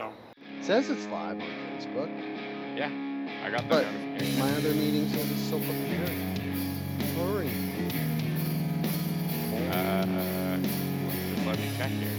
It 0.00 0.64
says 0.64 0.88
it's 0.90 1.06
live 1.06 1.40
on 1.40 1.48
Facebook. 1.76 2.08
Yeah, 2.76 2.90
I 3.44 3.50
got 3.50 3.62
that 3.62 3.68
But 3.68 3.84
notification. 3.84 4.38
My 4.38 4.52
other 4.52 4.72
meeting 4.74 5.08
says 5.08 5.30
it's 5.30 5.40
still 5.42 5.58
prepared. 5.60 6.08
Hurry. 7.16 7.50
Uh, 9.72 10.58
just 11.34 11.46
let 11.46 11.58
me 11.58 11.70
check 11.76 11.90
here. 11.90 12.10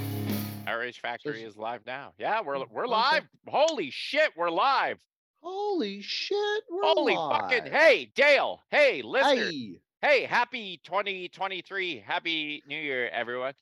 Outrage 0.68 1.00
Factory 1.00 1.44
is 1.44 1.58
live 1.58 1.86
now. 1.86 2.14
Yeah, 2.18 2.42
we're 2.42 2.64
we're 2.66 2.88
live. 2.88 3.24
Holy 3.48 3.90
shit, 3.92 4.32
we're 4.36 4.50
live. 4.52 4.98
Holy 5.42 6.02
shit! 6.02 6.64
We're 6.70 6.82
Holy 6.84 7.16
fucking 7.16 7.72
hey, 7.72 8.12
Dale. 8.14 8.62
Hey, 8.72 9.02
listener. 9.02 9.46
Hey, 9.46 9.80
Hey, 10.02 10.24
happy 10.24 10.80
2023. 10.86 12.04
Happy 12.06 12.64
New 12.68 12.78
Year, 12.78 13.10
everyone. 13.10 13.54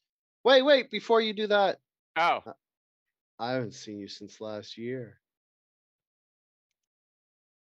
wait, 0.44 0.62
wait! 0.64 0.90
Before 0.92 1.20
you 1.22 1.34
do 1.34 1.48
that, 1.48 1.80
Oh, 2.16 2.42
I 3.40 3.52
haven't 3.52 3.74
seen 3.74 4.00
you 4.00 4.08
since 4.08 4.42
last 4.42 4.78
year. 4.78 5.20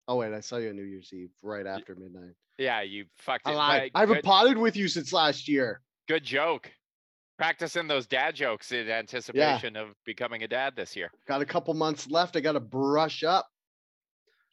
Oh 0.07 0.15
wait, 0.15 0.33
I 0.33 0.39
saw 0.39 0.57
you 0.57 0.69
on 0.69 0.75
New 0.75 0.83
Year's 0.83 1.11
Eve, 1.13 1.31
right 1.41 1.67
after 1.67 1.95
midnight. 1.95 2.35
yeah, 2.57 2.81
you 2.81 3.05
fucked 3.17 3.45
I 3.47 3.51
it. 3.51 3.91
but 3.93 3.97
I 3.97 4.01
haven't 4.01 4.23
potted 4.23 4.57
with 4.57 4.77
you 4.77 4.87
since 4.87 5.11
last 5.11 5.47
year. 5.47 5.81
good 6.07 6.23
joke. 6.23 6.71
Practicing 7.37 7.87
those 7.87 8.07
dad 8.07 8.33
jokes 8.33 8.71
in 8.71 8.89
anticipation 8.89 9.75
of 9.75 9.89
becoming 10.05 10.41
a 10.41 10.47
dad 10.47 10.73
this 10.75 10.95
year. 10.95 11.11
Got 11.27 11.41
a 11.41 11.45
couple 11.45 11.73
months 11.75 12.09
left. 12.09 12.35
I 12.35 12.39
got 12.39 12.53
to 12.53 12.59
brush 12.59 13.23
up. 13.23 13.47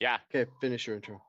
Yeah. 0.00 0.19
Okay, 0.34 0.50
finish 0.60 0.86
your 0.86 0.96
intro. 0.96 1.22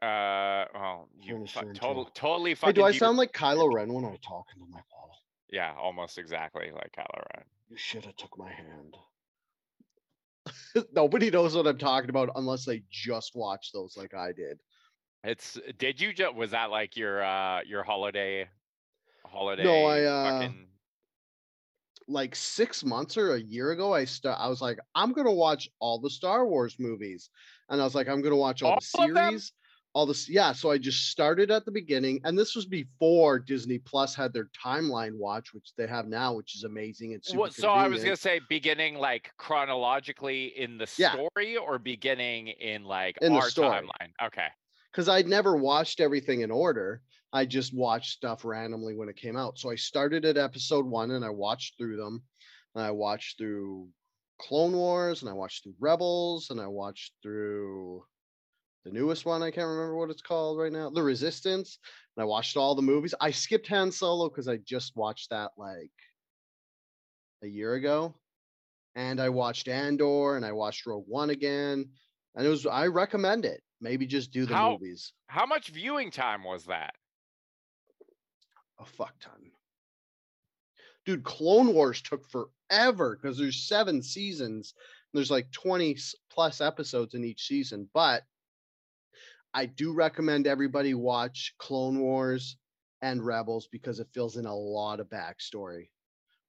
Uh, 0.00 0.64
well, 0.72 1.08
you 1.20 1.46
fu- 1.46 1.60
your 1.60 1.68
intro. 1.70 1.88
total, 1.88 2.04
totally 2.14 2.50
Hey, 2.52 2.54
fucking. 2.54 2.74
do 2.74 2.84
I 2.84 2.92
sound 2.92 3.18
like 3.18 3.32
Kylo 3.32 3.70
Ren 3.74 3.92
when 3.92 4.06
I 4.06 4.16
talk 4.26 4.46
into 4.56 4.70
my 4.70 4.80
bottle? 4.90 5.16
Yeah, 5.50 5.74
almost 5.78 6.16
exactly 6.16 6.70
like 6.74 6.94
Kylo 6.96 7.22
Ren. 7.36 7.44
You 7.68 7.76
should 7.76 8.06
have 8.06 8.16
took 8.16 8.38
my 8.38 8.50
hand. 8.50 8.96
Nobody 10.92 11.30
knows 11.30 11.54
what 11.56 11.66
I'm 11.66 11.78
talking 11.78 12.10
about 12.10 12.30
unless 12.36 12.64
they 12.64 12.84
just 12.90 13.34
watch 13.34 13.72
those 13.72 13.96
like 13.96 14.14
I 14.14 14.32
did. 14.32 14.60
It's 15.22 15.58
did 15.78 16.00
you 16.00 16.12
just 16.12 16.34
was 16.34 16.50
that 16.50 16.70
like 16.70 16.96
your 16.96 17.22
uh 17.22 17.62
your 17.62 17.82
holiday 17.82 18.48
holiday 19.26 19.64
No, 19.64 19.84
I, 19.84 20.02
uh, 20.04 20.22
fucking 20.32 20.68
Like 22.06 22.34
six 22.34 22.84
months 22.84 23.16
or 23.16 23.34
a 23.34 23.40
year 23.40 23.70
ago, 23.70 23.94
I 23.94 24.04
start. 24.04 24.38
I 24.38 24.48
was 24.48 24.60
like, 24.60 24.78
I'm 24.94 25.12
gonna 25.12 25.32
watch 25.32 25.68
all 25.80 25.98
the 25.98 26.10
Star 26.10 26.46
Wars 26.46 26.76
movies, 26.78 27.30
and 27.70 27.80
I 27.80 27.84
was 27.84 27.94
like, 27.94 28.08
I'm 28.08 28.20
gonna 28.20 28.36
watch 28.36 28.62
all, 28.62 28.74
the 28.74 28.86
All 28.94 29.04
of 29.08 29.14
them? 29.14 29.38
series, 29.38 29.52
all 29.94 30.06
this. 30.06 30.28
Yeah, 30.28 30.52
so 30.52 30.70
I 30.70 30.78
just 30.78 31.08
started 31.08 31.50
at 31.50 31.64
the 31.64 31.70
beginning, 31.70 32.20
and 32.24 32.36
this 32.36 32.54
was 32.54 32.66
before 32.66 33.38
Disney 33.38 33.78
Plus 33.78 34.14
had 34.14 34.32
their 34.32 34.50
timeline 34.62 35.16
watch, 35.16 35.54
which 35.54 35.72
they 35.76 35.86
have 35.86 36.06
now, 36.06 36.34
which 36.34 36.56
is 36.56 36.64
amazing. 36.64 37.12
It's 37.12 37.28
super 37.28 37.38
what 37.40 37.54
so 37.54 37.70
I 37.70 37.88
was 37.88 38.02
gonna 38.02 38.16
say 38.16 38.40
beginning 38.48 38.96
like 38.96 39.30
chronologically 39.38 40.46
in 40.58 40.78
the 40.78 40.92
Yeah. 40.98 41.12
story 41.12 41.56
or 41.56 41.78
beginning 41.78 42.48
in 42.48 42.84
like 42.84 43.16
In 43.22 43.32
our 43.32 43.48
timeline. 43.48 44.12
Okay. 44.22 44.48
because 44.90 45.08
I'd 45.08 45.26
never 45.26 45.56
watched 45.56 46.00
everything 46.00 46.42
in 46.42 46.50
order. 46.50 47.02
I 47.32 47.46
just 47.46 47.74
watched 47.74 48.12
stuff 48.12 48.44
randomly 48.44 48.94
when 48.94 49.08
it 49.08 49.16
came 49.16 49.36
out. 49.36 49.58
So 49.58 49.70
I 49.70 49.74
started 49.74 50.24
at 50.24 50.36
episode 50.36 50.86
one 50.86 51.10
and 51.12 51.24
I 51.24 51.30
watched 51.30 51.78
through 51.78 51.96
them. 51.96 52.22
And 52.76 52.84
I 52.84 52.90
watched 52.92 53.38
through 53.38 53.88
Clone 54.40 54.72
Wars 54.72 55.22
and 55.22 55.30
I 55.30 55.32
watched 55.32 55.64
through 55.64 55.74
Rebels 55.80 56.50
and 56.50 56.60
I 56.60 56.66
watched 56.68 57.14
through 57.22 58.04
the 58.84 58.90
newest 58.92 59.24
one. 59.24 59.42
I 59.42 59.50
can't 59.50 59.66
remember 59.68 59.96
what 59.96 60.10
it's 60.10 60.22
called 60.22 60.58
right 60.58 60.72
now. 60.72 60.90
The 60.90 61.02
Resistance. 61.02 61.78
And 62.16 62.22
I 62.22 62.26
watched 62.26 62.56
all 62.56 62.74
the 62.74 62.82
movies. 62.82 63.14
I 63.20 63.30
skipped 63.30 63.66
Han 63.68 63.90
Solo 63.90 64.28
because 64.28 64.46
I 64.48 64.58
just 64.58 64.94
watched 64.96 65.30
that 65.30 65.52
like 65.56 65.90
a 67.42 67.46
year 67.46 67.74
ago. 67.74 68.14
And 68.94 69.20
I 69.20 69.28
watched 69.30 69.68
Andor 69.68 70.36
and 70.36 70.44
I 70.44 70.52
watched 70.52 70.86
Rogue 70.86 71.06
One 71.08 71.30
again. 71.30 71.88
And 72.36 72.46
it 72.46 72.48
was 72.48 72.66
I 72.66 72.86
recommend 72.86 73.44
it. 73.44 73.62
Maybe 73.80 74.06
just 74.06 74.30
do 74.32 74.46
the 74.46 74.54
How- 74.54 74.72
movies. 74.72 75.12
How 75.28 75.46
much 75.46 75.68
viewing 75.68 76.10
time 76.10 76.44
was 76.44 76.64
that? 76.66 76.94
a 78.80 78.84
fuck 78.84 79.14
ton. 79.20 79.52
Dude, 81.06 81.22
Clone 81.22 81.72
Wars 81.74 82.02
took 82.02 82.24
forever 82.28 83.16
because 83.20 83.38
there's 83.38 83.68
seven 83.68 84.02
seasons. 84.02 84.74
There's 85.12 85.30
like 85.30 85.50
20 85.52 85.96
plus 86.30 86.60
episodes 86.60 87.14
in 87.14 87.24
each 87.24 87.46
season, 87.46 87.88
but 87.94 88.24
I 89.54 89.66
do 89.66 89.92
recommend 89.92 90.46
everybody 90.46 90.94
watch 90.94 91.54
Clone 91.58 92.00
Wars 92.00 92.56
and 93.02 93.24
Rebels 93.24 93.68
because 93.70 94.00
it 94.00 94.08
fills 94.12 94.36
in 94.36 94.46
a 94.46 94.54
lot 94.54 95.00
of 95.00 95.08
backstory 95.08 95.88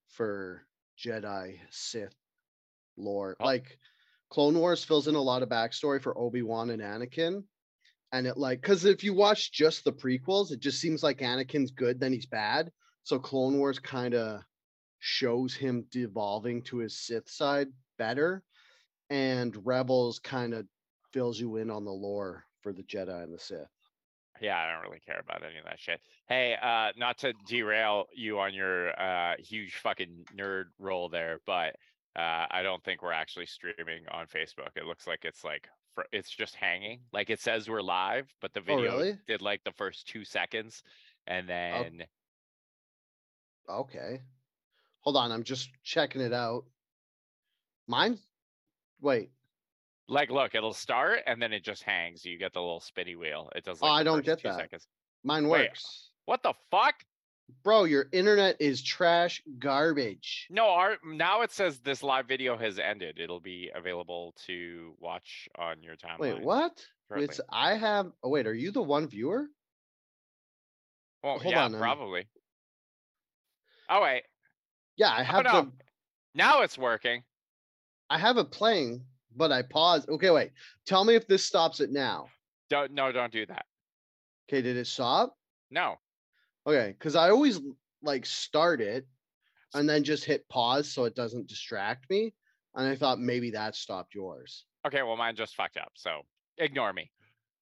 for 0.08 0.66
Jedi, 0.98 1.58
Sith, 1.70 2.14
lore. 2.96 3.36
Oh. 3.40 3.44
Like 3.44 3.78
Clone 4.30 4.58
Wars 4.58 4.82
fills 4.82 5.06
in 5.06 5.14
a 5.14 5.20
lot 5.20 5.42
of 5.42 5.48
backstory 5.48 6.02
for 6.02 6.18
Obi-Wan 6.18 6.70
and 6.70 6.82
Anakin 6.82 7.44
and 8.12 8.26
it 8.26 8.36
like 8.36 8.60
because 8.60 8.84
if 8.84 9.02
you 9.02 9.14
watch 9.14 9.52
just 9.52 9.84
the 9.84 9.92
prequels 9.92 10.50
it 10.50 10.60
just 10.60 10.80
seems 10.80 11.02
like 11.02 11.18
anakin's 11.18 11.70
good 11.70 11.98
then 11.98 12.12
he's 12.12 12.26
bad 12.26 12.70
so 13.02 13.18
clone 13.18 13.58
wars 13.58 13.78
kind 13.78 14.14
of 14.14 14.40
shows 14.98 15.54
him 15.54 15.84
devolving 15.90 16.62
to 16.62 16.78
his 16.78 16.98
sith 16.98 17.28
side 17.28 17.68
better 17.98 18.42
and 19.10 19.56
rebels 19.66 20.18
kind 20.18 20.54
of 20.54 20.66
fills 21.12 21.38
you 21.38 21.56
in 21.56 21.70
on 21.70 21.84
the 21.84 21.90
lore 21.90 22.44
for 22.66 22.72
the 22.72 22.82
jedi 22.82 23.22
and 23.22 23.32
the 23.32 23.38
sith 23.38 23.70
Yeah, 24.40 24.58
I 24.58 24.70
don't 24.72 24.82
really 24.82 25.00
care 25.00 25.18
about 25.20 25.42
any 25.42 25.58
of 25.58 25.64
that 25.64 25.78
shit. 25.78 26.00
Hey, 26.28 26.56
uh, 26.60 26.92
not 26.96 27.16
to 27.18 27.32
derail 27.46 28.06
you 28.14 28.38
on 28.38 28.52
your 28.52 28.98
uh 29.00 29.36
huge 29.38 29.76
fucking 29.76 30.26
nerd 30.36 30.64
role 30.78 31.08
there, 31.08 31.40
but 31.46 31.76
uh, 32.16 32.46
I 32.50 32.62
don't 32.62 32.82
think 32.82 33.02
we're 33.02 33.12
actually 33.12 33.46
streaming 33.46 34.08
on 34.10 34.26
Facebook. 34.26 34.70
It 34.76 34.86
looks 34.86 35.06
like 35.06 35.24
it's 35.24 35.44
like 35.44 35.68
fr- 35.94 36.02
it's 36.12 36.30
just 36.30 36.54
hanging. 36.54 37.00
Like 37.12 37.30
it 37.30 37.40
says 37.40 37.68
we're 37.68 37.82
live, 37.82 38.34
but 38.40 38.52
the 38.52 38.60
Oh, 38.68 38.76
video 38.76 38.90
really? 38.90 39.18
did 39.26 39.42
like 39.42 39.62
the 39.64 39.72
first 39.72 40.08
two 40.08 40.24
seconds, 40.24 40.82
and 41.26 41.48
then 41.48 42.06
okay 43.68 44.22
hold 45.00 45.16
on 45.16 45.32
i'm 45.32 45.42
just 45.42 45.70
checking 45.82 46.20
it 46.20 46.32
out 46.32 46.64
mine 47.86 48.18
wait 49.00 49.30
like 50.08 50.30
look, 50.30 50.54
it'll 50.54 50.72
start 50.72 51.20
and 51.26 51.40
then 51.40 51.52
it 51.52 51.64
just 51.64 51.82
hangs. 51.82 52.24
You 52.24 52.38
get 52.38 52.52
the 52.52 52.60
little 52.60 52.80
spinny 52.80 53.16
wheel. 53.16 53.50
It 53.54 53.64
does. 53.64 53.78
Oh, 53.82 53.86
I 53.88 54.02
don't 54.02 54.24
get 54.24 54.42
that. 54.42 54.56
Seconds. 54.56 54.86
mine 55.24 55.48
Wait. 55.48 55.68
works 55.68 56.10
What 56.26 56.42
the 56.42 56.54
fuck? 56.70 56.94
bro 57.62 57.84
your 57.84 58.06
internet 58.10 58.56
is 58.60 58.82
trash 58.82 59.40
garbage 59.60 60.48
No, 60.50 60.68
our 60.68 60.96
now 61.04 61.42
it 61.42 61.52
says 61.52 61.78
this 61.78 62.02
live 62.02 62.26
video 62.26 62.56
has 62.56 62.78
ended. 62.80 63.18
It'll 63.20 63.38
be 63.38 63.70
available 63.72 64.34
to 64.46 64.94
watch 64.98 65.48
on 65.56 65.80
your 65.82 65.94
timeline. 65.94 66.18
wait 66.18 66.42
what 66.42 66.84
shortly. 67.08 67.24
it's 67.24 67.40
i 67.52 67.74
have 67.74 68.10
oh 68.24 68.30
wait 68.30 68.48
are 68.48 68.54
you 68.54 68.72
the 68.72 68.82
one 68.82 69.06
viewer 69.06 69.46
Well, 71.22 71.38
hold 71.38 71.54
yeah, 71.54 71.64
on, 71.64 71.74
probably. 71.78 72.26
Oh 73.88 74.02
wait, 74.02 74.22
yeah 74.96 75.10
i 75.10 75.20
oh, 75.20 75.24
have 75.24 75.44
no. 75.44 75.52
the 75.62 75.72
now 76.34 76.62
it's 76.62 76.76
working. 76.76 77.22
I 78.10 78.18
have 78.18 78.36
it 78.38 78.50
playing, 78.50 79.04
but 79.36 79.52
I 79.52 79.62
paused. 79.62 80.08
Okay, 80.08 80.30
wait. 80.30 80.52
Tell 80.86 81.04
me 81.04 81.14
if 81.14 81.26
this 81.26 81.44
stops 81.44 81.80
it 81.80 81.90
now. 81.92 82.28
Don't 82.70 82.92
no, 82.92 83.12
don't 83.12 83.32
do 83.32 83.46
that. 83.46 83.66
Okay, 84.48 84.62
did 84.62 84.76
it 84.76 84.86
stop? 84.86 85.36
No, 85.70 85.96
Okay, 86.66 86.94
because 86.98 87.14
I 87.16 87.30
always 87.30 87.60
like 88.02 88.24
start 88.26 88.80
it 88.80 89.06
and 89.74 89.88
then 89.88 90.02
just 90.04 90.24
hit 90.24 90.48
pause 90.48 90.90
so 90.90 91.04
it 91.04 91.14
doesn't 91.14 91.48
distract 91.48 92.08
me. 92.10 92.32
And 92.74 92.86
I 92.88 92.94
thought 92.96 93.18
maybe 93.20 93.50
that 93.52 93.74
stopped 93.76 94.14
yours. 94.14 94.64
okay, 94.86 95.02
well 95.02 95.16
mine 95.16 95.36
just 95.36 95.54
fucked 95.56 95.76
up, 95.76 95.92
so 95.94 96.22
ignore 96.58 96.92
me. 96.92 97.10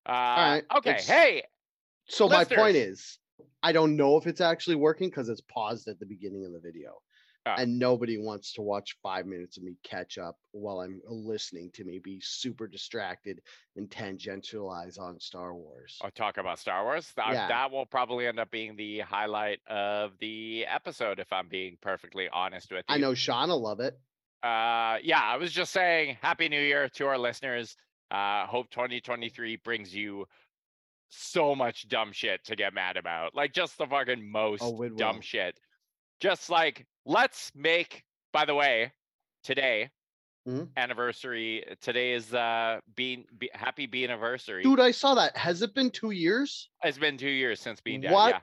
Uh, 0.06 0.12
right, 0.12 0.62
okay, 0.76 0.90
it's- 0.90 1.06
hey, 1.06 1.42
So 2.06 2.28
my 2.28 2.44
point 2.44 2.76
is, 2.76 3.18
I 3.62 3.72
don't 3.72 3.96
know 3.96 4.16
if 4.18 4.26
it's 4.26 4.42
actually 4.42 4.76
working 4.76 5.08
because 5.08 5.28
it's 5.30 5.40
paused 5.42 5.88
at 5.88 5.98
the 5.98 6.04
beginning 6.06 6.44
of 6.44 6.52
the 6.52 6.60
video. 6.60 7.00
Ah. 7.46 7.56
And 7.58 7.78
nobody 7.78 8.16
wants 8.16 8.54
to 8.54 8.62
watch 8.62 8.96
five 9.02 9.26
minutes 9.26 9.58
of 9.58 9.64
me 9.64 9.76
catch 9.84 10.16
up 10.16 10.36
while 10.52 10.80
I'm 10.80 11.02
listening 11.06 11.70
to 11.74 11.84
me 11.84 11.98
be 11.98 12.18
super 12.22 12.66
distracted 12.66 13.40
and 13.76 13.88
tangentialize 13.90 14.98
on 14.98 15.20
Star 15.20 15.54
Wars. 15.54 15.98
I'll 16.02 16.10
talk 16.10 16.38
about 16.38 16.58
Star 16.58 16.84
Wars. 16.84 17.12
That, 17.16 17.32
Yeah. 17.32 17.48
that 17.48 17.70
will 17.70 17.84
probably 17.86 18.26
end 18.26 18.38
up 18.40 18.50
being 18.50 18.76
the 18.76 19.00
highlight 19.00 19.60
of 19.66 20.12
the 20.20 20.64
episode, 20.66 21.18
if 21.18 21.32
I'm 21.32 21.48
being 21.48 21.76
perfectly 21.82 22.28
honest 22.32 22.70
with 22.72 22.84
you. 22.88 22.94
I 22.94 22.98
know 22.98 23.12
Sean 23.14 23.48
will 23.50 23.60
love 23.62 23.80
it. 23.80 23.94
uh 24.42 24.98
yeah 25.02 25.22
i 25.22 25.36
was 25.38 25.50
just 25.52 25.72
saying 25.72 26.18
happy 26.20 26.48
new 26.50 26.60
year 26.60 26.88
to 26.90 27.06
our 27.06 27.16
listeners 27.16 27.76
uh 28.10 28.44
hope 28.46 28.68
2023 28.70 29.56
brings 29.64 29.94
you 29.94 30.26
so 31.08 31.54
much 31.54 31.88
dumb 31.88 32.12
shit 32.12 32.44
to 32.44 32.54
get 32.56 32.74
mad 32.74 32.96
about 32.98 33.34
like 33.34 33.52
just 33.54 33.78
the 33.78 33.86
fucking 33.86 34.30
most 34.30 34.62
Oh, 34.62 34.88
dumb 34.96 35.20
shit 35.22 35.58
just 36.24 36.48
like 36.48 36.86
let's 37.04 37.52
make 37.54 38.02
by 38.32 38.46
the 38.46 38.54
way 38.54 38.90
today 39.42 39.90
Mhm. 40.48 40.68
anniversary 40.78 41.62
today 41.82 42.12
is 42.12 42.32
uh 42.32 42.80
being 42.96 43.24
be, 43.38 43.50
happy 43.52 43.84
being 43.86 44.08
anniversary 44.10 44.62
Dude, 44.62 44.80
I 44.80 44.90
saw 44.90 45.14
that. 45.16 45.36
Has 45.36 45.60
it 45.62 45.74
been 45.74 45.90
two 45.90 46.12
years? 46.12 46.70
it's 46.82 46.96
been 46.98 47.18
two 47.18 47.28
years 47.30 47.60
since 47.60 47.80
being 47.82 48.00
dead 48.00 48.12
what 48.12 48.30
yeah. 48.30 48.38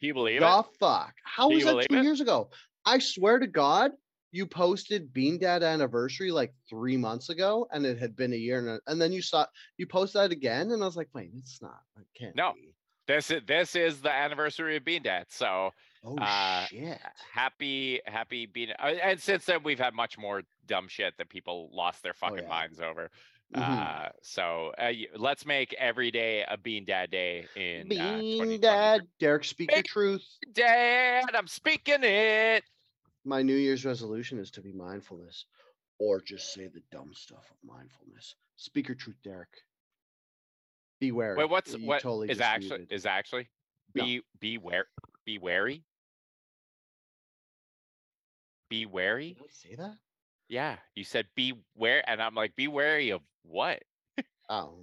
Can 0.00 0.06
you 0.08 0.14
believe 0.14 0.40
the 0.40 0.58
it 0.58 0.66
fuck? 0.80 1.14
How 1.22 1.46
Can 1.48 1.54
was 1.56 1.64
that 1.64 1.86
two 1.88 1.96
it? 1.98 2.02
years 2.02 2.20
ago? 2.20 2.50
I 2.84 2.98
swear 2.98 3.38
to 3.38 3.46
God, 3.46 3.92
you 4.32 4.46
posted 4.46 5.12
Bean 5.12 5.38
Dad 5.38 5.62
anniversary 5.62 6.32
like 6.32 6.52
three 6.68 6.96
months 6.96 7.28
ago, 7.28 7.68
and 7.70 7.86
it 7.86 7.98
had 8.00 8.16
been 8.16 8.32
a 8.32 8.36
year, 8.36 8.58
and, 8.58 8.68
a- 8.68 8.80
and 8.90 9.00
then 9.00 9.12
you 9.12 9.22
saw 9.22 9.46
you 9.78 9.86
post 9.86 10.14
that 10.14 10.32
again, 10.32 10.72
and 10.72 10.82
I 10.82 10.86
was 10.86 10.96
like, 10.96 11.08
wait, 11.14 11.30
it's 11.36 11.62
not. 11.62 11.82
It 12.00 12.06
can't. 12.18 12.34
No. 12.34 12.52
be. 12.54 12.74
This 13.06 13.30
is 13.30 13.42
this 13.46 13.76
is 13.76 14.00
the 14.00 14.10
anniversary 14.12 14.76
of 14.76 14.84
Bean 14.84 15.02
Dad. 15.04 15.26
So 15.28 15.70
Oh 16.04 16.16
Uh, 16.18 16.64
shit. 16.66 16.98
happy, 17.32 18.00
happy 18.06 18.46
Bean. 18.46 18.70
uh, 18.78 18.82
And 19.02 19.20
since 19.20 19.44
then, 19.44 19.62
we've 19.62 19.78
had 19.78 19.94
much 19.94 20.18
more 20.18 20.42
dumb 20.66 20.88
shit 20.88 21.16
that 21.18 21.28
people 21.28 21.70
lost 21.72 22.02
their 22.02 22.12
fucking 22.14 22.40
Oh, 22.40 22.42
yeah. 22.42 22.48
minds 22.48 22.80
over. 22.80 23.10
Mhm. 23.54 23.60
Uh, 23.62 24.08
so 24.22 24.72
uh, 24.78 24.92
let's 25.16 25.44
make 25.46 25.74
every 25.74 26.10
day 26.10 26.42
a 26.48 26.56
Bean 26.56 26.84
Dad 26.84 27.10
day 27.10 27.46
in 27.54 27.82
uh, 27.82 27.88
Bean 27.88 27.98
2023. 28.38 28.58
Dad, 28.58 29.02
Derek, 29.20 29.44
speak 29.44 29.68
Big- 29.70 29.84
truth. 29.84 30.26
Dad, 30.52 31.34
I'm 31.34 31.46
speaking 31.46 32.02
it. 32.02 32.64
My 33.24 33.42
New 33.42 33.54
Year's 33.54 33.84
resolution 33.84 34.38
is 34.40 34.50
to 34.52 34.60
be 34.62 34.72
mindfulness, 34.72 35.44
or 35.98 36.20
just 36.20 36.52
say 36.52 36.66
the 36.66 36.82
dumb 36.90 37.12
stuff 37.14 37.48
of 37.50 37.56
mindfulness. 37.62 38.34
Speak 38.56 38.88
your 38.88 38.96
truth, 38.96 39.18
Derek. 39.22 39.50
Beware. 40.98 41.36
Wait, 41.36 41.48
what's 41.50 41.74
You 41.74 41.86
what 41.86 42.00
totally 42.02 42.30
is 42.30 42.40
actually 42.40 42.86
is 42.90 43.06
actually 43.06 43.48
No. 43.94 44.04
be 44.04 44.22
be 44.40 44.58
ware 44.58 44.86
be 45.24 45.38
wary. 45.38 45.84
Be 48.72 48.86
wary. 48.86 49.34
Did 49.34 49.42
I 49.42 49.46
say 49.50 49.74
that? 49.74 49.96
Yeah, 50.48 50.76
you 50.94 51.04
said 51.04 51.26
be 51.36 51.52
wary, 51.76 52.02
and 52.06 52.22
I'm 52.22 52.34
like, 52.34 52.56
be 52.56 52.68
wary 52.68 53.10
of 53.10 53.20
what? 53.42 53.82
Oh, 54.48 54.78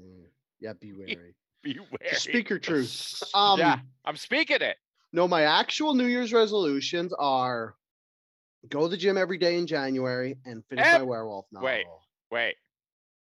yeah. 0.60 0.74
Be 0.80 0.94
wary. 0.98 1.34
Be 1.64 1.80
wary. 1.80 2.14
Speak 2.16 2.50
your 2.52 2.60
truth. 2.60 3.24
Um, 3.34 3.58
yeah, 3.60 3.80
I'm 4.06 4.16
speaking 4.16 4.62
it. 4.62 4.78
No, 5.12 5.28
my 5.28 5.42
actual 5.42 5.96
New 5.96 6.06
Year's 6.06 6.32
resolutions 6.32 7.14
are 7.18 7.74
go 8.70 8.82
to 8.84 8.90
the 8.90 8.96
gym 8.98 9.18
every 9.18 9.40
day 9.40 9.58
in 9.58 9.66
January 9.66 10.38
and 10.46 10.64
finish 10.70 10.86
Ev- 10.86 11.00
my 11.00 11.04
werewolf 11.04 11.48
novel. 11.52 11.66
Wait. 11.66 11.86
Wait, 12.32 12.56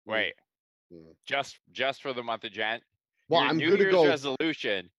Mm, 0.07 0.11
wait. 0.13 0.33
mm. 0.93 1.15
Just 1.25 1.57
just 1.71 2.03
for 2.03 2.13
the 2.13 2.21
month 2.21 2.43
of 2.43 2.51
Jan. 2.51 2.81
Well, 3.29 3.41
your 3.41 3.49
I'm 3.49 3.57
New 3.57 3.75
Year's 3.77 3.95
go. 3.95 4.05
resolution. 4.07 4.91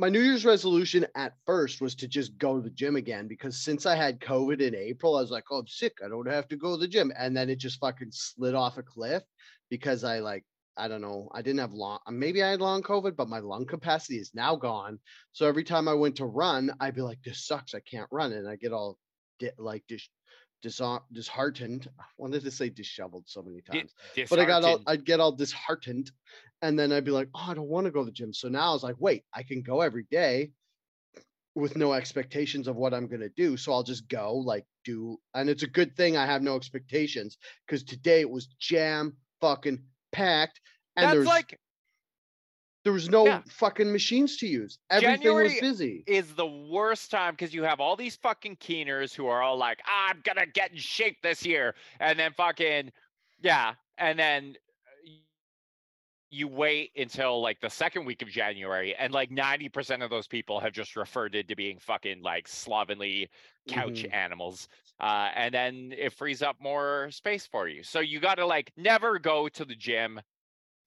My 0.00 0.08
New 0.08 0.22
Year's 0.22 0.46
resolution 0.46 1.06
at 1.14 1.34
first 1.44 1.82
was 1.82 1.94
to 1.96 2.08
just 2.08 2.38
go 2.38 2.56
to 2.56 2.62
the 2.62 2.70
gym 2.70 2.96
again 2.96 3.28
because 3.28 3.62
since 3.62 3.84
I 3.84 3.94
had 3.94 4.18
COVID 4.18 4.62
in 4.62 4.74
April, 4.74 5.14
I 5.14 5.20
was 5.20 5.30
like, 5.30 5.44
oh, 5.50 5.58
I'm 5.58 5.66
sick. 5.66 5.98
I 6.02 6.08
don't 6.08 6.26
have 6.26 6.48
to 6.48 6.56
go 6.56 6.72
to 6.72 6.80
the 6.80 6.88
gym. 6.88 7.12
And 7.18 7.36
then 7.36 7.50
it 7.50 7.56
just 7.56 7.78
fucking 7.80 8.08
slid 8.10 8.54
off 8.54 8.78
a 8.78 8.82
cliff 8.82 9.22
because 9.68 10.02
I 10.02 10.20
like, 10.20 10.42
I 10.78 10.88
don't 10.88 11.02
know, 11.02 11.28
I 11.34 11.42
didn't 11.42 11.60
have 11.60 11.74
long, 11.74 11.98
maybe 12.10 12.42
I 12.42 12.48
had 12.48 12.62
long 12.62 12.82
COVID, 12.82 13.14
but 13.14 13.28
my 13.28 13.40
lung 13.40 13.66
capacity 13.66 14.16
is 14.16 14.30
now 14.32 14.56
gone. 14.56 14.98
So 15.32 15.46
every 15.46 15.64
time 15.64 15.86
I 15.86 15.92
went 15.92 16.16
to 16.16 16.24
run, 16.24 16.72
I'd 16.80 16.94
be 16.94 17.02
like, 17.02 17.22
this 17.22 17.46
sucks. 17.46 17.74
I 17.74 17.80
can't 17.80 18.08
run. 18.10 18.32
And 18.32 18.48
I 18.48 18.56
get 18.56 18.72
all 18.72 18.96
di- 19.38 19.50
like 19.58 19.84
dis- 19.86 20.08
disheartened. 20.62 21.88
I 21.98 22.04
wanted 22.18 22.44
to 22.44 22.50
say 22.50 22.68
disheveled 22.68 23.24
so 23.26 23.42
many 23.42 23.60
times 23.60 23.94
but 24.28 24.38
I 24.38 24.44
got 24.44 24.64
all. 24.64 24.82
I'd 24.86 25.04
get 25.04 25.20
all 25.20 25.32
disheartened, 25.32 26.10
and 26.62 26.78
then 26.78 26.92
I'd 26.92 27.04
be 27.04 27.10
like, 27.10 27.28
oh, 27.34 27.46
I 27.48 27.54
don't 27.54 27.68
want 27.68 27.86
to 27.86 27.90
go 27.90 28.00
to 28.00 28.06
the 28.06 28.12
gym. 28.12 28.32
So 28.32 28.48
now 28.48 28.70
I 28.70 28.72
was 28.72 28.82
like, 28.82 28.96
wait, 28.98 29.24
I 29.34 29.42
can 29.42 29.62
go 29.62 29.80
every 29.80 30.06
day 30.10 30.50
with 31.54 31.76
no 31.76 31.92
expectations 31.92 32.68
of 32.68 32.76
what 32.76 32.94
I'm 32.94 33.06
gonna 33.06 33.28
do. 33.36 33.56
So 33.56 33.72
I'll 33.72 33.82
just 33.82 34.08
go, 34.08 34.34
like, 34.36 34.64
do, 34.84 35.18
and 35.34 35.50
it's 35.50 35.62
a 35.62 35.68
good 35.68 35.96
thing 35.96 36.16
I 36.16 36.26
have 36.26 36.42
no 36.42 36.56
expectations 36.56 37.38
because 37.66 37.82
today 37.82 38.20
it 38.20 38.30
was 38.30 38.46
jam 38.58 39.16
fucking 39.40 39.82
packed, 40.12 40.60
and 40.96 41.04
That's 41.04 41.14
there's 41.14 41.26
like 41.26 41.58
there 42.84 42.92
was 42.92 43.08
no 43.10 43.26
yeah. 43.26 43.42
fucking 43.48 43.92
machines 43.92 44.36
to 44.38 44.46
use. 44.46 44.78
Everything 44.90 45.16
January 45.22 45.44
was 45.44 45.60
busy. 45.60 46.04
is 46.06 46.34
the 46.34 46.46
worst 46.46 47.10
time 47.10 47.34
because 47.34 47.52
you 47.52 47.62
have 47.62 47.78
all 47.80 47.94
these 47.96 48.16
fucking 48.16 48.56
keeners 48.56 49.12
who 49.14 49.26
are 49.26 49.42
all 49.42 49.56
like, 49.58 49.80
I'm 49.86 50.20
gonna 50.24 50.46
get 50.46 50.70
in 50.72 50.78
shape 50.78 51.18
this 51.22 51.44
year, 51.44 51.74
and 52.00 52.18
then 52.18 52.32
fucking 52.32 52.90
yeah, 53.42 53.74
and 53.98 54.18
then 54.18 54.56
you 56.32 56.46
wait 56.46 56.92
until 56.96 57.42
like 57.42 57.60
the 57.60 57.68
second 57.68 58.04
week 58.04 58.22
of 58.22 58.28
January, 58.28 58.94
and 58.94 59.12
like 59.12 59.30
90% 59.30 60.02
of 60.04 60.10
those 60.10 60.28
people 60.28 60.60
have 60.60 60.72
just 60.72 60.94
referred 60.94 61.32
to 61.32 61.56
being 61.56 61.78
fucking 61.78 62.22
like 62.22 62.46
slovenly 62.46 63.28
couch 63.68 64.04
Mhm. 64.04 64.14
animals. 64.14 64.68
Uh, 65.00 65.30
and 65.34 65.52
then 65.52 65.92
it 65.98 66.12
frees 66.12 66.40
up 66.40 66.56
more 66.60 67.10
space 67.10 67.46
for 67.46 67.66
you. 67.68 67.82
So 67.82 67.98
you 67.98 68.20
got 68.20 68.36
to 68.36 68.46
like 68.46 68.70
never 68.76 69.18
go 69.18 69.48
to 69.48 69.64
the 69.64 69.74
gym 69.74 70.20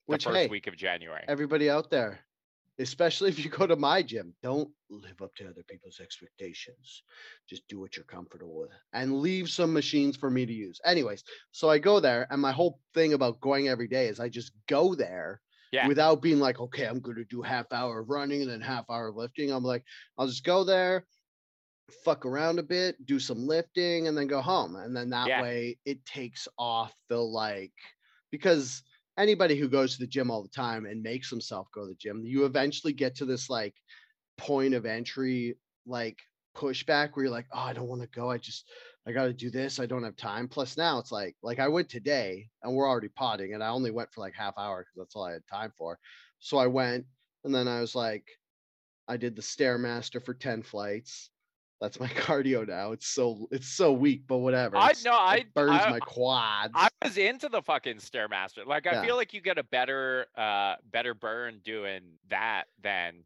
the 0.08 0.12
Which 0.12 0.24
first 0.24 0.34
hey, 0.42 0.48
week 0.48 0.66
of 0.66 0.76
January. 0.76 1.24
everybody 1.28 1.70
out 1.70 1.90
there, 1.90 2.20
especially 2.78 3.30
if 3.30 3.42
you 3.42 3.50
go 3.50 3.66
to 3.66 3.76
my 3.76 4.02
gym, 4.02 4.34
don't 4.42 4.70
live 4.90 5.22
up 5.22 5.34
to 5.36 5.48
other 5.48 5.62
people's 5.62 6.00
expectations. 6.00 7.02
Just 7.48 7.66
do 7.68 7.80
what 7.80 7.96
you're 7.96 8.04
comfortable 8.04 8.58
with 8.60 8.70
and 8.92 9.20
leave 9.20 9.48
some 9.50 9.72
machines 9.72 10.16
for 10.16 10.30
me 10.30 10.44
to 10.46 10.52
use. 10.52 10.80
Anyways, 10.84 11.24
so 11.52 11.70
I 11.70 11.78
go 11.78 12.00
there, 12.00 12.26
and 12.30 12.40
my 12.40 12.52
whole 12.52 12.80
thing 12.92 13.12
about 13.14 13.40
going 13.40 13.68
every 13.68 13.88
day 13.88 14.08
is 14.08 14.20
I 14.20 14.28
just 14.28 14.52
go 14.68 14.94
there 14.94 15.40
Yeah. 15.72 15.86
without 15.88 16.22
being 16.22 16.40
like, 16.40 16.60
okay, 16.60 16.86
I'm 16.86 17.00
going 17.00 17.16
to 17.16 17.24
do 17.24 17.42
half 17.42 17.72
hour 17.72 18.00
of 18.00 18.08
running 18.10 18.42
and 18.42 18.50
then 18.50 18.60
half 18.60 18.90
hour 18.90 19.08
of 19.08 19.16
lifting. 19.16 19.50
I'm 19.52 19.64
like, 19.64 19.84
I'll 20.18 20.26
just 20.26 20.44
go 20.44 20.64
there, 20.64 21.06
fuck 22.04 22.26
around 22.26 22.58
a 22.58 22.62
bit, 22.62 23.04
do 23.06 23.18
some 23.18 23.46
lifting, 23.46 24.08
and 24.08 24.16
then 24.16 24.26
go 24.26 24.40
home. 24.40 24.76
And 24.76 24.96
then 24.96 25.10
that 25.10 25.28
Yeah. 25.28 25.40
way 25.40 25.78
it 25.84 26.04
takes 26.04 26.48
off 26.58 26.94
the 27.08 27.18
like, 27.18 27.74
because 28.30 28.82
anybody 29.16 29.56
who 29.56 29.68
goes 29.68 29.94
to 29.94 30.00
the 30.00 30.06
gym 30.06 30.30
all 30.30 30.42
the 30.42 30.48
time 30.48 30.86
and 30.86 31.02
makes 31.02 31.30
himself 31.30 31.68
go 31.72 31.82
to 31.82 31.88
the 31.88 31.94
gym, 31.94 32.24
you 32.24 32.44
eventually 32.44 32.92
get 32.92 33.14
to 33.16 33.24
this 33.24 33.48
like 33.48 33.74
point 34.36 34.74
of 34.74 34.86
entry, 34.86 35.56
like 35.86 36.18
pushback 36.56 37.10
where 37.12 37.24
you're 37.24 37.32
like, 37.32 37.46
oh, 37.52 37.60
I 37.60 37.72
don't 37.72 37.88
want 37.88 38.02
to 38.02 38.08
go. 38.08 38.30
I 38.30 38.38
just, 38.38 38.68
I 39.06 39.12
got 39.12 39.24
to 39.24 39.32
do 39.32 39.50
this. 39.50 39.78
I 39.78 39.86
don't 39.86 40.04
have 40.04 40.16
time. 40.16 40.48
Plus 40.48 40.76
now 40.76 40.98
it's 40.98 41.12
like, 41.12 41.36
like 41.42 41.58
I 41.58 41.68
went 41.68 41.88
today 41.88 42.48
and 42.62 42.74
we're 42.74 42.88
already 42.88 43.08
potting 43.08 43.54
and 43.54 43.62
I 43.62 43.68
only 43.68 43.90
went 43.90 44.12
for 44.12 44.20
like 44.20 44.34
half 44.34 44.54
hour 44.58 44.80
because 44.80 44.96
that's 44.96 45.16
all 45.16 45.24
I 45.24 45.32
had 45.32 45.46
time 45.50 45.72
for. 45.76 45.98
So 46.38 46.58
I 46.58 46.66
went 46.66 47.04
and 47.44 47.54
then 47.54 47.68
I 47.68 47.80
was 47.80 47.94
like, 47.94 48.26
I 49.06 49.16
did 49.16 49.36
the 49.36 49.42
Stairmaster 49.42 50.24
for 50.24 50.34
10 50.34 50.62
flights. 50.62 51.30
That's 51.80 51.98
my 52.00 52.06
cardio 52.08 52.66
now. 52.66 52.92
It's 52.92 53.08
so 53.08 53.46
it's 53.50 53.68
so 53.68 53.92
weak, 53.92 54.22
but 54.26 54.38
whatever. 54.38 54.76
I- 54.76 54.92
know 55.04 55.12
I- 55.12 55.44
burns 55.54 55.82
I- 55.82 55.90
my 55.90 55.98
quads. 56.00 56.72
I 56.74 56.88
was 57.02 57.16
into 57.18 57.48
the 57.48 57.62
fucking 57.62 57.96
stairmaster. 57.96 58.64
Like 58.66 58.86
I 58.86 58.92
Yeah. 58.92 59.02
feel 59.04 59.16
like 59.16 59.34
you 59.34 59.40
get 59.40 59.58
a 59.58 59.64
better 59.64 60.26
uh 60.36 60.76
better 60.92 61.14
burn 61.14 61.60
doing 61.64 62.02
that 62.30 62.64
than 62.82 63.24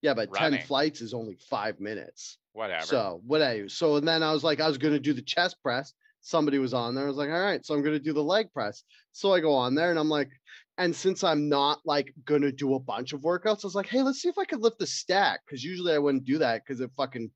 yeah, 0.00 0.14
but 0.14 0.32
10 0.32 0.60
flights 0.62 1.00
is 1.00 1.12
only 1.12 1.34
five 1.50 1.80
minutes. 1.80 2.38
whatever. 2.52 2.86
So 2.86 3.20
whatever. 3.26 3.68
So 3.68 3.96
and 3.96 4.06
then 4.08 4.22
I 4.22 4.32
was 4.32 4.42
like, 4.44 4.60
I 4.60 4.66
was 4.68 4.78
gonna 4.78 4.98
do 4.98 5.12
the 5.12 5.22
chest 5.22 5.56
press. 5.62 5.92
Somebody 6.20 6.58
was 6.58 6.74
on 6.74 6.94
there. 6.94 7.04
I 7.04 7.08
was 7.08 7.16
like, 7.16 7.30
all 7.30 7.40
right, 7.40 7.64
so 7.64 7.74
I'm 7.74 7.82
gonna 7.82 7.98
do 8.00 8.12
the 8.12 8.22
leg 8.22 8.52
press. 8.52 8.82
So 9.12 9.32
I 9.32 9.40
go 9.40 9.52
on 9.54 9.74
there 9.74 9.90
and 9.90 9.98
I'm 9.98 10.08
like, 10.08 10.30
and 10.78 10.94
since 10.94 11.22
I'm 11.24 11.48
not 11.48 11.80
like 11.84 12.12
gonna 12.24 12.50
do 12.52 12.74
a 12.74 12.80
bunch 12.80 13.12
of 13.12 13.20
workouts, 13.20 13.64
I 13.64 13.66
was 13.68 13.74
like, 13.76 13.86
hey, 13.88 14.02
let's 14.02 14.20
see 14.20 14.28
if 14.28 14.38
I 14.38 14.44
could 14.44 14.60
lift 14.60 14.78
the 14.78 14.86
stack. 14.86 15.40
Cause 15.48 15.62
usually 15.62 15.92
I 15.92 15.98
wouldn't 15.98 16.24
do 16.24 16.38
that 16.38 16.62
because 16.64 16.80
it 16.80 16.90
fucking 16.96 17.30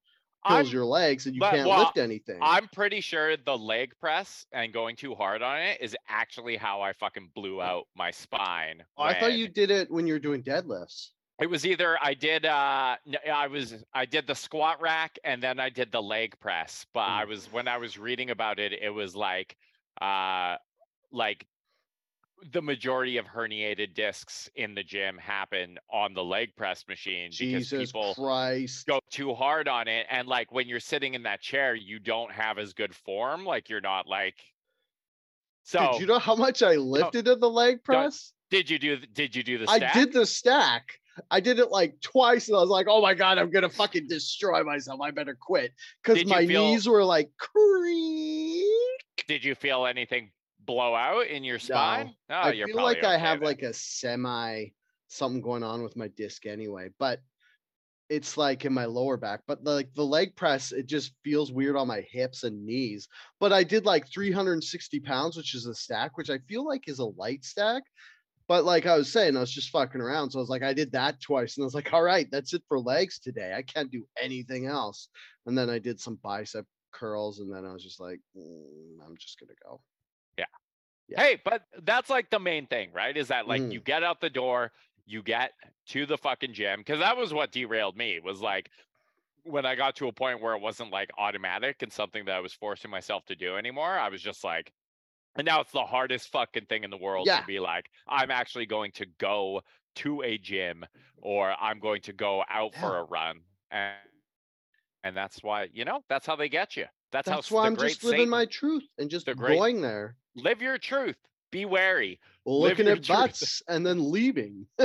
kills 0.47 0.69
I'm 0.69 0.73
your 0.73 0.85
legs 0.85 1.27
and 1.27 1.35
you 1.35 1.41
but- 1.41 1.53
can't 1.53 1.69
well, 1.69 1.81
lift 1.81 1.99
anything. 1.99 2.39
I'm 2.43 2.69
pretty 2.69 3.01
sure 3.01 3.37
the 3.37 3.57
leg 3.57 3.93
press 4.01 4.47
and 4.53 4.73
going 4.73 4.97
too 4.97 5.15
hard 5.15 5.43
on 5.43 5.59
it 5.61 5.81
is 5.81 5.97
actually 6.09 6.57
how 6.57 6.81
I 6.81 6.93
fucking 6.93 7.31
blew 7.35 7.61
out 7.63 7.87
my 7.97 8.11
spine. 8.11 8.83
Oh, 8.97 9.03
I 9.05 9.19
thought 9.19 9.33
you 9.35 9.49
did 9.49 9.71
it 9.71 9.91
when 9.91 10.07
you 10.07 10.15
were 10.15 10.19
doing 10.19 10.43
deadlifts. 10.43 11.11
It 11.41 11.47
was 11.51 11.67
either 11.67 11.97
I 12.01 12.15
did 12.15 12.45
uh 12.47 12.97
I 13.33 13.47
was 13.49 13.75
I 13.95 14.05
did 14.05 14.27
the 14.27 14.35
squat 14.35 14.81
rack 14.81 15.19
and 15.25 15.43
then 15.43 15.59
I 15.59 15.71
did 15.71 15.91
the 15.91 16.03
leg 16.03 16.39
press. 16.39 16.87
But 16.93 17.09
I 17.09 17.25
Mm. 17.25 17.29
was 17.29 17.47
when 17.53 17.67
I 17.69 17.79
was 17.79 17.99
reading 17.99 18.31
about 18.31 18.59
it, 18.61 18.73
it 18.73 18.91
was 18.91 19.17
like 19.17 19.57
uh 20.01 20.57
like 21.11 21.47
the 22.51 22.63
majority 22.63 23.19
of 23.19 23.27
herniated 23.27 23.95
discs 23.95 24.51
in 24.57 24.75
the 24.75 24.83
gym 24.83 25.17
happen 25.19 25.79
on 25.91 26.13
the 26.15 26.25
leg 26.25 26.55
press 26.57 26.85
machine 26.89 27.31
because 27.39 27.71
people 27.71 28.15
Christ. 28.15 28.87
go 28.87 28.99
too 29.11 29.33
hard 29.35 29.69
on 29.69 29.87
it 29.87 30.07
and 30.11 30.27
like 30.27 30.51
when 30.51 30.67
you're 30.69 30.81
sitting 30.81 31.15
in 31.15 31.23
that 31.23 31.41
chair 31.41 31.75
you 31.75 31.99
don't 31.99 32.33
have 32.33 32.59
as 32.59 32.73
good 32.73 32.95
form 32.95 33.45
like 33.45 33.69
you're 33.69 33.81
not 33.81 34.07
like 34.09 34.35
so 35.63 35.93
Did 35.93 36.01
you 36.01 36.07
know 36.09 36.19
how 36.19 36.35
much 36.35 36.63
I 36.63 36.75
lifted 36.75 37.29
in 37.29 37.39
the 37.39 37.51
leg 37.51 37.85
press? 37.85 38.33
did 38.51 38.69
you 38.69 38.79
do 38.79 38.97
did 38.97 39.37
you 39.37 39.43
do 39.45 39.59
the 39.59 39.71
I 39.71 39.93
did 39.93 40.13
the 40.13 40.27
stack. 40.27 40.99
I 41.31 41.41
did 41.41 41.59
it 41.59 41.71
like 41.71 42.01
twice, 42.01 42.49
and 42.49 42.57
I 42.57 42.61
was 42.61 42.71
like, 42.71 42.87
"Oh 42.89 43.03
my 43.03 43.13
god, 43.13 43.37
I'm 43.37 43.51
gonna 43.51 43.69
fucking 43.69 44.09
destroy 44.09 44.63
myself. 44.65 44.99
I 45.03 45.11
better 45.11 45.37
quit." 45.39 45.75
Because 46.03 46.25
my 46.25 46.47
feel- 46.47 46.63
knees 46.63 46.89
were 46.89 47.05
like 47.05 47.31
creak. 47.37 49.27
did 49.29 49.45
you 49.45 49.55
feel 49.55 49.85
anything 49.85 50.31
blow 50.67 50.95
out 50.95 51.27
in 51.27 51.45
your 51.45 51.59
spine 51.59 52.15
oh 52.31 52.35
I 52.35 52.53
feel 52.53 52.83
like 52.83 53.05
I 53.05 53.17
have 53.17 53.41
then. 53.41 53.47
like 53.47 53.63
a 53.63 53.73
semi 53.73 54.67
something 55.13 55.43
going 55.43 55.63
on 55.63 55.83
with 55.83 55.97
my 55.97 56.09
disc 56.09 56.47
anyway, 56.47 56.89
but 56.99 57.21
it's 58.09 58.37
like 58.37 58.65
in 58.65 58.73
my 58.73 58.85
lower 58.85 59.17
back. 59.17 59.41
But 59.47 59.65
like 59.65 59.95
the 59.95 60.05
leg 60.05 60.35
press, 60.37 60.73
it 60.73 60.87
just 60.87 61.13
feels 61.25 61.53
weird 61.53 61.77
on 61.77 61.87
my 61.87 62.03
hips 62.11 62.45
and 62.45 62.65
knees. 62.65 63.09
But 63.41 63.53
I 63.53 63.63
did 63.63 63.87
like 63.87 64.11
360 64.13 65.01
pounds, 65.01 65.37
which 65.37 65.55
is 65.55 65.67
a 65.67 65.75
stack, 65.75 66.17
which 66.17 66.31
I 66.31 66.39
feel 66.49 66.67
like 66.67 66.89
is 66.89 66.99
a 66.99 67.07
light 67.07 67.45
stack. 67.45 67.83
But 68.49 68.65
like 68.65 68.87
I 68.87 68.97
was 68.97 69.13
saying, 69.13 69.37
I 69.37 69.41
was 69.41 69.53
just 69.53 69.71
fucking 69.71 70.01
around. 70.01 70.31
So 70.31 70.39
I 70.39 70.43
was 70.43 70.51
like, 70.51 70.63
I 70.63 70.75
did 70.75 70.93
that 70.93 71.21
twice. 71.21 71.57
And 71.57 71.65
I 71.65 71.67
was 71.67 71.75
like, 71.75 71.93
all 71.93 72.03
right, 72.03 72.29
that's 72.31 72.53
it 72.55 72.63
for 72.69 72.79
legs 72.79 73.19
today. 73.19 73.55
I 73.57 73.63
can't 73.63 73.91
do 73.91 74.05
anything 74.21 74.67
else. 74.67 75.09
And 75.47 75.57
then 75.57 75.71
I 75.71 75.79
did 75.79 76.01
some 76.01 76.19
bicep 76.23 76.67
curls, 76.93 77.41
and 77.41 77.53
then 77.53 77.65
I 77.65 77.73
was 77.73 77.83
just 77.83 77.99
like, 77.99 78.21
"Mm, 78.37 78.99
I'm 79.05 79.17
just 79.17 79.41
gonna 79.41 79.55
go. 79.65 79.81
Yeah. 81.13 81.23
Hey, 81.23 81.41
but 81.45 81.63
that's 81.83 82.11
like 82.11 82.31
the 82.31 82.39
main 82.41 82.67
thing, 82.67 82.91
right? 82.93 83.17
Is 83.17 83.29
that 83.29 83.47
like 83.49 83.63
Mhm. 83.63 83.73
you 83.73 83.81
get 83.81 84.03
out 84.03 84.21
the 84.21 84.31
door, 84.31 84.73
you 85.07 85.23
get 85.23 85.53
to 85.87 86.07
the 86.07 86.17
fucking 86.19 86.53
gym 86.55 86.81
because 86.81 86.99
that 87.01 87.17
was 87.17 87.33
what 87.35 87.51
derailed 87.53 87.97
me. 87.97 88.21
Was 88.21 88.41
like 88.41 88.71
when 89.45 89.67
I 89.67 89.75
got 89.75 89.97
to 89.97 90.09
a 90.09 90.13
point 90.13 90.41
where 90.41 90.55
it 90.55 90.61
wasn't 90.61 90.91
like 90.91 91.11
automatic 91.19 91.83
and 91.83 91.93
something 91.93 92.25
that 92.27 92.37
I 92.37 92.41
was 92.41 92.53
forcing 92.53 92.91
myself 92.91 93.25
to 93.27 93.35
do 93.35 93.57
anymore. 93.57 93.99
I 93.99 94.09
was 94.09 94.23
just 94.23 94.45
like, 94.45 94.73
and 95.35 95.45
now 95.45 95.61
it's 95.61 95.73
the 95.73 95.85
hardest 95.85 96.29
fucking 96.29 96.67
thing 96.67 96.85
in 96.85 96.91
the 96.91 96.97
world 96.97 97.27
Yeah. 97.27 97.41
to 97.41 97.47
be 97.47 97.59
like, 97.59 97.91
I'm 98.07 98.31
actually 98.31 98.67
going 98.67 98.93
to 98.93 99.07
go 99.19 99.63
to 99.97 100.23
a 100.23 100.39
gym 100.39 100.85
or 101.17 101.55
I'm 101.61 101.81
going 101.81 102.03
to 102.03 102.13
go 102.13 102.45
out 102.49 102.75
for 102.75 102.99
a 102.99 103.05
run. 103.05 103.41
And 103.71 103.95
and 105.05 105.17
that's 105.17 105.43
why, 105.43 105.69
you 105.73 105.85
know, 105.85 106.05
that's 106.09 106.27
how 106.27 106.37
they 106.37 106.49
get 106.49 106.77
you. 106.77 106.87
That's, 107.11 107.29
how 107.29 107.35
That's 107.37 107.49
s- 107.49 107.51
why 107.51 107.63
the 107.63 107.67
I'm 107.67 107.77
just 107.77 108.05
living 108.05 108.19
Satan- 108.21 108.31
my 108.31 108.47
truth 108.47 108.85
and 108.99 109.11
just 109.11 109.27
the 109.27 109.35
great- 109.35 109.57
going 109.59 109.81
there, 109.83 110.15
live 110.35 110.63
your 110.63 110.79
truth. 110.79 111.17
Be 111.51 111.65
wary. 111.65 112.19
Looking 112.47 112.89
at 112.89 113.07
butts, 113.07 113.63
and 113.69 113.85
then 113.85 114.11
leaving. 114.11 114.67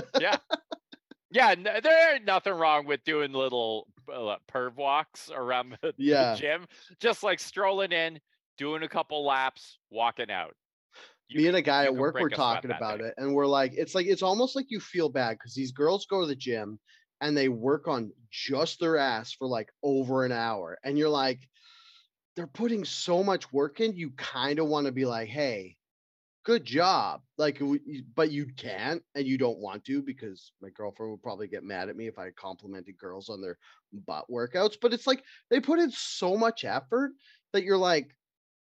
Yeah, 1.29 1.49
n- 1.51 1.67
there 1.83 2.15
ain't 2.15 2.25
nothing 2.25 2.53
wrong 2.53 2.85
with 2.85 3.03
doing 3.03 3.33
little 3.33 3.87
uh, 4.11 4.37
perv 4.51 4.75
walks 4.75 5.29
around 5.33 5.77
the, 5.81 5.93
the 5.97 6.39
gym, 6.39 6.67
just 6.99 7.21
like 7.21 7.39
strolling 7.39 7.91
in, 7.91 8.19
doing 8.57 8.83
a 8.83 8.87
couple 8.87 9.25
laps, 9.25 9.77
walking 9.89 10.31
out. 10.31 10.55
You 11.27 11.41
Me 11.41 11.47
and 11.47 11.57
a 11.57 11.61
guy 11.61 11.83
at 11.83 11.95
work 11.95 12.17
were 12.17 12.29
talking 12.29 12.69
that 12.69 12.77
about 12.77 13.01
it, 13.01 13.13
and 13.17 13.33
we're 13.33 13.45
like, 13.45 13.73
it's 13.75 13.93
like 13.93 14.07
it's 14.07 14.23
almost 14.23 14.55
like 14.55 14.67
you 14.69 14.79
feel 14.79 15.09
bad 15.09 15.31
because 15.31 15.53
these 15.53 15.73
girls 15.73 16.05
go 16.05 16.21
to 16.21 16.27
the 16.27 16.35
gym 16.35 16.79
and 17.19 17.35
they 17.35 17.49
work 17.49 17.89
on 17.89 18.13
just 18.31 18.79
their 18.79 18.95
ass 18.97 19.33
for 19.33 19.47
like 19.47 19.69
over 19.83 20.23
an 20.23 20.31
hour, 20.31 20.77
and 20.85 20.97
you're 20.97 21.09
like, 21.09 21.41
they're 22.37 22.47
putting 22.47 22.85
so 22.85 23.23
much 23.23 23.51
work 23.51 23.81
in. 23.81 23.95
You 23.95 24.11
kind 24.11 24.59
of 24.59 24.67
want 24.67 24.85
to 24.85 24.91
be 24.91 25.05
like, 25.05 25.27
hey, 25.27 25.75
good 26.45 26.63
job, 26.63 27.21
like, 27.37 27.59
but 28.15 28.31
you 28.31 28.45
can't 28.55 29.01
and 29.15 29.25
you 29.25 29.39
don't 29.39 29.57
want 29.57 29.83
to 29.85 30.03
because 30.03 30.53
my 30.61 30.69
girlfriend 30.69 31.11
would 31.11 31.23
probably 31.23 31.47
get 31.47 31.63
mad 31.63 31.89
at 31.89 31.97
me 31.97 32.05
if 32.05 32.19
I 32.19 32.29
complimented 32.29 32.95
girls 32.97 33.27
on 33.27 33.41
their 33.41 33.57
butt 34.05 34.25
workouts. 34.31 34.75
But 34.79 34.93
it's 34.93 35.07
like 35.07 35.23
they 35.49 35.59
put 35.59 35.79
in 35.79 35.89
so 35.89 36.37
much 36.37 36.63
effort 36.63 37.11
that 37.53 37.63
you're 37.63 37.75
like, 37.75 38.15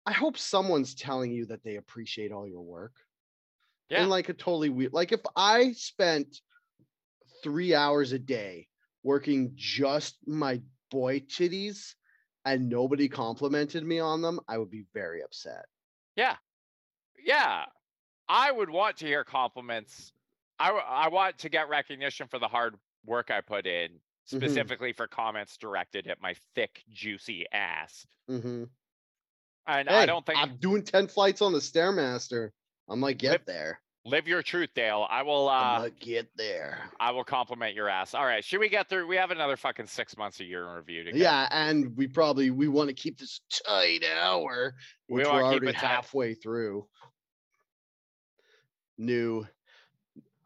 I 0.07 0.13
hope 0.13 0.39
someone's 0.39 0.95
telling 0.95 1.33
you 1.33 1.47
that 1.47 1.65
they 1.65 1.77
appreciate 1.77 2.31
all 2.31 2.47
your 2.47 2.63
work. 2.63 2.93
Yeah. 3.91 4.05
In 4.05 4.09
like 4.09 4.29
a 4.29 4.35
totally 4.35 4.71
weird, 4.71 4.93
like 4.93 5.11
if 5.11 5.21
I 5.35 5.73
spent 5.73 6.41
three 7.43 7.75
hours 7.75 8.13
a 8.13 8.19
day 8.21 8.69
working 9.03 9.53
just 9.57 10.17
my 10.27 10.63
boy 10.91 11.21
titties 11.21 11.95
and 12.45 12.69
nobody 12.69 13.09
complimented 13.09 13.85
me 13.85 13.99
on 14.01 14.21
them, 14.23 14.41
I 14.49 14.59
would 14.59 14.71
be 14.71 14.85
very 14.95 15.23
upset. 15.23 15.67
Yeah, 16.17 16.37
Yeah. 17.19 17.65
I 18.29 18.51
would 18.51 18.71
want 18.71 18.97
to 18.99 19.07
hear 19.07 19.23
compliments. 19.25 20.13
I 20.59 20.69
w- 20.69 20.85
I 20.87 21.09
want 21.09 21.37
to 21.39 21.49
get 21.49 21.69
recognition 21.69 22.27
for 22.29 22.39
the 22.39 22.49
hard 22.49 22.77
work 23.05 23.31
I 23.31 23.41
put 23.41 23.67
in, 23.67 23.91
Mm-hmm. 23.93 24.37
specifically 24.39 24.93
for 24.95 25.07
comments 25.07 25.59
directed 25.59 26.07
at 26.07 26.21
my 26.23 26.35
thick, 26.55 26.83
juicy 26.89 27.47
ass. 27.53 28.07
Mhm. 28.31 28.71
And 29.67 29.89
Hey, 29.89 29.95
I 29.95 30.07
don't 30.07 30.25
think 30.25 30.39
I'm 30.39 30.57
doing 30.57 30.83
10 30.83 31.09
flights 31.09 31.43
on 31.43 31.53
the 31.53 31.59
Stairmaster. 31.59 32.51
I'm 32.89 33.01
like, 33.03 33.19
get 33.19 33.33
Lip- 33.33 33.45
there. 33.47 33.83
Live 34.05 34.29
your 34.29 34.43
truth, 34.43 34.71
Dale. 34.75 35.07
I 35.09 35.23
will. 35.23 35.49
Uh 35.49 35.89
get 36.01 36.29
there. 36.37 36.79
I 37.01 37.11
will 37.11 37.25
compliment 37.25 37.75
your 37.75 37.89
ass. 37.89 38.15
All 38.15 38.25
right, 38.25 38.45
should 38.45 38.61
we 38.61 38.69
get 38.69 38.89
through? 38.89 39.07
We 39.07 39.17
have 39.17 39.31
another 39.31 39.57
fucking 39.57 39.87
six 39.87 40.17
months 40.17 40.41
a 40.41 40.45
year 40.45 40.67
in 40.67 40.75
review 40.75 41.05
to 41.05 41.13
get. 41.13 41.21
Yeah, 41.21 41.49
and 41.51 41.97
we 41.97 42.07
probably 42.07 42.51
we 42.51 42.69
want 42.69 42.89
to 42.89 42.95
keep 42.95 43.19
this 43.19 43.41
tight 43.67 44.05
hour, 44.23 44.75
which 45.09 45.27
wanna 45.27 45.39
we're 45.39 45.45
already 45.45 45.73
halfway 45.73 46.35
through. 46.35 46.87
New 48.99 49.47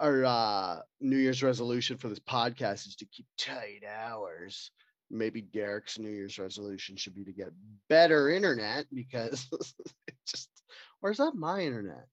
our 0.00 0.25
uh 0.25 0.81
New 1.00 1.19
Year's 1.19 1.43
resolution 1.43 1.97
for 1.97 2.09
this 2.09 2.21
podcast 2.21 2.87
is 2.87 2.97
to 2.97 3.07
keep 3.07 3.27
tight 3.37 3.83
hours. 3.87 4.71
Maybe 5.11 5.41
Derek's 5.41 5.99
New 5.99 6.11
Year's 6.11 6.38
resolution 6.38 6.97
should 6.97 7.15
be 7.15 7.25
to 7.25 7.33
get 7.33 7.49
better 7.88 8.29
internet 8.31 8.85
because 8.93 9.49
it 10.07 10.15
just 10.27 10.50
or 11.03 11.11
is 11.11 11.19
that 11.19 11.35
my 11.35 11.61
internet? 11.61 12.07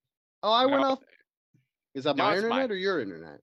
Oh, 0.43 0.51
I 0.51 0.65
went 0.65 0.83
off. 0.83 0.99
Is 1.95 2.03
that 2.03 2.15
no, 2.17 2.25
my 2.25 2.35
internet 2.35 2.49
mine. 2.57 2.71
or 2.71 2.75
your 2.75 2.99
internet? 3.01 3.39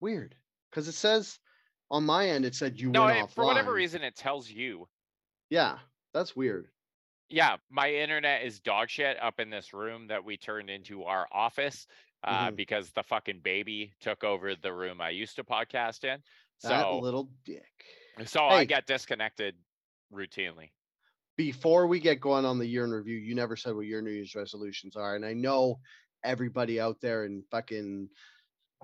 Weird. 0.00 0.36
Because 0.70 0.86
it 0.88 0.92
says 0.92 1.38
on 1.90 2.04
my 2.04 2.28
end 2.28 2.44
it 2.44 2.54
said 2.54 2.78
you 2.78 2.90
No, 2.90 3.04
went 3.06 3.18
it- 3.18 3.22
offline. 3.26 3.30
for 3.32 3.44
whatever 3.46 3.72
reason, 3.72 4.02
it 4.02 4.14
tells 4.14 4.48
you. 4.48 4.88
Yeah, 5.50 5.78
that's 6.12 6.36
weird. 6.36 6.68
Yeah, 7.30 7.56
my 7.70 7.90
internet 7.90 8.44
is 8.44 8.60
dog 8.60 8.90
shit 8.90 9.16
up 9.20 9.40
in 9.40 9.50
this 9.50 9.72
room 9.72 10.06
that 10.08 10.24
we 10.24 10.36
turned 10.36 10.70
into 10.70 11.04
our 11.04 11.26
office 11.32 11.86
uh, 12.22 12.48
Mhm. 12.50 12.56
because 12.56 12.90
the 12.92 13.02
fucking 13.02 13.40
baby 13.40 13.92
took 14.00 14.24
over 14.24 14.54
the 14.54 14.72
room 14.72 15.00
I 15.00 15.10
used 15.10 15.36
to 15.36 15.44
podcast 15.44 16.04
in. 16.04 16.22
That 16.62 16.80
So, 16.82 16.98
little 17.00 17.28
dick. 17.44 17.84
so 18.24 18.46
I 18.46 18.60
Hey. 18.60 18.66
get 18.66 18.86
disconnected 18.86 19.56
routinely. 20.12 20.70
Before 21.36 21.86
we 21.86 21.98
get 21.98 22.20
going 22.20 22.44
on 22.44 22.58
the 22.58 22.66
year 22.66 22.84
in 22.84 22.90
review, 22.90 23.16
you 23.16 23.34
never 23.34 23.56
said 23.56 23.74
what 23.74 23.86
your 23.86 24.02
New 24.02 24.10
Year's 24.10 24.34
resolutions 24.34 24.96
are. 24.96 25.16
And 25.16 25.24
I 25.24 25.32
know 25.32 25.80
everybody 26.22 26.80
out 26.80 27.00
there 27.00 27.24
in 27.24 27.42
fucking 27.50 28.08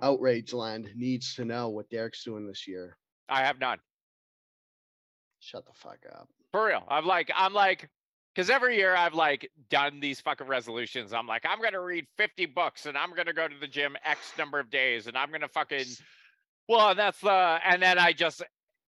outrage 0.02 0.52
land 0.52 0.88
needs 0.96 1.34
to 1.34 1.44
know 1.44 1.68
what 1.68 1.88
Derek's 1.90 2.24
doing 2.24 2.46
this 2.46 2.66
year. 2.66 2.96
I 3.28 3.44
have 3.44 3.60
none. 3.60 3.78
Shut 5.38 5.64
the 5.64 5.72
fuck 5.74 5.98
up. 6.12 6.28
For 6.52 6.66
real. 6.66 6.82
I'm 6.88 7.06
like, 7.06 7.30
I'm 7.34 7.54
like, 7.54 7.88
because 8.34 8.50
every 8.50 8.76
year 8.76 8.94
I've 8.94 9.14
like 9.14 9.50
done 9.70 10.00
these 10.00 10.20
fucking 10.20 10.46
resolutions. 10.46 11.12
I'm 11.12 11.26
like, 11.26 11.44
I'm 11.48 11.60
gonna 11.62 11.80
read 11.80 12.06
50 12.18 12.46
books 12.46 12.86
and 12.86 12.96
I'm 12.96 13.14
gonna 13.14 13.32
go 13.32 13.48
to 13.48 13.58
the 13.58 13.66
gym 13.66 13.96
X 14.04 14.32
number 14.38 14.58
of 14.58 14.70
days 14.70 15.06
and 15.06 15.16
I'm 15.16 15.30
gonna 15.30 15.48
fucking 15.48 15.86
well, 16.68 16.90
and 16.90 16.98
that's 16.98 17.20
the 17.20 17.58
and 17.64 17.82
then 17.82 17.98
I 17.98 18.12
just 18.12 18.42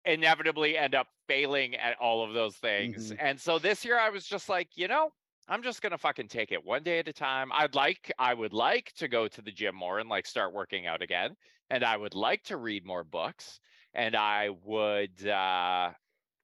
inevitably 0.05 0.77
end 0.77 0.95
up 0.95 1.07
failing 1.27 1.75
at 1.75 1.98
all 2.00 2.24
of 2.24 2.33
those 2.33 2.55
things. 2.57 3.12
Mhm. 3.12 3.17
And 3.19 3.39
so 3.41 3.60
this 3.60 3.86
year 3.86 4.00
I 4.00 4.10
was 4.10 4.25
just 4.27 4.50
like, 4.50 4.75
you 4.77 4.88
know, 4.88 5.12
I'm 5.48 5.63
just 5.63 5.81
gonna 5.81 5.98
fucking 5.98 6.27
take 6.29 6.51
it 6.51 6.63
one 6.63 6.83
day 6.83 7.00
at 7.00 7.07
a 7.07 7.13
time. 7.13 7.51
I'd 7.53 7.75
like 7.75 8.12
I 8.19 8.33
would 8.33 8.53
like 8.53 8.93
to 8.93 9.07
go 9.07 9.27
to 9.27 9.41
the 9.41 9.51
gym 9.51 9.75
more 9.75 10.00
and 10.00 10.10
like 10.10 10.25
start 10.25 10.53
working 10.53 10.88
out 10.88 11.01
again. 11.01 11.36
And 11.69 11.83
I 11.83 11.98
would 11.98 12.13
like 12.15 12.43
to 12.45 12.57
read 12.57 12.86
more 12.86 13.03
books. 13.03 13.60
And 13.93 14.15
I 14.15 14.50
would 14.50 15.25
uh 15.27 15.93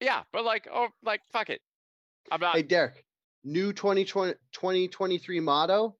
yeah, 0.00 0.24
but 0.32 0.44
like 0.44 0.68
oh 0.72 0.88
like 1.02 1.22
fuck 1.26 1.50
it. 1.50 1.62
I'm 2.30 2.40
not 2.40 2.54
Hey, 2.56 2.62
Derek, 2.62 3.04
new 3.44 3.72
2020, 3.72 4.34
2023 4.52 5.40
motto 5.40 5.96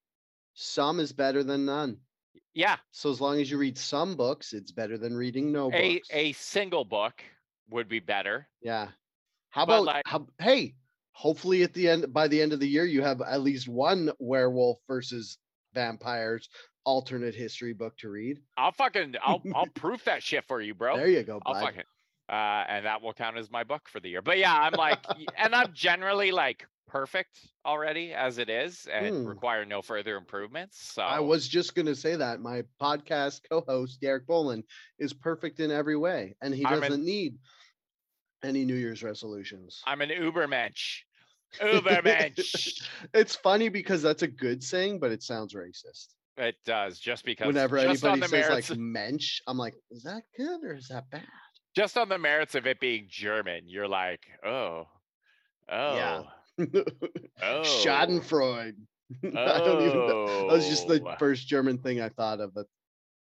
some 0.53 0.99
is 0.99 1.11
better 1.13 1.43
than 1.43 1.65
none. 1.65 2.01
yeah, 2.53 2.77
So 2.91 3.09
as 3.09 3.21
long 3.21 3.39
as 3.39 3.49
you 3.49 3.57
read 3.57 3.77
some 3.77 4.15
books, 4.15 4.53
it's 4.53 4.71
better 4.71 4.97
than 4.97 5.15
reading 5.15 5.51
no 5.51 5.71
a 5.71 5.95
books. 5.95 6.09
a 6.11 6.33
single 6.33 6.85
book 6.85 7.23
would 7.71 7.87
be 7.89 7.99
better. 7.99 8.47
Yeah. 8.61 8.89
How 9.49 9.65
But, 9.65 9.73
about 9.81 9.85
like- 9.85 10.03
how, 10.05 10.27
hey, 10.39 10.75
hopefully 11.13 11.63
at 11.63 11.73
the 11.73 11.89
end 11.89 12.13
by 12.13 12.27
the 12.27 12.41
end 12.41 12.53
of 12.53 12.59
the 12.59 12.67
year 12.67 12.85
you 12.85 13.01
have 13.01 13.21
at 13.21 13.41
least 13.41 13.67
one 13.67 14.11
werewolf 14.19 14.79
versus 14.87 15.37
vampires 15.73 16.47
alternate 16.85 17.35
history 17.35 17.73
book 17.73 17.95
to 17.97 18.09
read. 18.09 18.39
I'll 18.57 18.71
fucking 18.71 19.15
I'll 19.23 19.41
I'll 19.55 19.67
proof 19.67 20.05
that 20.05 20.23
shit 20.23 20.45
for 20.45 20.61
you, 20.61 20.73
bro. 20.73 20.97
There 20.97 21.07
you 21.07 21.23
go, 21.23 21.39
I'll 21.45 21.61
fucking 21.61 21.83
uh 22.29 22.63
and 22.67 22.85
that 22.85 23.01
will 23.01 23.13
count 23.13 23.37
as 23.37 23.51
my 23.51 23.63
book 23.63 23.89
for 23.89 23.99
the 23.99 24.09
year. 24.09 24.21
But 24.21 24.37
yeah, 24.37 24.55
I'm 24.55 24.73
like 24.73 24.99
and 25.37 25.53
I'm 25.53 25.73
generally 25.73 26.31
like 26.31 26.65
perfect 26.87 27.39
already 27.65 28.13
as 28.13 28.37
it 28.37 28.49
is 28.49 28.87
and 28.91 29.15
Hmm. 29.15 29.25
require 29.25 29.63
no 29.65 29.81
further 29.81 30.17
improvements. 30.17 30.81
So 30.93 31.01
I 31.03 31.19
was 31.19 31.47
just 31.47 31.75
going 31.75 31.85
to 31.85 31.95
say 31.95 32.15
that 32.17 32.41
my 32.41 32.63
podcast 32.81 33.41
co-host 33.49 34.01
Derek 34.01 34.27
Bolin 34.27 34.63
is 34.99 35.13
perfect 35.13 35.59
in 35.59 35.71
every 35.71 35.95
way 35.97 36.35
and 36.41 36.53
he 36.53 36.63
doesn't 36.63 37.03
need 37.03 37.37
any 38.43 38.65
New 38.65 38.75
Year's 38.75 39.03
resolutions. 39.03 39.81
I'm 39.85 40.01
an 40.01 40.09
Ubermensch. 40.09 40.99
Ubermensch. 41.61 42.81
it's 43.13 43.35
funny 43.35 43.69
because 43.69 44.01
that's 44.01 44.23
a 44.23 44.27
good 44.27 44.63
saying, 44.63 44.99
but 44.99 45.11
it 45.11 45.21
sounds 45.21 45.53
racist. 45.53 46.07
it 46.37 46.55
does 46.65 46.99
just 46.99 47.25
because 47.25 47.47
Whenever 47.47 47.81
just 47.81 48.03
on 48.03 48.11
anybody 48.11 48.19
the 48.21 48.27
says 48.27 48.49
merits 48.49 48.69
like 48.69 48.79
mensch, 48.79 49.41
I'm 49.47 49.57
like, 49.57 49.75
is 49.91 50.03
that 50.03 50.23
good 50.37 50.63
or 50.63 50.75
is 50.75 50.87
that 50.87 51.09
bad? 51.09 51.23
just 51.75 51.97
on 51.97 52.09
the 52.09 52.17
merits 52.17 52.55
of 52.55 52.67
it 52.67 52.79
being 52.79 53.07
German, 53.09 53.63
you're 53.67 53.87
like, 53.87 54.21
oh, 54.45 54.87
oh, 55.69 55.95
Yeah. 55.95 56.23
oh, 56.59 56.65
Schadenfreude. 57.63 58.75
I 59.23 59.57
don't 59.57 59.81
even 59.81 60.07
know. 60.07 60.47
That 60.47 60.53
was 60.53 60.67
just 60.67 60.87
the 60.87 61.01
oh. 61.05 61.15
first 61.19 61.47
German 61.47 61.77
thing 61.77 62.01
I 62.01 62.09
thought 62.09 62.39
of 62.39 62.53
that 62.53 62.67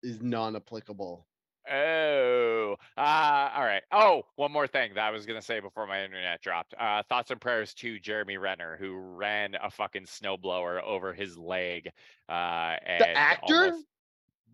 is 0.03 0.21
non-applicable. 0.21 1.25
Oh, 1.71 2.75
uh, 2.97 3.49
all 3.55 3.63
right. 3.63 3.83
Oh, 3.91 4.23
one 4.35 4.51
more 4.51 4.67
thing 4.67 4.93
that 4.95 5.03
I 5.03 5.11
was 5.11 5.25
gonna 5.25 5.41
say 5.41 5.59
before 5.59 5.85
my 5.87 6.03
internet 6.03 6.41
dropped. 6.41 6.73
Uh, 6.79 7.03
thoughts 7.09 7.31
and 7.31 7.39
prayers 7.39 7.73
to 7.75 7.99
Jeremy 7.99 8.37
Renner, 8.37 8.77
who 8.79 8.95
ran 8.97 9.55
a 9.61 9.69
fucking 9.69 10.05
snowblower 10.05 10.81
over 10.83 11.13
his 11.13 11.37
leg. 11.37 11.89
Uh, 12.27 12.75
and 12.85 13.03
actor? 13.03 13.65
almost- 13.65 13.85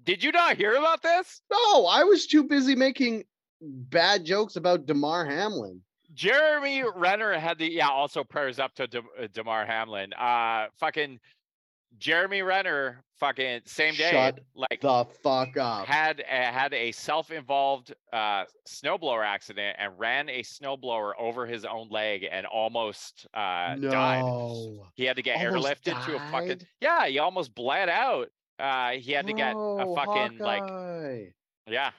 Did 0.03 0.23
you 0.23 0.31
not 0.31 0.57
hear 0.57 0.75
about 0.75 1.01
this? 1.01 1.41
No, 1.51 1.85
I 1.85 2.03
was 2.03 2.27
too 2.27 2.43
busy 2.43 2.75
making 2.75 3.23
bad 3.61 4.25
jokes 4.25 4.55
about 4.55 4.85
Damar 4.85 5.25
Hamlin. 5.25 5.81
Jeremy 6.13 6.83
Renner 6.95 7.33
had 7.33 7.57
the 7.57 7.69
yeah. 7.69 7.89
Also 7.89 8.23
prayers 8.23 8.59
up 8.59 8.73
to 8.75 8.87
De- 8.87 8.99
uh, 8.99 9.27
Damar 9.33 9.65
Hamlin. 9.65 10.13
Uh, 10.13 10.67
fucking 10.79 11.19
Jeremy 11.99 12.41
Renner, 12.41 13.03
fucking 13.19 13.61
same 13.65 13.93
day, 13.95 14.11
Shut 14.11 14.39
like 14.55 14.81
The 14.81 15.05
fuck 15.23 15.57
up. 15.57 15.87
had 15.87 16.19
a, 16.19 16.23
had 16.51 16.73
a 16.73 16.91
self-involved 16.91 17.93
uh, 18.11 18.45
snowblower 18.67 19.25
accident 19.25 19.77
and 19.79 19.93
ran 19.97 20.29
a 20.29 20.41
snowblower 20.41 21.13
over 21.19 21.45
his 21.45 21.65
own 21.65 21.89
leg 21.89 22.25
and 22.29 22.45
almost 22.45 23.27
uh, 23.33 23.75
died. 23.75 24.21
no. 24.21 24.87
He 24.95 25.05
had 25.05 25.15
to 25.15 25.21
get 25.21 25.37
Almost 25.37 25.67
airlifted 25.67 26.05
to 26.05 26.15
a 26.15 26.19
fucking 26.31 26.61
yeah. 26.81 27.07
He 27.07 27.19
almost 27.19 27.53
bled 27.55 27.89
out. 27.89 28.29
Uh, 28.59 28.91
he 28.91 29.11
had 29.11 29.27
to 29.27 29.33
get 29.33 29.51
a 29.51 29.53
Bro, 29.53 29.95
fucking 29.95 30.37
like 30.39 31.33
yeah. 31.67 31.91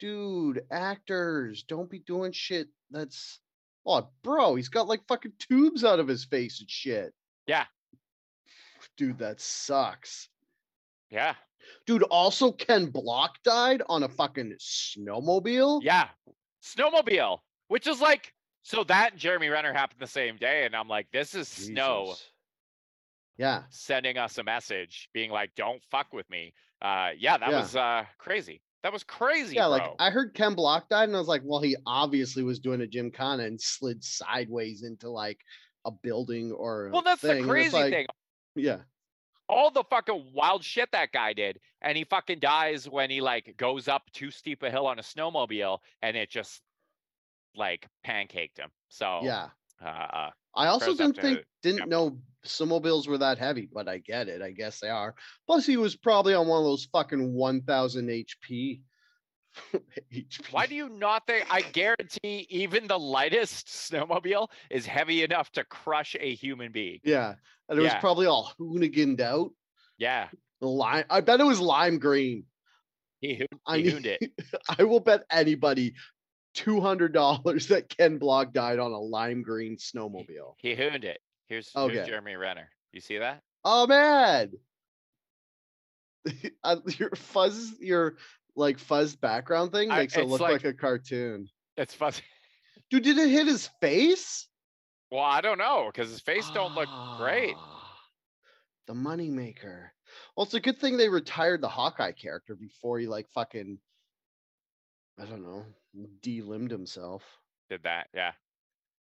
dude, 0.00 0.62
actors, 0.70 1.62
don't 1.62 1.90
be 1.90 1.98
doing 2.00 2.32
shit 2.32 2.68
that's 2.90 3.40
oh 3.84 4.08
bro, 4.22 4.54
he's 4.54 4.68
got 4.68 4.88
like 4.88 5.06
fucking 5.08 5.32
tubes 5.38 5.84
out 5.84 6.00
of 6.00 6.08
his 6.08 6.24
face 6.24 6.60
and 6.60 6.70
shit. 6.70 7.12
Yeah. 7.46 7.64
Dude, 8.98 9.18
that 9.18 9.40
sucks. 9.40 10.28
Yeah, 11.10 11.34
Dude, 11.86 12.02
also 12.04 12.52
Ken 12.52 12.86
Block 12.90 13.42
died 13.42 13.82
on 13.88 14.02
a 14.02 14.08
fucking 14.08 14.54
snowmobile. 14.58 15.80
yeah. 15.82 16.08
Snowmobile, 16.62 17.38
which 17.68 17.86
is 17.86 18.00
like 18.00 18.34
so 18.62 18.84
that 18.84 19.12
and 19.12 19.20
Jeremy 19.20 19.48
Renner 19.48 19.72
happened 19.72 20.00
the 20.00 20.06
same 20.06 20.36
day, 20.36 20.66
and 20.66 20.76
I'm 20.76 20.88
like, 20.88 21.06
this 21.12 21.34
is 21.34 21.48
snow 21.48 22.14
Yeah. 23.38 23.62
sending 23.70 24.18
us 24.18 24.36
a 24.38 24.42
message, 24.44 25.08
being 25.14 25.30
like, 25.30 25.54
"Don't 25.54 25.82
fuck 25.84 26.12
with 26.12 26.28
me." 26.28 26.52
Uh, 26.82 27.10
yeah, 27.16 27.38
that 27.38 27.50
Yeah. 27.50 27.60
was 27.60 27.76
uh 27.76 28.04
crazy. 28.18 28.60
That 28.82 28.92
was 28.92 29.02
crazy, 29.04 29.56
Yeah, 29.56 29.62
bro. 29.62 29.70
like 29.70 29.90
I 29.98 30.10
heard 30.10 30.34
Ken 30.34 30.54
Block 30.54 30.88
died, 30.88 31.04
and 31.08 31.16
I 31.16 31.18
was 31.18 31.28
like, 31.28 31.42
well, 31.44 31.60
he 31.60 31.76
obviously 31.86 32.42
was 32.42 32.58
doing 32.60 32.80
a 32.82 32.86
Gymkhana 32.86 33.44
and 33.44 33.60
slid 33.60 34.02
sideways 34.04 34.82
into 34.82 35.08
like 35.08 35.40
a 35.84 35.90
building 35.90 36.52
or 36.52 36.90
well, 36.92 37.02
that's 37.02 37.20
thing, 37.22 37.42
the 37.42 37.48
crazy 37.48 37.76
like, 37.76 37.92
thing. 37.92 38.06
Yeah. 38.58 38.78
all 39.48 39.70
the 39.70 39.84
fucking 39.84 40.32
wild 40.34 40.62
shit 40.64 40.90
that 40.92 41.12
guy 41.12 41.32
did 41.32 41.58
and 41.80 41.96
he 41.96 42.04
fucking 42.04 42.38
dies 42.40 42.88
when 42.88 43.10
he 43.10 43.20
like 43.20 43.54
goes 43.56 43.88
up 43.88 44.02
too 44.12 44.30
steep 44.30 44.62
a 44.62 44.70
hill 44.70 44.86
on 44.86 44.98
a 44.98 45.02
snowmobile 45.02 45.78
and 46.02 46.16
it 46.16 46.30
just 46.30 46.60
like 47.54 47.86
pancaked 48.06 48.58
him 48.58 48.70
so 48.88 49.20
Yeah. 49.22 49.48
uh, 49.82 49.88
uh 49.88 50.30
I 50.54 50.66
also 50.66 50.94
didn't 50.94 51.20
think 51.20 51.44
didn't 51.62 51.78
yep. 51.78 51.88
know 51.88 52.18
snowmobiles 52.44 53.06
were 53.06 53.18
that 53.18 53.38
heavy, 53.38 53.68
but 53.72 53.88
I 53.88 53.98
get 53.98 54.28
it. 54.28 54.42
I 54.42 54.50
guess 54.50 54.80
they 54.80 54.88
are. 54.88 55.14
Plus, 55.46 55.64
he 55.66 55.76
was 55.76 55.94
probably 55.94 56.34
on 56.34 56.48
one 56.48 56.58
of 56.58 56.64
those 56.64 56.88
fucking 56.92 57.32
one 57.32 57.62
thousand 57.62 58.08
HP. 58.08 58.80
Why 60.50 60.66
do 60.66 60.74
you 60.74 60.88
not 60.88 61.26
think 61.26 61.46
i 61.50 61.60
guarantee 61.62 62.46
even 62.50 62.86
the 62.86 62.98
lightest 62.98 63.66
snowmobile 63.66 64.48
is 64.70 64.86
heavy 64.86 65.22
enough 65.24 65.50
to 65.52 65.64
crush 65.64 66.14
a 66.20 66.34
human 66.34 66.70
being 66.72 67.00
Yeah, 67.04 67.34
and 67.68 67.78
it 67.78 67.82
was 67.82 67.94
probably 68.00 68.26
all 68.26 68.52
hooniganed 68.60 69.20
out. 69.20 69.50
yeah 69.98 70.28
The 70.60 70.68
lime. 70.68 71.04
I 71.10 71.20
bet 71.20 71.40
it 71.40 71.44
was 71.44 71.60
lime 71.60 71.98
green. 71.98 72.44
he, 73.20 73.34
hooned- 73.36 73.60
I 73.66 73.76
he 73.78 73.82
mean, 73.84 73.92
hooned 73.92 74.06
it 74.06 74.32
I 74.78 74.84
will 74.84 75.00
bet 75.00 75.24
anybody 75.30 75.94
two 76.54 76.80
hundred 76.80 77.12
dollars 77.12 77.68
that 77.68 77.88
Ken 77.88 78.18
Block 78.18 78.52
died 78.52 78.78
on 78.78 78.92
a 78.92 78.98
lime 79.00 79.42
green 79.42 79.76
snowmobile. 79.76 80.54
he 80.58 80.74
hooned 80.74 81.04
it 81.04 81.20
here's, 81.48 81.70
Okay. 81.74 82.04
jeremy 82.06 82.36
renner 82.36 82.70
you 82.92 83.00
see 83.00 83.18
that 83.18 83.42
Oh 83.64 83.86
man, 83.86 84.52
Uh, 86.62 86.76
your 86.98 87.10
fuzz, 87.10 87.72
your 87.80 88.16
like 88.58 88.78
fuzz 88.78 89.16
background 89.16 89.72
thing 89.72 89.90
I- 89.90 89.98
makes 90.00 90.16
it 90.16 90.26
look 90.26 90.40
like- 90.40 90.52
like 90.52 90.64
a 90.64 90.72
cartoon. 90.74 91.48
it's 91.76 91.94
fuzzy 91.94 92.22
Dude, 92.90 93.02
did 93.04 93.18
it 93.18 93.28
hit 93.30 93.46
his 93.46 93.68
face? 93.80 94.48
well 95.10 95.22
i 95.24 95.40
don't 95.40 95.58
know 95.58 95.90
because 95.92 96.10
his 96.10 96.20
face 96.20 96.48
don't 96.50 96.74
look 96.74 96.88
great 97.18 97.54
Ah, 97.56 97.98
The 98.86 98.94
moneymaker. 98.94 99.88
Well, 100.36 100.44
it's 100.44 100.54
a 100.54 100.60
good 100.60 100.78
thing 100.78 100.96
they 100.96 101.08
retired 101.10 101.60
the 101.60 101.68
Hawkeye 101.68 102.12
character 102.12 102.54
before 102.56 102.98
he 102.98 103.06
like 103.06 103.28
fucking 103.30 103.78
I 105.20 105.24
don't 105.24 105.42
know, 105.42 105.64
delimbed 106.22 106.70
himself. 106.70 107.22
did 107.68 107.82
that 107.84 108.08
yeah 108.14 108.32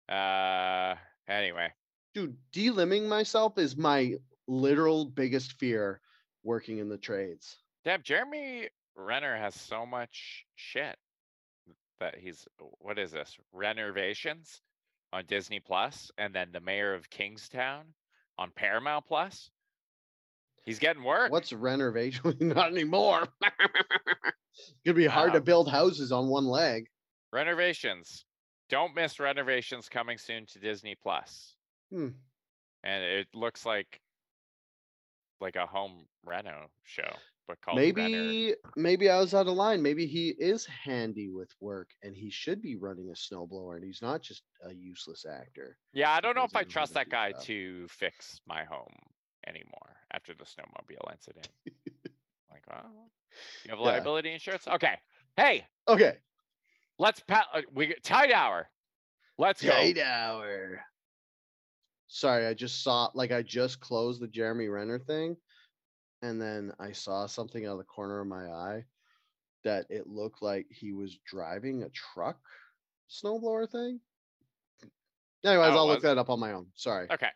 uh 0.10 0.96
anyway 1.28 1.70
Dude, 2.14 2.36
delimbing 2.52 3.08
myself 3.08 3.58
is 3.58 3.78
my 3.78 4.16
literal 4.48 5.06
biggest 5.06 5.54
fear 5.54 6.02
working 6.44 6.80
in 6.80 6.90
the 6.90 6.98
trades. 6.98 7.56
Damn, 7.86 8.04
Jeremy 8.04 8.68
Renner 8.96 9.36
has 9.38 9.56
so 9.56 9.86
much 9.86 10.46
shit 10.56 10.96
that 12.00 12.18
he's 12.18 12.48
what 12.80 12.98
is 13.00 13.12
this? 13.12 13.38
Rennervations 13.56 14.60
on 15.14 15.26
Disney 15.28 15.60
Plus 15.60 16.12
and 16.18 16.34
then 16.34 16.50
the 16.52 16.60
mayor 16.60 16.94
of 16.94 17.10
Kingstown 17.10 17.86
on 18.38 18.52
Paramount 18.56 19.06
Plus. 19.06 19.50
He's 20.64 20.80
getting 20.80 21.04
work. 21.04 21.32
What's 21.32 21.54
renovation? 21.54 22.36
Not 22.40 22.72
anymore. 22.72 23.28
It'd 24.86 24.96
be 24.96 25.06
hard 25.08 25.34
to 25.34 25.42
build 25.42 25.70
houses 25.70 26.12
on 26.12 26.28
one 26.28 26.46
leg. 26.46 26.88
renovations? 27.32 28.26
Don't 28.70 28.96
miss 28.96 29.18
Rennervations 29.18 29.90
coming 29.90 30.18
soon 30.18 30.46
to 30.48 30.60
Disney 30.60 30.96
Plus. 31.02 31.56
Hmm. 31.92 32.10
And 32.84 33.04
it 33.04 33.28
looks 33.34 33.66
like 33.66 34.00
like 35.42 35.56
a 35.56 35.66
home 35.66 36.06
reno 36.24 36.68
show, 36.84 37.12
but 37.52 37.62
called. 37.62 37.78
Maybe 37.78 38.56
maybe 38.76 39.10
I 39.10 39.20
was 39.20 39.34
out 39.34 39.48
of 39.48 39.54
line. 39.56 39.82
Maybe 39.82 40.06
he 40.06 40.30
is 40.30 40.66
handy 40.66 41.30
with 41.30 41.52
work 41.60 41.90
and 42.04 42.16
he 42.16 42.30
should 42.30 42.62
be 42.62 42.76
running 42.78 43.10
a 43.10 43.14
snowblower 43.14 43.76
and 43.76 43.84
he's 43.84 44.02
not 44.02 44.22
just 44.22 44.44
a 44.64 44.74
useless 44.74 45.26
actor. 45.26 45.78
Yeah, 45.94 46.12
I 46.12 46.22
don't 46.22 46.36
know 46.36 46.44
if 46.46 46.56
I 46.56 46.64
trust 46.64 46.94
that 46.94 47.10
guy 47.10 47.32
stuff. 47.32 47.44
to 47.46 47.88
fix 47.90 48.40
my 48.48 48.64
home 48.64 48.96
anymore 49.48 49.98
after 50.14 50.34
the 50.34 50.46
snowmobile 50.46 51.12
incident. 51.12 51.50
like, 52.52 52.64
well, 52.70 53.10
you 53.66 53.72
have 53.72 53.80
Yeah. 53.80 53.86
liability 53.86 54.32
insurance? 54.32 54.68
Okay. 54.68 54.98
Hey, 55.36 55.66
Okay. 55.88 56.18
let's 57.00 57.20
pat. 57.20 57.46
Uh, 57.54 57.62
we 57.74 57.88
get 57.88 58.04
tight 58.04 58.32
hour. 58.32 58.70
Let's 59.38 59.62
go. 59.62 59.72
Tight 59.72 59.98
hour. 60.00 60.82
Sorry, 62.08 62.46
I 62.46 62.54
just 62.54 62.84
saw 62.84 63.10
like 63.14 63.32
I 63.32 63.42
just 63.42 63.80
closed 63.80 64.22
the 64.22 64.28
Jeremy 64.28 64.68
Renner 64.68 65.00
thing, 65.00 65.38
and 66.22 66.42
then 66.42 66.74
I 66.80 66.92
saw 66.92 67.26
something 67.26 67.66
out 67.66 67.74
of 67.74 67.78
the 67.80 67.84
corner 67.84 68.20
of 68.22 68.28
my 68.28 68.48
eye 68.48 68.86
that 69.64 69.86
it 69.90 70.08
looked 70.08 70.42
like 70.42 70.68
he 70.70 70.92
was 70.94 71.18
driving 71.26 71.84
a 71.84 71.90
truck 71.90 72.40
snowblower 73.10 73.70
thing. 73.70 74.00
Anyways, 75.44 75.70
Oh, 75.74 75.78
I'll 75.78 75.88
look 75.88 76.02
that 76.04 76.18
up 76.18 76.30
on 76.30 76.40
my 76.40 76.54
own. 76.54 76.68
Sorry. 76.76 77.08
Okay. 77.12 77.30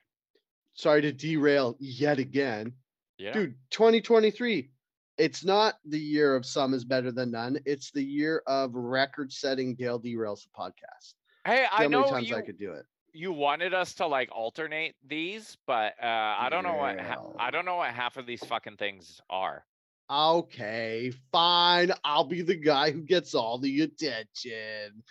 Sorry 0.73 1.01
to 1.01 1.11
derail 1.11 1.75
yet 1.79 2.19
again. 2.19 2.73
Yeah. 3.17 3.33
Dude, 3.33 3.55
2023. 3.71 4.71
It's 5.17 5.45
not 5.45 5.75
the 5.85 5.99
year 5.99 6.35
of 6.35 6.45
some 6.45 6.73
is 6.73 6.83
better 6.83 7.11
than 7.11 7.31
none. 7.31 7.57
It's 7.65 7.91
the 7.91 8.03
year 8.03 8.43
of 8.47 8.75
record 8.75 9.31
setting 9.31 9.73
Dale 9.75 9.99
derails 9.99 10.43
the 10.43 10.49
podcast. 10.57 11.13
Hey, 11.45 11.63
I 11.71 11.83
how 11.83 11.87
know 11.87 12.01
many 12.01 12.11
times 12.11 12.29
you, 12.29 12.35
I 12.35 12.41
could 12.41 12.57
do 12.59 12.73
it. 12.73 12.85
You 13.15 13.31
wanted 13.31 13.73
us 13.73 13.93
to 13.95 14.07
like 14.07 14.29
alternate 14.31 14.95
these, 15.07 15.57
but 15.65 15.93
uh, 16.01 16.05
I 16.05 16.49
don't 16.49 16.63
know 16.63 16.75
what 16.75 16.99
ha- 16.99 17.31
I 17.39 17.51
don't 17.51 17.65
know 17.65 17.77
what 17.77 17.93
half 17.93 18.17
of 18.17 18.25
these 18.25 18.43
fucking 18.43 18.77
things 18.77 19.21
are. 19.29 19.65
Okay, 20.09 21.11
fine. 21.31 21.91
I'll 22.03 22.25
be 22.25 22.41
the 22.41 22.55
guy 22.55 22.91
who 22.91 23.01
gets 23.01 23.33
all 23.33 23.57
the 23.57 23.81
attention. 23.81 25.03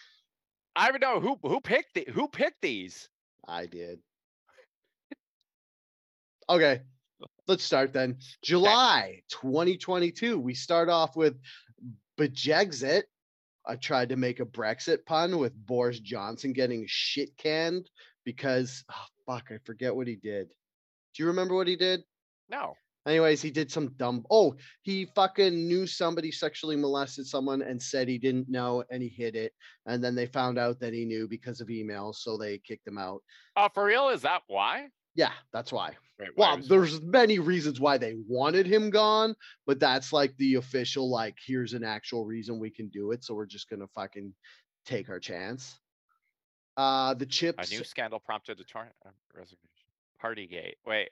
I 0.77 0.91
don't 0.91 1.01
know 1.01 1.21
who 1.21 1.39
who 1.43 1.61
picked 1.61 1.95
the, 1.95 2.07
who 2.13 2.29
picked 2.29 2.61
these. 2.63 3.09
I 3.49 3.67
did. 3.67 3.99
Okay, 6.49 6.83
let's 7.49 7.65
start 7.65 7.93
then. 7.93 8.19
July 8.43 9.23
2022. 9.31 10.39
We 10.39 10.55
start 10.55 10.89
off 10.89 11.17
with 11.17 11.37
Bejexit. 12.19 13.05
I 13.67 13.77
tried 13.77 14.11
to 14.11 14.17
make 14.17 14.41
a 14.41 14.47
Brexit 14.47 15.07
pun 15.07 15.39
with 15.39 15.55
Boris 15.67 16.01
Johnson 16.01 16.53
getting 16.53 16.85
shit 16.87 17.37
canned 17.39 17.89
because, 18.25 18.85
oh, 18.91 19.07
fuck, 19.27 19.49
I 19.51 19.59
forget 19.65 19.95
what 19.95 20.07
he 20.07 20.17
did. 20.17 20.49
Do 21.15 21.23
you 21.23 21.29
remember 21.29 21.55
what 21.55 21.69
he 21.69 21.77
did? 21.77 22.03
No. 22.49 22.75
Anyways, 23.07 23.43
he 23.43 23.51
did 23.51 23.71
some 23.71 23.89
dumb. 23.97 24.25
Oh, 24.31 24.55
he 24.83 25.07
fucking 25.15 25.69
knew 25.69 25.87
somebody 25.87 26.33
sexually 26.33 26.77
molested 26.77 27.27
someone 27.27 27.61
and 27.61 27.81
said 27.81 28.09
he 28.09 28.19
didn't 28.19 28.49
know 28.49 28.83
and 28.91 29.03
he 29.03 29.09
hid 29.09 29.37
it. 29.37 29.53
And 29.87 30.03
then 30.03 30.15
they 30.15 30.27
found 30.27 30.59
out 30.59 30.81
that 30.81 30.95
he 30.95 31.05
knew 31.05 31.29
because 31.29 31.61
of 31.61 31.69
emails, 31.69 32.17
so 32.17 32.39
they 32.39 32.59
kicked 32.59 32.87
him 32.87 32.97
out. 32.97 33.23
Oh, 33.57 33.69
for 33.75 33.85
real? 33.85 34.09
Is 34.09 34.23
that 34.23 34.43
why? 34.47 34.89
Yeah, 35.15 35.33
that's 35.53 35.73
why. 35.73 35.97
Wait, 36.19 36.31
why 36.35 36.55
Well, 36.55 36.63
there's 36.67 37.01
many 37.03 37.39
reasons 37.39 37.81
why 37.81 37.99
they 37.99 38.15
wanted 38.29 38.67
him 38.67 38.91
gone, 38.91 39.35
but 39.67 39.81
that's 39.81 40.13
like 40.13 40.37
the 40.37 40.55
official, 40.55 41.11
like, 41.11 41.37
here's 41.45 41.73
an 41.73 41.85
actual 41.85 42.25
reason 42.25 42.59
we 42.59 42.71
can 42.71 42.89
do 42.89 43.11
it. 43.13 43.25
So 43.25 43.35
we're 43.35 43.47
just 43.47 43.69
gonna 43.69 43.89
fucking 43.89 44.35
take 44.85 45.09
our 45.09 45.21
chance. 45.21 45.79
Uh 46.77 47.15
the 47.15 47.27
chips. 47.27 47.71
a 47.71 47.75
new 47.75 47.85
scandal 47.85 48.19
prompted 48.19 48.59
a 48.61 48.65
torn 48.65 48.89
uh, 49.07 49.11
resignation. 49.33 49.71
Partygate. 50.21 50.75
Wait. 50.85 51.11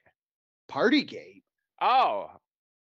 Partygate. 0.69 1.43
Oh, 1.81 2.31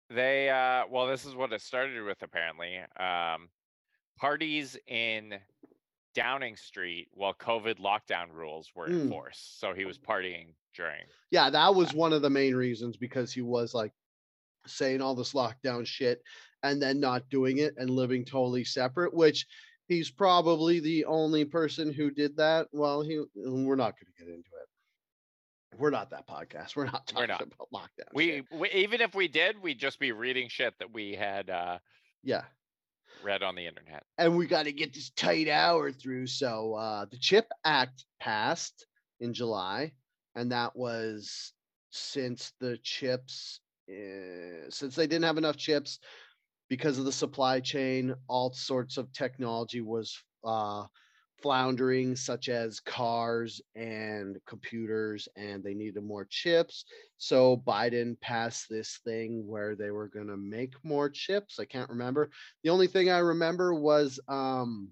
they 0.08 0.48
uh 0.48 0.84
well 0.90 1.06
this 1.06 1.24
is 1.26 1.34
what 1.34 1.52
it 1.52 1.60
started 1.60 2.02
with 2.02 2.22
apparently. 2.22 2.78
Um 2.98 3.50
parties 4.18 4.76
in 4.86 5.38
Downing 6.14 6.56
Street 6.56 7.08
while 7.12 7.34
COVID 7.34 7.78
lockdown 7.78 8.32
rules 8.32 8.70
were 8.74 8.88
Mm. 8.88 9.02
enforced. 9.02 9.60
So 9.60 9.72
he 9.72 9.84
was 9.84 9.98
partying 9.98 10.54
during. 10.74 11.04
Yeah, 11.30 11.50
that 11.50 11.74
was 11.74 11.94
one 11.94 12.12
of 12.12 12.22
the 12.22 12.30
main 12.30 12.54
reasons 12.54 12.96
because 12.96 13.32
he 13.32 13.42
was 13.42 13.74
like 13.74 13.92
saying 14.66 15.00
all 15.00 15.14
this 15.14 15.32
lockdown 15.32 15.86
shit 15.86 16.22
and 16.62 16.80
then 16.82 17.00
not 17.00 17.28
doing 17.30 17.58
it 17.58 17.74
and 17.78 17.88
living 17.90 18.24
totally 18.24 18.64
separate, 18.64 19.14
which 19.14 19.46
he's 19.88 20.10
probably 20.10 20.80
the 20.80 21.04
only 21.06 21.44
person 21.44 21.92
who 21.92 22.10
did 22.10 22.36
that. 22.36 22.68
Well, 22.72 23.02
he 23.02 23.22
we're 23.34 23.76
not 23.76 23.94
going 23.98 24.12
to 24.16 24.24
get 24.24 24.28
into 24.28 24.50
it. 24.60 25.78
We're 25.78 25.90
not 25.90 26.10
that 26.10 26.26
podcast. 26.26 26.76
We're 26.76 26.84
not 26.86 27.10
We're 27.14 27.26
talking 27.26 27.46
not. 27.48 27.54
about 27.54 27.68
lockdown. 27.72 28.12
We, 28.12 28.42
we 28.52 28.70
even 28.72 29.00
if 29.00 29.14
we 29.14 29.28
did, 29.28 29.62
we'd 29.62 29.78
just 29.78 29.98
be 30.00 30.12
reading 30.12 30.48
shit 30.48 30.74
that 30.78 30.92
we 30.92 31.14
had 31.14 31.48
uh, 31.48 31.78
yeah. 32.22 32.42
Read 33.22 33.42
on 33.42 33.54
the 33.54 33.66
internet. 33.66 34.04
and 34.18 34.36
we 34.36 34.46
got 34.46 34.64
to 34.64 34.72
get 34.72 34.94
this 34.94 35.10
tight 35.10 35.48
hour 35.48 35.92
through. 35.92 36.26
So 36.26 36.74
uh, 36.74 37.06
the 37.10 37.18
CHIP 37.18 37.48
Act 37.64 38.04
passed 38.20 38.86
in 39.20 39.32
July, 39.34 39.92
and 40.34 40.52
that 40.52 40.74
was 40.76 41.52
since 41.90 42.52
the 42.60 42.78
chips, 42.82 43.60
uh, 43.90 44.70
since 44.70 44.94
they 44.94 45.06
didn't 45.06 45.24
have 45.24 45.38
enough 45.38 45.56
chips 45.56 45.98
because 46.68 46.98
of 46.98 47.04
the 47.04 47.12
supply 47.12 47.60
chain, 47.60 48.14
all 48.28 48.52
sorts 48.52 48.96
of 48.96 49.12
technology 49.12 49.80
was 49.80 50.16
uh, 50.44 50.84
floundering, 51.42 52.16
such 52.16 52.48
as 52.48 52.80
cars 52.80 53.60
and 53.74 54.38
computers, 54.46 55.28
and 55.36 55.62
they 55.62 55.74
needed 55.74 56.02
more 56.02 56.24
chips. 56.24 56.84
So 57.18 57.56
Biden 57.66 58.20
passed 58.20 58.66
this 58.68 59.00
thing 59.04 59.46
where 59.46 59.74
they 59.74 59.90
were 59.90 60.08
going 60.08 60.28
to 60.28 60.36
make 60.36 60.74
more 60.82 61.08
chips. 61.08 61.58
I 61.58 61.64
can't 61.64 61.90
remember. 61.90 62.30
The 62.62 62.70
only 62.70 62.86
thing 62.86 63.10
I 63.10 63.18
remember 63.18 63.74
was 63.74 64.20
um, 64.28 64.88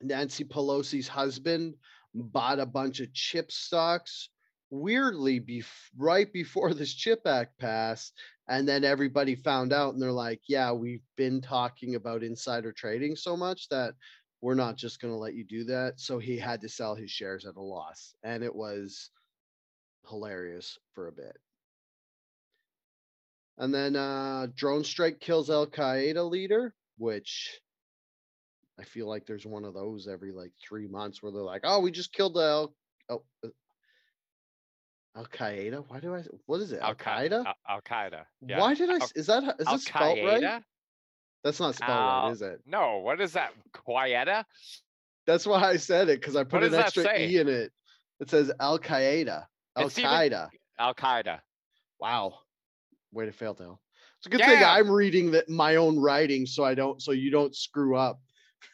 Nancy 0.00 0.44
Pelosi's 0.44 1.08
husband 1.08 1.74
bought 2.14 2.60
a 2.60 2.66
bunch 2.66 3.00
of 3.00 3.12
chip 3.12 3.50
stocks 3.50 4.28
weirdly 4.72 5.38
bef- 5.38 5.90
right 5.98 6.32
before 6.32 6.72
this 6.72 6.94
chip 6.94 7.20
act 7.26 7.58
passed 7.58 8.14
and 8.48 8.66
then 8.66 8.84
everybody 8.84 9.34
found 9.34 9.72
out 9.72 9.92
and 9.92 10.02
they're 10.02 10.10
like 10.10 10.40
yeah 10.48 10.72
we've 10.72 11.04
been 11.16 11.42
talking 11.42 11.94
about 11.94 12.22
insider 12.22 12.72
trading 12.72 13.14
so 13.14 13.36
much 13.36 13.68
that 13.68 13.94
we're 14.42 14.54
not 14.54 14.76
just 14.76 15.00
going 15.00 15.12
to 15.12 15.18
let 15.18 15.34
you 15.34 15.44
do 15.44 15.64
that 15.64 15.98
so 15.98 16.18
he 16.18 16.36
had 16.36 16.60
to 16.60 16.68
sell 16.68 16.94
his 16.94 17.10
shares 17.10 17.46
at 17.46 17.56
a 17.56 17.60
loss 17.60 18.14
and 18.22 18.42
it 18.42 18.54
was 18.54 19.10
hilarious 20.08 20.78
for 20.94 21.08
a 21.08 21.12
bit 21.12 21.38
and 23.58 23.72
then 23.72 23.96
uh 23.96 24.46
drone 24.54 24.84
strike 24.84 25.20
kills 25.20 25.48
al 25.48 25.66
qaeda 25.66 26.28
leader 26.28 26.74
which 26.98 27.60
I 28.78 28.84
feel 28.84 29.08
like 29.08 29.26
there's 29.26 29.46
one 29.46 29.64
of 29.64 29.74
those 29.74 30.08
every 30.08 30.32
like 30.32 30.52
three 30.60 30.88
months 30.88 31.22
where 31.22 31.30
they're 31.30 31.42
like, 31.42 31.62
"Oh, 31.64 31.80
we 31.80 31.90
just 31.90 32.12
killed 32.12 32.34
the 32.34 32.42
Al 32.42 32.74
oh, 33.10 33.22
uh, 33.44 33.48
Al 35.16 35.26
Qaeda." 35.26 35.84
Why 35.88 36.00
do 36.00 36.14
I? 36.14 36.22
What 36.46 36.60
is 36.60 36.72
it? 36.72 36.80
Al 36.80 36.94
Qaeda? 36.94 37.44
Al 37.68 37.80
Qaeda. 37.82 38.24
Yeah. 38.46 38.58
Why 38.58 38.74
did 38.74 38.90
I? 38.90 39.06
Is 39.14 39.26
that 39.26 39.56
is 39.58 39.66
this 39.66 39.84
spelled 39.84 40.18
right? 40.24 40.62
That's 41.44 41.58
not 41.58 41.74
spelled 41.74 41.90
right, 41.90 42.30
is 42.30 42.42
it? 42.42 42.60
No, 42.66 42.98
what 42.98 43.20
is 43.20 43.32
that? 43.32 43.52
Qaeda? 43.72 44.44
That's 45.26 45.46
why 45.46 45.62
I 45.62 45.76
said 45.76 46.08
it 46.08 46.20
because 46.20 46.36
I 46.36 46.44
put 46.44 46.62
an 46.62 46.74
extra 46.74 47.18
e 47.18 47.38
in 47.38 47.48
it. 47.48 47.72
It 48.20 48.30
says 48.30 48.52
Al 48.60 48.78
Qaeda. 48.78 49.46
Al 49.76 49.90
Qaeda. 49.90 50.48
Al 50.78 50.94
Qaeda. 50.94 51.40
Wow. 51.98 52.38
Way 53.12 53.26
to 53.26 53.32
fail, 53.32 53.54
Dale. 53.54 53.80
It's 54.18 54.26
a 54.26 54.30
good 54.30 54.40
thing 54.40 54.62
I'm 54.62 54.90
reading 54.90 55.32
that 55.32 55.48
my 55.48 55.76
own 55.76 55.98
writing, 55.98 56.46
so 56.46 56.64
I 56.64 56.74
don't, 56.74 57.02
so 57.02 57.10
you 57.10 57.30
don't 57.30 57.54
screw 57.56 57.96
up. 57.96 58.20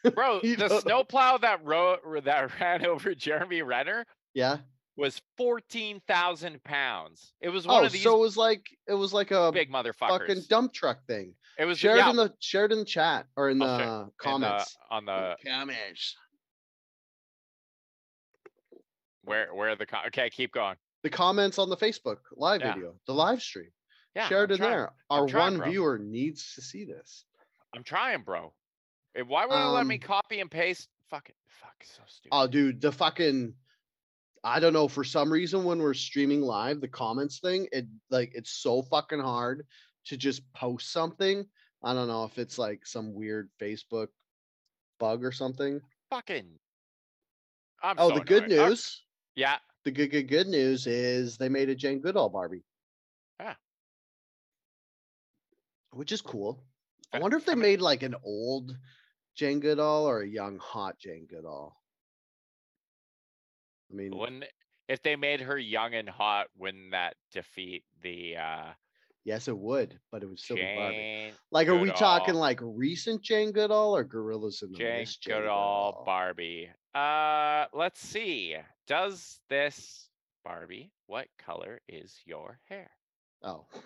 Bro, 0.13 0.41
the 0.41 0.55
know. 0.55 0.79
snowplow 0.79 1.37
that 1.39 1.65
rode 1.65 1.99
that 2.25 2.59
ran 2.59 2.85
over 2.85 3.15
Jeremy 3.15 3.63
Renner 3.63 4.05
Yeah. 4.35 4.57
Was 4.99 5.21
fourteen 5.37 6.01
thousand 6.07 6.63
pounds. 6.63 7.33
It 7.41 7.49
was 7.49 7.65
one 7.65 7.81
Oh, 7.83 7.85
of 7.85 7.91
these 7.91 8.03
so 8.03 8.15
it 8.15 8.19
was 8.19 8.37
like 8.37 8.65
it 8.87 8.93
was 8.93 9.13
like 9.13 9.31
a 9.31 9.51
big 9.51 9.71
motherfuckers. 9.71 10.09
fucking 10.19 10.41
dump 10.49 10.73
truck 10.73 11.05
thing. 11.07 11.33
it 11.57 11.65
was 11.65 11.79
shared 11.79 11.97
yeah, 11.97 12.09
in 12.09 12.15
the 12.15 12.33
shared 12.39 12.71
in 12.71 12.79
the 12.79 12.85
chat 12.85 13.25
or 13.35 13.49
in 13.49 13.59
the 13.59 13.65
I'll 13.65 13.79
in 14.01 14.05
the- 14.07 14.11
comments. 14.19 14.77
on 14.91 15.05
the 15.05 15.35
comments. 15.45 16.15
where 19.23 19.53
where 19.53 19.75
the 19.75 19.85
co- 19.85 20.03
okay, 20.07 20.29
keep 20.29 20.51
going. 20.51 20.75
The 21.03 21.09
comments 21.09 21.57
on 21.59 21.69
the 21.69 21.77
Facebook 21.77 22.17
live 22.35 22.61
Yeah. 22.61 22.73
video, 22.73 22.95
the 23.05 23.13
live 23.13 23.41
stream. 23.41 23.71
Yeah, 24.15 24.27
share 24.27 24.39
I'm 24.39 24.43
it 24.45 24.51
in 24.51 24.57
trying. 24.57 24.71
there. 24.71 24.93
Our 25.09 25.27
trying, 25.27 25.53
one 25.53 25.57
bro. 25.59 25.69
viewer 25.69 25.99
needs 25.99 26.55
to 26.55 26.61
see 26.61 26.83
this. 26.85 27.25
I'm 27.75 27.83
trying, 27.83 28.23
bro. 28.23 28.53
Why 29.25 29.45
would 29.45 29.53
it 29.55 29.65
let 29.65 29.85
me 29.85 29.95
Um, 29.95 30.01
copy 30.01 30.39
and 30.39 30.49
paste? 30.49 30.89
Fuck 31.09 31.29
it. 31.29 31.35
Fuck, 31.47 31.83
so 31.83 32.01
stupid. 32.07 32.29
Oh, 32.31 32.47
dude, 32.47 32.81
the 32.81 32.91
fucking 32.91 33.53
I 34.43 34.59
don't 34.59 34.73
know. 34.73 34.87
For 34.87 35.03
some 35.03 35.31
reason, 35.31 35.63
when 35.63 35.79
we're 35.79 35.93
streaming 35.93 36.41
live, 36.41 36.81
the 36.81 36.87
comments 36.87 37.39
thing, 37.39 37.67
it 37.71 37.85
like 38.09 38.31
it's 38.35 38.51
so 38.51 38.81
fucking 38.83 39.19
hard 39.19 39.65
to 40.05 40.17
just 40.17 40.51
post 40.53 40.91
something. 40.91 41.45
I 41.83 41.93
don't 41.93 42.07
know 42.07 42.23
if 42.25 42.37
it's 42.37 42.57
like 42.57 42.85
some 42.85 43.13
weird 43.13 43.49
Facebook 43.61 44.07
bug 44.99 45.23
or 45.23 45.31
something. 45.31 45.79
Fucking. 46.09 46.45
I'm 47.83 47.95
Oh, 47.97 48.09
so 48.09 48.15
the 48.15 48.25
good 48.25 48.43
annoyed. 48.51 48.69
News. 48.69 49.01
yeah. 49.35 49.57
The 49.85 49.91
good, 49.91 50.11
good, 50.11 50.27
good 50.27 50.47
news 50.47 50.87
is 50.87 51.37
they 51.37 51.47
made 51.47 51.69
a 51.69 51.75
Jane 51.75 52.01
Goodall 52.01 52.27
Barbie. 52.29 52.65
Yeah. 53.39 53.53
Which 55.91 56.11
is 56.11 56.21
cool. 56.21 56.61
I 57.13 57.19
wonder 57.19 57.37
if 57.37 57.45
they 57.45 57.55
made 57.55 57.79
like 57.81 58.03
an 58.03 58.15
old 58.23 58.77
Jane 59.35 59.61
Goodall 59.61 60.05
or 60.05 60.21
a 60.21 60.27
young 60.27 60.57
hot 60.59 60.99
Jane 60.99 61.25
Goodall. 61.29 61.78
I 63.91 63.95
mean, 63.95 64.15
When 64.17 64.43
if 64.87 65.01
they 65.03 65.15
made 65.15 65.41
her 65.41 65.57
young 65.57 65.93
and 65.93 66.09
hot, 66.09 66.47
wouldn't 66.57 66.91
that 66.91 67.15
defeat 67.31 67.83
the 68.01 68.37
uh 68.37 68.73
yes, 69.25 69.47
it 69.47 69.57
would, 69.57 69.99
but 70.11 70.23
it 70.23 70.27
would 70.27 70.39
still 70.39 70.55
be 70.57 70.61
Barbie. 70.75 70.95
Jane 70.97 71.33
Like, 71.51 71.67
are 71.67 71.77
we 71.77 71.91
talking 71.91 72.35
like 72.35 72.59
recent 72.61 73.21
Jane 73.21 73.51
Goodall 73.51 73.95
or 73.95 74.03
Gorillas 74.03 74.61
in 74.61 74.71
the 74.71 74.77
Jane 74.77 74.99
Mist 74.99 75.21
Jane 75.21 75.35
Goodall 75.41 75.91
Goodall? 75.91 76.05
Barbie? 76.05 76.69
Uh 76.95 77.65
let's 77.73 77.99
see. 77.99 78.55
Does 78.87 79.39
this 79.49 80.09
Barbie, 80.43 80.91
what 81.05 81.27
color 81.37 81.79
is 81.87 82.19
your 82.25 82.59
hair? 82.65 82.89
Oh, 83.43 83.65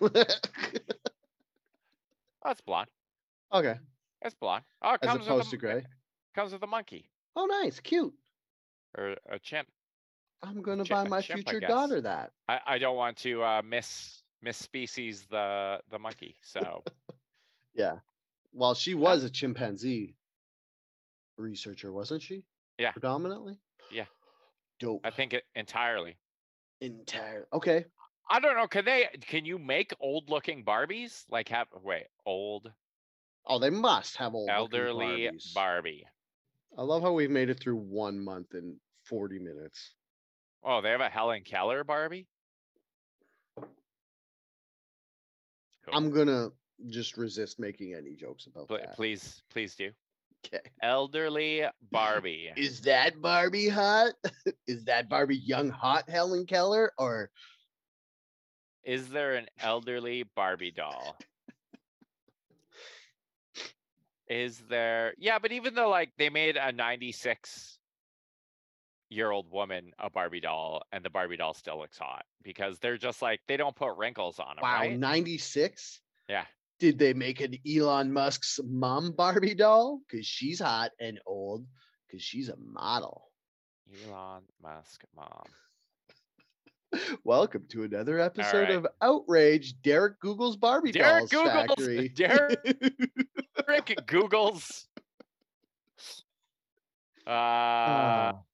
Oh, 2.46 2.50
it's 2.50 2.60
blonde. 2.60 2.88
okay. 3.52 3.76
It's 4.22 4.34
blonde. 4.34 4.64
Oh, 4.82 4.94
it 4.94 5.00
As 5.02 5.08
comes 5.08 5.26
opposed 5.26 5.46
with 5.46 5.50
to 5.60 5.66
gray. 5.66 5.86
comes 6.34 6.52
with 6.52 6.62
a 6.62 6.66
monkey 6.66 7.10
Oh, 7.36 7.46
nice, 7.46 7.80
cute. 7.80 8.14
or 8.96 9.16
a 9.28 9.38
chimp. 9.38 9.68
I'm 10.44 10.62
gonna 10.62 10.84
buy 10.84 11.06
my 11.08 11.20
chimp, 11.20 11.48
future 11.48 11.60
daughter 11.60 12.00
that. 12.02 12.32
I, 12.48 12.60
I 12.66 12.78
don't 12.78 12.96
want 12.96 13.16
to 13.18 13.42
uh 13.42 13.62
miss 13.64 14.22
miss 14.42 14.56
species 14.56 15.26
the 15.30 15.80
the 15.90 15.98
monkey. 15.98 16.36
So 16.42 16.82
Yeah. 17.74 17.96
Well, 18.52 18.74
she 18.74 18.94
was 18.94 19.24
a 19.24 19.30
chimpanzee 19.30 20.14
researcher, 21.36 21.92
wasn't 21.92 22.22
she? 22.22 22.44
Yeah. 22.78 22.92
Predominantly. 22.92 23.58
Yeah. 23.90 24.04
Dope. 24.80 25.00
I 25.04 25.10
think 25.10 25.32
it 25.32 25.44
entirely. 25.54 26.16
Entire. 26.80 27.46
Okay. 27.52 27.84
I 28.30 28.40
don't 28.40 28.56
know. 28.56 28.66
Can 28.66 28.84
they? 28.84 29.08
Can 29.26 29.44
you 29.44 29.58
make 29.58 29.92
old 30.00 30.30
looking 30.30 30.64
Barbies? 30.64 31.24
Like 31.30 31.48
have 31.48 31.68
wait 31.82 32.06
old 32.24 32.72
Oh, 33.46 33.58
they 33.58 33.70
must 33.70 34.16
have 34.16 34.34
old 34.34 34.48
elderly. 34.48 35.30
Barbie. 35.54 36.06
I 36.78 36.82
love 36.82 37.02
how 37.02 37.12
we've 37.12 37.30
made 37.30 37.50
it 37.50 37.60
through 37.60 37.76
one 37.76 38.18
month 38.18 38.54
in 38.54 38.76
40 39.04 39.38
minutes. 39.38 39.92
Oh, 40.64 40.80
they 40.80 40.90
have 40.90 41.00
a 41.00 41.08
Helen 41.10 41.42
Keller 41.44 41.84
Barbie. 41.84 42.26
Cool. 45.84 45.94
I'm 45.94 46.10
gonna 46.10 46.48
just 46.88 47.16
resist 47.18 47.58
making 47.60 47.94
any 47.94 48.14
jokes 48.14 48.46
about 48.46 48.68
Pl- 48.68 48.78
that. 48.78 48.96
please, 48.96 49.42
please 49.50 49.74
do. 49.74 49.90
Okay. 50.46 50.60
Elderly 50.82 51.64
Barbie. 51.90 52.50
Is 52.56 52.80
that 52.82 53.20
Barbie 53.20 53.68
hot? 53.68 54.14
Is 54.66 54.84
that 54.84 55.08
Barbie 55.08 55.36
young 55.36 55.68
hot 55.68 56.08
Helen 56.08 56.46
Keller 56.46 56.92
or 56.98 57.30
Is 58.82 59.08
there 59.10 59.34
an 59.34 59.46
elderly 59.60 60.24
Barbie 60.34 60.70
doll? 60.70 61.18
Is 64.28 64.58
there? 64.70 65.14
Yeah, 65.18 65.38
but 65.38 65.52
even 65.52 65.74
though 65.74 65.90
like 65.90 66.12
they 66.16 66.30
made 66.30 66.56
a 66.56 66.72
96 66.72 67.78
year 69.10 69.30
old 69.30 69.50
woman 69.50 69.92
a 69.98 70.10
Barbie 70.10 70.40
doll 70.40 70.82
and 70.92 71.04
the 71.04 71.10
Barbie 71.10 71.36
doll 71.36 71.54
still 71.54 71.78
looks 71.78 71.98
hot 71.98 72.24
because 72.42 72.78
they're 72.78 72.96
just 72.98 73.22
like 73.22 73.40
they 73.46 73.56
don't 73.56 73.76
put 73.76 73.96
wrinkles 73.96 74.38
on 74.38 74.56
them, 74.56 74.62
wow, 74.62 74.80
right? 74.80 74.98
96? 74.98 76.00
Yeah. 76.28 76.44
Did 76.80 76.98
they 76.98 77.12
make 77.14 77.40
an 77.40 77.54
Elon 77.68 78.12
Musk's 78.12 78.58
mom 78.64 79.12
Barbie 79.12 79.54
doll? 79.54 80.00
Because 80.08 80.26
she's 80.26 80.60
hot 80.60 80.90
and 81.00 81.20
old, 81.26 81.64
because 82.06 82.22
she's 82.22 82.48
a 82.48 82.56
model. 82.56 83.30
Elon 84.08 84.42
Musk 84.62 85.04
mom. 85.14 85.44
Welcome 87.24 87.64
to 87.70 87.84
another 87.84 88.18
episode 88.20 88.62
right. 88.68 88.70
of 88.70 88.86
Outrage. 89.02 89.80
Derek 89.82 90.18
Google's 90.20 90.56
Barbie 90.56 90.92
Derek 90.92 91.28
Dolls 91.28 91.30
Google's- 91.30 91.76
Factory. 91.76 92.08
Derek- 92.14 92.76
Rick 93.68 93.98
Google's 94.06 94.86
Uh, 97.26 97.30
Oh. 98.34 98.44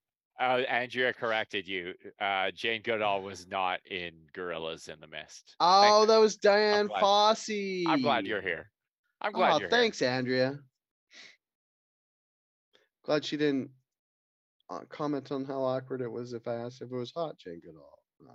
Uh, 0.41 0.63
Andrea 0.67 1.13
corrected 1.13 1.67
you. 1.67 1.93
Uh, 2.19 2.49
Jane 2.51 2.81
Goodall 2.81 3.21
was 3.29 3.47
not 3.47 3.79
in 3.89 4.11
Gorillas 4.33 4.87
in 4.87 4.99
the 4.99 5.07
Mist. 5.07 5.55
Oh, 5.59 6.05
that 6.07 6.17
was 6.17 6.35
Dian 6.37 6.87
glad- 6.87 7.01
Fossey. 7.03 7.83
I'm 7.87 8.01
glad 8.01 8.25
you're 8.25 8.41
here. 8.41 8.71
I'm 9.21 9.31
glad 9.33 9.53
Oh, 9.53 9.59
you're 9.59 9.69
thanks, 9.69 10.01
Andrea. 10.01 10.57
Glad 13.05 13.23
she 13.23 13.37
didn't 13.37 13.69
uh, 14.69 14.79
comment 14.89 15.31
on 15.31 15.45
how 15.45 15.61
awkward 15.63 16.01
it 16.01 16.11
was 16.11 16.33
if 16.33 16.47
I 16.47 16.55
asked 16.55 16.81
if 16.81 16.91
it 16.91 16.95
was 16.95 17.11
hot, 17.15 17.37
Jane 17.37 17.61
Goodall. 17.63 17.99
Uh. 18.27 18.33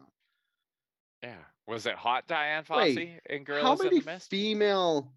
Yeah. 1.23 1.35
Was 1.67 1.87
it 1.87 1.95
hot 1.97 2.29
Dian 2.29 2.65
Wait, 2.71 2.97
Fossey 2.97 3.19
in 3.29 3.39
How 3.39 3.45
Gorillas 3.45 3.81
in 3.81 3.99
the 3.99 4.03
Mist? 4.05 4.31
female 4.31 5.13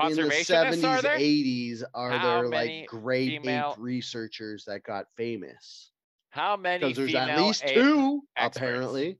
in 0.00 0.10
the 0.16 0.22
Conservationists 0.22 0.84
are 0.84 0.98
70s, 0.98 1.02
there? 1.02 1.18
80s 1.18 1.82
are 1.94 2.10
How 2.10 2.40
there 2.42 2.48
like 2.48 2.86
grade 2.88 3.42
female- 3.42 3.74
eight 3.76 3.82
researchers 3.82 4.64
that 4.64 4.82
got 4.84 5.06
famous? 5.16 5.90
How 6.30 6.56
many 6.56 6.84
Because 6.92 6.96
there's 6.98 7.14
at 7.14 7.38
least 7.38 7.66
two, 7.66 8.22
experts? 8.36 8.56
apparently. 8.56 9.18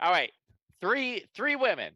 All 0.00 0.10
right. 0.12 0.30
Three 0.80 1.24
three 1.34 1.56
women. 1.56 1.94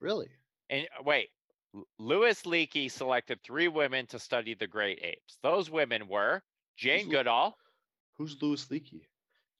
Really? 0.00 0.28
And 0.70 0.86
uh, 0.98 1.02
wait, 1.04 1.28
L- 1.74 1.86
Louis 1.98 2.40
Leakey 2.42 2.90
selected 2.90 3.40
three 3.44 3.68
women 3.68 4.06
to 4.06 4.18
study 4.18 4.54
the 4.54 4.66
great 4.66 5.00
apes. 5.02 5.38
Those 5.42 5.70
women 5.70 6.08
were 6.08 6.42
Jane 6.76 7.06
Lu- 7.06 7.12
Goodall, 7.12 7.56
Who's 8.16 8.40
Louis 8.40 8.64
Leakey? 8.66 9.02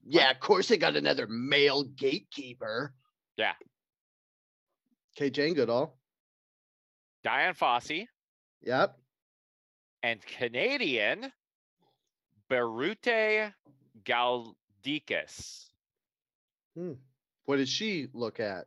Yeah, 0.05 0.31
of 0.31 0.41
course 0.41 0.69
they 0.69 0.79
got 0.79 0.97
another 0.97 1.27
male 1.29 1.85
gatekeeper. 1.85 2.95
Yeah. 3.37 3.53
Okay, 5.17 5.31
Jane 5.31 5.55
Goodall. 5.55 5.97
Dian 7.25 7.55
Fossey, 7.55 8.07
Yep. 8.63 8.99
and 10.03 10.21
Canadian 10.27 11.33
Biruté 12.51 13.53
Galdikas. 14.05 15.67
Hmm. 16.77 16.93
What 17.45 17.57
did 17.57 17.69
she 17.69 18.09
look 18.13 18.41
at? 18.41 18.67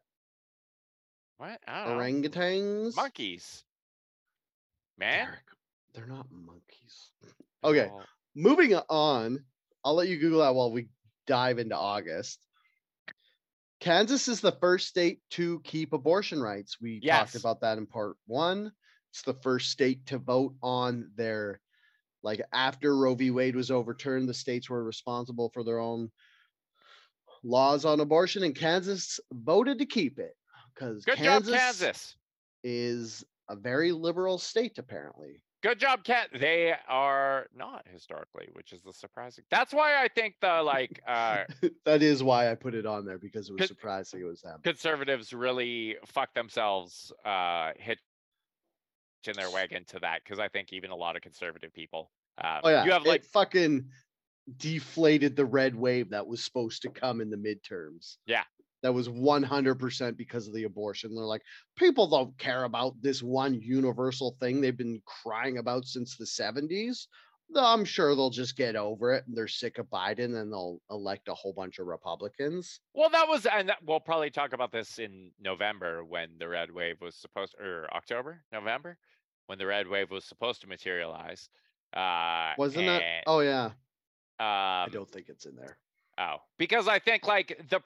What? 1.38 1.60
Don't 1.68 1.88
know. 1.88 1.96
Orangutans? 1.96 2.96
Monkeys. 2.96 3.64
Man. 4.98 5.26
Derek, 5.26 5.40
they're 5.94 6.08
not 6.08 6.28
monkeys. 6.32 7.12
Okay, 7.64 7.90
Oh, 7.92 8.04
moving 8.36 8.74
on. 8.76 9.44
I'll 9.84 9.96
let 9.96 10.08
you 10.08 10.18
Google 10.18 10.40
that 10.42 10.56
while 10.56 10.72
we 10.72 10.88
dive 11.28 11.60
into 11.60 11.76
August. 11.76 12.45
Kansas 13.86 14.28
is 14.28 14.42
the 14.42 14.52
first 14.54 14.88
state 14.88 15.22
to 15.30 15.60
keep 15.60 15.94
abortion 15.94 16.42
rights. 16.42 16.82
We 16.82 17.00
Yes. 17.04 17.32
talked 17.32 17.36
about 17.36 17.62
that 17.62 17.78
in 17.78 17.86
part 17.86 18.18
one. 18.26 18.72
It's 19.12 19.22
the 19.22 19.36
first 19.36 19.70
state 19.70 20.08
to 20.08 20.18
vote 20.18 20.56
on 20.64 21.12
their, 21.14 21.62
like, 22.24 22.42
after 22.52 22.98
Roe 22.98 23.14
v. 23.14 23.30
Wade 23.30 23.56
was 23.56 23.70
overturned, 23.70 24.28
the 24.28 24.34
states 24.34 24.72
were 24.72 24.84
responsible 24.84 25.52
for 25.52 25.64
their 25.64 25.78
own 25.78 26.12
laws 27.44 27.86
on 27.86 28.00
abortion, 28.00 28.42
and 28.42 28.56
Kansas 28.56 29.20
voted 29.32 29.78
to 29.78 29.86
keep 29.86 30.18
it 30.18 30.36
because 30.74 31.06
Kansas, 31.06 31.56
Kansas. 31.56 32.18
is 32.64 33.24
a 33.50 33.56
very 33.56 33.92
liberal 33.92 34.40
state, 34.40 34.80
apparently. 34.80 35.44
Good 35.66 35.80
job, 35.80 36.04
Cat. 36.04 36.30
They 36.32 36.76
are 36.88 37.48
not 37.58 37.88
historically, 37.92 38.50
which 38.54 38.72
is 38.72 38.84
the 38.84 38.94
surprising. 38.94 39.46
That's 39.50 39.74
why 39.74 40.00
I 40.00 40.08
think 40.08 40.36
the 40.40 40.62
like 40.62 41.02
uh 41.08 41.46
that 41.86 42.04
is 42.04 42.22
why 42.22 42.52
I 42.52 42.54
put 42.54 42.76
it 42.76 42.86
on 42.86 43.04
there 43.04 43.18
because 43.18 43.50
it 43.50 43.54
was 43.54 43.68
surprising 43.68 44.22
it 44.22 44.26
was 44.26 44.44
them. 44.44 44.60
conservatives 44.64 45.34
really 45.34 45.96
fuck 46.06 46.36
themselves 46.36 47.12
uh 47.26 47.72
hitching 47.78 47.98
their 49.36 49.50
wagon 49.50 49.86
to 49.86 50.00
that 50.02 50.20
because 50.24 50.38
I 50.38 50.50
think 50.50 50.72
even 50.72 50.92
a 50.92 50.96
lot 50.96 51.16
of 51.16 51.24
conservative 51.24 51.74
people 51.74 52.12
um, 52.38 52.60
Oh 52.66 52.70
yeah, 52.70 52.86
you 52.86 52.92
have 52.92 53.04
like 53.04 53.24
it 53.24 53.26
fucking 53.26 53.86
deflated 54.58 55.36
the 55.36 55.46
red 55.46 55.74
wave 55.76 56.12
that 56.12 56.28
was 56.28 56.44
supposed 56.44 56.84
to 56.84 56.90
come 56.90 57.22
in 57.22 57.32
the 57.32 57.38
midterms. 57.38 58.18
Yeah. 58.28 58.44
That 58.86 58.94
was 58.94 59.10
100% 59.10 60.16
because 60.16 60.48
of 60.48 60.54
the 60.54 60.66
abortion. 60.66 61.16
They're 61.16 61.26
like, 61.26 61.42
people 61.76 62.08
don't 62.08 62.38
care 62.38 62.66
about 62.66 62.94
this 63.02 63.24
one 63.24 63.60
universal 63.60 64.38
thing 64.40 64.62
they've 64.62 64.78
been 64.78 65.02
crying 65.24 65.58
about 65.58 65.86
since 65.86 66.16
the 66.16 66.26
70s. 66.26 67.08
I'm 67.56 67.84
sure 67.84 68.16
they'll 68.16 68.30
just 68.30 68.56
get 68.56 68.76
over 68.76 69.14
it 69.14 69.26
and 69.26 69.36
they're 69.36 69.48
sick 69.48 69.80
of 69.80 69.88
Biden 69.88 70.40
and 70.40 70.52
they'll 70.52 70.80
elect 70.92 71.30
a 71.30 71.34
whole 71.34 71.54
bunch 71.54 71.80
of 71.80 71.88
Republicans. 71.88 72.80
well 72.94 73.10
that 73.10 73.28
was 73.28 73.48
and 73.48 73.70
that, 73.70 73.78
we'll 73.84 74.00
probably 74.00 74.30
talk 74.30 74.54
about 74.54 74.72
this 74.72 75.00
in 75.00 75.32
November 75.40 76.04
when 76.04 76.30
the 76.38 76.48
red 76.48 76.72
wave 76.72 76.98
was 77.02 77.16
supposed 77.16 77.56
or 77.60 77.88
October 77.94 78.44
November 78.52 78.98
when 79.48 79.58
the 79.58 79.66
red 79.66 79.88
wave 79.88 80.12
was 80.12 80.26
supposed 80.26 80.62
to 80.62 80.68
materialize. 80.68 81.50
Uh, 81.96 82.54
Wasn't 82.58 82.86
that? 82.86 83.02
Oh, 83.28 83.40
yeah. 83.40 83.72
I 84.40 84.84
um, 84.86 84.92
don't 84.92 85.10
think 85.10 85.30
it's 85.30 85.46
in 85.46 85.56
there. 85.56 85.78
Oh, 86.18 86.38
because 86.58 86.88
I 86.88 87.00
think 87.00 87.28
like 87.28 87.62
the 87.70 87.80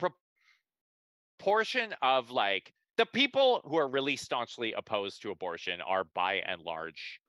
proportion 1.39 1.93
of 2.01 2.31
like 2.31 2.73
the 2.97 3.05
people 3.05 3.61
who 3.65 3.77
are 3.77 3.87
really 3.87 4.15
staunchly 4.15 4.73
opposed 4.73 5.21
to 5.21 5.31
abortion 5.31 5.79
are 5.81 6.03
by 6.03 6.35
and 6.45 6.61
large 6.61 7.19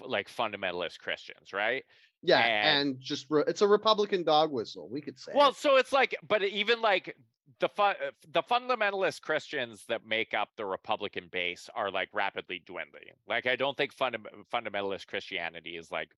like 0.00 0.28
fundamentalist 0.28 0.98
Christians, 1.00 1.52
right? 1.52 1.84
Yeah. 2.22 2.38
and- 2.38 2.78
And, 2.90 3.00
just, 3.00 3.26
re- 3.28 3.42
it's 3.48 3.60
a 3.62 3.66
Republican 3.68 4.22
dog 4.22 4.52
whistle. 4.52 4.88
We 4.88 5.00
could 5.00 5.18
say. 5.18 5.32
Well, 5.34 5.52
so 5.52 5.76
it's 5.76 5.92
like, 5.92 6.14
but 6.26 6.44
even 6.44 6.80
like 6.80 7.16
the 7.58 7.68
fu- 7.68 7.82
uh, 7.82 7.94
the 8.32 8.42
fundamentalist 8.42 9.20
Christians 9.22 9.84
that 9.88 10.06
make 10.06 10.32
up 10.32 10.50
the 10.56 10.64
Republican 10.64 11.28
base 11.32 11.68
are 11.74 11.90
like 11.90 12.08
rapidly 12.12 12.62
dwindling. 12.64 13.02
Like, 13.26 13.46
I 13.46 13.56
don't 13.56 13.76
think 13.76 13.94
fundam- 13.94 14.26
fundamentalist 14.52 15.08
Christianity 15.08 15.76
is 15.76 15.90
like 15.90 16.10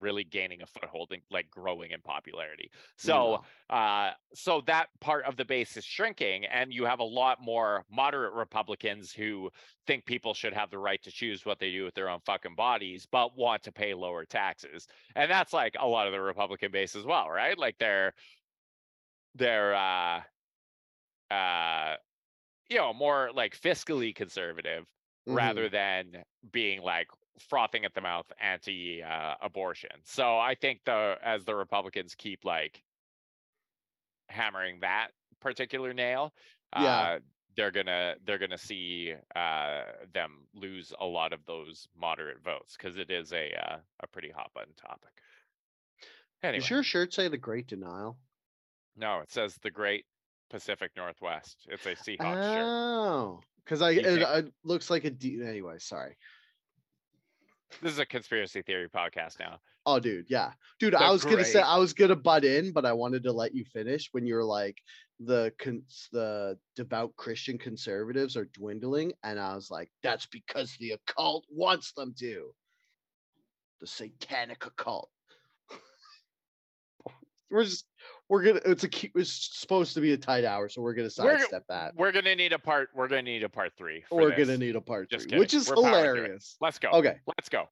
really 0.00 0.24
gaining 0.24 0.62
a 0.62 0.66
foothold 0.66 1.12
and 1.12 1.22
like 1.30 1.50
growing 1.50 1.90
in 1.92 2.00
popularity. 2.02 2.70
So, 2.96 3.40
uh, 3.70 4.12
so 4.34 4.60
that 4.66 4.88
part 5.00 5.24
of 5.24 5.36
the 5.36 5.44
base 5.44 5.76
is 5.76 5.84
shrinking, 5.84 6.44
and 6.46 6.72
you 6.72 6.84
have 6.84 7.00
a 7.00 7.04
lot 7.04 7.38
more 7.40 7.84
moderate 7.90 8.34
Republicans 8.34 9.12
who 9.12 9.50
think 9.86 10.04
people 10.06 10.34
should 10.34 10.52
have 10.52 10.70
the 10.70 10.78
right 10.78 11.02
to 11.02 11.10
choose 11.10 11.44
what 11.44 11.58
they 11.58 11.70
do 11.70 11.84
with 11.84 11.94
their 11.94 12.08
own 12.08 12.20
fucking 12.20 12.54
bodies, 12.54 13.06
but 13.10 13.36
want 13.36 13.62
to 13.64 13.72
pay 13.72 13.94
lower 13.94 14.24
taxes. 14.24 14.86
And 15.14 15.30
that's 15.30 15.52
like 15.52 15.74
a 15.78 15.86
lot 15.86 16.06
of 16.06 16.12
the 16.12 16.20
Republican 16.20 16.70
base 16.72 16.94
as 16.96 17.04
well, 17.04 17.28
right? 17.30 17.56
Like 17.58 17.76
they're 17.78 18.14
they're 19.34 19.74
uh 19.74 20.22
uh 21.30 21.96
you 22.70 22.78
know 22.78 22.94
more 22.94 23.30
like 23.34 23.58
fiscally 23.60 24.14
conservative 24.14 24.86
Mhm. 25.26 25.34
rather 25.36 25.68
than 25.68 26.24
being 26.50 26.82
like 26.82 27.08
frothing 27.42 27.84
at 27.84 27.94
the 27.94 28.00
mouth 28.00 28.26
anti 28.40 29.02
uh, 29.02 29.34
abortion. 29.40 29.90
So 30.04 30.38
I 30.38 30.54
think 30.54 30.80
the 30.84 31.16
as 31.22 31.44
the 31.44 31.54
Republicans 31.54 32.14
keep 32.14 32.44
like 32.44 32.82
hammering 34.28 34.80
that 34.80 35.08
particular 35.40 35.92
nail, 35.94 36.34
Yeah. 36.74 36.80
uh, 36.80 37.18
they're 37.56 37.70
gonna 37.72 38.14
they're 38.24 38.38
gonna 38.38 38.58
see 38.58 39.14
uh, 39.34 39.82
them 40.12 40.46
lose 40.54 40.92
a 41.00 41.04
lot 41.06 41.32
of 41.32 41.44
those 41.46 41.88
moderate 41.96 42.42
votes 42.44 42.76
because 42.76 42.96
it 42.96 43.10
is 43.10 43.32
a 43.32 43.52
uh, 43.54 43.78
a 44.00 44.06
pretty 44.06 44.30
hot 44.30 44.50
button 44.54 44.74
topic. 44.74 45.10
Anyway, 46.42 46.60
Does 46.60 46.70
your 46.70 46.82
shirt 46.84 47.12
say 47.12 47.26
the 47.28 47.36
Great 47.38 47.66
Denial? 47.66 48.16
no, 48.96 49.20
it 49.20 49.30
says 49.32 49.56
the 49.62 49.70
Great 49.70 50.04
Pacific 50.50 50.92
Northwest. 50.96 51.66
It's 51.68 51.84
a 51.86 51.94
Seahawks 51.96 52.54
shirt. 52.54 52.64
Oh, 52.64 53.40
because 53.64 53.82
I 53.82 53.90
it, 53.90 54.06
it 54.06 54.52
looks 54.62 54.88
like 54.88 55.04
a 55.04 55.10
D. 55.10 55.40
Anyway, 55.44 55.76
sorry. 55.78 56.16
This 57.82 57.92
is 57.92 57.98
a 57.98 58.06
conspiracy 58.06 58.62
theory 58.62 58.88
podcast 58.88 59.38
now. 59.38 59.60
Oh, 59.86 59.98
dude, 59.98 60.26
yeah, 60.28 60.52
dude. 60.78 60.92
The 60.92 60.98
I 60.98 61.10
was 61.10 61.24
gonna 61.24 61.44
say 61.44 61.62
I 61.62 61.78
was 61.78 61.94
gonna 61.94 62.16
butt 62.16 62.44
in, 62.44 62.72
but 62.72 62.84
I 62.84 62.92
wanted 62.92 63.22
to 63.22 63.32
let 63.32 63.54
you 63.54 63.64
finish 63.64 64.08
when 64.12 64.26
you 64.26 64.34
were 64.34 64.44
like 64.44 64.76
the 65.20 65.52
cons- 65.58 66.08
the 66.12 66.58
devout 66.76 67.16
Christian 67.16 67.56
conservatives 67.56 68.36
are 68.36 68.46
dwindling, 68.46 69.12
and 69.22 69.40
I 69.40 69.54
was 69.54 69.70
like, 69.70 69.90
that's 70.02 70.26
because 70.26 70.76
the 70.78 70.92
occult 70.92 71.46
wants 71.50 71.92
them 71.92 72.14
to. 72.18 72.50
The 73.80 73.86
satanic 73.86 74.66
occult. 74.66 75.08
we're 77.50 77.64
just 77.64 77.86
we're 78.28 78.42
gonna. 78.42 78.60
It's 78.64 78.84
a 78.84 78.88
key- 78.88 79.10
it's 79.14 79.58
supposed 79.58 79.94
to 79.94 80.00
be 80.00 80.12
a 80.12 80.16
tight 80.18 80.44
hour, 80.44 80.68
so 80.68 80.82
we're 80.82 80.94
gonna 80.94 81.08
We're- 81.18 81.38
sidestep 81.38 81.64
that. 81.68 81.94
We're 81.96 82.12
gonna 82.12 82.34
need 82.34 82.52
a 82.52 82.58
part. 82.58 82.90
We're 82.94 83.08
gonna 83.08 83.22
need 83.22 83.42
a 83.42 83.48
part 83.48 83.72
three. 83.76 84.04
We're 84.10 84.36
gonna 84.36 84.58
need 84.58 84.76
a 84.76 84.80
part 84.80 85.10
Just 85.10 85.28
three, 85.28 85.38
which 85.38 85.54
is 85.54 85.68
We're 85.68 85.76
powering 85.76 85.92
through 85.92 86.00
it. 86.00 86.16
hilarious. 86.16 86.56
Let's 86.60 86.78
go. 86.78 86.90
Okay. 86.90 87.18
Let's 87.26 87.48
go. 87.48 87.64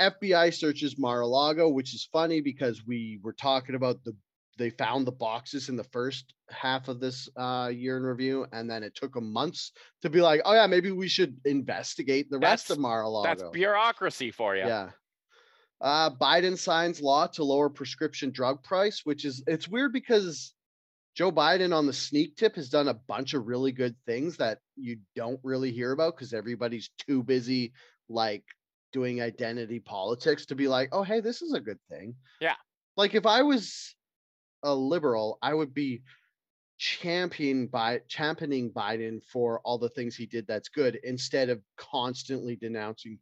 FBI 0.00 0.52
searches 0.52 0.98
Mar-a-Lago, 0.98 1.68
which 1.68 1.94
is 1.94 2.08
funny 2.12 2.40
because 2.40 2.84
we 2.86 3.20
were 3.22 3.34
talking 3.34 3.74
about 3.74 4.02
the 4.04 4.16
they 4.58 4.68
found 4.68 5.06
the 5.06 5.12
boxes 5.12 5.70
in 5.70 5.76
the 5.76 5.84
first 5.84 6.34
half 6.50 6.88
of 6.88 7.00
this 7.00 7.26
uh, 7.38 7.70
year 7.72 7.96
in 7.96 8.02
review, 8.02 8.46
and 8.52 8.68
then 8.70 8.82
it 8.82 8.94
took 8.94 9.14
them 9.14 9.32
months 9.32 9.72
to 10.02 10.10
be 10.10 10.20
like, 10.20 10.42
oh 10.44 10.52
yeah, 10.52 10.66
maybe 10.66 10.90
we 10.92 11.08
should 11.08 11.38
investigate 11.46 12.28
the 12.30 12.38
rest 12.38 12.70
of 12.70 12.78
Mar-a-Lago. 12.78 13.26
That's 13.28 13.42
bureaucracy 13.50 14.30
for 14.30 14.54
you. 14.54 14.64
yeah. 14.66 14.90
Uh, 15.82 16.10
Biden 16.10 16.56
signs 16.56 17.02
law 17.02 17.26
to 17.26 17.42
lower 17.42 17.68
prescription 17.68 18.30
drug 18.30 18.62
price, 18.62 19.00
which 19.04 19.24
is 19.24 19.42
it's 19.48 19.68
weird 19.68 19.92
because 19.92 20.54
Joe 21.16 21.32
Biden 21.32 21.76
on 21.76 21.86
the 21.86 21.92
sneak 21.92 22.36
tip 22.36 22.54
has 22.54 22.68
done 22.68 22.86
a 22.86 22.94
bunch 22.94 23.34
of 23.34 23.46
really 23.46 23.72
good 23.72 23.96
things 24.06 24.36
that 24.36 24.60
you 24.76 24.98
don't 25.16 25.40
really 25.42 25.72
hear 25.72 25.90
about 25.90 26.16
because 26.16 26.32
everybody's 26.32 26.90
too 27.06 27.24
busy 27.24 27.72
like 28.08 28.44
doing 28.92 29.20
identity 29.20 29.80
politics 29.80 30.46
to 30.46 30.54
be 30.54 30.68
like, 30.68 30.88
oh, 30.92 31.02
hey, 31.02 31.20
this 31.20 31.42
is 31.42 31.52
a 31.52 31.60
good 31.60 31.78
thing. 31.90 32.14
Yeah. 32.40 32.54
Like 32.96 33.14
if 33.14 33.26
I 33.26 33.42
was 33.42 33.96
a 34.62 34.74
liberal, 34.74 35.38
I 35.42 35.52
would 35.52 35.74
be 35.74 36.02
champion 36.78 37.66
by 37.66 38.00
championing 38.08 38.70
Biden 38.70 39.22
for 39.24 39.60
all 39.64 39.78
the 39.78 39.88
things 39.90 40.14
he 40.14 40.26
did 40.26 40.46
that's 40.46 40.68
good 40.68 40.98
instead 41.02 41.48
of 41.48 41.60
constantly 41.76 42.56
denouncing 42.56 43.18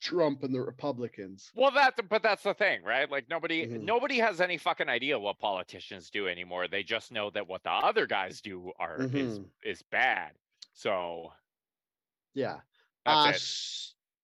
Trump 0.00 0.42
and 0.42 0.54
the 0.54 0.60
Republicans. 0.60 1.50
Well, 1.54 1.70
that 1.72 2.08
but 2.08 2.22
that's 2.22 2.42
the 2.42 2.54
thing, 2.54 2.82
right? 2.82 3.10
Like 3.10 3.28
nobody 3.28 3.66
Mhm. 3.66 3.82
nobody 3.82 4.18
has 4.18 4.40
any 4.40 4.58
fucking 4.58 4.88
idea 4.88 5.18
what 5.18 5.38
politicians 5.38 6.10
do 6.10 6.28
anymore. 6.28 6.68
They 6.68 6.82
just 6.82 7.10
know 7.12 7.30
that 7.30 7.46
what 7.46 7.62
the 7.62 7.70
other 7.70 8.06
guys 8.06 8.40
do 8.40 8.72
are 8.78 8.98
is 9.02 9.38
Mhm. 9.38 9.50
is 9.62 9.82
bad. 9.82 10.32
So 10.72 11.32
Yeah. 12.34 12.60
uh, 13.06 13.32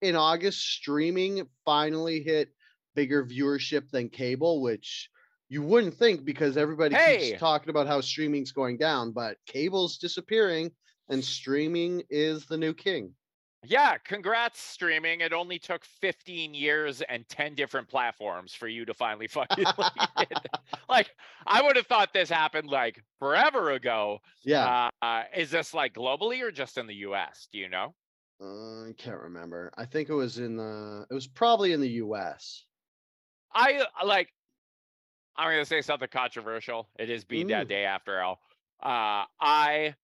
in 0.01 0.17
August, 0.17 0.61
streaming 0.61 1.49
finally 1.65 2.23
hit 2.23 2.55
bigger 2.95 3.25
viewership 3.25 3.91
than 3.91 4.09
cable, 4.09 4.61
which 4.63 5.11
you 5.49 5.63
wouldn't 5.63 5.95
think 5.95 6.25
because 6.25 6.57
everybody 6.57 6.95
Hey! 6.95 7.29
keeps 7.31 7.41
talking 7.41 7.71
about 7.71 7.87
how 7.87 8.01
streaming's 8.01 8.53
going 8.53 8.79
down, 8.79 9.13
but 9.13 9.37
cable's 9.47 9.99
disappearing 9.99 10.75
and 11.09 11.25
streaming 11.25 12.03
is 12.09 12.47
the 12.47 12.57
new 12.57 12.73
king. 12.73 13.15
Yeah, 13.63 13.99
congrats 13.99 14.59
streaming. 14.59 15.21
It 15.21 15.35
only 15.35 15.59
took 15.59 15.85
15 15.85 16.55
years 16.55 17.03
and 17.03 17.29
10 17.29 17.55
different 17.55 17.89
platforms 17.89 18.55
for 18.55 18.69
you 18.69 18.87
to 18.87 18.95
finally 18.95 19.27
fucking 19.29 19.67
like, 19.77 20.33
like 20.89 21.11
I 21.47 21.61
would 21.61 21.77
have 21.77 21.87
thought 21.87 22.15
this 22.15 22.31
happened 22.31 22.69
like 22.69 23.03
forever 23.19 23.73
ago. 23.73 24.21
Yeah. 24.45 24.89
Uh, 25.03 25.05
uh, 25.05 25.23
is 25.37 25.51
this 25.51 25.75
like 25.75 25.93
globally 25.93 26.41
or 26.43 26.51
just 26.51 26.79
in 26.79 26.87
the 26.87 26.95
US? 26.97 27.49
Do 27.53 27.59
you 27.59 27.69
know? 27.69 27.95
Uh, 28.43 28.89
I 28.89 28.93
can't 28.97 29.21
remember. 29.21 29.71
I 29.77 29.85
think 29.85 30.09
it 30.09 30.15
was 30.15 30.39
in 30.39 30.57
the 30.57 31.07
it 31.11 31.15
was 31.15 31.27
probably 31.27 31.73
in 31.73 31.81
the 31.81 31.91
US. 32.05 32.65
I 33.53 33.85
uh, 34.01 34.07
like 34.07 34.33
I'm 35.37 35.53
gonna 35.53 35.67
say 35.67 35.83
something 35.83 36.09
controversial. 36.11 36.89
It 36.99 37.11
is 37.11 37.27
Ooh. 37.31 37.45
that 37.49 37.69
day 37.69 37.85
after 37.85 38.23
all. 38.23 38.41
Uh 38.83 39.27
I 39.39 39.97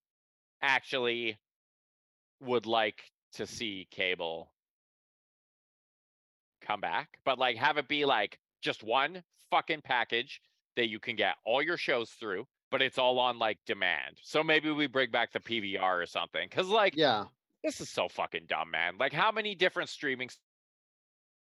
actually 0.61 1.39
would 2.41 2.67
like 2.67 3.03
to 3.35 3.47
see 3.47 3.87
cable 3.91 4.53
come 6.61 6.81
back, 6.81 7.19
but 7.25 7.39
like 7.39 7.57
have 7.57 7.79
it 7.79 7.89
be 7.89 8.05
like 8.05 8.39
just 8.63 8.83
one 8.83 9.25
fucking 9.51 9.83
package 9.83 10.41
that 10.77 10.89
you 10.89 10.99
can 11.01 11.17
get 11.17 11.37
all 11.45 11.63
your 11.63 11.77
shows 11.77 12.11
through, 12.13 12.47
but 12.71 12.83
it's 12.83 12.99
all 12.99 13.19
on 13.19 13.39
like 13.39 13.59
demand. 13.67 14.19
So 14.23 14.43
maybe 14.43 14.71
we 14.71 14.87
bring 14.87 15.11
back 15.11 15.33
the 15.33 15.41
PVR 15.41 16.03
or 16.03 16.07
something. 16.07 16.49
Cause 16.51 16.69
like 16.69 16.95
Yeah. 16.95 17.27
this 17.63 17.81
is 17.81 17.91
so 17.91 18.09
fucking 18.09 18.47
dumb, 18.47 18.71
man. 18.71 18.99
Like, 18.99 19.13
how 19.13 19.33
many 19.33 19.55
different 19.55 19.89
streaming 19.91 20.31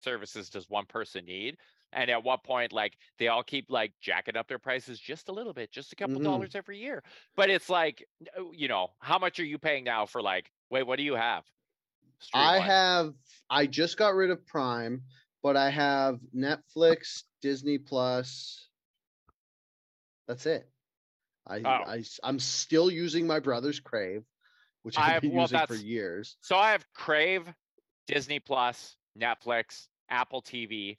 services 0.03 0.49
does 0.49 0.69
one 0.69 0.86
person 0.86 1.25
need? 1.25 1.58
And 1.91 2.12
at 2.12 2.23
what 2.23 2.43
point, 2.43 2.71
like, 2.71 2.97
they 3.17 3.29
all 3.29 3.43
keep 3.43 3.71
like 3.71 3.93
jacking 3.99 4.38
up 4.38 4.47
their 4.47 4.60
prices 4.60 4.99
just 4.99 5.29
a 5.29 5.32
little 5.32 5.53
bit, 5.53 5.71
just 5.71 5.91
a 5.91 5.95
couple 5.95 6.21
Mhm. 6.21 6.23
dollars 6.23 6.55
every 6.55 6.77
year. 6.79 7.03
But 7.36 7.49
it's 7.49 7.69
like, 7.69 8.05
oh, 8.38 8.51
you 8.51 8.67
know, 8.67 8.89
how 8.99 9.17
much 9.17 9.39
are 9.39 9.45
you 9.45 9.58
paying 9.58 9.84
now 9.84 10.05
for 10.05 10.21
like, 10.21 10.51
wait, 10.69 10.84
what 10.84 10.97
do 10.97 11.03
you 11.03 11.15
have? 11.15 11.45
I 12.34 12.60
have 12.60 13.13
I 13.49 13.65
just 13.65 13.97
got 13.97 14.13
rid 14.15 14.29
of 14.29 14.45
Prime, 14.45 15.03
but 15.41 15.58
I 15.58 15.69
have 15.69 16.19
Netflix, 16.36 17.23
Disney 17.41 17.77
Plus. 17.77 18.67
That's 20.27 20.45
it. 20.45 20.69
I, 21.47 21.60
Oh. 21.60 21.84
I 21.88 22.03
am 22.23 22.38
still 22.39 22.91
using 22.91 23.25
my 23.25 23.39
brother's 23.39 23.79
Crave, 23.79 24.23
which 24.84 24.97
I've 24.99 25.15
I- 25.15 25.19
been 25.19 25.34
well, 25.34 25.43
using 25.45 25.65
for 25.65 25.75
years. 25.75 26.38
So 26.41 26.58
I 26.58 26.71
have 26.71 26.86
Crave, 26.93 27.51
Disney 28.08 28.39
Plus, 28.39 28.95
Netflix, 29.17 29.88
Apple 30.10 30.41
TV. 30.43 30.97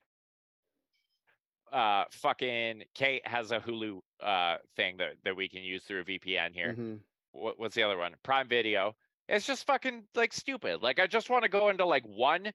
Uh, 1.73 2.05
fucking 2.11 2.83
Kate 2.95 3.25
has 3.27 3.53
a 3.53 3.61
Hulu 3.61 4.01
uh 4.21 4.57
thing 4.77 4.97
that 4.97 5.13
that 5.25 5.37
we 5.37 5.49
can 5.49 5.63
use 5.63 5.85
through 5.85 6.01
a 6.01 6.05
VPN 6.05 6.53
here. 6.53 6.75
Mhm. 6.77 7.01
what, 7.33 7.61
what's 7.61 7.77
the 7.77 7.85
other 7.85 7.97
one? 7.97 8.17
Prime 8.25 8.49
Video. 8.49 8.97
It's 9.31 9.47
just 9.47 9.67
fucking 9.67 10.05
like 10.15 10.33
stupid. 10.33 10.83
Like 10.83 10.99
I 10.99 11.07
just 11.07 11.31
want 11.31 11.45
to 11.45 11.49
go 11.49 11.69
into 11.69 11.87
like 11.87 12.05
one 12.05 12.53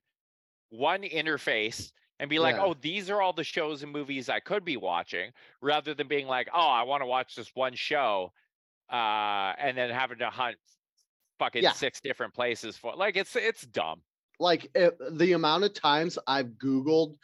one 0.70 1.02
interface 1.02 1.90
and 2.18 2.28
be 2.30 2.38
like, 2.38 2.56
Yeah. 2.56 2.64
oh, 2.64 2.74
these 2.80 3.10
are 3.10 3.20
all 3.20 3.32
the 3.32 3.44
shows 3.44 3.82
and 3.82 3.92
movies 3.92 4.28
I 4.28 4.40
could 4.40 4.64
be 4.64 4.76
watching, 4.76 5.32
rather 5.60 5.94
than 5.94 6.08
being 6.08 6.26
like, 6.26 6.48
oh, 6.52 6.68
I 6.68 6.82
want 6.84 7.02
to 7.02 7.06
watch 7.06 7.34
this 7.34 7.50
one 7.54 7.74
show, 7.74 8.32
uh, 8.90 9.52
and 9.58 9.76
then 9.76 9.90
having 9.90 10.18
to 10.18 10.30
hunt 10.30 10.56
fucking 11.38 11.62
Yeah. 11.62 11.72
six 11.72 12.00
different 12.00 12.34
places 12.34 12.76
for 12.76 12.94
like 12.94 13.16
it's 13.16 13.36
it's 13.36 13.62
dumb. 13.62 14.02
Like 14.38 14.70
eh, 14.74 14.90
the 15.12 15.32
amount 15.32 15.64
of 15.64 15.72
times 15.74 16.18
I've 16.26 16.48
Googled 16.62 17.16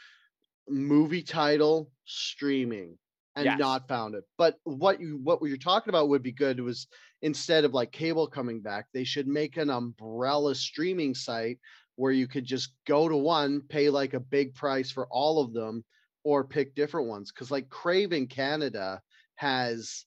movie 0.68 1.22
title 1.22 1.90
streaming 2.04 2.98
and 3.36 3.44
Yes. 3.46 3.58
not 3.58 3.88
found 3.88 4.14
it. 4.14 4.24
But 4.38 4.56
what 4.64 5.00
you 5.00 5.18
what 5.22 5.40
you're 5.42 5.56
talking 5.58 5.90
about 5.90 6.08
would 6.08 6.22
be 6.22 6.32
good 6.32 6.60
was 6.60 6.86
instead 7.22 7.64
of 7.64 7.72
like 7.72 7.92
cable 7.92 8.26
coming 8.26 8.60
back, 8.60 8.86
they 8.92 9.04
should 9.04 9.26
make 9.26 9.56
an 9.56 9.70
umbrella 9.70 10.54
streaming 10.54 11.14
site 11.14 11.58
where 11.96 12.12
you 12.12 12.26
could 12.26 12.44
just 12.44 12.72
go 12.86 13.08
to 13.08 13.16
one, 13.16 13.62
pay 13.68 13.88
like 13.88 14.14
a 14.14 14.20
big 14.20 14.54
price 14.54 14.90
for 14.90 15.06
all 15.10 15.40
of 15.40 15.52
them, 15.52 15.84
or 16.24 16.44
pick 16.44 16.74
different 16.74 17.08
ones. 17.08 17.30
Cause 17.30 17.50
like 17.50 17.68
Crave 17.68 18.12
in 18.12 18.26
Canada 18.26 19.00
has 19.36 20.04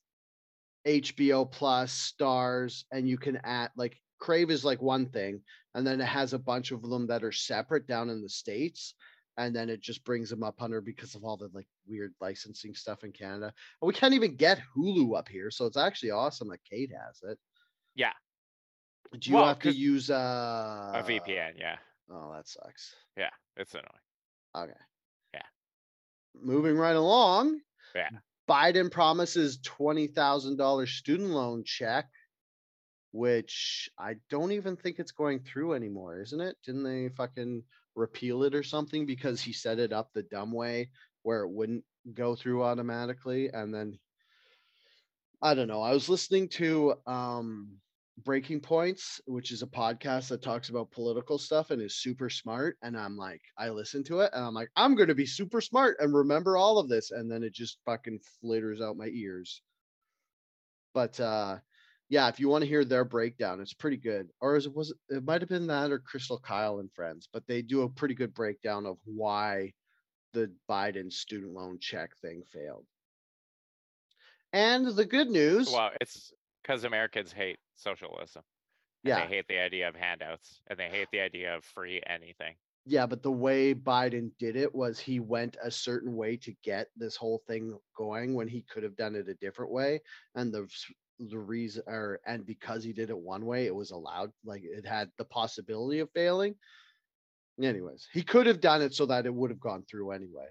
HBO 0.87 1.49
Plus, 1.49 2.13
Starz, 2.19 2.83
and 2.91 3.07
you 3.07 3.17
can 3.17 3.39
add 3.43 3.71
like 3.75 3.97
Crave 4.19 4.49
is 4.51 4.65
like 4.65 4.81
one 4.81 5.07
thing, 5.07 5.41
and 5.73 5.85
then 5.85 5.99
it 5.99 6.05
has 6.05 6.33
a 6.33 6.39
bunch 6.39 6.71
of 6.71 6.81
them 6.81 7.07
that 7.07 7.23
are 7.23 7.31
separate 7.31 7.87
down 7.87 8.09
in 8.09 8.21
the 8.21 8.29
States. 8.29 8.93
And 9.37 9.53
then 9.55 9.69
it 9.69 9.81
just 9.81 10.05
brings 10.05 10.29
them 10.29 10.43
up 10.43 10.61
under 10.61 10.79
because 10.79 11.13
of 11.15 11.23
all 11.25 11.35
the 11.35 11.49
like 11.53 11.67
weird 11.85 12.13
licensing 12.21 12.73
stuff 12.73 13.03
in 13.03 13.11
Canada. 13.11 13.53
And 13.81 13.87
we 13.87 13.93
can't 13.93 14.13
even 14.13 14.35
get 14.37 14.61
Hulu 14.75 15.17
up 15.17 15.27
here, 15.27 15.51
so 15.51 15.65
it's 15.65 15.75
actually 15.77 16.11
awesome 16.11 16.47
that 16.49 16.63
Kate 16.69 16.91
has 16.91 17.19
it. 17.29 17.37
Yeah. 17.95 18.13
Do 19.19 19.29
you 19.29 19.35
Well, 19.35 19.47
have 19.47 19.59
to 19.59 19.71
use 19.73 20.09
uh, 20.09 20.91
A 20.95 21.03
VPN, 21.03 21.53
yeah, 21.59 21.77
Oh, 22.09 22.31
that 22.33 22.47
sucks. 22.47 22.95
yeah, 23.17 23.29
it's 23.57 23.73
annoying. 23.73 23.85
Okay. 24.69 24.79
Yeah. 25.33 25.41
Moving 26.41 26.77
right 26.77 26.95
along. 26.95 27.59
Yeah. 27.93 28.09
Biden 28.49 28.89
promises 28.91 29.59
twenty 29.63 30.07
thousand 30.07 30.57
dollars 30.57 30.91
student 30.91 31.29
loan 31.31 31.63
check, 31.65 32.05
which 33.11 33.89
I 33.97 34.15
don't 34.29 34.51
even 34.51 34.75
think 34.75 34.99
it's 34.99 35.11
going 35.11 35.39
through 35.39 35.73
anymore, 35.73 36.19
isn't 36.21 36.39
it? 36.41 36.55
Didn't 36.65 36.83
they 36.83 37.09
fucking 37.09 37.63
repeal 37.95 38.43
it 38.43 38.55
or 38.55 38.63
something 38.63 39.05
because 39.05 39.41
he 39.41 39.53
set 39.53 39.79
it 39.79 39.93
up 39.93 40.11
the 40.13 40.23
dumb 40.23 40.51
way 40.51 40.89
where 41.23 41.43
it 41.43 41.51
wouldn't 41.51 41.83
go 42.13 42.35
through 42.35 42.63
automatically 42.63 43.49
and 43.49 43.73
then 43.73 43.97
I 45.41 45.53
don't 45.53 45.67
know. 45.67 45.81
I 45.81 45.91
was 45.91 46.09
listening 46.09 46.49
to 46.49 46.95
um 47.05 47.77
Breaking 48.23 48.61
Points, 48.61 49.19
which 49.25 49.51
is 49.51 49.61
a 49.61 49.67
podcast 49.67 50.29
that 50.29 50.41
talks 50.41 50.69
about 50.69 50.91
political 50.91 51.37
stuff 51.37 51.69
and 51.71 51.81
is 51.81 51.97
super 51.97 52.29
smart. 52.29 52.77
And 52.81 52.97
I'm 52.97 53.17
like, 53.17 53.41
I 53.57 53.69
listen 53.69 54.03
to 54.05 54.21
it 54.21 54.31
and 54.33 54.45
I'm 54.45 54.53
like, 54.53 54.69
I'm 54.75 54.95
going 54.95 55.09
to 55.09 55.15
be 55.15 55.25
super 55.25 55.59
smart 55.59 55.97
and 55.99 56.15
remember 56.15 56.55
all 56.55 56.77
of 56.77 56.87
this. 56.87 57.11
And 57.11 57.29
then 57.29 57.43
it 57.43 57.53
just 57.53 57.77
fucking 57.85 58.19
flitters 58.41 58.79
out 58.81 58.97
my 58.97 59.07
ears. 59.07 59.61
But 60.93 61.19
uh, 61.19 61.57
yeah, 62.09 62.27
if 62.29 62.39
you 62.39 62.49
want 62.49 62.63
to 62.63 62.67
hear 62.67 62.85
their 62.85 63.05
breakdown, 63.05 63.61
it's 63.61 63.73
pretty 63.73 63.97
good. 63.97 64.29
Or 64.41 64.55
is 64.55 64.65
it 64.65 64.73
was 64.73 64.91
it, 64.91 65.17
it 65.17 65.23
might 65.23 65.41
have 65.41 65.49
been 65.49 65.67
that 65.67 65.91
or 65.91 65.99
Krystal 65.99 66.41
Kyle 66.41 66.79
and 66.79 66.91
friends, 66.93 67.27
but 67.31 67.47
they 67.47 67.61
do 67.61 67.81
a 67.83 67.89
pretty 67.89 68.15
good 68.15 68.33
breakdown 68.33 68.85
of 68.85 68.99
why 69.05 69.73
the 70.33 70.53
Biden 70.69 71.11
student 71.11 71.53
loan 71.53 71.79
check 71.79 72.15
thing 72.17 72.43
failed. 72.43 72.85
And 74.53 74.87
the 74.87 75.05
good 75.05 75.29
news, 75.29 75.71
Well, 75.71 75.91
it's 76.01 76.33
because 76.61 76.83
Americans 76.83 77.31
hate 77.31 77.59
socialism. 77.75 78.43
And 79.03 79.09
yeah, 79.09 79.25
They 79.27 79.27
hate 79.27 79.47
the 79.47 79.59
idea 79.59 79.87
of 79.89 79.95
handouts 79.95 80.61
and 80.67 80.79
they 80.79 80.89
hate 80.89 81.09
the 81.11 81.19
idea 81.21 81.55
of 81.55 81.65
free 81.65 82.01
anything. 82.07 82.55
Yeah, 82.85 83.07
but 83.07 83.23
the 83.23 83.31
way 83.31 83.73
Biden 83.73 84.31
did 84.37 84.55
it 84.55 84.73
was 84.73 84.99
he 84.99 85.19
went 85.19 85.57
a 85.61 85.71
certain 85.71 86.15
way 86.15 86.37
to 86.37 86.53
get 86.63 86.89
this 86.95 87.15
whole 87.15 87.39
thing 87.47 87.79
going 87.95 88.35
when 88.35 88.47
he 88.47 88.61
could 88.61 88.83
have 88.83 88.95
done 88.95 89.15
it 89.15 89.27
a 89.27 89.33
different 89.33 89.71
way. 89.71 90.01
And 90.35 90.53
the 90.53 90.69
the 91.19 91.39
reason 91.39 91.83
or 91.87 92.19
and 92.25 92.45
because 92.45 92.83
he 92.83 92.93
did 92.93 93.09
it 93.09 93.17
one 93.17 93.45
way, 93.45 93.65
it 93.65 93.75
was 93.75 93.91
allowed 93.91 94.31
like 94.43 94.63
it 94.63 94.85
had 94.85 95.09
the 95.17 95.25
possibility 95.25 95.99
of 95.99 96.09
failing. 96.11 96.55
Anyways, 97.61 98.07
he 98.11 98.21
could 98.21 98.47
have 98.47 98.59
done 98.59 98.81
it 98.81 98.93
so 98.93 99.05
that 99.05 99.25
it 99.25 99.33
would 99.33 99.49
have 99.49 99.59
gone 99.59 99.83
through 99.89 100.11
anyway. 100.11 100.47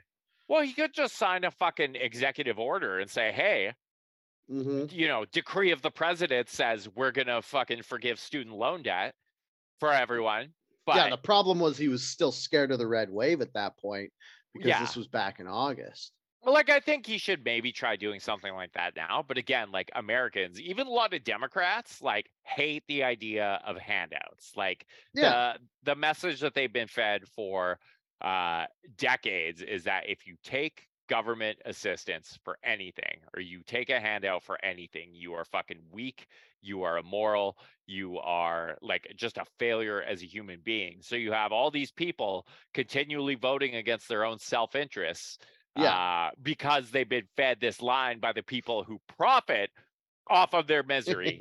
Well, 0.49 0.63
he 0.63 0.73
could 0.73 0.95
just 0.95 1.17
sign 1.17 1.45
a 1.45 1.51
fucking 1.51 1.97
executive 1.97 2.59
order 2.59 2.99
and 2.99 3.11
say, 3.11 3.33
hey, 3.33 3.75
hmm 4.49 4.85
you 4.91 5.09
know, 5.09 5.25
decree 5.33 5.71
of 5.71 5.81
the 5.83 5.91
president 5.91 6.49
says 6.49 6.89
we're 6.95 7.11
gonna 7.11 7.43
fucking 7.43 7.83
forgive 7.83 8.19
student 8.19 8.55
loan 8.57 8.83
debt 8.83 9.15
for 9.81 9.93
everyone. 9.93 10.55
But 10.87 10.97
yeah, 10.97 11.11
the 11.11 11.17
problem 11.17 11.59
was 11.61 11.79
he 11.79 11.89
was 11.89 12.07
still 12.07 12.33
scared 12.33 12.71
of 12.71 12.79
the 12.79 12.87
red 12.87 13.11
wave 13.11 13.41
at 13.41 13.55
that 13.55 13.79
point 13.79 14.13
because 14.53 14.69
Yeah. 14.69 14.81
this 14.81 14.97
was 14.97 15.09
back 15.09 15.41
in 15.41 15.47
August. 15.47 16.13
Well, 16.45 16.53
like 16.55 16.69
I 16.69 16.81
think 16.81 17.07
he 17.07 17.17
should 17.17 17.43
maybe 17.45 17.73
try 17.73 17.97
doing 17.97 18.21
something 18.21 18.53
like 18.55 18.73
that 18.75 18.95
now. 18.95 19.23
But 19.27 19.39
again, 19.39 19.73
like 19.73 19.91
Americans, 19.95 20.61
even 20.61 20.87
a 20.87 20.91
lot 20.91 21.15
of 21.15 21.25
Democrats, 21.25 22.03
like 22.03 22.31
hate 22.43 22.85
the 22.87 23.03
idea 23.03 23.61
of 23.65 23.79
handouts. 23.79 24.55
Like 24.55 24.87
Yeah. 25.15 25.37
the 25.37 25.59
the 25.83 25.95
message 25.95 26.41
that 26.41 26.53
they've 26.55 26.73
been 26.73 26.89
fed 26.89 27.27
for 27.29 27.81
uh 28.21 28.67
decades 28.97 29.63
is 29.63 29.85
that 29.85 30.09
if 30.09 30.27
you 30.27 30.37
take 30.43 30.89
government 31.09 31.59
assistance 31.65 32.39
for 32.45 32.59
anything 32.63 33.23
or 33.35 33.41
you 33.41 33.63
take 33.63 33.89
a 33.91 34.01
handout 34.01 34.43
for 34.43 34.63
anything, 34.65 35.15
you 35.15 35.33
are 35.35 35.45
fucking 35.47 35.87
weak, 35.91 36.27
you 36.61 36.83
are 36.83 36.99
immoral, 36.99 37.59
you 37.87 38.19
are 38.19 38.77
like 38.83 39.07
just 39.17 39.39
a 39.39 39.45
failure 39.59 40.03
as 40.03 40.23
a 40.23 40.27
human 40.27 40.61
being. 40.61 41.01
So 41.03 41.17
you 41.17 41.33
have 41.33 41.53
all 41.53 41.71
these 41.71 41.93
people 41.93 42.47
continually 42.75 43.35
voting 43.35 43.75
against 43.77 44.09
their 44.09 44.25
own 44.25 44.39
self-interests 44.39 45.39
Yeah. 45.77 45.93
uh, 45.93 46.31
because 46.43 46.91
they've 46.91 47.09
been 47.09 47.27
fed 47.37 47.59
this 47.61 47.83
line 47.83 48.21
by 48.21 48.33
the 48.33 48.43
people 48.43 48.85
who 48.85 49.01
profit 49.17 49.71
off 50.29 50.55
of 50.55 50.67
their 50.67 50.83
misery. 50.83 51.41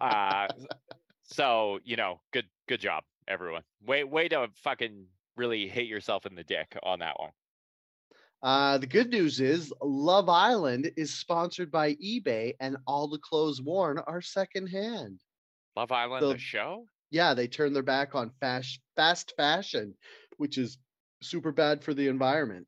uh, 0.00 0.48
so 1.24 1.78
you 1.84 1.96
know, 1.96 2.20
good 2.32 2.46
good 2.68 2.80
job, 2.80 3.04
everyone. 3.28 3.62
Way 3.84 4.04
way 4.04 4.28
to 4.28 4.48
fucking 4.64 5.06
really 5.36 5.68
hit 5.68 5.86
yourself 5.86 6.26
in 6.26 6.34
the 6.34 6.44
dick 6.44 6.76
on 6.82 6.98
that 6.98 7.18
one. 7.18 7.30
Uh, 8.42 8.78
the 8.78 8.86
good 8.86 9.10
news 9.10 9.38
is 9.38 9.72
Love 9.82 10.28
Island 10.28 10.90
is 10.96 11.12
sponsored 11.14 11.70
by 11.70 11.94
eBay, 11.96 12.54
and 12.58 12.76
all 12.86 13.06
the 13.06 13.18
clothes 13.18 13.60
worn 13.60 13.98
are 13.98 14.22
secondhand. 14.22 15.20
Love 15.76 15.92
Island, 15.92 16.22
The- 16.24 16.32
the 16.32 16.38
show. 16.38 16.86
Yeah, 17.12 17.34
they 17.34 17.48
turn 17.48 17.72
their 17.72 17.82
back 17.82 18.14
on 18.14 18.30
fast 18.40 18.80
fast 18.96 19.34
fashion, 19.36 19.94
which 20.36 20.58
is 20.58 20.78
super 21.22 21.52
bad 21.52 21.82
for 21.82 21.92
the 21.92 22.06
environment. 22.08 22.66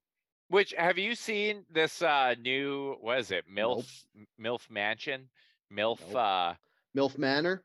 Which 0.53 0.74
have 0.76 0.98
you 0.98 1.14
seen 1.14 1.64
this 1.72 2.03
uh 2.03 2.34
new 2.38 2.96
what 3.00 3.18
is 3.20 3.30
it? 3.30 3.46
MILF 3.50 3.86
Nope. 4.14 4.26
MILF 4.38 4.70
Mansion? 4.70 5.30
MILF 5.74 6.00
Nope. 6.09 6.14
uh 6.14 6.55
MILF 6.94 7.16
Manor. 7.16 7.64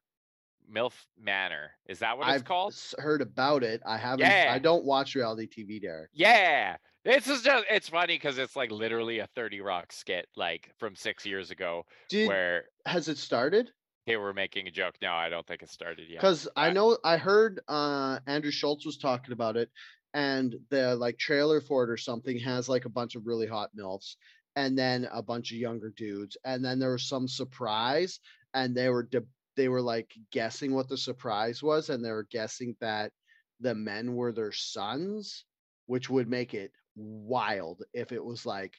MILF 0.74 0.94
Manor. 1.20 1.72
Is 1.90 2.00
that 2.00 2.18
what 2.18 2.28
I've 2.28 2.36
it's 2.36 2.48
called? 2.48 2.74
heard 2.98 3.22
about 3.22 3.64
it. 3.64 3.82
I 3.86 3.98
haven't. 3.98 4.22
Yeah. 4.26 4.52
I 4.54 4.60
don't 4.60 4.86
watch 4.86 5.16
reality 5.16 5.50
TV, 5.50 5.82
Derek. 5.82 6.12
Yeah. 6.14 6.78
This 7.04 7.28
is 7.28 7.42
just 7.42 7.66
it's 7.70 7.90
funny 7.90 8.16
because 8.16 8.38
it's 8.38 8.56
like 8.56 8.72
literally 8.72 9.20
a 9.20 9.28
30 9.36 9.60
Rock 9.60 9.92
skit 9.92 10.28
like 10.38 10.72
from 10.78 10.96
six 10.96 11.26
years 11.26 11.52
ago 11.52 11.84
Did 12.10 12.30
where 12.30 12.64
has 12.86 13.10
it 13.10 13.18
started? 13.18 13.70
they 14.06 14.16
were 14.16 14.34
making 14.34 14.68
a 14.70 14.72
joke. 14.72 14.96
No, 15.02 15.12
I 15.12 15.28
don't 15.28 15.46
think 15.46 15.62
it 15.62 15.70
started 15.70 16.08
yet. 16.10 16.22
Because 16.22 16.48
I 16.56 16.72
know 16.72 16.98
I 17.04 17.18
heard 17.18 17.60
uh 17.68 18.20
Andrew 18.26 18.52
Schulz 18.52 18.86
was 18.86 18.98
talking 18.98 19.34
about 19.34 19.58
it, 19.58 19.70
and 20.18 20.56
the 20.72 20.96
like 20.96 21.16
trailer 21.20 21.62
for 21.62 21.84
it 21.84 21.92
or 21.92 21.96
something 21.96 22.40
has 22.40 22.68
like 22.68 22.86
a 22.86 22.90
bunch 22.90 23.16
of 23.16 23.28
really 23.28 23.46
hot 23.46 23.70
milfs, 23.78 24.16
and 24.56 24.76
then 24.76 25.08
a 25.14 25.22
bunch 25.22 25.52
of 25.52 25.60
younger 25.60 25.94
dudes, 25.96 26.36
and 26.44 26.66
then 26.66 26.80
there 26.80 26.92
was 26.92 27.08
some 27.08 27.28
surprise, 27.28 28.20
and 28.56 28.76
they 28.76 28.90
were 28.90 29.04
de- 29.04 29.22
they 29.56 29.70
were 29.70 29.82
like 29.82 30.12
guessing 30.32 30.74
what 30.74 30.90
the 30.90 30.98
surprise 30.98 31.62
was, 31.62 31.92
and 31.92 32.04
they 32.04 32.12
were 32.12 32.28
guessing 32.32 32.76
that 32.82 33.12
the 33.60 33.76
men 33.76 34.16
were 34.16 34.32
their 34.32 34.52
sons, 34.52 35.46
which 35.86 36.10
would 36.10 36.28
make 36.28 36.56
it 36.56 36.72
wild 36.96 37.84
if 37.94 38.12
it 38.12 38.24
was 38.24 38.44
like 38.44 38.74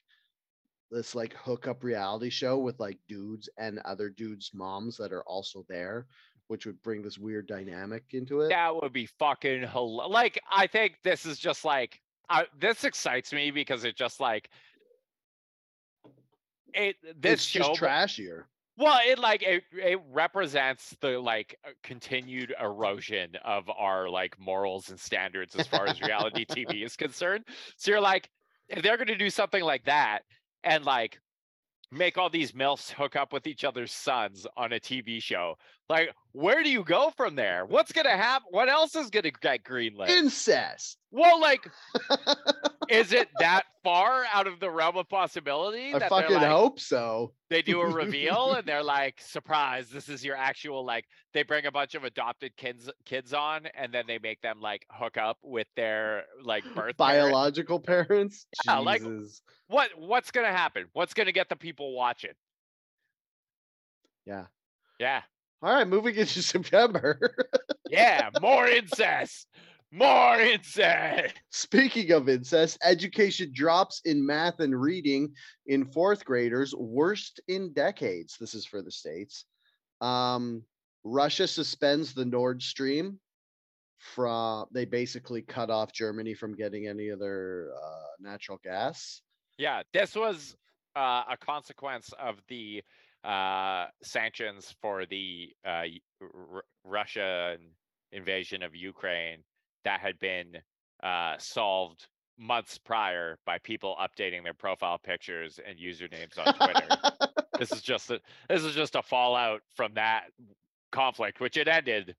this 0.91 1.15
like 1.15 1.35
hookup 1.35 1.85
reality 1.85 2.31
show 2.31 2.59
with 2.59 2.81
like 2.81 2.99
dudes 3.07 3.49
and 3.59 3.79
other 3.85 4.11
dudes' 4.11 4.51
moms 4.55 4.97
that 4.97 5.13
are 5.13 5.23
also 5.23 5.65
there, 5.69 6.09
which 6.49 6.67
would 6.67 6.83
bring 6.83 7.03
this 7.03 7.19
weird 7.19 7.47
dynamic 7.47 8.05
into 8.13 8.41
it. 8.41 8.49
That 8.49 8.75
would 8.75 8.93
be 8.93 9.07
fucking 9.07 9.63
hel- 9.63 10.11
like 10.11 10.41
I 10.51 10.67
think 10.67 10.97
this 11.05 11.25
is 11.25 11.39
just 11.39 11.65
like 11.65 12.01
I, 12.29 12.47
this 12.59 12.85
excites 12.85 13.33
me 13.33 13.51
because 13.51 13.85
it 13.85 13.97
just 13.97 14.21
like 14.21 14.51
it 16.75 16.97
this 17.21 17.35
it's 17.35 17.43
show 17.45 17.69
just 17.69 17.81
trashier. 17.81 18.43
well 18.77 18.99
it 19.07 19.19
like 19.19 19.43
it, 19.43 19.63
it 19.73 19.99
represents 20.11 20.95
the 21.01 21.19
like 21.19 21.59
continued 21.83 22.55
erosion 22.61 23.31
of 23.45 23.69
our 23.71 24.09
like 24.09 24.39
morals 24.39 24.91
and 24.91 25.01
standards 25.01 25.57
as 25.57 25.67
far 25.67 25.87
as 25.87 26.01
reality 26.03 26.45
TV 26.45 26.85
is 26.85 26.95
concerned 26.97 27.45
so 27.77 27.91
you're 27.91 28.01
like 28.01 28.29
if 28.69 28.83
they're 28.83 28.99
going 28.99 29.07
to 29.07 29.17
do 29.17 29.31
something 29.31 29.63
like 29.63 29.85
that 29.87 30.21
and 30.65 30.85
like 30.85 31.19
make 31.91 32.19
all 32.19 32.29
these 32.29 32.53
milfs 32.53 32.91
hook 32.91 33.17
up 33.17 33.33
with 33.33 33.47
each 33.47 33.65
other's 33.65 33.93
sons 33.93 34.47
on 34.57 34.75
a 34.75 34.81
TV 34.81 35.23
show 35.23 35.57
like 35.89 36.15
where 36.33 36.63
do 36.63 36.71
you 36.71 36.85
go 36.85 37.11
from 37.17 37.35
there 37.35 37.65
what's 37.67 37.93
going 37.93 38.05
to 38.05 38.11
happen 38.17 38.47
what 38.51 38.69
else 38.69 38.95
is 38.95 39.11
going 39.11 39.23
to 39.25 39.31
get 39.31 39.65
greenlit 39.65 40.09
Incest. 40.09 40.99
well 41.11 41.41
like 41.41 41.67
is 42.91 43.13
it 43.13 43.29
that 43.39 43.63
far 43.83 44.25
out 44.33 44.47
of 44.47 44.61
the 44.61 44.71
realm 44.71 44.97
of 44.97 45.09
possibility 45.09 45.95
I 45.95 46.09
fucking 46.09 46.37
like, 46.37 46.47
hope 46.47 46.79
so. 46.79 47.33
they 47.49 47.63
do 47.63 47.81
a 47.81 47.89
reveal 47.89 48.53
and 48.55 48.67
they're 48.67 48.83
like 48.83 49.21
surprise 49.21 49.89
this 49.89 50.09
is 50.09 50.25
your 50.25 50.37
actual 50.37 50.85
like 50.85 51.07
they 51.33 51.43
bring 51.43 51.67
a 51.67 51.73
bunch 51.73 51.95
of 51.95 52.05
adopted 52.05 52.57
kids 52.57 52.91
kids 53.07 53.33
on 53.33 53.67
and 53.75 53.93
then 53.93 54.05
they 54.07 54.19
make 54.19 54.41
them 54.43 54.61
like 54.61 54.85
hook 54.91 55.17
up 55.17 55.39
with 55.43 55.67
their 55.77 56.25
like 56.45 56.65
birth 56.75 56.75
parent. 56.75 56.97
Biological 56.99 57.81
parents. 57.81 58.47
Yeah, 58.67 58.79
like- 58.79 59.03
Jesus. 59.03 59.41
what 59.69 59.91
what's 59.97 60.31
gonna 60.31 60.49
happen 60.53 60.85
what's 60.93 61.15
gonna 61.15 61.33
get 61.33 61.49
the 61.49 61.57
people 61.57 61.95
watching 61.95 62.33
Yeah. 64.27 64.47
yeah 65.01 65.23
All 65.63 65.75
right, 65.75 65.89
moving 65.89 66.15
into 66.15 66.43
September. 66.55 67.19
yeah 67.91 68.31
more 68.41 68.67
incest 68.69 69.47
more 69.91 70.39
incest 70.39 71.35
Speaking 71.51 72.13
of 72.13 72.29
incest, 72.29 72.79
education 72.85 73.51
drops 73.55 74.03
in 74.05 74.25
math 74.25 74.61
and 74.61 74.79
reading 74.79 75.33
in 75.67 75.87
fourth 75.87 76.25
graders, 76.25 76.75
worst 76.75 77.41
in 77.49 77.73
decades. 77.73 78.37
This 78.39 78.55
is 78.55 78.67
for 78.67 78.83
the 78.83 78.91
States. 78.91 79.47
Um, 80.03 80.63
Russia 81.05 81.49
suspends 81.49 82.13
the 82.13 82.27
Nord 82.27 82.63
Stream 82.63 83.19
from, 83.99 84.67
they 84.73 84.85
basically 84.85 85.41
cut 85.43 85.71
off 85.71 85.91
Germany 85.93 86.35
from 86.35 86.55
getting 86.55 86.87
any 86.87 87.09
of 87.09 87.19
their 87.19 87.71
uh, 87.83 88.09
natural 88.21 88.59
gas. 88.63 89.23
yeah 89.57 89.83
this 89.95 90.15
was 90.15 90.55
uh, 90.97 91.25
a 91.31 91.37
consequence 91.41 92.13
of 92.19 92.37
the 92.49 92.83
uh 93.25 93.87
sanctions 94.03 94.75
for 94.81 95.05
the 95.07 95.51
uh 95.67 95.85
R- 96.23 96.65
Russian 96.85 97.59
invasion 98.13 98.63
of 98.63 98.75
Ukraine 98.75 99.39
that 99.85 100.01
had 100.01 100.19
been 100.19 100.57
uh 101.03 101.35
solved 101.39 102.07
months 102.39 102.79
prior 102.79 103.39
by 103.45 103.59
people 103.59 103.97
updating 104.01 104.45
their 104.45 104.55
profile 104.55 104.99
pictures 104.99 105.59
and 105.67 105.79
usernames 105.79 106.39
on 106.39 106.55
Twitter. 106.55 107.29
this 107.59 107.73
is 107.73 107.83
just 107.83 108.11
a 108.11 108.21
this 108.49 108.63
is 108.63 108.75
just 108.75 108.95
a 108.95 109.03
fallout 109.03 109.63
from 109.75 109.93
that 109.95 110.27
conflict 110.93 111.41
which 111.41 111.57
it 111.57 111.67
ended 111.67 112.15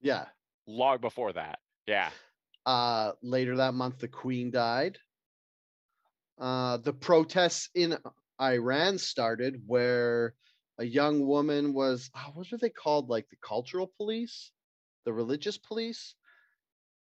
yeah. 0.00 0.26
long 0.66 0.98
before 1.00 1.32
that. 1.32 1.58
Yeah. 1.86 2.10
Uh, 2.64 3.12
later 3.22 3.56
that 3.56 3.74
month, 3.74 3.98
the 3.98 4.08
Queen 4.08 4.50
died. 4.50 4.98
Uh, 6.38 6.76
the 6.78 6.92
protests 6.92 7.70
in 7.74 7.96
Iran 8.40 8.98
started 8.98 9.62
where 9.66 10.34
a 10.78 10.84
young 10.84 11.26
woman 11.26 11.72
was, 11.72 12.10
oh, 12.14 12.32
what 12.34 12.52
are 12.52 12.58
they 12.58 12.70
called? 12.70 13.08
Like 13.08 13.28
the 13.30 13.36
cultural 13.36 13.90
police, 13.96 14.50
the 15.04 15.12
religious 15.12 15.58
police. 15.58 16.14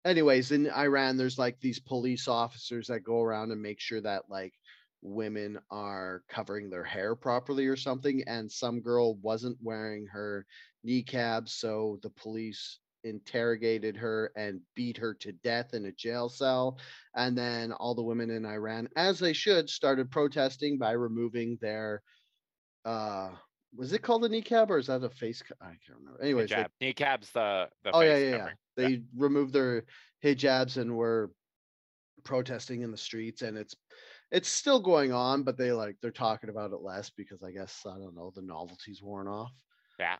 Anyways, 0.05 0.53
in 0.53 0.71
Iran, 0.71 1.17
there's 1.17 1.39
like 1.39 1.61
these 1.61 1.81
police 1.81 2.29
officers 2.29 2.89
that 2.89 3.01
go 3.01 3.23
around 3.23 3.53
and 3.53 3.63
make 3.63 3.81
sure 3.81 4.03
that 4.03 4.25
like 4.29 4.53
women 5.01 5.59
are 5.71 6.23
covering 6.29 6.69
their 6.69 6.85
hair 6.85 7.15
properly 7.15 7.67
or 7.67 7.77
something. 7.77 8.23
And 8.27 8.51
some 8.53 8.81
girl 8.81 9.15
wasn't 9.17 9.57
wearing 9.63 10.07
her 10.09 10.47
niqab, 10.87 11.49
so 11.49 11.99
the 12.03 12.11
police 12.11 12.79
interrogated 13.05 13.97
her 13.97 14.33
and 14.37 14.61
beat 14.75 14.97
her 14.97 15.15
to 15.15 15.33
death 15.33 15.75
in 15.75 15.87
a 15.87 15.93
jail 15.93 16.29
cell. 16.29 16.79
And 17.15 17.37
then 17.37 17.73
all 17.73 17.95
the 17.95 18.03
women 18.03 18.31
in 18.31 18.45
Iran, 18.45 18.89
as 18.97 19.19
they 19.19 19.33
should, 19.33 19.71
started 19.71 20.11
protesting 20.11 20.79
by 20.79 20.93
removing 20.93 21.59
their 21.61 22.03
uh 22.85 23.31
was 23.77 23.93
it 23.93 24.03
called 24.03 24.25
a 24.25 24.29
niqab 24.29 24.71
or 24.71 24.79
is 24.79 24.87
that 24.87 25.03
a 25.03 25.11
face 25.11 25.43
co- 25.43 25.55
I 25.61 25.71
can't 25.71 25.99
remember. 25.99 26.23
Anyways, 26.23 26.51
they, 26.51 26.57
Hijab. 26.57 26.69
Niqab's 26.81 27.31
the 27.31 27.69
the 27.83 27.91
oh 27.93 28.01
yeah, 28.01 28.15
face 28.15 28.25
yeah, 28.25 28.37
yeah. 28.37 28.49
They 28.77 29.03
removed 29.17 29.53
their 29.53 29.85
hijabs 30.23 30.77
and 30.77 30.97
were 30.97 31.31
protesting 32.25 32.83
in 32.83 32.91
the 32.91 32.97
streets 32.97 33.43
and 33.43 33.59
it's 33.59 33.75
it's 34.31 34.49
still 34.49 34.81
going 34.81 35.13
on, 35.13 35.43
but 35.43 35.57
they 35.57 35.73
like 35.73 35.97
they're 36.01 36.11
talking 36.11 36.51
about 36.51 36.73
it 36.73 36.81
less 36.81 37.11
because 37.11 37.43
I 37.43 37.51
guess 37.53 37.83
I 37.87 37.99
don't 37.99 38.15
know, 38.15 38.33
the 38.35 38.43
novelty's 38.43 39.03
worn 39.03 39.29
off. 39.29 39.53
Yeah. 39.99 40.17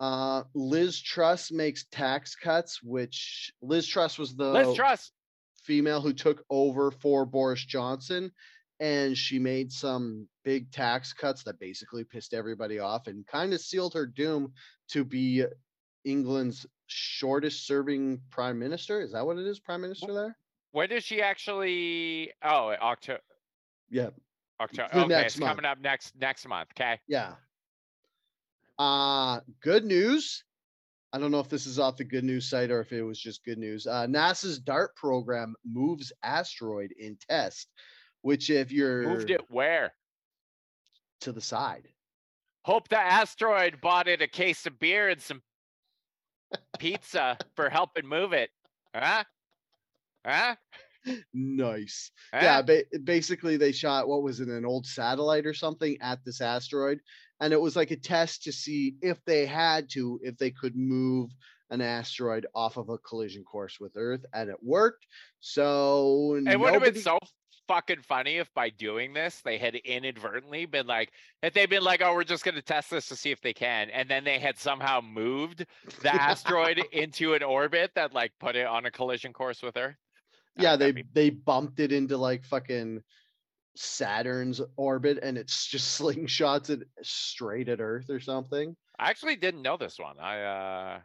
Uh 0.00 0.42
Liz 0.54 1.00
Truss 1.00 1.50
makes 1.50 1.84
tax 1.90 2.34
cuts, 2.34 2.82
which 2.82 3.52
Liz 3.62 3.86
Truss 3.86 4.18
was 4.18 4.34
the 4.34 4.50
Liz 4.50 4.76
Truss. 4.76 5.12
female 5.62 6.00
who 6.00 6.12
took 6.12 6.44
over 6.50 6.90
for 6.90 7.24
Boris 7.24 7.64
Johnson 7.64 8.30
and 8.80 9.16
she 9.16 9.38
made 9.38 9.72
some 9.72 10.26
big 10.44 10.70
tax 10.70 11.12
cuts 11.12 11.42
that 11.44 11.58
basically 11.58 12.04
pissed 12.04 12.34
everybody 12.34 12.78
off 12.78 13.06
and 13.06 13.26
kind 13.26 13.54
of 13.54 13.60
sealed 13.60 13.94
her 13.94 14.06
doom 14.06 14.52
to 14.88 15.04
be 15.04 15.44
England's 16.04 16.66
shortest 16.86 17.66
serving 17.66 18.20
prime 18.30 18.58
minister. 18.58 19.00
Is 19.00 19.12
that 19.12 19.24
what 19.24 19.38
it 19.38 19.46
is? 19.46 19.60
Prime 19.60 19.80
minister 19.80 20.12
there? 20.12 20.36
When 20.72 20.88
did 20.88 21.04
she 21.04 21.22
actually? 21.22 22.32
Oh, 22.42 22.74
October. 22.82 23.20
Yeah. 23.90 24.10
October. 24.60 24.88
Okay, 24.94 25.24
it's 25.24 25.38
month. 25.38 25.50
coming 25.50 25.64
up 25.64 25.80
next 25.80 26.12
next 26.20 26.46
month. 26.48 26.68
Okay. 26.76 26.98
Yeah. 27.06 27.34
Uh, 28.78 29.40
good 29.62 29.84
news. 29.84 30.44
I 31.12 31.18
don't 31.18 31.30
know 31.30 31.40
if 31.40 31.48
this 31.48 31.66
is 31.66 31.78
off 31.78 31.96
the 31.96 32.04
good 32.04 32.24
news 32.24 32.48
site 32.50 32.72
or 32.72 32.80
if 32.80 32.92
it 32.92 33.02
was 33.02 33.20
just 33.20 33.44
good 33.44 33.58
news. 33.58 33.86
Uh, 33.86 34.06
NASA's 34.06 34.58
DART 34.58 34.96
program 34.96 35.54
moves 35.64 36.12
asteroid 36.24 36.92
in 36.98 37.16
test, 37.28 37.68
which 38.22 38.50
if 38.50 38.72
you're 38.72 39.08
Moved 39.08 39.30
it 39.30 39.42
where? 39.48 39.92
to 41.20 41.30
the 41.30 41.40
side. 41.40 41.86
Hope 42.64 42.88
the 42.88 42.98
asteroid 42.98 43.80
bought 43.80 44.08
it 44.08 44.22
a 44.22 44.26
case 44.26 44.66
of 44.66 44.78
beer 44.80 45.08
and 45.08 45.20
some 45.20 45.40
pizza 46.78 47.38
for 47.54 47.68
helping 47.68 48.08
move 48.08 48.32
it. 48.32 48.50
Huh? 48.94 49.24
Huh? 50.26 50.56
Nice. 51.32 52.10
Huh? 52.32 52.40
Yeah, 52.42 52.62
ba- 52.62 52.84
basically 53.04 53.56
they 53.56 53.72
shot 53.72 54.08
what 54.08 54.22
was 54.22 54.40
it, 54.40 54.48
an 54.48 54.64
old 54.64 54.86
satellite 54.86 55.46
or 55.46 55.54
something 55.54 55.96
at 56.00 56.24
this 56.24 56.40
asteroid, 56.40 56.98
and 57.40 57.52
it 57.52 57.60
was 57.60 57.76
like 57.76 57.90
a 57.90 57.96
test 57.96 58.44
to 58.44 58.52
see 58.52 58.96
if 59.02 59.22
they 59.24 59.46
had 59.46 59.90
to, 59.90 60.20
if 60.22 60.36
they 60.38 60.50
could 60.50 60.76
move 60.76 61.30
an 61.70 61.80
asteroid 61.80 62.46
off 62.54 62.76
of 62.76 62.88
a 62.88 62.98
collision 62.98 63.42
course 63.42 63.78
with 63.80 63.92
Earth, 63.96 64.24
and 64.32 64.50
it 64.50 64.62
worked. 64.62 65.06
So 65.40 66.40
It 66.46 66.58
would 66.58 66.74
have 66.74 66.82
been 66.82 66.96
so 66.96 67.18
fucking 67.66 68.02
funny 68.02 68.36
if 68.36 68.52
by 68.54 68.68
doing 68.68 69.14
this 69.14 69.40
they 69.40 69.56
had 69.56 69.74
inadvertently 69.74 70.66
been 70.66 70.86
like, 70.86 71.10
if 71.42 71.54
they'd 71.54 71.70
been 71.70 71.82
like, 71.82 72.02
oh, 72.02 72.14
we're 72.14 72.24
just 72.24 72.44
gonna 72.44 72.62
test 72.62 72.90
this 72.90 73.08
to 73.08 73.16
see 73.16 73.30
if 73.30 73.40
they 73.40 73.52
can, 73.52 73.90
and 73.90 74.08
then 74.08 74.24
they 74.24 74.38
had 74.38 74.58
somehow 74.58 75.00
moved 75.00 75.66
the 76.02 76.14
asteroid 76.14 76.82
into 76.92 77.34
an 77.34 77.42
orbit 77.42 77.90
that 77.94 78.12
like 78.12 78.32
put 78.38 78.56
it 78.56 78.66
on 78.66 78.86
a 78.86 78.90
collision 78.90 79.32
course 79.32 79.62
with 79.62 79.76
Earth. 79.76 79.96
Yeah, 80.56 80.76
they 80.76 80.92
be- 80.92 81.04
they 81.12 81.30
bumped 81.30 81.80
it 81.80 81.90
into 81.90 82.16
like 82.16 82.44
fucking 82.44 83.02
Saturn's 83.76 84.60
orbit, 84.76 85.18
and 85.22 85.36
it's 85.36 85.66
just 85.66 86.00
slingshots 86.00 86.70
it 86.70 86.88
straight 87.02 87.68
at 87.68 87.80
Earth 87.80 88.10
or 88.10 88.20
something. 88.20 88.76
I 88.98 89.10
actually 89.10 89.36
didn't 89.36 89.62
know 89.62 89.76
this 89.76 89.98
one. 89.98 90.18
I 90.18 90.42
uh 90.42 91.00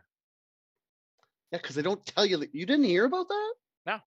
Yeah, 1.52 1.60
because 1.60 1.76
they 1.76 1.82
don't 1.82 2.06
tell 2.06 2.26
you 2.26 2.38
that 2.38 2.54
you 2.54 2.66
didn't 2.66 2.86
hear 2.86 3.06
about 3.06 3.28
that. 3.30 3.54
No. 3.86 4.00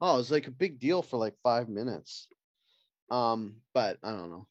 Oh, 0.00 0.14
it 0.14 0.18
was 0.18 0.30
like 0.30 0.46
a 0.46 0.52
big 0.52 0.78
deal 0.78 1.02
for 1.02 1.16
like 1.16 1.34
five 1.42 1.68
minutes. 1.68 2.28
Um, 3.10 3.62
but 3.72 3.98
I 4.02 4.10
don't 4.10 4.30
know. 4.30 4.46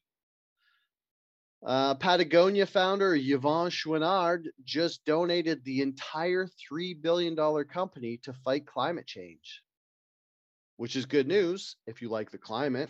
Uh, 1.64 1.94
Patagonia 1.94 2.66
founder 2.66 3.16
Yvon 3.16 3.70
Chouinard 3.70 4.48
just 4.64 5.06
donated 5.06 5.64
the 5.64 5.82
entire 5.82 6.48
three 6.48 6.96
billion 6.96 7.36
dollar 7.36 7.64
company 7.64 8.18
to 8.18 8.34
fight 8.34 8.66
climate 8.66 9.06
change, 9.06 9.62
which 10.78 10.96
is 10.96 11.06
good 11.06 11.28
news 11.28 11.76
if 11.86 12.02
you 12.02 12.10
like 12.10 12.32
the 12.32 12.40
climate. 12.40 12.90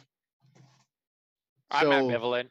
I'm 1.71 1.85
So- 1.85 1.91
ambivalent. 1.91 2.49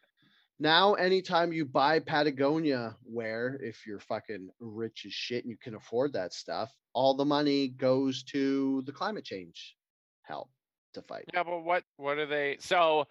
now 0.59 0.95
anytime 0.95 1.53
you 1.53 1.64
buy 1.64 2.01
Patagonia 2.01 2.97
wear, 3.05 3.59
if 3.62 3.87
you're 3.87 4.01
fucking 4.01 4.51
rich 4.61 5.05
as 5.07 5.12
shit 5.12 5.45
and 5.45 5.51
you 5.51 5.57
can 5.57 5.75
afford 5.75 6.12
that 6.14 6.33
stuff, 6.33 6.73
all 6.93 7.14
the 7.14 7.25
money 7.25 7.68
goes 7.68 8.23
to 8.25 8.83
the 8.83 8.93
climate 8.93 9.25
change 9.25 9.77
help 10.23 10.51
to 10.95 11.03
fight. 11.03 11.25
Yeah, 11.33 11.43
but 11.45 11.61
what 11.61 11.85
what 11.97 12.18
are 12.18 12.27
they 12.27 12.57
so 12.61 13.07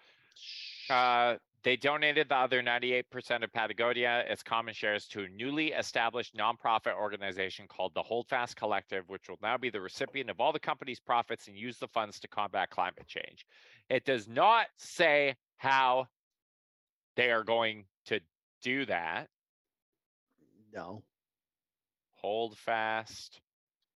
uh 0.88 1.36
they 1.62 1.76
donated 1.76 2.30
the 2.30 2.36
other 2.36 2.62
98% 2.62 3.44
of 3.44 3.52
Patagonia, 3.52 4.24
as 4.26 4.42
common 4.42 4.72
shares, 4.72 5.06
to 5.08 5.24
a 5.24 5.28
newly 5.28 5.72
established 5.72 6.34
nonprofit 6.34 6.94
organization 6.94 7.68
called 7.68 7.92
the 7.92 8.02
Holdfast 8.02 8.56
Collective, 8.56 9.06
which 9.10 9.28
will 9.28 9.36
now 9.42 9.58
be 9.58 9.68
the 9.68 9.78
recipient 9.82 10.30
of 10.30 10.40
all 10.40 10.52
the 10.54 10.58
company's 10.58 11.00
profits 11.00 11.48
and 11.48 11.58
use 11.58 11.76
the 11.76 11.86
funds 11.88 12.18
to 12.20 12.28
combat 12.28 12.70
climate 12.70 13.06
change. 13.06 13.44
It 13.90 14.06
does 14.06 14.26
not 14.26 14.68
say 14.78 15.36
how 15.60 16.08
they 17.16 17.30
are 17.30 17.44
going 17.44 17.84
to 18.06 18.18
do 18.62 18.86
that. 18.86 19.28
No. 20.72 21.02
Holdfast 22.12 23.40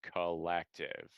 Collective. 0.02 1.08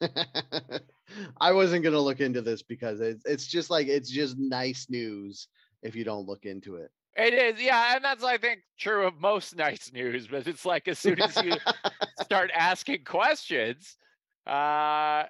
I 1.40 1.50
wasn't 1.50 1.82
gonna 1.82 1.98
look 1.98 2.20
into 2.20 2.40
this 2.40 2.62
because 2.62 3.00
it's 3.00 3.24
it's 3.24 3.46
just 3.48 3.68
like 3.68 3.88
it's 3.88 4.10
just 4.10 4.38
nice 4.38 4.86
news 4.88 5.48
if 5.82 5.96
you 5.96 6.04
don't 6.04 6.28
look 6.28 6.44
into 6.44 6.76
it. 6.76 6.92
It 7.16 7.34
is, 7.34 7.60
yeah, 7.60 7.96
and 7.96 8.04
that's 8.04 8.22
I 8.22 8.38
think 8.38 8.60
true 8.78 9.06
of 9.08 9.18
most 9.18 9.56
nice 9.56 9.90
news, 9.92 10.28
but 10.28 10.46
it's 10.46 10.64
like 10.64 10.86
as 10.86 11.00
soon 11.00 11.20
as 11.20 11.36
you 11.42 11.54
start 12.22 12.52
asking 12.54 13.04
questions 13.04 13.96
uh 14.46 15.24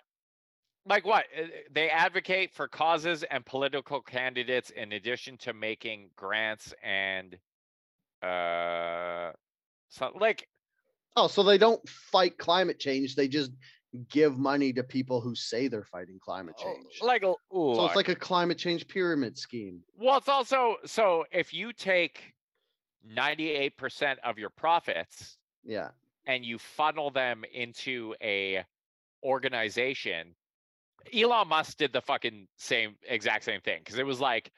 like 0.86 1.04
what 1.04 1.24
Uh, 1.36 1.42
they 1.70 1.90
advocate 1.90 2.52
for 2.54 2.68
causes 2.68 3.22
and 3.24 3.44
political 3.44 4.00
candidates 4.00 4.70
in 4.70 4.92
addition 4.92 5.36
to 5.38 5.52
making 5.52 6.10
grants 6.16 6.72
and 6.82 7.38
uh 8.22 9.32
so 9.88 10.10
like 10.18 10.48
oh, 11.16 11.26
so 11.28 11.42
they 11.42 11.56
don't 11.58 11.86
fight 11.88 12.36
climate 12.36 12.78
change, 12.78 13.14
they 13.14 13.26
just 13.28 13.50
give 14.10 14.36
money 14.38 14.72
to 14.74 14.82
people 14.84 15.20
who 15.22 15.34
say 15.34 15.66
they're 15.68 15.84
fighting 15.84 16.18
climate 16.22 16.54
oh, 16.58 16.64
change. 16.64 16.86
like 17.02 17.22
so 17.22 17.84
it's 17.86 17.96
like 17.96 18.08
a 18.08 18.14
climate 18.14 18.58
change 18.58 18.86
pyramid 18.88 19.36
scheme. 19.38 19.80
well 19.98 20.18
it's 20.18 20.28
also 20.28 20.76
so 20.84 21.24
if 21.32 21.54
you 21.54 21.72
take 21.72 22.34
98% 23.16 24.16
of 24.24 24.36
your 24.38 24.50
profits 24.50 25.38
Yeah. 25.64 25.90
and 26.26 26.44
you 26.44 26.58
funnel 26.58 27.10
them 27.10 27.44
into 27.52 28.14
a 28.20 28.64
organization 29.22 30.34
elon 31.14 31.48
musk 31.48 31.76
did 31.76 31.92
the 31.92 32.00
fucking 32.00 32.46
same 32.56 32.96
exact 33.08 33.44
same 33.44 33.60
thing 33.60 33.78
because 33.84 33.98
it 33.98 34.06
was 34.06 34.20
like 34.20 34.50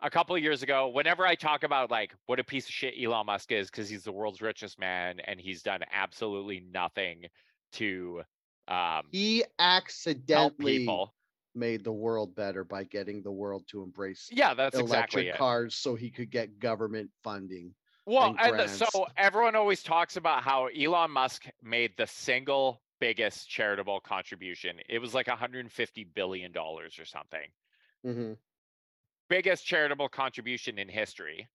a 0.00 0.10
couple 0.10 0.34
of 0.36 0.42
years 0.42 0.62
ago 0.62 0.88
whenever 0.88 1.26
i 1.26 1.34
talk 1.34 1.62
about 1.62 1.90
like 1.90 2.14
what 2.26 2.38
a 2.38 2.44
piece 2.44 2.66
of 2.66 2.72
shit 2.72 2.94
elon 3.00 3.26
musk 3.26 3.52
is 3.52 3.70
because 3.70 3.88
he's 3.88 4.04
the 4.04 4.12
world's 4.12 4.40
richest 4.40 4.78
man 4.78 5.20
and 5.24 5.40
he's 5.40 5.62
done 5.62 5.80
absolutely 5.92 6.64
nothing 6.72 7.24
to 7.72 8.22
um 8.68 9.02
He 9.10 9.44
accidentally 9.58 10.78
people 10.78 11.14
made 11.54 11.82
the 11.82 11.92
world 11.92 12.34
better 12.34 12.64
by 12.64 12.84
getting 12.84 13.22
the 13.22 13.32
world 13.32 13.64
to 13.68 13.82
embrace 13.82 14.28
yeah 14.30 14.54
that's 14.54 14.76
electric 14.76 15.26
exactly 15.26 15.28
it 15.28 15.36
cars 15.36 15.74
so 15.74 15.94
he 15.94 16.10
could 16.10 16.30
get 16.30 16.58
government 16.58 17.10
funding. 17.22 17.74
Well, 18.08 18.34
and 18.40 18.58
and 18.58 18.70
so 18.70 19.06
everyone 19.18 19.54
always 19.54 19.82
talks 19.82 20.16
about 20.16 20.42
how 20.42 20.68
Elon 20.68 21.10
Musk 21.10 21.44
made 21.62 21.92
the 21.98 22.06
single 22.06 22.80
biggest 23.00 23.48
charitable 23.48 24.00
contribution. 24.00 24.80
It 24.88 24.98
was 25.00 25.14
like 25.14 25.26
150 25.28 26.04
billion 26.04 26.52
dollars 26.52 26.98
or 26.98 27.04
something. 27.04 27.50
Mhm. 28.04 28.38
Biggest 29.30 29.64
charitable 29.64 30.10
contribution 30.10 30.78
in 30.78 30.88
history. 30.90 31.48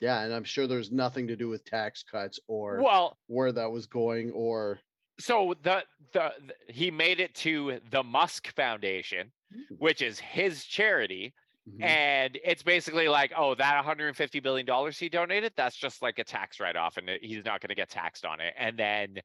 Yeah, 0.00 0.22
and 0.22 0.34
I'm 0.34 0.44
sure 0.44 0.66
there's 0.66 0.90
nothing 0.90 1.28
to 1.28 1.36
do 1.36 1.48
with 1.48 1.64
tax 1.64 2.02
cuts 2.02 2.40
or 2.48 2.82
Well, 2.82 3.18
where 3.26 3.52
that 3.52 3.70
was 3.70 3.86
going 3.86 4.30
or 4.32 4.80
so 5.20 5.54
the, 5.62 5.84
the 6.12 6.54
the 6.66 6.72
he 6.72 6.90
made 6.90 7.20
it 7.20 7.34
to 7.36 7.80
the 7.90 8.02
Musk 8.02 8.48
Foundation, 8.54 9.32
which 9.78 10.02
is 10.02 10.18
his 10.18 10.64
charity, 10.64 11.34
Mhm. 11.68 11.82
and 11.82 12.38
it's 12.42 12.62
basically 12.64 13.08
like, 13.08 13.32
oh, 13.36 13.54
that 13.54 13.76
150 13.76 14.40
billion 14.40 14.66
dollars 14.66 14.98
he 14.98 15.08
donated, 15.08 15.52
that's 15.56 15.76
just 15.76 16.02
like 16.02 16.18
a 16.18 16.24
tax 16.24 16.58
write-off, 16.58 16.96
and 16.96 17.08
he's 17.22 17.44
not 17.44 17.60
going 17.60 17.68
to 17.68 17.74
get 17.76 17.88
taxed 17.90 18.24
on 18.24 18.40
it. 18.40 18.52
And 18.56 18.76
then, 18.78 19.18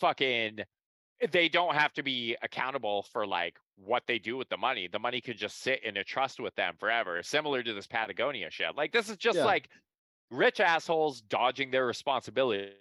fucking, 0.00 0.60
they 1.32 1.48
don't 1.48 1.74
have 1.74 1.92
to 1.94 2.02
be 2.02 2.36
accountable 2.42 3.02
for 3.02 3.26
like 3.26 3.56
what 3.76 4.02
they 4.06 4.18
do 4.18 4.36
with 4.36 4.48
the 4.48 4.56
money. 4.56 4.88
The 4.90 4.98
money 4.98 5.20
could 5.20 5.36
just 5.38 5.60
sit 5.62 5.82
in 5.84 5.96
a 5.96 6.04
trust 6.04 6.40
with 6.40 6.54
them 6.54 6.74
forever, 6.78 7.22
similar 7.22 7.62
to 7.62 7.72
this 7.72 7.86
Patagonia 7.86 8.50
shit. 8.50 8.76
Like 8.76 8.92
this 8.92 9.08
is 9.08 9.16
just 9.16 9.36
Yeah. 9.36 9.44
like 9.44 9.68
rich 10.30 10.60
assholes 10.60 11.20
dodging 11.20 11.70
their 11.70 11.86
responsibilities 11.86 12.74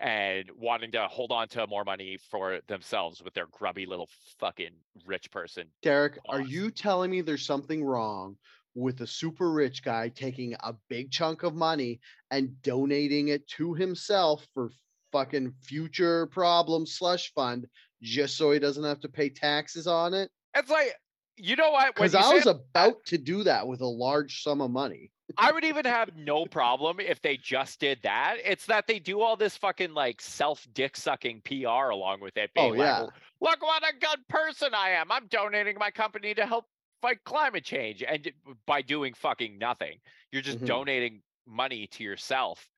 and 0.00 0.50
wanting 0.56 0.90
to 0.92 1.06
hold 1.06 1.30
on 1.32 1.48
to 1.48 1.66
more 1.66 1.84
money 1.84 2.18
for 2.30 2.60
themselves 2.66 3.22
with 3.22 3.32
their 3.34 3.46
grubby 3.46 3.86
little 3.86 4.08
fucking 4.38 4.72
rich 5.06 5.30
person 5.30 5.68
Derek, 5.82 6.18
are 6.28 6.40
you 6.40 6.70
telling 6.70 7.10
me 7.10 7.20
there's 7.20 7.46
something 7.46 7.84
wrong 7.84 8.36
with 8.74 9.00
a 9.00 9.06
super 9.06 9.52
rich 9.52 9.82
guy 9.82 10.08
taking 10.08 10.54
a 10.60 10.74
big 10.88 11.10
chunk 11.10 11.42
of 11.44 11.54
money 11.54 12.00
and 12.30 12.60
donating 12.62 13.28
it 13.28 13.46
to 13.48 13.72
himself 13.74 14.46
for 14.52 14.70
fucking 15.12 15.52
future 15.62 16.26
problem 16.26 16.86
slush 16.86 17.32
fund 17.34 17.66
just 18.02 18.36
so 18.36 18.50
he 18.50 18.58
doesn't 18.58 18.84
have 18.84 19.00
to 19.00 19.08
pay 19.08 19.28
taxes 19.28 19.86
on 19.86 20.14
it? 20.14 20.30
It's 20.54 20.70
like, 20.70 20.94
you 21.36 21.56
know 21.56 21.70
what? 21.70 21.94
Because 21.94 22.14
I 22.14 22.32
was 22.34 22.46
about 22.46 23.04
to 23.06 23.18
do 23.18 23.42
that 23.44 23.66
with 23.66 23.80
a 23.80 23.86
large 23.86 24.42
sum 24.42 24.60
of 24.60 24.70
money. 24.70 25.10
I 25.38 25.52
would 25.52 25.64
even 25.64 25.84
have 25.84 26.10
no 26.16 26.44
problem 26.44 26.98
if 26.98 27.22
they 27.22 27.36
just 27.36 27.78
did 27.78 28.00
that. 28.02 28.38
It's 28.44 28.66
that 28.66 28.86
they 28.86 28.98
do 28.98 29.20
all 29.20 29.36
this 29.36 29.56
fucking 29.56 29.94
like 29.94 30.20
self 30.20 30.66
dick 30.72 30.96
sucking 30.96 31.42
PR 31.44 31.90
along 31.90 32.20
with 32.20 32.36
it. 32.36 32.50
Oh 32.56 32.70
Being 32.70 32.78
like, 32.78 32.86
yeah. 32.86 33.06
look 33.40 33.62
what 33.62 33.82
a 33.88 33.92
good 33.98 34.26
person 34.28 34.74
I 34.74 34.90
am. 34.90 35.12
I'm 35.12 35.28
donating 35.28 35.76
my 35.78 35.90
company 35.90 36.34
to 36.34 36.46
help 36.46 36.66
fight 37.00 37.22
climate 37.24 37.64
change. 37.64 38.02
And 38.02 38.30
by 38.66 38.82
doing 38.82 39.14
fucking 39.14 39.56
nothing, 39.56 39.98
you're 40.32 40.42
just 40.42 40.58
Mhm. 40.60 40.66
donating 40.66 41.22
money 41.46 41.86
to 41.86 42.04
yourself. 42.04 42.68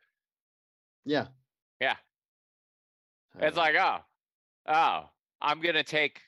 Yeah. 1.05 1.28
Yeah. 1.80 1.97
It's 3.39 3.57
Uh, 3.57 3.61
like, 3.61 3.74
oh, 3.76 3.99
oh, 4.66 5.11
I'm 5.41 5.61
gonna 5.61 5.85
take, 5.85 6.20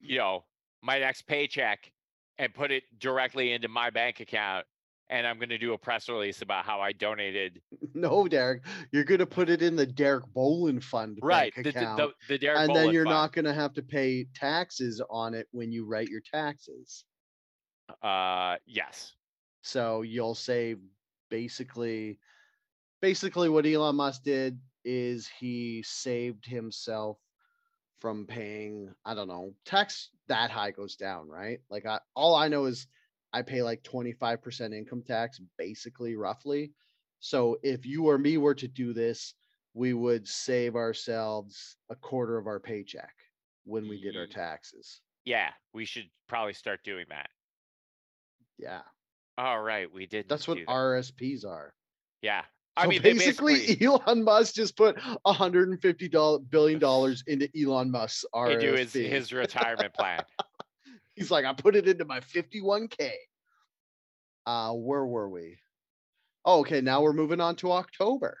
you 0.00 0.18
know, 0.18 0.44
my 0.82 0.98
next 0.98 1.22
paycheck 1.22 1.92
and 2.38 2.54
put 2.54 2.70
it 2.70 2.84
directly 2.98 3.52
into 3.52 3.68
my 3.68 3.90
bank 3.90 4.20
account 4.20 4.66
and 5.10 5.26
I'm 5.26 5.38
going 5.38 5.48
to 5.48 5.58
do 5.58 5.72
a 5.72 5.78
press 5.78 6.08
release 6.08 6.42
about 6.42 6.64
how 6.64 6.80
I 6.80 6.92
donated. 6.92 7.60
No, 7.94 8.28
Derek, 8.28 8.62
you're 8.92 9.02
going 9.02 9.18
to 9.18 9.26
put 9.26 9.48
it 9.48 9.60
in 9.60 9.74
the 9.74 9.86
Derek 9.86 10.24
Bolin 10.32 10.80
Fund 10.80 11.18
Right. 11.20 11.52
The, 11.56 11.62
the, 11.64 11.68
account, 11.70 11.96
the, 11.96 12.12
the 12.28 12.38
Derek 12.38 12.60
and 12.60 12.76
then 12.76 12.92
you're 12.92 13.06
fund. 13.06 13.14
not 13.14 13.32
going 13.32 13.46
to 13.46 13.54
have 13.54 13.72
to 13.74 13.82
pay 13.82 14.26
taxes 14.34 15.02
on 15.10 15.34
it 15.34 15.48
when 15.50 15.72
you 15.72 15.84
write 15.84 16.08
your 16.08 16.20
taxes. 16.20 17.04
Uh, 18.02 18.56
yes. 18.66 19.14
So 19.62 20.02
you'll 20.02 20.36
save 20.36 20.78
basically, 21.28 22.20
basically 23.00 23.48
what 23.48 23.66
Elon 23.66 23.96
Musk 23.96 24.22
did 24.22 24.60
is 24.84 25.28
he 25.38 25.82
saved 25.86 26.46
himself 26.46 27.18
from 28.00 28.26
paying. 28.26 28.92
I 29.04 29.14
don't 29.14 29.28
know, 29.28 29.54
tax 29.64 30.10
that 30.28 30.50
high 30.50 30.70
goes 30.70 30.96
down, 30.96 31.28
right? 31.28 31.60
Like 31.70 31.86
I, 31.86 31.98
all 32.14 32.34
I 32.34 32.48
know 32.48 32.66
is 32.66 32.86
I 33.32 33.42
pay 33.42 33.62
like 33.62 33.82
25% 33.82 34.74
income 34.74 35.02
tax, 35.06 35.40
basically, 35.58 36.16
roughly. 36.16 36.72
So 37.20 37.58
if 37.62 37.84
you 37.84 38.08
or 38.08 38.18
me 38.18 38.38
were 38.38 38.54
to 38.54 38.68
do 38.68 38.92
this, 38.92 39.34
we 39.74 39.92
would 39.92 40.26
save 40.26 40.76
ourselves 40.76 41.76
a 41.90 41.94
quarter 41.96 42.38
of 42.38 42.46
our 42.46 42.60
paycheck 42.60 43.12
when 43.64 43.88
we 43.88 44.00
did 44.00 44.16
our 44.16 44.26
taxes. 44.26 45.00
Yeah. 45.24 45.50
We 45.74 45.84
should 45.84 46.08
probably 46.28 46.54
start 46.54 46.80
doing 46.84 47.06
that. 47.10 47.28
Yeah, 48.58 48.80
All 49.36 49.62
right. 49.62 49.92
We 49.92 50.06
did. 50.06 50.28
that's 50.28 50.48
what 50.48 50.58
that. 50.58 50.66
RSPs 50.66 51.44
are. 51.46 51.74
Yeah. 52.22 52.42
I 52.78 52.84
So 52.84 52.88
mean, 52.88 53.02
they 53.02 53.12
basically, 53.12 53.80
Elon 53.84 54.24
Musk 54.24 54.54
just 54.54 54.76
put 54.76 54.96
150 55.22 56.08
billion 56.50 56.78
dollars 56.78 57.22
into 57.26 57.48
Elon 57.60 57.90
Musk's 57.90 58.24
RSP. 58.34 58.52
into 58.54 58.76
his, 58.76 58.92
his 58.92 59.32
retirement 59.32 59.92
plan. 59.94 60.22
He's 61.14 61.30
like, 61.30 61.44
I 61.44 61.52
put 61.52 61.76
it 61.76 61.88
into 61.88 62.04
my 62.04 62.20
51k. 62.20 63.10
Uh, 64.46 64.72
where 64.72 65.04
were 65.04 65.28
we? 65.28 65.58
Oh, 66.44 66.60
okay. 66.60 66.80
Now 66.80 67.02
we're 67.02 67.12
moving 67.12 67.40
on 67.40 67.56
to 67.56 67.72
October. 67.72 68.38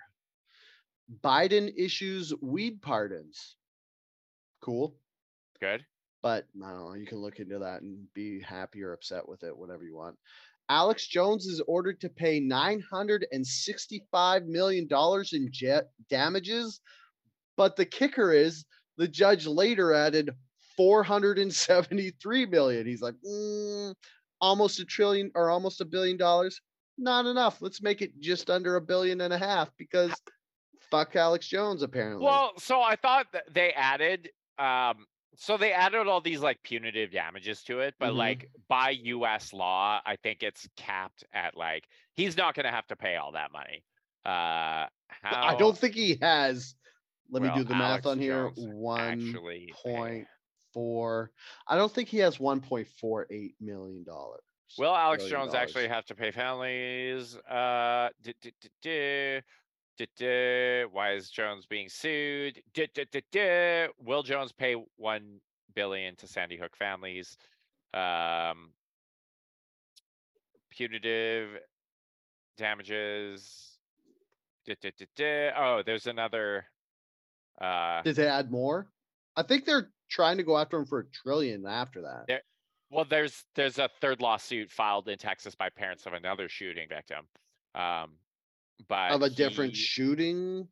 Biden 1.22 1.72
issues 1.76 2.32
weed 2.40 2.80
pardons. 2.80 3.56
Cool, 4.60 4.94
Good. 5.60 5.84
but 6.22 6.46
I 6.64 6.70
don't 6.70 6.80
know. 6.88 6.94
You 6.94 7.06
can 7.06 7.18
look 7.18 7.38
into 7.38 7.60
that 7.60 7.80
and 7.82 8.06
be 8.12 8.40
happy 8.40 8.82
or 8.82 8.92
upset 8.92 9.28
with 9.28 9.42
it, 9.44 9.56
whatever 9.56 9.84
you 9.84 9.96
want. 9.96 10.16
Alex 10.68 11.06
Jones 11.06 11.46
is 11.46 11.62
ordered 11.66 12.00
to 12.00 12.08
pay 12.08 12.40
$965 12.40 14.46
million 14.46 14.88
in 15.32 15.48
jet 15.50 15.88
damages. 16.10 16.80
But 17.56 17.76
the 17.76 17.86
kicker 17.86 18.32
is 18.32 18.64
the 18.96 19.08
judge 19.08 19.46
later 19.46 19.94
added 19.94 20.30
473 20.76 22.46
million. 22.46 22.86
He's 22.86 23.02
like, 23.02 23.16
"Mm, 23.26 23.94
almost 24.40 24.80
a 24.80 24.84
trillion 24.84 25.30
or 25.34 25.50
almost 25.50 25.80
a 25.80 25.84
billion 25.84 26.16
dollars. 26.16 26.60
Not 26.96 27.26
enough. 27.26 27.60
Let's 27.60 27.82
make 27.82 28.02
it 28.02 28.18
just 28.20 28.50
under 28.50 28.76
a 28.76 28.80
billion 28.80 29.20
and 29.20 29.32
a 29.32 29.38
half 29.38 29.70
because 29.78 30.12
fuck 30.90 31.14
Alex 31.16 31.46
Jones, 31.46 31.82
apparently. 31.82 32.24
Well, 32.24 32.52
so 32.58 32.80
I 32.80 32.96
thought 32.96 33.26
that 33.32 33.44
they 33.52 33.72
added 33.72 34.28
um 34.58 35.06
so 35.40 35.56
they 35.56 35.72
added 35.72 36.08
all 36.08 36.20
these 36.20 36.40
like 36.40 36.62
punitive 36.64 37.12
damages 37.12 37.62
to 37.64 37.78
it, 37.78 37.94
but 38.00 38.12
Mhm. 38.12 38.16
like 38.16 38.50
by 38.68 38.90
US 38.90 39.52
law, 39.52 40.02
I 40.04 40.16
think 40.16 40.42
it's 40.42 40.68
capped 40.76 41.24
at 41.32 41.56
like 41.56 41.88
he's 42.14 42.36
not 42.36 42.54
going 42.54 42.64
to 42.64 42.72
have 42.72 42.88
to 42.88 42.96
pay 42.96 43.16
all 43.16 43.32
that 43.32 43.52
money. 43.52 43.84
Uh 44.24 44.88
how 45.08 45.46
I 45.46 45.54
don't 45.56 45.78
think 45.78 45.94
he 45.94 46.18
has. 46.20 46.74
Let 47.30 47.42
me 47.42 47.50
do 47.54 47.62
the 47.62 47.74
math 47.74 48.04
on 48.04 48.18
here. 48.18 48.50
Jones 48.50 48.66
One 48.66 49.08
actually 49.08 49.72
point 49.72 50.26
four. 50.74 51.30
I 51.68 51.76
don't 51.76 51.92
think 51.92 52.08
he 52.08 52.18
has 52.18 52.38
1.48 52.38 53.54
million 53.60 54.02
dollars. 54.02 54.42
Will 54.76 54.94
Alex 54.94 55.24
Jones 55.26 55.54
actually 55.54 55.82
dollars. 55.82 55.94
have 55.94 56.04
to 56.06 56.14
pay 56.16 56.30
families? 56.32 57.36
Uh. 57.36 58.10
Why 60.92 61.12
is 61.14 61.30
Jones 61.30 61.66
being 61.66 61.88
sued? 61.88 62.62
Will 64.00 64.22
Jones 64.22 64.52
pay 64.52 64.76
one 64.96 65.40
billion 65.74 66.16
to 66.16 66.26
Sandy 66.26 66.56
Hook 66.56 66.76
families? 66.76 67.36
Um, 67.94 68.70
punitive 70.70 71.48
damages. 72.56 73.78
Oh, 75.56 75.82
there's 75.84 76.06
another. 76.06 76.66
Uh, 77.60 78.02
Did 78.02 78.16
they 78.16 78.28
add 78.28 78.50
more? 78.50 78.86
I 79.36 79.42
think 79.42 79.64
they're 79.64 79.90
trying 80.10 80.36
to 80.36 80.42
go 80.42 80.56
after 80.58 80.78
him 80.78 80.86
for 80.86 81.00
a 81.00 81.06
trillion 81.06 81.66
after 81.66 82.02
that. 82.02 82.24
There- 82.26 82.42
well, 82.90 83.04
there's 83.04 83.44
there's 83.54 83.78
a 83.78 83.90
third 84.00 84.22
lawsuit 84.22 84.70
filed 84.70 85.08
in 85.08 85.18
Texas 85.18 85.54
by 85.54 85.68
parents 85.68 86.06
of 86.06 86.14
another 86.14 86.48
shooting 86.48 86.88
victim. 86.88 87.26
Um, 87.74 88.12
but 88.86 89.10
of 89.10 89.22
a 89.22 89.30
different 89.30 89.74
shooting. 89.74 90.68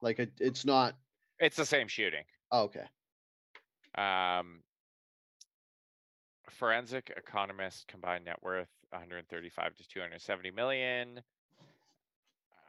Like 0.00 0.18
it, 0.18 0.32
it's 0.40 0.64
not 0.64 0.94
it's 1.38 1.56
the 1.56 1.66
same 1.66 1.88
shooting. 1.88 2.24
oh, 2.52 2.64
okay. 2.64 2.84
Um, 3.96 4.60
forensic 6.50 7.12
economist 7.16 7.86
combined 7.86 8.24
net 8.24 8.38
worth 8.42 8.68
135 8.90 9.74
to 9.76 9.88
270 9.88 10.50
million. 10.50 11.20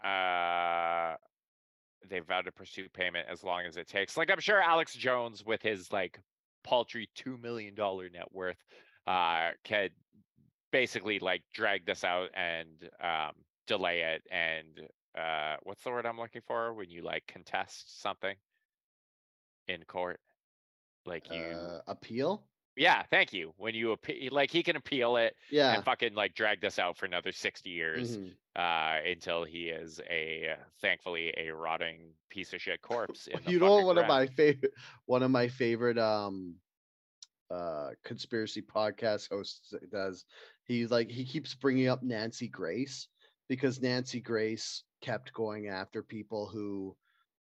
Uh, 0.03 1.15
they 2.09 2.19
vowed 2.19 2.45
to 2.45 2.51
pursue 2.51 2.87
payment 2.89 3.27
as 3.29 3.43
long 3.43 3.63
as 3.65 3.77
it 3.77 3.87
takes. 3.87 4.17
Like 4.17 4.29
I'm 4.31 4.39
sure 4.39 4.61
Alex 4.61 4.93
Jones, 4.93 5.43
with 5.45 5.61
his 5.61 5.91
like 5.91 6.19
paltry 6.63 7.09
two 7.15 7.37
million 7.37 7.75
dollar 7.75 8.09
net 8.09 8.31
worth, 8.31 8.63
uh, 9.07 9.49
could 9.63 9.91
basically 10.71 11.19
like 11.19 11.41
drag 11.53 11.85
this 11.85 12.03
out 12.03 12.29
and 12.35 12.67
um, 13.01 13.31
delay 13.67 14.01
it. 14.01 14.23
And 14.31 14.87
uh, 15.17 15.57
what's 15.63 15.83
the 15.83 15.91
word 15.91 16.05
I'm 16.05 16.17
looking 16.19 16.41
for 16.45 16.73
when 16.73 16.89
you 16.89 17.01
like 17.01 17.25
contest 17.27 18.01
something 18.01 18.35
in 19.67 19.83
court? 19.83 20.19
Like 21.05 21.29
you, 21.31 21.43
Uh, 21.43 21.81
appeal. 21.87 22.47
yeah, 22.75 23.03
thank 23.11 23.31
you. 23.31 23.53
When 23.57 23.75
you 23.75 23.91
appeal, 23.91 24.29
like 24.31 24.49
he 24.51 24.63
can 24.63 24.75
appeal 24.75 25.17
it 25.17 25.35
Yeah. 25.51 25.75
and 25.75 25.83
fucking 25.85 26.15
like 26.15 26.33
drag 26.33 26.61
this 26.61 26.79
out 26.79 26.97
for 26.97 27.05
another 27.05 27.31
60 27.31 27.69
years 27.69 28.17
mhm. 28.17 28.31
uh, 28.55 28.99
until 29.07 29.43
he 29.43 29.69
is 29.69 30.01
a 30.09 30.55
thankfully 30.81 31.33
a 31.37 31.51
rotting 31.51 32.13
piece 32.29 32.53
of 32.53 32.61
shit 32.61 32.81
corpse. 32.81 33.27
In 33.27 33.39
the 33.45 33.51
You 33.51 33.59
know 33.59 33.81
one 33.81 33.97
of 33.97 34.07
my 34.07 34.25
favorite 34.25 34.73
one 35.05 35.21
of 35.23 35.29
my 35.31 35.47
favorite 35.47 35.99
um 35.99 36.55
uh 37.51 37.91
conspiracy 38.03 38.63
podcast 38.63 39.29
hosts 39.29 39.73
does. 39.91 40.25
He's 40.63 40.89
like 40.89 41.11
he 41.11 41.23
keeps 41.23 41.53
bringing 41.53 41.87
up 41.87 42.01
Nancy 42.01 42.47
Grace 42.47 43.07
because 43.47 43.81
Nancy 43.81 44.19
Grace 44.19 44.83
kept 45.01 45.33
going 45.33 45.67
after 45.67 46.01
people 46.01 46.47
who 46.47 46.95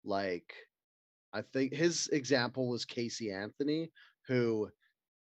like 0.05 0.53
I 1.33 1.43
think 1.43 1.73
his 1.73 2.09
example 2.09 2.69
was 2.69 2.85
Casey 2.85 3.31
Anthony 3.31 3.91
who 4.27 4.69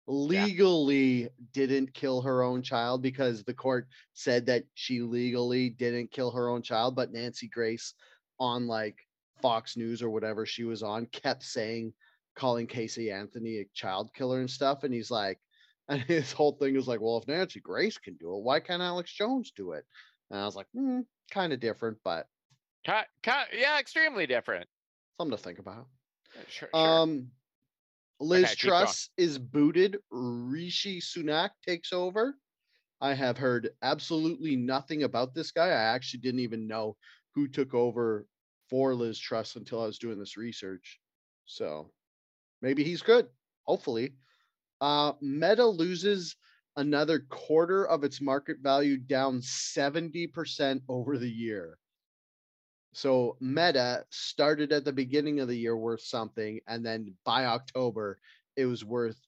legally 0.07 1.29
didn't 1.53 1.93
kill 1.93 2.21
her 2.21 2.43
own 2.43 2.61
child 2.61 3.01
because 3.01 3.43
the 3.43 3.53
court 3.53 3.87
said 4.13 4.45
that 4.45 4.63
she 4.75 5.01
legally 5.01 5.69
didn't 5.69 6.11
kill 6.11 6.31
her 6.31 6.49
own 6.49 6.61
child 6.61 6.95
but 6.95 7.11
Nancy 7.11 7.47
Grace 7.47 7.93
on 8.39 8.67
like 8.67 8.97
Fox 9.41 9.77
News 9.77 10.01
or 10.01 10.09
whatever 10.09 10.45
she 10.45 10.63
was 10.63 10.83
on 10.83 11.07
kept 11.07 11.43
saying 11.43 11.93
calling 12.35 12.67
Casey 12.67 13.09
Anthony 13.09 13.59
a 13.59 13.65
child 13.73 14.11
killer 14.13 14.39
and 14.39 14.49
stuff 14.49 14.83
and 14.83 14.93
he's 14.93 15.09
like 15.09 15.39
and 15.89 16.01
his 16.01 16.31
whole 16.31 16.53
thing 16.53 16.75
is 16.75 16.87
like 16.87 17.01
well 17.01 17.17
if 17.17 17.27
Nancy 17.27 17.59
Grace 17.59 17.97
can 17.97 18.15
do 18.15 18.35
it 18.35 18.43
why 18.43 18.59
can't 18.59 18.83
Alex 18.83 19.11
Jones 19.11 19.51
do 19.55 19.71
it 19.71 19.85
and 20.29 20.39
I 20.39 20.45
was 20.45 20.55
like 20.55 20.67
hmm, 20.73 21.01
kind 21.31 21.53
of 21.53 21.59
different 21.59 21.99
but 22.03 22.29
Ki- 22.85 23.09
ki- 23.21 23.49
yeah, 23.59 23.79
extremely 23.79 24.25
different. 24.27 24.69
something 25.17 25.35
to 25.37 25.41
think 25.43 25.59
about 25.59 25.87
Uh, 26.35 26.43
Sure, 26.47 26.69
sure. 26.73 27.01
um 27.03 27.31
Liz 28.19 28.53
Okay, 28.53 28.55
keep 28.55 28.77
going. 28.77 28.95
Truss 28.95 29.09
is 29.17 29.39
booted 29.39 29.97
Rishi 30.11 30.99
Sunak 31.01 31.51
takes 31.65 31.93
over 31.93 32.39
I 33.01 33.13
have 33.13 33.37
heard 33.37 33.71
absolutely 33.81 34.55
nothing 34.55 35.03
about 35.03 35.33
this 35.35 35.51
guy 35.51 35.67
I 35.67 35.93
actually 35.95 36.21
didn't 36.21 36.41
even 36.41 36.67
know 36.67 36.97
who 37.35 37.47
took 37.47 37.73
over 37.73 38.27
for 38.69 38.95
Liz 38.95 39.19
Truss 39.19 39.55
until 39.55 39.81
I 39.81 39.87
was 39.87 39.99
doing 39.99 40.19
this 40.19 40.37
research 40.37 41.01
so 41.45 41.93
maybe 42.61 42.83
he's 42.83 43.01
good 43.03 43.29
hopefully 43.65 44.17
uh 44.81 45.13
meta 45.21 45.65
loses 45.65 46.35
another 46.77 47.19
quarter 47.19 47.87
of 47.87 48.03
its 48.03 48.21
market 48.21 48.57
value 48.61 48.97
down 48.97 49.39
70% 49.39 50.81
over 50.89 51.17
the 51.17 51.29
year. 51.29 51.77
So 52.93 53.37
meta 53.41 54.05
started 54.09 54.71
at 54.71 54.85
the 54.85 54.93
beginning 54.93 55.39
of 55.39 55.47
the 55.47 55.57
year 55.57 55.75
worth 55.75 56.01
something 56.01 56.59
and 56.67 56.85
then 56.85 57.13
by 57.25 57.45
october 57.45 58.19
it 58.55 58.65
was 58.65 58.85
worth 58.85 59.19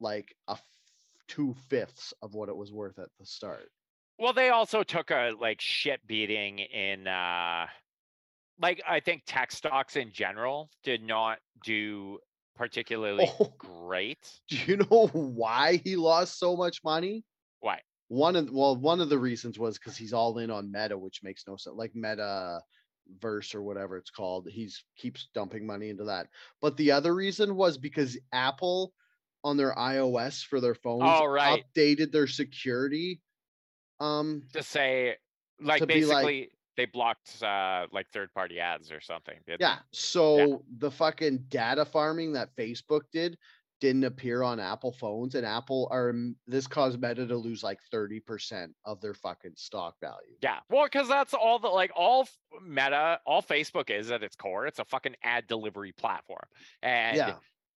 like 0.00 0.34
a 0.48 0.52
f- 0.52 0.62
two 1.28 1.54
fifths 1.68 2.14
of 2.22 2.34
what 2.34 2.48
it 2.48 2.56
was 2.56 2.72
worth 2.72 2.98
at 2.98 3.08
the 3.18 3.26
start. 3.26 3.70
Well, 4.18 4.32
they 4.32 4.50
also 4.50 4.82
took 4.82 5.10
a 5.10 5.32
like 5.38 5.60
shit 5.60 6.06
beating 6.06 6.60
in 6.60 7.06
uh 7.06 7.66
like 8.60 8.80
I 8.88 9.00
think 9.00 9.24
tech 9.26 9.50
stocks 9.52 9.96
in 9.96 10.12
general 10.12 10.70
did 10.82 11.02
not 11.02 11.38
do 11.64 12.18
particularly 12.56 13.26
Oh. 13.40 13.52
great. 13.58 14.18
Do 14.48 14.56
you 14.66 14.76
know 14.78 15.08
why 15.12 15.80
he 15.84 15.96
lost 15.96 16.38
so 16.38 16.56
much 16.56 16.82
money? 16.84 17.24
Why? 17.60 17.80
One 18.08 18.36
of 18.36 18.50
well, 18.50 18.76
one 18.76 19.00
of 19.00 19.08
the 19.08 19.18
reasons 19.18 19.58
was 19.58 19.78
because 19.78 19.96
he's 19.96 20.12
all 20.12 20.38
in 20.38 20.50
on 20.50 20.70
Meta, 20.70 20.96
which 20.96 21.22
makes 21.22 21.44
no 21.48 21.56
sense. 21.56 21.74
Like 21.76 21.94
Meta 21.94 22.60
verse 23.20 23.54
or 23.54 23.62
whatever 23.62 23.96
it's 23.96 24.10
called. 24.10 24.46
He's 24.50 24.84
keeps 24.96 25.28
dumping 25.34 25.66
money 25.66 25.88
into 25.90 26.04
that. 26.04 26.28
But 26.60 26.76
the 26.76 26.92
other 26.92 27.14
reason 27.14 27.56
was 27.56 27.76
because 27.78 28.18
Apple 28.32 28.92
on 29.42 29.56
their 29.56 29.74
iOS 29.74 30.44
for 30.44 30.60
their 30.60 30.74
phones 30.74 31.02
Oh, 31.04 31.26
right. 31.26 31.64
updated 31.76 32.12
their 32.12 32.26
security. 32.26 33.20
Um 34.00 34.42
To 34.52 34.62
say, 34.62 35.16
like, 35.60 35.86
be 35.86 36.04
like- 36.04 36.24
basically, 36.26 36.50
they 36.76 36.86
blocked 36.86 37.42
uh 37.42 37.86
like 37.92 38.06
third 38.12 38.32
party 38.34 38.60
ads 38.60 38.90
or 38.90 39.00
something. 39.00 39.36
yeah. 39.58 39.78
So 39.92 40.62
the 40.78 40.90
fucking 40.90 41.44
data 41.48 41.84
farming 41.84 42.32
that 42.32 42.54
Facebook 42.56 43.02
did 43.12 43.36
didn't 43.80 44.04
appear 44.04 44.42
on 44.42 44.60
Apple 44.60 44.92
phones, 44.92 45.34
and 45.34 45.44
Apple 45.44 45.88
are 45.90 46.14
this 46.46 46.66
caused 46.66 47.00
Meta 47.00 47.26
to 47.26 47.36
lose 47.36 47.62
like 47.62 47.78
30% 47.92 48.68
of 48.86 48.98
their 49.02 49.12
fucking 49.12 49.52
stock 49.56 49.96
value. 50.00 50.36
Yeah, 50.40 50.60
well, 50.70 50.84
because 50.84 51.06
that's 51.06 51.34
all 51.34 51.58
the 51.58 51.68
like 51.68 51.90
all 51.94 52.26
Meta, 52.66 53.20
all 53.26 53.42
Facebook 53.42 53.90
is 53.90 54.10
at 54.10 54.22
its 54.22 54.36
core. 54.36 54.66
It's 54.66 54.78
a 54.78 54.86
fucking 54.86 55.16
ad 55.22 55.46
delivery 55.48 55.92
platform, 55.92 56.46
and 56.82 57.16
yeah. 57.16 57.34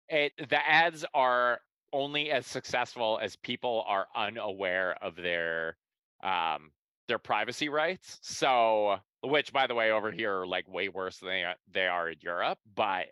it 0.09 0.33
the 0.37 0.69
ads 0.69 1.05
are 1.15 1.61
only 1.93 2.31
as 2.31 2.47
successful 2.47 3.19
as 3.23 3.37
people 3.37 3.85
are 3.87 4.07
unaware 4.15 4.97
of 5.01 5.17
their 5.17 5.79
um 6.23 6.71
their 7.09 7.19
privacy 7.19 7.69
rights. 7.69 8.19
So, 8.23 8.99
which 9.23 9.53
by 9.53 9.67
the 9.67 9.75
way, 9.75 9.91
over 9.91 10.11
here 10.11 10.41
are 10.41 10.47
like 10.47 10.69
way 10.69 10.89
worse 10.89 11.19
than 11.19 11.29
they 11.29 11.45
are, 11.45 11.55
they 11.73 11.87
are 11.87 12.09
in 12.11 12.19
Europe, 12.21 12.59
but 12.75 13.07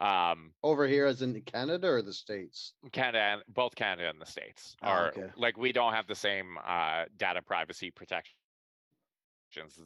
um 0.00 0.52
Over 0.62 0.88
here 0.88 1.06
as 1.06 1.22
in 1.22 1.40
Canada 1.42 1.88
or 1.88 2.02
the 2.02 2.12
States? 2.12 2.74
Canada, 2.92 3.18
and 3.18 3.42
both 3.48 3.74
Canada 3.76 4.10
and 4.10 4.20
the 4.20 4.26
states 4.26 4.74
Oh, 4.82 4.88
are 4.88 5.08
okay. 5.08 5.28
like 5.36 5.56
we 5.56 5.72
don't 5.72 5.92
have 5.92 6.06
the 6.08 6.16
same 6.16 6.58
uh, 6.66 7.04
data 7.16 7.42
privacy 7.42 7.90
protections 7.90 8.34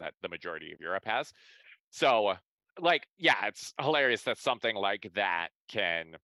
that 0.01 0.15
the 0.23 0.29
majority 0.29 0.73
of 0.73 0.81
Europe 0.81 1.05
has. 1.05 1.33
So, 1.91 2.35
like, 2.81 3.07
yeah, 3.19 3.47
it's 3.47 3.75
hilarious 3.81 4.23
that 4.23 4.39
something 4.39 4.75
like 4.77 5.11
that 5.15 5.49
can 5.69 6.17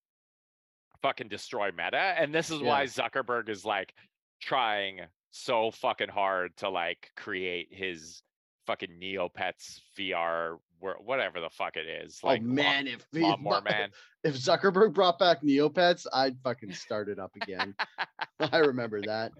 fucking 1.03 1.29
destroy 1.29 1.71
Meta, 1.71 2.15
and 2.19 2.35
this 2.35 2.51
is 2.51 2.61
why 2.63 2.85
Zuckerberg 2.85 3.51
is 3.51 3.65
like 3.67 3.93
trying 4.41 5.01
so 5.37 5.73
fucking 5.73 6.09
hard 6.09 6.57
to 6.57 6.69
like 6.69 7.11
create 7.17 7.67
his 7.73 8.23
fucking 8.69 9.01
Neopets 9.03 9.81
VR, 9.99 10.59
whatever 10.79 11.41
the 11.41 11.51
fuck 11.51 11.77
it 11.77 11.87
is. 11.89 12.21
Like, 12.23 12.41
oh 12.41 12.45
man, 12.45 12.87
if, 12.87 13.05
Bu- 13.11 13.37
man. 13.65 13.91
if 14.25 14.37
Zuckerberg 14.37 14.95
brought 14.95 15.19
back 15.19 15.43
Neopets, 15.43 16.07
I'd 16.13 16.37
fucking 16.45 16.73
start 16.73 17.09
it 17.09 17.19
up 17.19 17.33
again. 17.43 17.75
I 18.39 18.59
remember 18.59 19.03
that. 19.03 19.33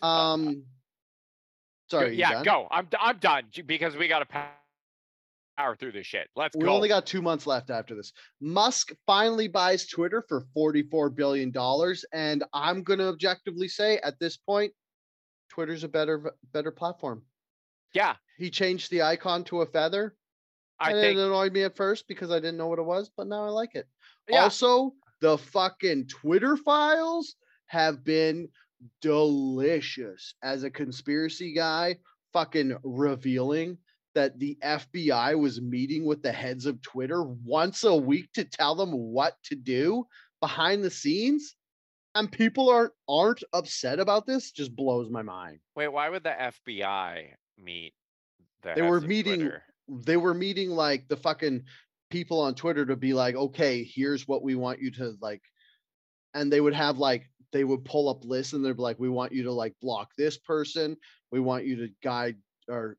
Um 0.00 0.62
sorry, 1.90 2.14
yeah, 2.14 2.34
done? 2.34 2.44
go. 2.44 2.68
I'm 2.70 2.86
I'm 3.00 3.18
done 3.18 3.46
because 3.66 3.96
we 3.96 4.06
got 4.06 4.20
to 4.20 4.26
power 5.56 5.74
through 5.74 5.92
this 5.92 6.06
shit. 6.06 6.28
Let's 6.36 6.54
We 6.54 6.60
go. 6.60 6.70
We 6.70 6.76
only 6.76 6.88
got 6.88 7.06
two 7.06 7.22
months 7.22 7.48
left 7.48 7.70
after 7.70 7.96
this. 7.96 8.12
Musk 8.40 8.92
finally 9.04 9.48
buys 9.48 9.88
Twitter 9.88 10.24
for 10.28 10.44
$44 10.56 11.14
billion. 11.14 11.52
And 12.12 12.44
I'm 12.54 12.84
gonna 12.84 13.08
objectively 13.08 13.66
say 13.66 13.98
at 13.98 14.16
this 14.20 14.36
point, 14.36 14.72
Twitter's 15.60 15.84
a 15.84 15.88
better 15.88 16.32
better 16.54 16.70
platform. 16.70 17.22
yeah, 17.92 18.16
He 18.38 18.48
changed 18.48 18.90
the 18.90 19.02
icon 19.02 19.44
to 19.44 19.60
a 19.60 19.66
feather. 19.66 20.16
I 20.78 20.92
and 20.92 21.00
think. 21.00 21.18
it 21.18 21.22
annoyed 21.22 21.52
me 21.52 21.64
at 21.64 21.76
first 21.76 22.08
because 22.08 22.30
I 22.30 22.36
didn't 22.36 22.56
know 22.56 22.68
what 22.68 22.78
it 22.78 22.86
was, 22.86 23.10
but 23.14 23.26
now 23.26 23.44
I 23.44 23.50
like 23.50 23.74
it. 23.74 23.86
Yeah, 24.26 24.44
Also, 24.44 24.94
the 25.20 25.36
fucking 25.36 26.06
Twitter 26.06 26.56
files 26.56 27.34
have 27.66 28.02
been 28.02 28.48
delicious. 29.02 30.32
As 30.42 30.62
a 30.62 30.70
conspiracy 30.70 31.52
guy, 31.52 31.98
fucking 32.32 32.78
revealing 32.82 33.76
that 34.14 34.38
the 34.38 34.56
FBI 34.64 35.38
was 35.38 35.60
meeting 35.60 36.06
with 36.06 36.22
the 36.22 36.32
heads 36.32 36.64
of 36.64 36.80
Twitter 36.80 37.22
once 37.22 37.84
a 37.84 37.94
week 37.94 38.32
to 38.32 38.46
tell 38.46 38.74
them 38.74 38.92
what 38.92 39.34
to 39.44 39.56
do 39.56 40.06
behind 40.40 40.82
the 40.82 40.90
scenes. 40.90 41.54
And 42.14 42.30
people 42.30 42.68
aren't 42.68 42.92
aren't 43.08 43.42
upset 43.52 44.00
about 44.00 44.26
this 44.26 44.50
just 44.50 44.74
blows 44.74 45.10
my 45.10 45.22
mind. 45.22 45.60
wait, 45.76 45.88
why 45.88 46.08
would 46.08 46.24
the 46.24 46.30
FBI 46.30 47.28
meet? 47.58 47.94
The 48.62 48.74
They 48.74 48.82
were 48.82 49.00
meeting- 49.00 49.40
Twitter? 49.40 49.62
they 49.88 50.16
were 50.16 50.34
meeting 50.34 50.70
like 50.70 51.08
the 51.08 51.16
fucking 51.16 51.64
people 52.10 52.40
on 52.40 52.54
Twitter 52.54 52.84
to 52.86 52.96
be 52.96 53.12
like, 53.12 53.34
okay, 53.34 53.82
here's 53.84 54.26
what 54.28 54.42
we 54.42 54.54
want 54.54 54.80
you 54.80 54.90
to 54.92 55.16
like, 55.20 55.42
and 56.34 56.52
they 56.52 56.60
would 56.60 56.74
have 56.74 56.98
like 56.98 57.28
they 57.52 57.64
would 57.64 57.84
pull 57.84 58.08
up 58.08 58.24
lists 58.24 58.52
and 58.52 58.64
they'd 58.64 58.76
be 58.76 58.82
like, 58.82 59.00
we 59.00 59.08
want 59.08 59.32
you 59.32 59.42
to 59.44 59.52
like 59.52 59.74
block 59.80 60.10
this 60.16 60.36
person, 60.38 60.96
we 61.32 61.40
want 61.40 61.64
you 61.64 61.76
to 61.76 61.88
guide 62.02 62.36
or 62.68 62.96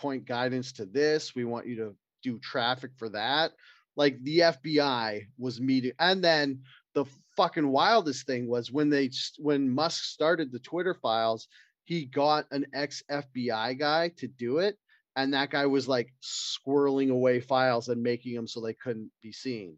point 0.00 0.24
guidance 0.26 0.72
to 0.72 0.84
this, 0.86 1.34
we 1.34 1.44
want 1.44 1.66
you 1.68 1.76
to 1.76 1.96
do 2.22 2.38
traffic 2.40 2.90
for 2.96 3.08
that. 3.10 3.52
Like 3.96 4.20
the 4.24 4.40
FBI 4.40 5.26
was 5.38 5.60
meeting, 5.60 5.92
and 6.00 6.22
then 6.24 6.62
the 6.94 7.04
fucking 7.36 7.68
wildest 7.68 8.26
thing 8.26 8.48
was 8.48 8.70
when 8.70 8.90
they 8.90 9.10
when 9.38 9.68
Musk 9.68 10.04
started 10.04 10.52
the 10.52 10.58
Twitter 10.60 10.94
files, 10.94 11.48
he 11.84 12.06
got 12.06 12.46
an 12.50 12.66
ex 12.72 13.02
FBI 13.10 13.78
guy 13.78 14.08
to 14.16 14.26
do 14.26 14.58
it 14.58 14.78
and 15.16 15.32
that 15.34 15.50
guy 15.50 15.66
was 15.66 15.88
like 15.88 16.12
squirreling 16.22 17.10
away 17.10 17.40
files 17.40 17.88
and 17.88 18.02
making 18.02 18.34
them 18.34 18.46
so 18.46 18.60
they 18.60 18.74
couldn't 18.74 19.10
be 19.22 19.32
seen. 19.32 19.76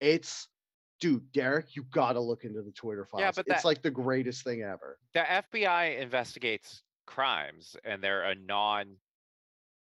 It's 0.00 0.48
dude, 1.00 1.30
Derek, 1.32 1.76
you 1.76 1.84
gotta 1.92 2.20
look 2.20 2.44
into 2.44 2.62
the 2.62 2.72
Twitter 2.72 3.04
files. 3.04 3.20
Yeah, 3.20 3.32
but 3.34 3.46
it's 3.48 3.64
like 3.64 3.82
the 3.82 3.90
greatest 3.90 4.44
thing 4.44 4.62
ever. 4.62 4.98
The 5.14 5.20
FBI 5.20 6.00
investigates 6.00 6.82
crimes, 7.06 7.76
and 7.84 8.02
they're 8.02 8.24
a 8.24 8.34
non. 8.34 8.96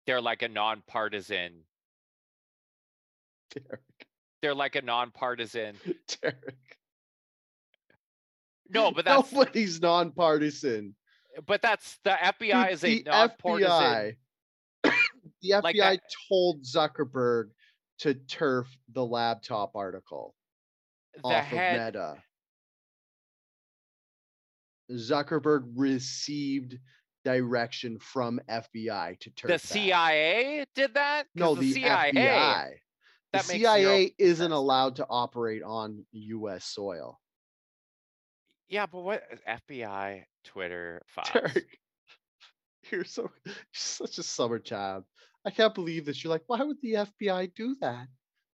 They're 0.06 0.20
like 0.20 0.42
a 0.42 0.48
nonpartisan. 0.48 1.52
Derek, 3.50 3.80
They're 4.42 4.54
like 4.54 4.76
a 4.76 4.82
nonpartisan. 4.82 5.76
Derek. 6.20 6.78
No, 8.70 8.90
but 8.90 9.04
that's 9.06 9.32
Nobody's 9.32 9.80
nonpartisan. 9.80 10.94
but 11.46 11.62
that's 11.62 11.98
the 12.04 12.10
FBI 12.10 12.72
is 12.72 12.84
a 12.84 12.86
the 12.86 13.02
nonpartisan. 13.06 13.70
FBI, 13.72 14.16
the 15.42 15.50
FBI 15.50 15.62
Like 15.62 16.00
told 16.28 16.62
Zuckerberg 16.64 17.50
to 18.00 18.14
turf 18.14 18.68
the 18.92 19.04
laptop 19.04 19.76
article 19.76 20.34
The 21.16 21.22
off 21.28 21.44
head. 21.44 21.76
of 21.78 21.94
Meta. 21.94 22.22
Zuckerberg 24.92 25.64
received 25.76 26.78
direction 27.24 27.98
from 27.98 28.38
FBI 28.50 29.18
to 29.20 29.30
turf 29.30 29.48
The 29.48 29.54
that. 29.54 29.60
CIA 29.60 30.64
did 30.74 30.94
that. 30.94 31.26
No, 31.34 31.54
the, 31.54 31.72
CIA. 31.72 32.12
FBI. 32.12 32.68
The 33.32 33.38
that 33.38 33.48
makes 33.48 33.60
zero 33.62 33.74
CIA 33.76 34.14
isn't 34.18 34.52
allowed 34.52 34.96
to 34.96 35.06
operate 35.08 35.62
on 35.62 36.04
U.S. 36.12 36.66
soil. 36.66 37.18
Yeah, 38.68 38.86
but 38.86 39.00
what 39.00 39.22
uh, 39.46 39.56
FBI 39.70 40.24
Twitter 40.44 41.02
files? 41.08 41.28
Derek, 41.32 41.78
you're 42.90 43.04
so 43.04 43.30
you're 43.44 43.54
such 43.72 44.18
a 44.18 44.22
summer 44.22 44.58
child. 44.58 45.04
I 45.44 45.50
can't 45.50 45.74
believe 45.74 46.06
this. 46.06 46.24
You're 46.24 46.32
like, 46.32 46.44
why 46.46 46.62
would 46.62 46.80
the 46.82 46.94
FBI 46.94 47.54
do 47.54 47.76
that? 47.80 48.06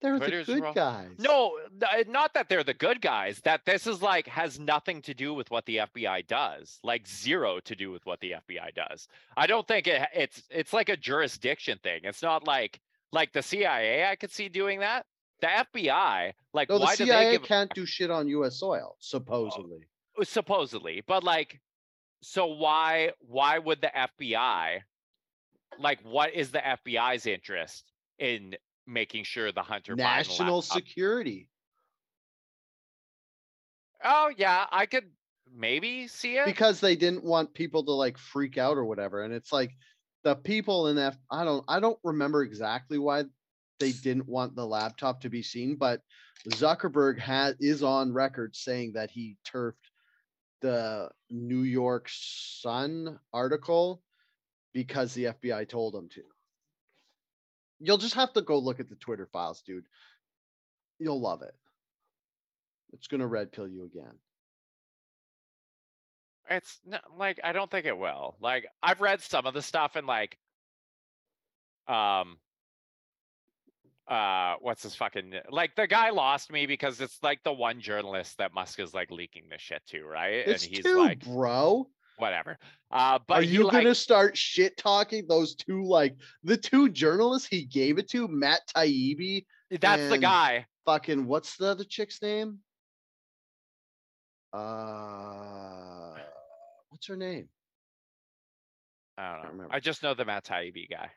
They're 0.02 0.18
Twitter's 0.18 0.46
the 0.46 0.56
good 0.56 0.64
wrong. 0.64 0.74
guys. 0.74 1.10
No, 1.18 1.58
uh, 1.82 2.04
not 2.08 2.34
that 2.34 2.48
they're 2.48 2.64
the 2.64 2.74
good 2.74 3.02
guys. 3.02 3.40
That 3.44 3.62
this 3.66 3.88
is 3.88 4.02
like 4.02 4.28
has 4.28 4.60
nothing 4.60 5.02
to 5.04 5.14
do 5.14 5.34
with 5.34 5.50
what 5.50 5.66
the 5.66 5.78
FBI 5.78 6.28
does. 6.28 6.80
Like 6.84 7.08
zero 7.08 7.60
to 7.62 7.76
do 7.76 7.92
with 7.92 8.06
what 8.06 8.20
the 8.20 8.34
FBI 8.48 8.76
does. 8.76 9.08
I 9.36 9.48
don't 9.48 9.68
think 9.68 9.88
it, 9.88 10.08
it's 10.14 10.44
it's 10.52 10.74
like 10.74 10.90
a 10.90 10.98
jurisdiction 10.98 11.80
thing. 11.82 12.02
It's 12.04 12.22
not 12.22 12.46
like 12.46 12.80
like 13.12 13.34
the 13.34 13.42
CIA. 13.42 14.06
I 14.06 14.16
could 14.16 14.32
see 14.32 14.50
doing 14.50 14.80
that. 14.80 15.06
The 15.42 15.48
FBI, 15.48 16.32
like, 16.54 16.70
no, 16.70 16.80
the 16.80 16.86
do 16.86 17.06
CIA 17.06 17.32
give 17.34 17.44
can't 17.44 17.74
do 17.74 17.86
shit 17.86 18.10
on 18.10 18.28
U.S. 18.30 18.58
soil, 18.58 18.92
oh, 18.92 18.96
supposedly. 19.00 19.86
Uh, 20.20 20.24
supposedly? 20.24 21.04
But 21.06 21.24
like, 21.24 21.60
so 22.22 22.48
why 22.48 23.12
why 23.20 23.60
would 23.60 23.82
the 23.82 23.92
FBI? 23.96 24.82
Like, 25.78 26.00
what 26.04 26.34
is 26.34 26.52
the 26.52 26.60
FBI's 26.60 27.26
interest 27.26 27.92
in 28.20 28.56
making 28.88 29.24
sure 29.24 29.52
the 29.52 29.62
Hunter 29.62 29.96
National 29.96 30.62
security. 30.62 31.50
Oh 34.04 34.32
yeah, 34.36 34.66
I 34.72 34.86
could 34.86 35.06
maybe 35.56 36.08
see 36.08 36.38
it. 36.38 36.46
because 36.46 36.80
they 36.80 36.96
didn't 36.96 37.24
want 37.24 37.54
people 37.54 37.84
to 37.84 37.92
like 37.92 38.18
freak 38.18 38.58
out 38.58 38.78
or 38.78 38.84
whatever 38.84 39.24
and 39.24 39.34
it's 39.34 39.54
like 39.54 39.72
the 40.24 40.36
people 40.36 40.88
in 40.88 40.98
F 40.98 41.16
I 41.32 41.46
don't 41.46 41.64
I 41.68 41.80
don't 41.80 42.00
remember 42.04 42.44
exactly 42.44 42.98
why 42.98 43.26
they 43.80 43.92
didn't 43.92 44.28
want 44.28 44.56
the 44.56 44.66
laptop 44.66 45.22
to 45.22 45.30
be 45.30 45.44
seen 45.44 45.76
but 45.76 46.02
Zuckerberg 46.50 47.20
has 47.20 47.56
is 47.60 47.84
on 47.84 48.12
record 48.12 48.56
saying 48.56 48.94
that 48.94 49.12
he 49.12 49.38
turfed 49.46 49.85
the 50.66 51.10
New 51.30 51.62
York 51.62 52.08
Sun 52.10 53.20
article 53.32 54.02
because 54.74 55.14
the 55.14 55.26
FBI 55.26 55.70
told 55.70 55.94
him 55.94 56.10
to. 56.16 56.24
You'll 57.80 58.00
just 58.00 58.16
have 58.16 58.34
to 58.34 58.42
go 58.42 58.58
look 58.58 58.80
at 58.80 58.90
the 58.90 58.96
Twitter 58.96 59.28
files, 59.32 59.62
dude. 59.62 59.86
You'll 60.98 61.22
love 61.22 61.44
it. 61.44 61.54
It's 62.94 63.06
gonna 63.06 63.28
red 63.28 63.52
pill 63.52 63.68
you 63.68 63.84
again. 63.84 64.16
It's 66.50 66.80
not 66.84 67.04
like 67.16 67.40
I 67.44 67.52
don't 67.52 67.70
think 67.70 67.86
it 67.86 67.98
will. 67.98 68.36
Like 68.40 68.66
I've 68.82 69.02
read 69.02 69.22
some 69.22 69.46
of 69.46 69.54
the 69.54 69.62
stuff 69.62 69.96
and 69.96 70.08
like 70.08 70.36
um 71.88 72.38
uh 74.08 74.56
what's 74.62 74.84
this 74.84 74.96
fucking 74.96 75.34
like 75.50 75.76
the 75.76 75.88
guy 75.88 76.12
lost 76.12 76.52
me 76.52 76.68
because 76.68 77.02
it's 77.02 77.18
like 77.24 77.40
the 77.44 77.52
one 77.52 77.80
journalist 77.82 78.38
that 78.38 78.54
Musk 78.54 78.80
is 78.80 78.94
like 78.94 79.10
leaking 79.10 79.44
this 79.50 79.62
shit 79.62 79.82
to, 79.88 80.04
right? 80.06 80.48
It's 80.48 80.66
and 80.66 80.76
he's 80.76 80.86
two, 80.86 81.00
like 81.00 81.26
bro. 81.26 81.88
whatever. 82.18 82.60
Uh 82.92 83.18
but 83.28 83.34
Are 83.38 83.42
you 83.42 83.64
like, 83.64 83.74
gonna 83.74 83.96
start 83.96 84.38
shit 84.38 84.78
talking 84.78 85.26
those 85.28 85.56
two 85.56 85.84
like 85.84 86.16
the 86.44 86.56
two 86.56 86.90
journalists 86.90 87.48
he 87.48 87.66
gave 87.66 87.98
it 87.98 88.08
to, 88.12 88.28
Matt 88.28 88.62
Taibbi, 88.76 89.46
that's 89.82 90.10
the 90.10 90.20
guy. 90.20 90.68
fucking 90.86 91.26
what's 91.26 91.58
the 91.58 91.68
other 91.68 91.84
chick's 91.84 92.22
name? 92.22 92.60
Uh 94.54 96.14
what's 96.90 97.08
her 97.08 97.18
name? 97.18 97.50
I 99.18 99.32
don't 99.32 99.44
know. 99.44 99.50
remember. 99.50 99.74
I 99.74 99.80
just 99.80 100.04
know 100.04 100.14
the 100.14 100.26
Matt 100.26 100.46
Taibbi 100.46 100.90
guy. 100.90 101.10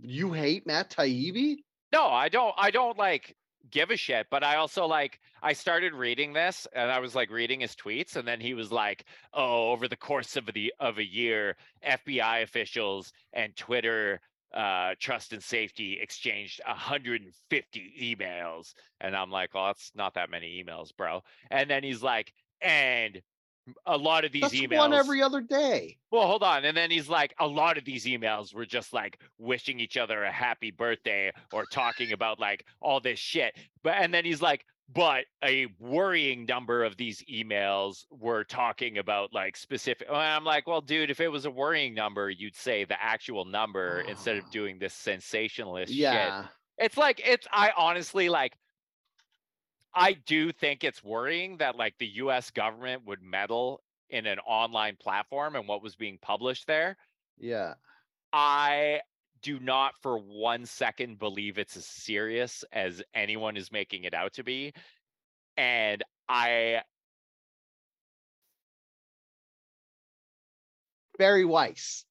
You 0.00 0.32
hate 0.32 0.66
Matt 0.66 0.90
Taibbi? 0.90 1.56
No, 1.92 2.06
I 2.06 2.28
don't 2.28 2.54
I 2.56 2.70
don't 2.70 2.96
like 2.98 3.36
give 3.70 3.90
a 3.90 3.96
shit, 3.96 4.26
but 4.30 4.42
I 4.44 4.56
also 4.56 4.86
like 4.86 5.20
I 5.42 5.52
started 5.52 5.92
reading 5.94 6.32
this 6.32 6.66
and 6.72 6.90
I 6.90 6.98
was 7.00 7.14
like 7.14 7.30
reading 7.30 7.60
his 7.60 7.74
tweets 7.74 8.16
and 8.16 8.26
then 8.26 8.40
he 8.40 8.54
was 8.54 8.70
like, 8.72 9.04
"Oh, 9.32 9.70
over 9.72 9.88
the 9.88 9.96
course 9.96 10.36
of 10.36 10.46
the 10.46 10.72
of 10.80 10.98
a 10.98 11.04
year, 11.04 11.56
FBI 11.84 12.42
officials 12.42 13.12
and 13.32 13.56
Twitter 13.56 14.20
uh 14.52 14.94
trust 14.98 15.32
and 15.32 15.42
safety 15.42 15.98
exchanged 16.00 16.60
150 16.66 18.16
emails." 18.16 18.74
And 19.00 19.16
I'm 19.16 19.30
like, 19.30 19.54
"Well, 19.54 19.66
that's 19.66 19.90
not 19.94 20.14
that 20.14 20.30
many 20.30 20.62
emails, 20.62 20.94
bro." 20.96 21.22
And 21.50 21.68
then 21.68 21.82
he's 21.82 22.02
like, 22.02 22.32
"And 22.60 23.20
a 23.86 23.96
lot 23.96 24.24
of 24.24 24.32
these 24.32 24.42
That's 24.42 24.54
emails 24.54 24.78
one 24.78 24.94
every 24.94 25.22
other 25.22 25.40
day. 25.40 25.96
well, 26.10 26.26
hold 26.26 26.42
on. 26.42 26.64
And 26.64 26.76
then 26.76 26.90
he's 26.90 27.08
like, 27.08 27.34
a 27.38 27.46
lot 27.46 27.78
of 27.78 27.84
these 27.84 28.04
emails 28.04 28.54
were 28.54 28.66
just 28.66 28.92
like 28.92 29.20
wishing 29.38 29.80
each 29.80 29.96
other 29.96 30.24
a 30.24 30.32
happy 30.32 30.70
birthday 30.70 31.32
or 31.52 31.64
talking 31.72 32.12
about 32.12 32.40
like 32.40 32.64
all 32.80 33.00
this 33.00 33.18
shit. 33.18 33.56
But 33.82 33.94
and 33.98 34.12
then 34.12 34.24
he's 34.24 34.42
like, 34.42 34.64
but 34.92 35.24
a 35.44 35.68
worrying 35.78 36.46
number 36.46 36.82
of 36.82 36.96
these 36.96 37.22
emails 37.32 38.06
were 38.10 38.44
talking 38.44 38.98
about 38.98 39.32
like 39.32 39.56
specific. 39.56 40.08
And 40.08 40.16
I'm 40.16 40.44
like, 40.44 40.66
well, 40.66 40.80
dude, 40.80 41.10
if 41.10 41.20
it 41.20 41.28
was 41.28 41.44
a 41.44 41.50
worrying 41.50 41.94
number, 41.94 42.28
you'd 42.28 42.56
say 42.56 42.84
the 42.84 43.00
actual 43.00 43.44
number 43.44 44.00
instead 44.08 44.36
of 44.36 44.50
doing 44.52 44.78
this 44.78 44.94
sensationalist 44.94 45.92
shit. 45.92 46.00
Yeah. 46.00 46.46
It's 46.78 46.96
like 46.96 47.20
it's 47.24 47.46
I 47.52 47.70
honestly 47.76 48.28
like 48.28 48.54
I 49.94 50.12
do 50.12 50.52
think 50.52 50.84
it's 50.84 51.02
worrying 51.02 51.56
that 51.58 51.76
like 51.76 51.94
the 51.98 52.06
US 52.06 52.50
government 52.50 53.06
would 53.06 53.22
meddle 53.22 53.82
in 54.08 54.26
an 54.26 54.38
online 54.40 54.96
platform 54.96 55.56
and 55.56 55.66
what 55.66 55.82
was 55.82 55.96
being 55.96 56.18
published 56.20 56.66
there. 56.66 56.96
Yeah. 57.38 57.74
I 58.32 59.00
do 59.42 59.58
not 59.58 59.94
for 60.00 60.18
one 60.18 60.66
second 60.66 61.18
believe 61.18 61.58
it's 61.58 61.76
as 61.76 61.86
serious 61.86 62.64
as 62.72 63.02
anyone 63.14 63.56
is 63.56 63.72
making 63.72 64.04
it 64.04 64.14
out 64.14 64.34
to 64.34 64.44
be. 64.44 64.72
And 65.56 66.02
I 66.28 66.82
Bari 71.18 71.44
Weiss. 71.44 72.04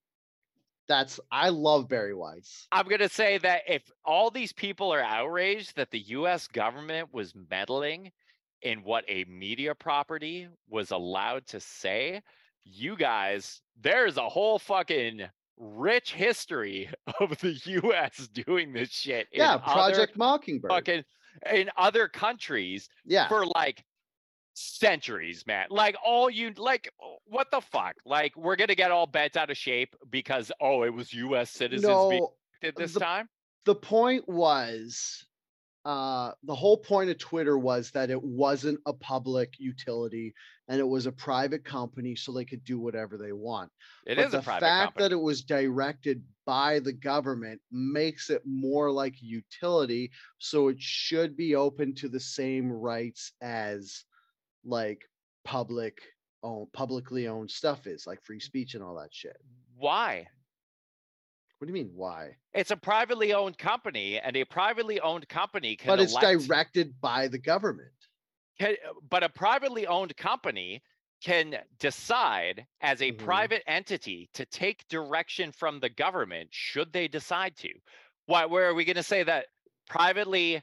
That's 0.90 1.20
I 1.32 1.50
love 1.50 1.88
Bari 1.88 2.16
Weiss. 2.16 2.68
I'm 2.72 2.88
going 2.88 3.00
to 3.00 3.10
say 3.10 3.38
that 3.38 3.62
if 3.68 3.84
all 4.04 4.32
these 4.32 4.52
people 4.52 4.92
are 4.92 5.02
outraged 5.02 5.76
that 5.76 5.92
the 5.92 6.00
US 6.00 6.48
government 6.48 7.14
was 7.14 7.34
meddling 7.50 8.12
in 8.64 8.80
what 8.80 9.06
a 9.08 9.24
media 9.26 9.76
property 9.76 10.48
was 10.68 10.90
allowed 10.90 11.46
to 11.48 11.60
say, 11.60 12.22
you 12.64 12.98
guys, 12.98 13.62
there's 13.80 14.18
a 14.18 14.28
whole 14.28 14.58
fucking 14.58 15.22
rich 15.58 16.14
history 16.14 16.90
of 17.20 17.38
the 17.38 17.54
US 17.84 18.28
doing 18.30 18.74
this 18.74 18.90
shit. 18.90 19.28
Yeah, 19.32 19.58
Project 19.58 20.18
Mockingbird. 20.18 20.72
fucking 20.72 21.04
in 21.54 21.70
other 21.78 22.08
countries 22.08 22.90
yeah. 23.06 23.28
for 23.28 23.46
like 23.46 23.84
centuries, 24.60 25.46
man. 25.48 25.68
Like 25.70 25.96
all 26.06 26.30
you 26.30 26.52
like 26.58 26.92
what 27.26 27.50
the 27.52 27.62
fuck? 27.62 27.96
Like 28.06 28.36
we're 28.36 28.56
gonna 28.56 28.76
get 28.76 28.92
all 28.92 29.08
bent 29.08 29.38
out 29.38 29.50
of 29.50 29.58
shape 29.58 29.96
because 30.10 30.52
oh 30.62 30.84
it 30.84 30.94
was 30.94 31.14
US 31.14 31.52
citizens 31.52 31.86
being 32.10 32.22
no, 32.22 32.34
did 32.62 32.76
this 32.76 32.94
the- 32.94 33.00
time? 33.00 33.30
the 33.66 33.76
point 33.76 34.28
was 34.28 35.26
uh 35.86 36.32
the 36.44 36.56
whole 36.56 36.78
point 36.78 37.10
of 37.10 37.18
Twitter 37.18 37.58
was 37.58 37.92
that 37.92 38.10
it 38.10 38.22
wasn't 38.22 38.80
a 38.86 38.94
public 38.94 39.54
utility 39.60 40.34
and 40.68 40.78
it 40.80 40.88
was 40.88 41.06
a 41.06 41.12
private 41.12 41.64
company 41.64 42.16
so 42.16 42.32
they 42.32 42.46
could 42.46 42.64
do 42.66 42.80
whatever 42.80 43.18
they 43.18 43.32
want. 43.32 43.72
It 44.06 44.18
but 44.18 44.26
is 44.26 44.32
the 44.34 44.40
a 44.40 44.42
private 44.42 44.66
fact 44.66 44.86
company. 44.96 45.04
that 45.06 45.12
it 45.14 45.22
was 45.22 45.42
directed 45.42 46.22
by 46.46 46.80
the 46.80 46.94
government 46.94 47.62
makes 47.72 48.30
it 48.30 48.42
more 48.46 48.92
like 48.92 49.16
utility 49.22 50.12
so 50.38 50.68
it 50.68 50.82
should 50.82 51.38
be 51.38 51.56
open 51.56 51.96
to 51.96 52.10
the 52.10 52.20
same 52.20 52.70
rights 52.72 53.32
as 53.42 54.04
like 54.70 55.02
public 55.44 56.00
own 56.44 56.68
publicly 56.74 57.28
owned 57.28 57.50
stuff 57.52 57.88
is 57.88 58.06
like 58.08 58.24
free 58.24 58.40
speech 58.40 58.76
and 58.76 58.84
all 58.84 58.96
that 58.96 59.14
shit 59.14 59.38
Why? 59.76 60.28
what 61.58 61.68
do 61.68 61.74
you 61.74 61.74
mean 61.84 61.92
why 61.94 62.38
It's 62.54 62.72
a 62.72 62.78
privately 62.78 63.34
owned 63.34 63.58
company, 63.58 64.20
and 64.20 64.38
a 64.38 64.46
privately 64.46 65.00
owned 65.02 65.28
company 65.28 65.76
can 65.76 65.88
but 65.88 66.00
it's 66.00 66.14
elect- 66.14 66.48
directed 66.48 66.94
by 67.02 67.28
the 67.28 67.38
government 67.40 67.92
can, 68.60 68.76
but 69.10 69.24
a 69.24 69.30
privately 69.30 69.86
owned 69.88 70.16
company 70.18 70.82
can 71.22 71.58
decide 71.80 72.66
as 72.80 73.02
a 73.02 73.12
Mhm. 73.12 73.18
private 73.18 73.64
entity 73.68 74.30
to 74.34 74.46
take 74.46 74.88
direction 74.88 75.52
from 75.52 75.82
the 75.82 75.90
government 75.90 76.48
should 76.54 76.94
they 76.94 77.10
decide 77.10 77.58
to. 77.58 77.70
Why 78.26 78.46
where 78.46 78.70
are 78.70 78.74
we 78.74 78.86
going 78.86 78.96
to 78.96 79.04
say 79.04 79.24
that 79.24 79.48
privately 79.90 80.62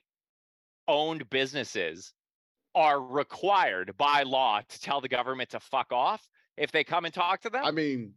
owned 0.88 1.28
businesses 1.28 2.14
are 2.76 3.00
required 3.02 3.96
by 3.96 4.22
law 4.22 4.60
to 4.68 4.80
tell 4.80 5.00
the 5.00 5.08
government 5.08 5.50
to 5.50 5.58
fuck 5.58 5.90
off 5.92 6.24
if 6.56 6.70
they 6.70 6.84
come 6.84 7.04
and 7.06 7.12
talk 7.12 7.40
to 7.40 7.50
them? 7.50 7.64
i 7.64 7.70
mean 7.72 8.12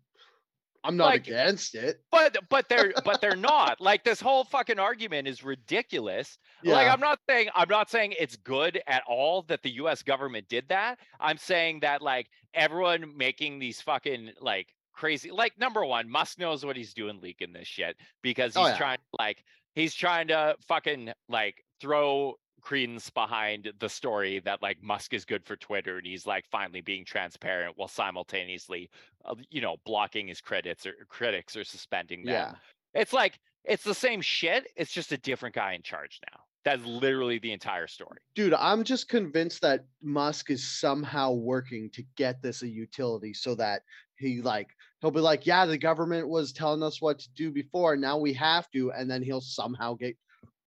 i'm 0.84 0.95
not 0.95 1.05
Like- 1.05 1.28
against 1.28 1.76
it 1.76 2.01
but 2.12 2.38
but 2.49 2.70
they're 2.70 2.93
but 3.05 3.20
they're 3.22 3.36
not. 3.36 3.82
Like 3.82 4.03
this 4.03 4.22
whole 4.22 4.43
fucking 4.43 4.80
argument 4.80 5.28
is 5.28 5.43
ridiculous. 5.43 6.38
Like 6.64 6.88
I'm 6.88 6.99
not 6.99 7.20
saying 7.30 7.49
I'm 7.55 7.68
not 7.70 7.89
saying 7.89 8.14
it's 8.20 8.36
good 8.38 8.82
at 8.88 9.03
all 9.07 9.41
that 9.43 9.62
the 9.64 9.72
US 9.84 10.03
government 10.03 10.47
did 10.49 10.66
that. 10.70 10.99
I'm 11.20 11.38
saying 11.38 11.80
that 11.82 12.01
like 12.01 12.28
everyone 12.53 13.16
making 13.18 13.60
these 13.60 13.82
fucking 13.82 14.32
like 14.41 14.74
crazy 14.93 15.32
like 15.32 15.57
number 15.60 15.84
one, 15.86 16.10
Musk 16.10 16.39
knows 16.39 16.66
what 16.66 16.76
he's 16.78 16.93
doing 16.93 17.20
leaking 17.22 17.51
this 17.53 17.68
shit 17.68 17.95
because 18.22 18.55
Oh, 18.55 18.62
he's 18.64 18.72
yeah. 18.72 18.78
trying 18.78 18.97
like 19.20 19.43
he's 19.76 19.93
trying 19.93 20.28
to 20.30 20.55
fucking 20.68 21.12
like 21.30 21.64
throw 21.82 22.36
credence 22.60 23.10
behind 23.10 23.72
the 23.80 23.89
story 23.89 24.39
that 24.39 24.62
like 24.62 24.82
Musk 24.82 25.14
is 25.14 25.26
good 25.26 25.43
for 25.45 25.55
Twitter 25.55 25.97
and 25.97 26.05
he's 26.07 26.26
like 26.28 26.45
finally 26.51 26.82
being 26.82 27.05
transparent 27.05 27.74
while 27.78 27.88
simultaneously 27.88 28.89
uh, 29.26 29.36
you 29.49 29.62
know 29.62 29.78
blocking 29.86 30.28
his 30.28 30.41
credits 30.41 30.86
or 30.86 30.93
critics 31.07 31.55
or 31.55 31.64
suspending 31.64 32.24
them. 32.26 32.34
yeah 32.36 32.55
It's 32.93 33.14
like 33.14 33.39
it's 33.66 33.84
the 33.84 33.93
same 33.93 34.22
shit. 34.22 34.68
It's 34.76 34.91
just 34.91 35.12
a 35.12 35.18
different 35.18 35.55
guy 35.55 35.74
in 35.74 35.82
charge 35.82 36.20
now. 36.32 36.39
That's 36.64 36.84
literally 36.86 37.39
the 37.39 37.51
entire 37.53 37.88
story. 37.88 38.20
dude 38.36 38.53
i'm 38.53 38.84
just 38.84 39.07
convinced 39.10 39.62
that 39.62 39.86
musk 40.01 40.49
is 40.51 40.80
somehow 40.80 41.32
working 41.32 41.89
to 41.91 42.03
get 42.16 42.41
this 42.41 42.62
a 42.64 42.68
utility 42.68 43.34
so 43.34 43.55
that 43.55 43.82
he 44.18 44.41
like 44.41 44.68
he'll 45.01 45.12
be 45.12 45.20
like 45.20 45.45
yeah 45.45 45.66
the 45.66 45.78
government 45.78 46.28
was 46.28 46.51
telling 46.51 46.84
us 46.84 47.01
what 47.01 47.20
to 47.20 47.30
do 47.36 47.51
before 47.51 47.95
now 47.95 48.18
we 48.18 48.34
have 48.34 48.70
to 48.72 48.91
and 48.91 49.10
then 49.10 49.24
he'll 49.24 49.41
somehow 49.41 49.93
get 49.93 50.16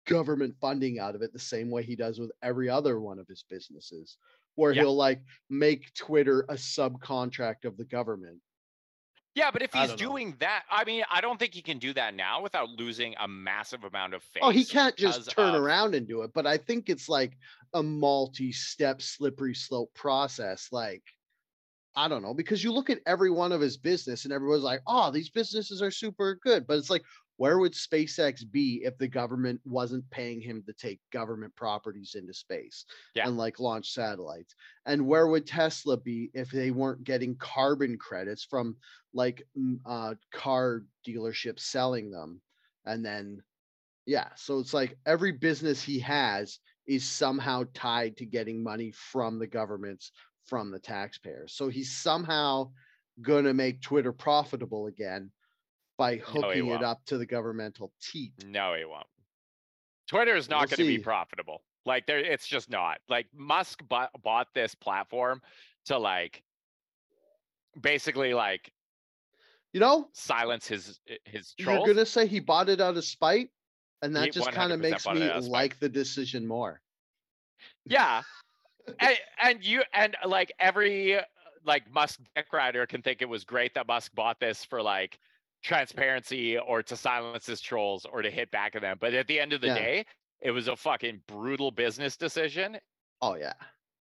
government 0.06 0.56
funding 0.60 1.00
out 1.00 1.16
of 1.16 1.22
it 1.22 1.32
the 1.34 1.40
same 1.40 1.70
way 1.70 1.84
he 1.84 1.96
does 1.96 2.20
with 2.20 2.32
every 2.42 2.70
other 2.70 3.00
one 3.00 3.20
of 3.20 3.28
his 3.28 3.44
businesses 3.50 4.18
where 4.56 4.72
Yeah. 4.72 4.82
he'll 4.82 4.96
like 4.96 5.22
make 5.50 5.94
twitter 5.94 6.42
a 6.50 6.56
subcontract 6.56 7.66
of 7.66 7.78
the 7.78 7.86
government 7.86 8.40
Yeah, 9.34 9.50
but 9.52 9.62
if 9.62 9.72
he's 9.72 9.88
don't 9.88 9.92
know. 9.92 9.96
doing 9.96 10.36
that, 10.40 10.66
I 10.70 10.84
mean, 10.84 11.04
I 11.10 11.22
don't 11.22 11.40
think 11.40 11.54
he 11.54 11.62
can 11.62 11.80
do 11.80 11.94
that 11.94 12.14
now 12.16 12.42
without 12.42 12.68
losing 12.70 13.16
a 13.18 13.30
massive 13.30 13.86
amount 13.86 14.14
of 14.14 14.24
faith. 14.24 14.44
Oh, 14.44 14.50
he 14.50 14.66
can't 14.66 14.98
just 14.98 15.30
turn 15.32 15.56
of- 15.56 15.62
around 15.64 15.96
and 15.96 16.06
do 16.06 16.24
it. 16.24 16.32
But 16.34 16.46
I 16.46 16.58
think 16.58 16.90
it's 16.90 17.08
like 17.08 17.38
a 17.74 17.82
multi-step 17.82 19.02
slippery 19.02 19.54
slope 19.56 19.94
process. 19.94 20.68
Like, 20.74 21.04
I 21.96 22.10
don't 22.10 22.22
know, 22.24 22.34
because 22.34 22.62
you 22.62 22.74
look 22.74 22.90
at 22.90 23.00
every 23.06 23.32
one 23.32 23.54
of 23.54 23.62
his 23.62 23.78
business 23.78 24.26
and 24.26 24.34
everyone's 24.34 24.64
like, 24.64 24.82
oh, 24.86 25.12
these 25.12 25.30
businesses 25.30 25.82
are 25.82 25.92
super 25.92 26.36
good. 26.44 26.68
But 26.68 26.78
it's 26.78 26.90
like, 26.90 27.04
where 27.38 27.58
would 27.58 27.74
SpaceX 27.74 28.50
be 28.50 28.82
if 28.84 28.98
the 28.98 29.08
government 29.08 29.62
wasn't 29.66 30.10
paying 30.12 30.42
him 30.42 30.64
to 30.68 30.74
take 30.74 31.00
government 31.12 31.56
properties 31.56 32.16
into 32.16 32.34
space 32.34 32.86
Yeah. 33.16 33.28
and 33.28 33.38
like 33.38 33.60
launch 33.60 33.92
satellites? 33.92 34.56
And 34.86 35.08
where 35.08 35.28
would 35.28 35.48
Tesla 35.48 35.98
be 35.98 36.30
if 36.34 36.52
they 36.52 36.72
weren't 36.72 37.04
getting 37.04 37.36
carbon 37.36 37.98
credits 37.98 38.44
from 38.44 38.78
like 39.14 39.44
uh, 39.86 40.16
car 40.32 40.84
dealerships 41.08 41.62
selling 41.62 42.12
them? 42.12 42.42
And 42.86 43.04
then 43.06 43.42
yeah, 44.06 44.30
so 44.36 44.60
it's 44.60 44.74
like 44.74 44.98
every 45.06 45.32
business 45.32 45.82
he 45.82 46.00
has, 46.00 46.60
is 46.88 47.08
somehow 47.08 47.64
tied 47.74 48.18
to 48.18 48.26
getting 48.26 48.64
money 48.64 48.92
from 48.92 49.40
the 49.40 49.48
governments 49.48 50.12
from 50.46 50.72
the 50.72 50.80
taxpayers. 50.80 51.54
So 51.54 51.70
he's 51.70 51.96
somehow 51.96 52.72
going 53.22 53.46
to 53.46 53.54
make 53.54 53.82
Twitter 53.82 54.12
profitable 54.12 54.88
again 54.88 55.32
by 56.02 56.16
hooking 56.18 56.68
it 56.72 56.82
up 56.84 57.06
to 57.06 57.18
the 57.20 57.26
governmental 57.28 57.94
teat. 58.02 58.34
No, 58.44 58.74
he 58.74 58.86
won't. 58.86 59.06
Twitter 60.08 60.36
is 60.36 60.50
not 60.50 60.62
We'll 60.62 60.78
going 60.78 60.90
to 60.90 60.98
be 60.98 61.04
profitable. 61.04 61.62
Like 61.86 62.08
there, 62.08 62.18
it's 62.18 62.48
just 62.48 62.72
not. 62.72 62.98
Like 63.08 63.28
Musk 63.36 63.84
bought, 63.88 64.10
bought 64.24 64.48
this 64.56 64.74
platform 64.74 65.42
to 65.86 66.00
like 66.00 66.42
basically 67.80 68.34
like 68.34 68.72
You 69.74 69.80
know, 69.80 70.10
silence 70.14 70.68
his 70.68 71.00
eh, 71.08 71.18
his 71.26 71.54
you're 71.58 71.66
trolls. 71.66 71.86
going 71.86 71.98
to 71.98 72.06
say 72.06 72.26
he 72.26 72.40
bought 72.40 72.68
it 72.68 72.82
out 72.82 72.98
of 72.98 73.06
spite, 73.06 73.50
and 74.02 74.16
that 74.16 74.26
He 74.26 74.32
just 74.32 74.52
kind 74.52 74.72
of 74.72 74.80
makes 74.80 75.06
me 75.06 75.30
out 75.30 75.38
of 75.38 75.44
spite. 75.44 75.52
like 75.52 75.80
the 75.80 75.90
decision 75.90 76.48
more. 76.48 76.82
Yeah. 77.86 78.24
and, 79.00 79.18
and 79.42 79.64
you 79.64 79.84
and 79.94 80.18
like 80.26 80.52
every 80.60 81.20
like 81.64 81.84
Musk 81.94 82.20
dick 82.36 82.48
rider 82.52 82.88
can 82.88 83.04
think 83.04 83.22
it 83.22 83.30
was 83.30 83.44
great 83.44 83.76
that 83.76 83.88
Musk 83.88 84.16
bought 84.16 84.40
this 84.40 84.66
for 84.66 84.82
like 84.82 85.20
transparency 85.62 86.58
or 86.58 86.82
to 86.84 86.96
silence 86.96 87.46
his 87.46 87.62
trolls 87.62 88.06
or 88.12 88.22
to 88.22 88.32
hit 88.32 88.50
back 88.52 88.76
at 88.76 88.82
them. 88.82 88.98
But 89.00 89.14
at 89.14 89.28
the 89.28 89.40
end 89.40 89.54
of 89.54 89.62
the 89.62 89.68
Yeah. 89.68 89.76
day, 89.76 90.06
it 90.42 90.52
was 90.52 90.68
a 90.68 90.76
fucking 90.76 91.22
brutal 91.28 91.72
business 91.72 92.18
decision. 92.18 92.78
Oh 93.22 93.36
yeah. 93.36 93.54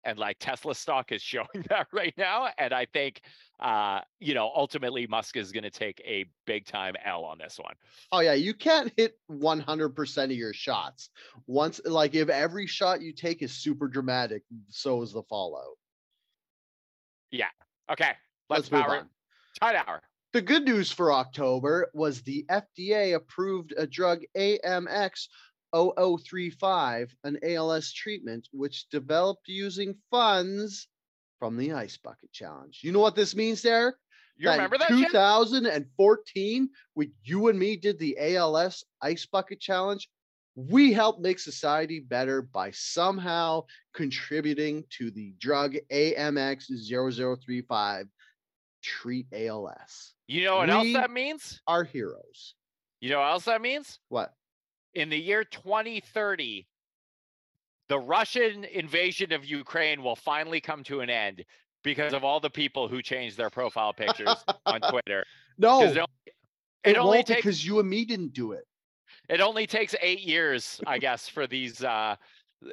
And 0.04 0.18
like 0.18 0.36
Tesla 0.38 0.74
stock 0.74 1.10
is 1.10 1.20
showing 1.32 1.64
that 1.68 1.88
right 1.92 2.14
now. 2.16 2.48
And 2.58 2.72
I 2.72 2.86
think 2.86 3.20
uh, 3.60 4.00
you 4.20 4.34
know, 4.34 4.52
ultimately 4.54 5.06
Musk 5.08 5.36
is 5.36 5.50
gonna 5.50 5.68
take 5.70 6.00
a 6.06 6.26
big 6.46 6.64
time 6.64 6.94
L 7.04 7.24
on 7.24 7.38
this 7.38 7.58
one. 7.58 7.74
Oh 8.12 8.20
yeah, 8.20 8.34
you 8.34 8.54
can't 8.54 8.92
hit 8.96 9.18
100% 9.30 10.24
of 10.24 10.30
your 10.30 10.52
shots. 10.52 11.10
Once 11.48 11.80
like 11.84 12.14
if 12.14 12.28
every 12.28 12.68
shot 12.68 13.02
you 13.02 13.12
take 13.12 13.42
is 13.42 13.52
super 13.52 13.88
dramatic, 13.88 14.44
so 14.68 15.02
is 15.02 15.12
the 15.12 15.24
fallout. 15.24 15.76
Yeah. 17.32 17.48
Okay, 17.90 18.12
let's, 18.48 18.70
Let's 18.70 18.72
move 18.72 18.82
power 18.82 18.96
on. 18.98 19.08
Tide 19.60 19.76
hour. 19.86 20.02
The 20.38 20.42
good 20.42 20.66
news 20.66 20.92
for 20.92 21.12
October 21.12 21.90
was 21.94 22.22
the 22.22 22.46
FDA 22.48 23.16
approved 23.16 23.74
a 23.76 23.88
drug 23.88 24.22
AMX 24.36 25.26
0035, 25.74 27.12
an 27.24 27.38
ALS 27.42 27.92
treatment 27.92 28.48
which 28.52 28.88
developed 28.88 29.48
using 29.48 29.96
funds 30.12 30.86
from 31.40 31.56
the 31.56 31.72
Ice 31.72 31.96
Bucket 31.96 32.30
Challenge. 32.30 32.78
You 32.84 32.92
know 32.92 33.00
what 33.00 33.16
this 33.16 33.34
means, 33.34 33.62
Derek? 33.62 33.96
You 34.36 34.48
remember 34.52 34.78
that 34.78 34.90
in 34.90 34.98
shit? 34.98 35.08
2014, 35.08 36.70
when 36.94 37.12
you 37.24 37.48
and 37.48 37.58
me 37.58 37.74
did 37.74 37.98
the 37.98 38.16
ALS 38.36 38.84
Ice 39.02 39.26
Bucket 39.26 39.58
Challenge, 39.58 40.08
we 40.54 40.92
helped 40.92 41.20
make 41.20 41.40
society 41.40 41.98
better 41.98 42.42
by 42.42 42.70
somehow 42.70 43.64
contributing 43.92 44.84
to 44.98 45.10
the 45.10 45.34
drug 45.40 45.74
AMX 45.90 46.66
0035 46.86 48.06
treat 48.82 49.26
ALS. 49.32 50.14
You 50.26 50.44
know 50.44 50.58
what 50.58 50.70
else 50.70 50.92
that 50.92 51.10
means? 51.10 51.60
Our 51.66 51.84
heroes. 51.84 52.54
You 53.00 53.10
know 53.10 53.20
what 53.20 53.30
else 53.30 53.44
that 53.46 53.60
means? 53.62 53.98
What? 54.08 54.32
in 54.94 55.10
the 55.10 55.18
year 55.18 55.44
2030, 55.44 56.66
the 57.88 57.98
Russian 57.98 58.64
invasion 58.64 59.32
of 59.32 59.44
Ukraine 59.44 60.02
will 60.02 60.16
finally 60.16 60.60
come 60.60 60.82
to 60.84 61.00
an 61.00 61.10
end 61.10 61.44
because 61.84 62.12
of 62.14 62.24
all 62.24 62.40
the 62.40 62.50
people 62.50 62.88
who 62.88 63.00
changed 63.02 63.36
their 63.36 63.50
profile 63.50 63.92
pictures 63.92 64.34
on 64.66 64.80
Twitter. 64.90 65.24
No, 65.58 65.82
It, 65.82 65.88
only- 65.90 66.04
it 66.84 66.96
it 66.96 66.98
won't 67.02 67.26
takes 67.26 67.36
because 67.42 67.64
you 67.66 67.78
and 67.80 67.88
me 67.88 68.04
didn't 68.04 68.32
do 68.32 68.52
it. 68.52 68.64
it 69.28 69.40
only 69.40 69.66
takes 69.66 69.94
eight 70.00 70.20
years, 70.20 70.80
I 70.86 70.98
guess, 70.98 71.28
for 71.28 71.46
these 71.46 71.84
uh, 71.84 72.16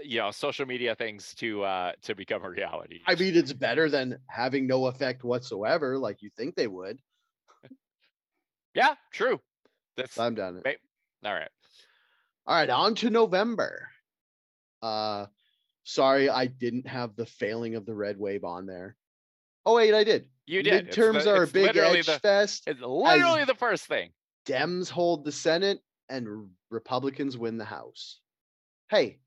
you 0.04 0.20
know 0.20 0.32
social 0.32 0.66
media 0.66 0.96
things 0.96 1.34
to 1.36 1.64
uh, 1.64 1.92
to 2.04 2.16
become 2.16 2.44
a 2.44 2.50
reality. 2.50 3.02
I 3.08 3.16
mean, 3.16 3.36
it's 3.36 3.54
better 3.54 3.90
than 3.90 4.18
having 4.28 4.68
no 4.68 4.88
effect 4.88 5.24
whatsoever, 5.24 5.98
like 5.98 6.22
you 6.22 6.30
think 6.36 6.56
they 6.56 6.68
would. 6.68 7.00
yeah, 8.76 8.96
true. 9.12 9.40
That's 9.98 10.18
I'm 10.18 10.36
done. 10.36 10.62
Right. 10.66 10.78
right. 11.24 11.50
All 12.48 12.56
right, 12.56 12.70
on 12.70 12.96
to 12.96 13.10
November. 13.10 13.90
Uh 14.82 15.28
sorry, 15.84 16.30
I 16.30 16.48
didn't 16.48 16.88
have 16.88 17.16
the 17.16 17.26
failing 17.26 17.76
of 17.76 17.86
the 17.86 17.96
red 17.96 18.18
wave 18.18 18.44
on 18.44 18.66
there. 18.66 18.96
Oh 19.66 19.76
wait, 19.76 19.94
I 19.94 20.04
did. 20.04 20.28
You 20.46 20.62
did. 20.62 20.90
Midterms 20.90 21.24
the- 21.24 21.36
are 21.36 21.44
a 21.44 21.48
big 21.48 21.76
edge 21.76 22.06
the- 22.06 22.20
fest. 22.20 22.64
It's 22.68 22.82
literally 22.82 23.46
the 23.46 23.56
first 23.56 23.86
thing. 23.86 24.12
Dems 24.48 24.90
hold 24.90 25.26
the 25.26 25.32
Senate 25.32 25.80
and 26.10 26.50
Republicans 26.70 27.36
win 27.36 27.58
the 27.58 27.66
House. 27.66 28.20
Hey, 28.90 29.18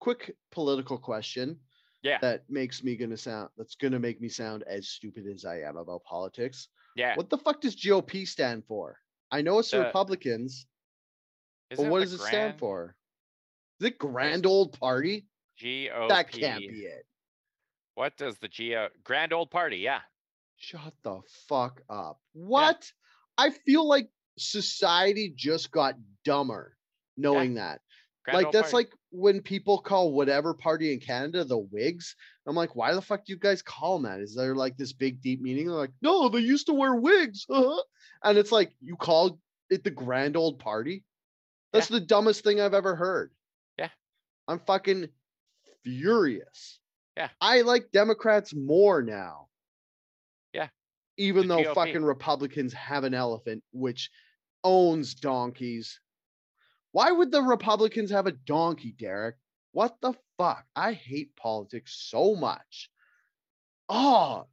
quick 0.00 0.34
political 0.50 0.98
question. 0.98 1.58
Yeah. 2.02 2.18
That 2.20 2.44
makes 2.48 2.84
me 2.84 2.96
gonna 2.96 3.16
sound 3.16 3.48
that's 3.56 3.74
gonna 3.74 3.98
make 3.98 4.20
me 4.20 4.28
sound 4.28 4.62
as 4.68 4.88
stupid 4.88 5.26
as 5.26 5.44
I 5.44 5.60
am 5.60 5.76
about 5.76 6.04
politics. 6.04 6.68
Yeah. 6.94 7.16
What 7.16 7.30
the 7.30 7.38
fuck 7.38 7.60
does 7.60 7.76
GOP 7.76 8.26
stand 8.26 8.64
for? 8.66 8.98
I 9.30 9.42
know 9.42 9.58
it's 9.58 9.70
the 9.70 9.80
Republicans, 9.80 10.66
but 11.70 11.86
what 11.86 11.98
the 12.00 12.06
does 12.06 12.14
it 12.14 12.20
stand 12.20 12.58
for? 12.58 12.96
Is 13.80 13.88
it 13.88 13.98
Grand 13.98 14.46
Old 14.46 14.78
Party? 14.78 15.26
GOP. 15.60 16.08
That 16.08 16.30
can't 16.30 16.60
be 16.60 16.84
it. 16.84 17.04
What 17.94 18.16
does 18.16 18.38
the 18.38 18.48
Geo 18.48 18.88
Grand 19.02 19.32
Old 19.32 19.50
Party? 19.50 19.78
Yeah. 19.78 20.00
Shut 20.56 20.94
the 21.02 21.20
fuck 21.48 21.82
up. 21.90 22.20
What? 22.32 22.90
I 23.36 23.50
feel 23.50 23.86
like 23.86 24.08
society 24.38 25.32
just 25.34 25.70
got 25.70 25.94
dumber 26.24 26.76
knowing 27.16 27.54
that. 27.54 27.80
Like 28.34 28.52
that's 28.52 28.72
like 28.72 28.90
when 29.10 29.40
people 29.40 29.78
call 29.78 30.12
whatever 30.12 30.54
party 30.54 30.92
in 30.92 31.00
Canada 31.00 31.44
the 31.44 31.58
Whigs. 31.58 32.14
I'm 32.46 32.56
like, 32.56 32.74
why 32.76 32.94
the 32.94 33.02
fuck 33.02 33.24
do 33.24 33.32
you 33.32 33.38
guys 33.38 33.62
call 33.62 33.98
them 33.98 34.10
that? 34.10 34.20
Is 34.20 34.34
there 34.34 34.54
like 34.54 34.76
this 34.76 34.92
big 34.92 35.20
deep 35.20 35.40
meaning? 35.40 35.66
They're 35.68 35.76
like, 35.76 35.92
no, 36.02 36.28
they 36.28 36.40
used 36.40 36.66
to 36.66 36.74
wear 36.74 36.94
wigs. 36.94 37.46
uh-huh." 37.50 37.82
and 38.24 38.38
it's 38.38 38.52
like 38.52 38.72
you 38.80 38.96
call 38.96 39.38
it 39.70 39.84
the 39.84 39.90
grand 39.90 40.36
old 40.36 40.58
party. 40.58 41.04
That's 41.72 41.88
the 41.88 42.00
dumbest 42.00 42.44
thing 42.44 42.60
I've 42.60 42.74
ever 42.74 42.96
heard. 42.96 43.30
Yeah. 43.78 43.90
I'm 44.46 44.58
fucking 44.60 45.08
furious. 45.84 46.80
Yeah. 47.16 47.28
I 47.40 47.60
like 47.62 47.90
Democrats 47.92 48.54
more 48.54 49.02
now. 49.02 49.48
Yeah. 50.52 50.68
Even 51.16 51.48
The 51.48 51.56
though 51.56 51.62
GOP. 51.64 51.74
fucking 51.74 52.04
Republicans 52.04 52.72
have 52.72 53.04
an 53.04 53.12
elephant 53.12 53.62
which 53.72 54.10
owns 54.64 55.14
donkeys. 55.14 56.00
Why 56.92 57.10
would 57.10 57.30
the 57.30 57.42
Republicans 57.42 58.10
have 58.10 58.26
a 58.26 58.32
donkey, 58.32 58.94
Derek? 58.98 59.36
What 59.72 59.96
the 60.00 60.14
fuck? 60.38 60.64
I 60.74 60.92
hate 60.92 61.36
politics 61.36 62.08
so 62.10 62.34
much. 62.34 62.90
Oh, 63.88 64.46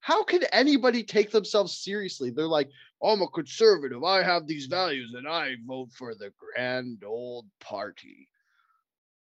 how 0.00 0.24
can 0.24 0.44
anybody 0.44 1.02
take 1.02 1.30
themselves 1.30 1.76
seriously? 1.76 2.30
They're 2.30 2.46
like, 2.46 2.70
I'm 3.02 3.22
a 3.22 3.28
conservative. 3.28 4.02
I 4.02 4.22
have 4.22 4.46
these 4.46 4.66
values 4.66 5.14
and 5.14 5.28
I 5.28 5.56
vote 5.66 5.92
for 5.92 6.14
the 6.14 6.32
grand 6.38 7.04
old 7.04 7.46
party. 7.60 8.28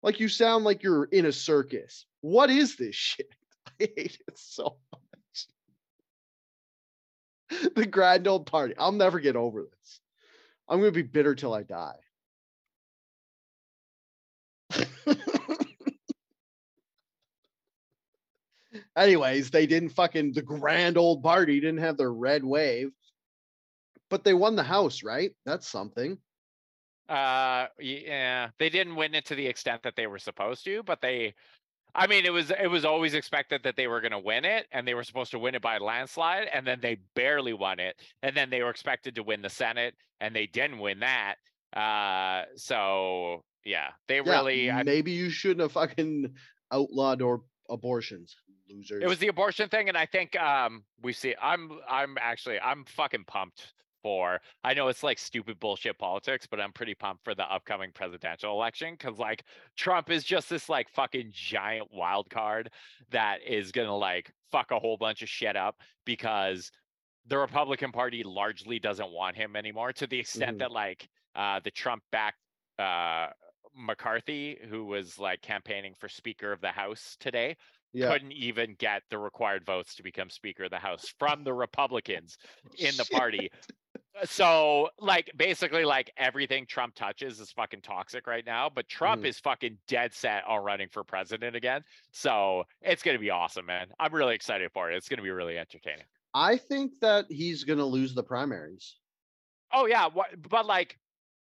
Like 0.02 0.20
you 0.20 0.28
sound 0.28 0.64
like 0.64 0.82
you're 0.82 1.04
in 1.04 1.26
a 1.26 1.32
circus. 1.32 2.06
What 2.20 2.50
is 2.50 2.76
this 2.76 2.94
shit? 2.94 3.32
I 3.80 3.84
hate 3.96 4.18
it 4.28 4.38
so 4.38 4.76
much. 4.92 5.00
the 7.76 7.86
grand 7.86 8.26
old 8.26 8.46
party. 8.46 8.74
I'll 8.76 8.92
never 8.92 9.20
get 9.20 9.36
over 9.36 9.62
this. 9.62 10.00
I'm 10.68 10.80
going 10.80 10.92
to 10.92 11.02
be 11.02 11.02
bitter 11.02 11.34
till 11.34 11.54
I 11.54 11.62
die. 11.62 11.96
Anyways, 18.96 19.50
they 19.50 19.66
didn't 19.66 19.90
fucking 19.90 20.32
the 20.32 20.42
grand 20.42 20.96
old 20.98 21.22
party 21.22 21.60
didn't 21.60 21.78
have 21.78 21.96
their 21.96 22.12
red 22.12 22.44
wave, 22.44 22.90
but 24.10 24.24
they 24.24 24.34
won 24.34 24.56
the 24.56 24.62
house, 24.62 25.02
right? 25.02 25.32
That's 25.44 25.68
something. 25.68 26.18
Uh, 27.08 27.66
yeah, 27.78 28.48
they 28.58 28.70
didn't 28.70 28.96
win 28.96 29.14
it 29.14 29.26
to 29.26 29.34
the 29.34 29.46
extent 29.46 29.82
that 29.82 29.94
they 29.96 30.06
were 30.06 30.18
supposed 30.18 30.64
to, 30.64 30.82
but 30.82 31.00
they, 31.02 31.34
I 31.94 32.06
mean, 32.06 32.24
it 32.24 32.32
was 32.32 32.50
it 32.50 32.70
was 32.70 32.84
always 32.84 33.14
expected 33.14 33.62
that 33.64 33.76
they 33.76 33.86
were 33.86 34.00
going 34.00 34.12
to 34.12 34.18
win 34.18 34.44
it, 34.44 34.66
and 34.72 34.86
they 34.88 34.94
were 34.94 35.04
supposed 35.04 35.30
to 35.32 35.38
win 35.38 35.54
it 35.54 35.62
by 35.62 35.76
a 35.76 35.82
landslide, 35.82 36.48
and 36.52 36.66
then 36.66 36.80
they 36.80 36.98
barely 37.14 37.52
won 37.52 37.78
it, 37.78 37.96
and 38.22 38.36
then 38.36 38.50
they 38.50 38.62
were 38.62 38.70
expected 38.70 39.14
to 39.16 39.22
win 39.22 39.42
the 39.42 39.50
Senate, 39.50 39.94
and 40.20 40.34
they 40.34 40.46
didn't 40.46 40.78
win 40.78 41.00
that. 41.00 41.34
Uh, 41.76 42.44
so 42.56 43.44
yeah, 43.64 43.90
they 44.08 44.16
Yeah, 44.16 44.30
really, 44.30 44.70
I, 44.70 44.82
maybe 44.82 45.12
you 45.12 45.30
shouldn't 45.30 45.60
have 45.60 45.72
fucking 45.72 46.34
outlawed 46.72 47.22
or 47.22 47.42
abortions, 47.70 48.36
losers. 48.68 49.02
it 49.02 49.06
was 49.08 49.18
the 49.18 49.28
abortion 49.28 49.68
thing, 49.68 49.88
and 49.88 49.96
I 49.98 50.06
think 50.06 50.36
um 50.40 50.84
we 51.02 51.12
see. 51.12 51.34
I'm 51.40 51.70
I'm 51.88 52.16
actually 52.20 52.60
I'm 52.60 52.84
fucking 52.84 53.24
pumped 53.26 53.72
for. 54.02 54.38
I 54.62 54.74
know 54.74 54.88
it's 54.88 55.02
like 55.02 55.18
stupid 55.18 55.58
bullshit 55.60 55.98
politics, 55.98 56.46
but 56.46 56.60
I'm 56.60 56.72
pretty 56.72 56.94
pumped 56.94 57.24
for 57.24 57.34
the 57.34 57.50
upcoming 57.50 57.90
presidential 57.94 58.52
election 58.52 58.96
because 58.98 59.18
like 59.18 59.44
Trump 59.76 60.10
is 60.10 60.24
just 60.24 60.50
this 60.50 60.68
like 60.68 60.90
fucking 60.90 61.30
giant 61.32 61.88
wild 61.90 62.28
card 62.28 62.70
that 63.10 63.38
is 63.46 63.72
gonna 63.72 63.96
like 63.96 64.30
fuck 64.52 64.70
a 64.72 64.78
whole 64.78 64.96
bunch 64.98 65.22
of 65.22 65.28
shit 65.28 65.56
up 65.56 65.76
because 66.04 66.70
the 67.26 67.38
Republican 67.38 67.92
Party 67.92 68.22
largely 68.22 68.78
doesn't 68.78 69.10
want 69.10 69.34
him 69.36 69.56
anymore 69.56 69.92
to 69.94 70.06
the 70.06 70.18
extent 70.18 70.56
Mhm. 70.56 70.58
that 70.60 70.70
like 70.70 71.08
uh 71.34 71.60
the 71.64 71.70
Trump 71.70 72.02
backed 72.12 72.36
uh 72.78 73.28
McCarthy, 73.76 74.58
who 74.68 74.84
was 74.86 75.18
like 75.18 75.42
campaigning 75.42 75.94
for 75.98 76.08
Speaker 76.08 76.52
of 76.52 76.60
the 76.60 76.68
House 76.72 77.16
today, 77.20 77.56
Yeah. 77.92 78.10
couldn't 78.12 78.32
even 78.32 78.74
get 78.78 79.02
the 79.10 79.18
required 79.18 79.64
votes 79.64 79.94
to 79.96 80.02
become 80.02 80.30
Speaker 80.30 80.64
of 80.64 80.70
the 80.70 80.78
House 80.78 81.12
from 81.18 81.44
the 81.44 81.52
Republicans 81.64 82.38
in 82.78 82.96
the 82.96 83.04
Shit. 83.04 83.10
party. 83.10 83.50
So, 84.24 84.90
like, 85.00 85.28
basically, 85.36 85.84
like 85.84 86.12
everything 86.16 86.66
Trump 86.66 86.94
touches 86.94 87.40
is 87.40 87.50
fucking 87.50 87.80
toxic 87.82 88.26
right 88.28 88.46
now. 88.46 88.68
But 88.68 88.88
Trump 88.88 89.22
Mhm. 89.22 89.26
is 89.26 89.40
fucking 89.40 89.78
dead 89.88 90.14
set 90.14 90.44
on 90.44 90.62
running 90.62 90.88
for 90.88 91.02
president 91.02 91.56
again. 91.56 91.82
So 92.12 92.64
it's 92.80 93.02
gonna 93.02 93.18
be 93.18 93.30
awesome, 93.30 93.66
man. 93.66 93.88
I'm 93.98 94.14
really 94.14 94.36
excited 94.36 94.70
for 94.72 94.90
it. 94.90 94.96
It's 94.96 95.08
gonna 95.08 95.22
be 95.22 95.30
really 95.30 95.58
entertaining. 95.58 96.06
I 96.32 96.56
think 96.56 96.92
that 97.00 97.26
he's 97.28 97.64
gonna 97.64 97.84
lose 97.84 98.14
the 98.14 98.22
primaries. 98.22 98.98
Oh 99.72 99.86
yeah. 99.86 100.08
But 100.48 100.66
like, 100.66 100.96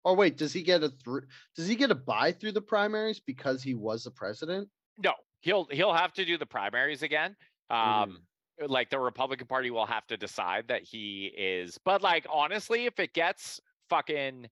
Or 0.06 0.16
wait, 0.16 0.38
does 0.38 0.54
he 0.54 0.62
get 0.62 0.82
a 0.84 0.88
through? 0.88 1.26
Does 1.56 1.68
he 1.68 1.76
get 1.76 1.90
a 1.90 1.94
bye 1.96 2.32
through 2.32 2.52
the 2.52 2.62
primaries 2.62 3.20
because 3.20 3.62
he 3.62 3.74
was 3.74 4.04
the 4.04 4.10
president? 4.12 4.70
no, 4.98 5.14
he'll 5.40 5.66
he'll 5.66 5.92
have 5.94 6.12
to 6.14 6.24
do 6.24 6.38
the 6.38 6.46
primaries 6.46 7.02
again. 7.02 7.36
Um, 7.70 8.26
like 8.66 8.88
the 8.90 8.98
Republican 8.98 9.46
Party 9.46 9.70
will 9.70 9.86
have 9.86 10.06
to 10.06 10.16
decide 10.16 10.68
that 10.68 10.82
he 10.82 11.26
is. 11.36 11.78
But 11.84 12.02
like, 12.02 12.26
honestly, 12.30 12.86
if 12.86 12.98
it 12.98 13.12
gets 13.12 13.60
fucking, 13.90 14.48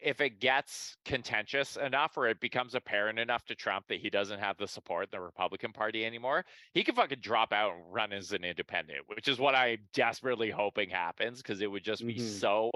if 0.00 0.20
it 0.20 0.40
gets 0.40 0.96
contentious 1.04 1.76
enough 1.76 2.16
or 2.18 2.28
it 2.28 2.40
becomes 2.40 2.74
apparent 2.74 3.18
enough 3.18 3.44
to 3.46 3.56
Trump 3.56 3.86
that 3.88 4.00
he 4.00 4.10
doesn't 4.10 4.40
have 4.40 4.58
the 4.58 4.68
support 4.68 5.10
the 5.12 5.20
Republican 5.20 5.72
Party 5.72 6.04
anymore, 6.06 6.44
he 6.74 6.84
can 6.84 6.94
fucking 6.96 7.20
drop 7.20 7.52
out 7.52 7.74
and 7.74 7.92
run 7.92 8.12
as 8.12 8.32
an 8.32 8.44
independent, 8.44 9.08
which 9.08 9.28
is 9.28 9.40
what 9.40 9.54
I'm 9.56 9.88
desperately 9.94 10.50
hoping 10.50 10.90
happens 10.90 11.42
because 11.42 11.60
it 11.62 11.70
would 11.70 11.84
just 11.84 12.06
be 12.06 12.16
Mhm. 12.16 12.20
so 12.20 12.70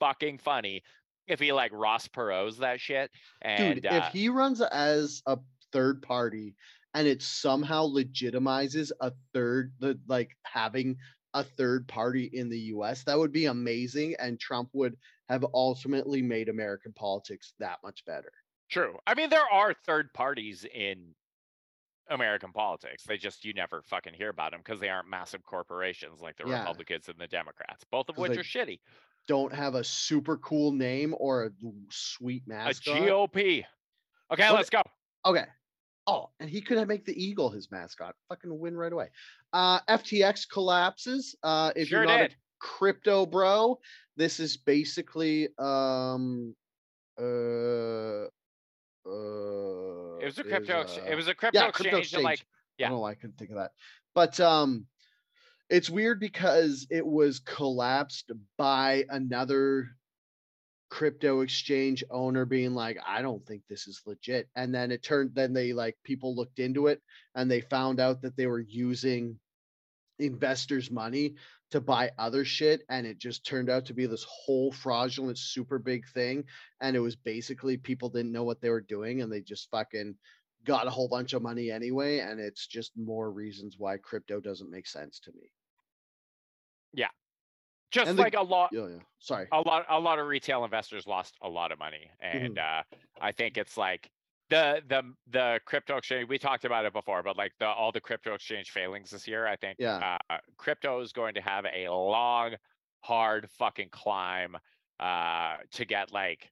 fucking 0.00 0.38
funny 0.38 0.82
if 1.26 1.40
he 1.40 1.52
like 1.52 1.72
Ross 1.72 2.08
Perot's 2.08 2.58
that 2.58 2.80
shit. 2.80 3.10
And 3.42 3.76
Dude, 3.76 3.86
uh, 3.86 4.02
if 4.04 4.12
he 4.12 4.28
runs 4.28 4.60
as 4.60 5.22
a 5.26 5.38
third 5.72 6.02
party 6.02 6.54
and 6.94 7.06
it 7.06 7.22
somehow 7.22 7.86
legitimizes 7.86 8.92
a 9.00 9.12
third, 9.32 9.72
the 9.80 9.98
like 10.08 10.30
having 10.44 10.96
a 11.34 11.42
third 11.42 11.88
party 11.88 12.30
in 12.32 12.48
the 12.48 12.58
US, 12.58 13.02
that 13.04 13.18
would 13.18 13.32
be 13.32 13.46
amazing. 13.46 14.14
And 14.18 14.38
Trump 14.38 14.70
would 14.72 14.96
have 15.28 15.44
ultimately 15.54 16.22
made 16.22 16.48
American 16.48 16.92
politics 16.92 17.54
that 17.58 17.78
much 17.82 18.04
better. 18.04 18.30
True. 18.70 18.96
I 19.06 19.14
mean, 19.14 19.30
there 19.30 19.48
are 19.52 19.74
third 19.86 20.12
parties 20.14 20.64
in 20.72 21.14
American 22.10 22.52
politics. 22.52 23.04
They 23.04 23.16
just 23.16 23.44
you 23.44 23.52
never 23.54 23.82
fucking 23.82 24.14
hear 24.14 24.28
about 24.28 24.50
them 24.52 24.60
because 24.64 24.80
they 24.80 24.88
aren't 24.90 25.08
massive 25.08 25.42
corporations 25.44 26.20
like 26.20 26.36
the 26.36 26.44
Yeah. 26.48 26.60
Republicans 26.60 27.08
and 27.08 27.18
the 27.18 27.26
Democrats, 27.26 27.84
both 27.90 28.08
of 28.08 28.18
which 28.18 28.36
are 28.36 28.42
shitty. 28.42 28.80
Don't 29.26 29.54
have 29.54 29.74
a 29.74 29.82
super 29.84 30.36
cool 30.38 30.70
name 30.72 31.14
or 31.18 31.44
a 31.46 31.50
sweet 31.90 32.42
A 32.46 32.48
mascot. 32.50 32.96
GOP. 32.96 33.64
Okay, 34.30 34.48
What- 34.50 34.56
let's 34.56 34.70
go. 34.70 34.82
Okay. 35.24 35.46
Oh, 36.06 36.28
and 36.38 36.50
he 36.50 36.60
could 36.60 36.76
have 36.76 36.86
make 36.88 37.06
the 37.06 37.16
eagle 37.24 37.48
his 37.48 37.70
mascot. 37.70 38.14
Fucking 38.28 38.58
win 38.58 38.76
right 38.76 38.92
away. 38.92 39.08
Uh 39.54 39.80
FTX 39.88 40.46
collapses. 40.46 41.34
Uh 41.42 41.72
if 41.74 41.88
Sure 41.88 42.00
you're 42.00 42.06
not 42.06 42.18
did. 42.28 42.32
a 42.32 42.36
crypto 42.58 43.24
bro, 43.24 43.80
this 44.16 44.38
is 44.40 44.58
basically 44.58 45.48
um 45.58 46.54
uh 47.18 48.24
uh 49.06 50.03
It 50.24 50.28
was 50.28 50.38
a 50.38 50.44
crypto. 50.44 50.80
ex- 50.80 50.98
uh, 50.98 51.10
it 51.10 51.14
was 51.14 51.28
a 51.28 51.34
crypto 51.34 51.60
yeah, 51.60 51.68
exchange. 51.68 51.90
crypto 51.90 52.20
like, 52.22 52.34
exchange. 52.40 52.48
I 52.80 52.82
don't 52.84 52.92
know 52.92 53.00
why 53.00 53.10
I 53.10 53.14
couldn't 53.14 53.38
think 53.38 53.50
of 53.50 53.56
that. 53.56 53.72
But 54.14 54.40
um 54.40 54.86
it's 55.70 55.90
weird 55.90 56.20
because 56.20 56.86
it 56.90 57.06
was 57.06 57.40
collapsed 57.40 58.30
by 58.58 59.04
another 59.08 59.88
crypto 60.90 61.40
exchange 61.40 62.04
owner 62.10 62.44
being 62.44 62.74
like, 62.74 62.98
I 63.06 63.22
don't 63.22 63.44
think 63.46 63.62
this 63.68 63.86
is 63.86 64.02
legit. 64.06 64.48
And 64.54 64.74
then 64.74 64.92
it 64.92 65.02
turned 65.02 65.34
then 65.34 65.52
they 65.52 65.72
like 65.72 65.96
people 66.04 66.36
looked 66.36 66.58
into 66.58 66.86
it 66.86 67.02
and 67.34 67.50
they 67.50 67.60
found 67.60 68.00
out 68.00 68.22
that 68.22 68.36
they 68.36 68.46
were 68.46 68.60
using 68.60 69.38
investors' 70.18 70.90
money 70.90 71.34
to 71.74 71.80
buy 71.80 72.08
other 72.18 72.44
shit 72.44 72.82
and 72.88 73.04
it 73.04 73.18
just 73.18 73.44
turned 73.44 73.68
out 73.68 73.84
to 73.84 73.92
be 73.92 74.06
this 74.06 74.24
whole 74.28 74.70
fraudulent 74.70 75.36
super 75.36 75.76
big 75.76 76.06
thing 76.10 76.44
and 76.80 76.94
it 76.94 77.00
was 77.00 77.16
basically 77.16 77.76
people 77.76 78.08
didn't 78.08 78.30
know 78.30 78.44
what 78.44 78.60
they 78.60 78.70
were 78.70 78.80
doing 78.80 79.22
and 79.22 79.32
they 79.32 79.40
just 79.40 79.68
fucking 79.72 80.14
got 80.64 80.86
a 80.86 80.90
whole 80.90 81.08
bunch 81.08 81.32
of 81.32 81.42
money 81.42 81.72
anyway 81.72 82.20
and 82.20 82.38
it's 82.38 82.68
just 82.68 82.92
more 82.96 83.32
reasons 83.32 83.74
why 83.76 83.96
crypto 83.96 84.38
doesn't 84.38 84.70
make 84.70 84.86
sense 84.86 85.18
to 85.18 85.32
me 85.32 85.50
Yeah. 86.92 87.08
just 87.90 88.08
and 88.08 88.16
the- 88.16 88.22
like 88.22 88.34
a 88.34 88.40
lot. 88.42 88.70
yeah 88.72 88.86
yeah 88.86 88.98
sorry 89.18 89.48
a 89.50 89.60
lot 89.60 89.84
a 89.88 89.98
lot 89.98 90.20
of 90.20 90.28
retail 90.28 90.62
investors 90.64 91.08
lost 91.08 91.34
a 91.42 91.48
lot 91.48 91.72
of 91.72 91.80
money 91.80 92.08
Mm-hmm. 92.24 92.44
and 92.46 92.58
uh 92.60 92.82
i 93.20 93.32
think 93.32 93.56
it's 93.58 93.76
like 93.76 94.08
the 94.50 94.82
the 94.88 95.02
the 95.30 95.60
crypto 95.64 95.96
exchange 95.96 96.28
we 96.28 96.38
talked 96.38 96.64
about 96.64 96.84
it 96.84 96.92
before 96.92 97.22
but 97.22 97.36
like 97.36 97.52
the 97.58 97.66
all 97.66 97.92
the 97.92 98.00
crypto 98.00 98.34
exchange 98.34 98.70
failings 98.70 99.10
this 99.10 99.26
year 99.26 99.46
i 99.46 99.56
think 99.56 99.76
Yeah. 99.78 100.18
uh 100.28 100.38
crypto 100.56 101.00
is 101.00 101.12
going 101.12 101.34
to 101.34 101.40
have 101.40 101.64
a 101.64 101.88
long 101.88 102.54
hard 103.00 103.48
fucking 103.58 103.88
climb 103.90 104.56
uh 105.00 105.56
to 105.72 105.84
get 105.84 106.12
like 106.12 106.50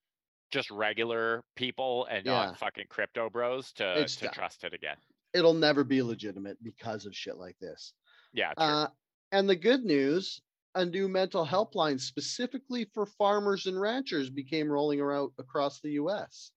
just 0.50 0.70
regular 0.70 1.44
people 1.56 2.06
and 2.10 2.24
Yeah. 2.26 2.32
not 2.32 2.58
fucking 2.58 2.86
crypto 2.88 3.28
bros 3.30 3.72
to 3.74 4.00
It's 4.00 4.16
to 4.16 4.28
trust 4.28 4.64
it 4.64 4.72
again 4.74 4.96
it'll 5.34 5.54
never 5.54 5.84
be 5.84 6.02
legitimate 6.02 6.62
because 6.62 7.06
of 7.06 7.14
shit 7.14 7.36
like 7.36 7.58
this 7.58 7.92
yeah 8.32 8.54
true. 8.54 8.64
uh 8.64 8.88
and 9.32 9.48
the 9.48 9.56
good 9.56 9.84
news 9.84 10.40
a 10.74 10.84
new 10.86 11.06
mental 11.08 11.44
helpline 11.46 12.00
specifically 12.00 12.86
for 12.94 13.04
farmers 13.04 13.66
and 13.66 13.78
ranchers 13.78 14.30
became 14.30 14.70
rolling 14.70 15.00
around 15.00 15.30
across 15.38 15.80
the 15.80 15.90
us 15.90 16.50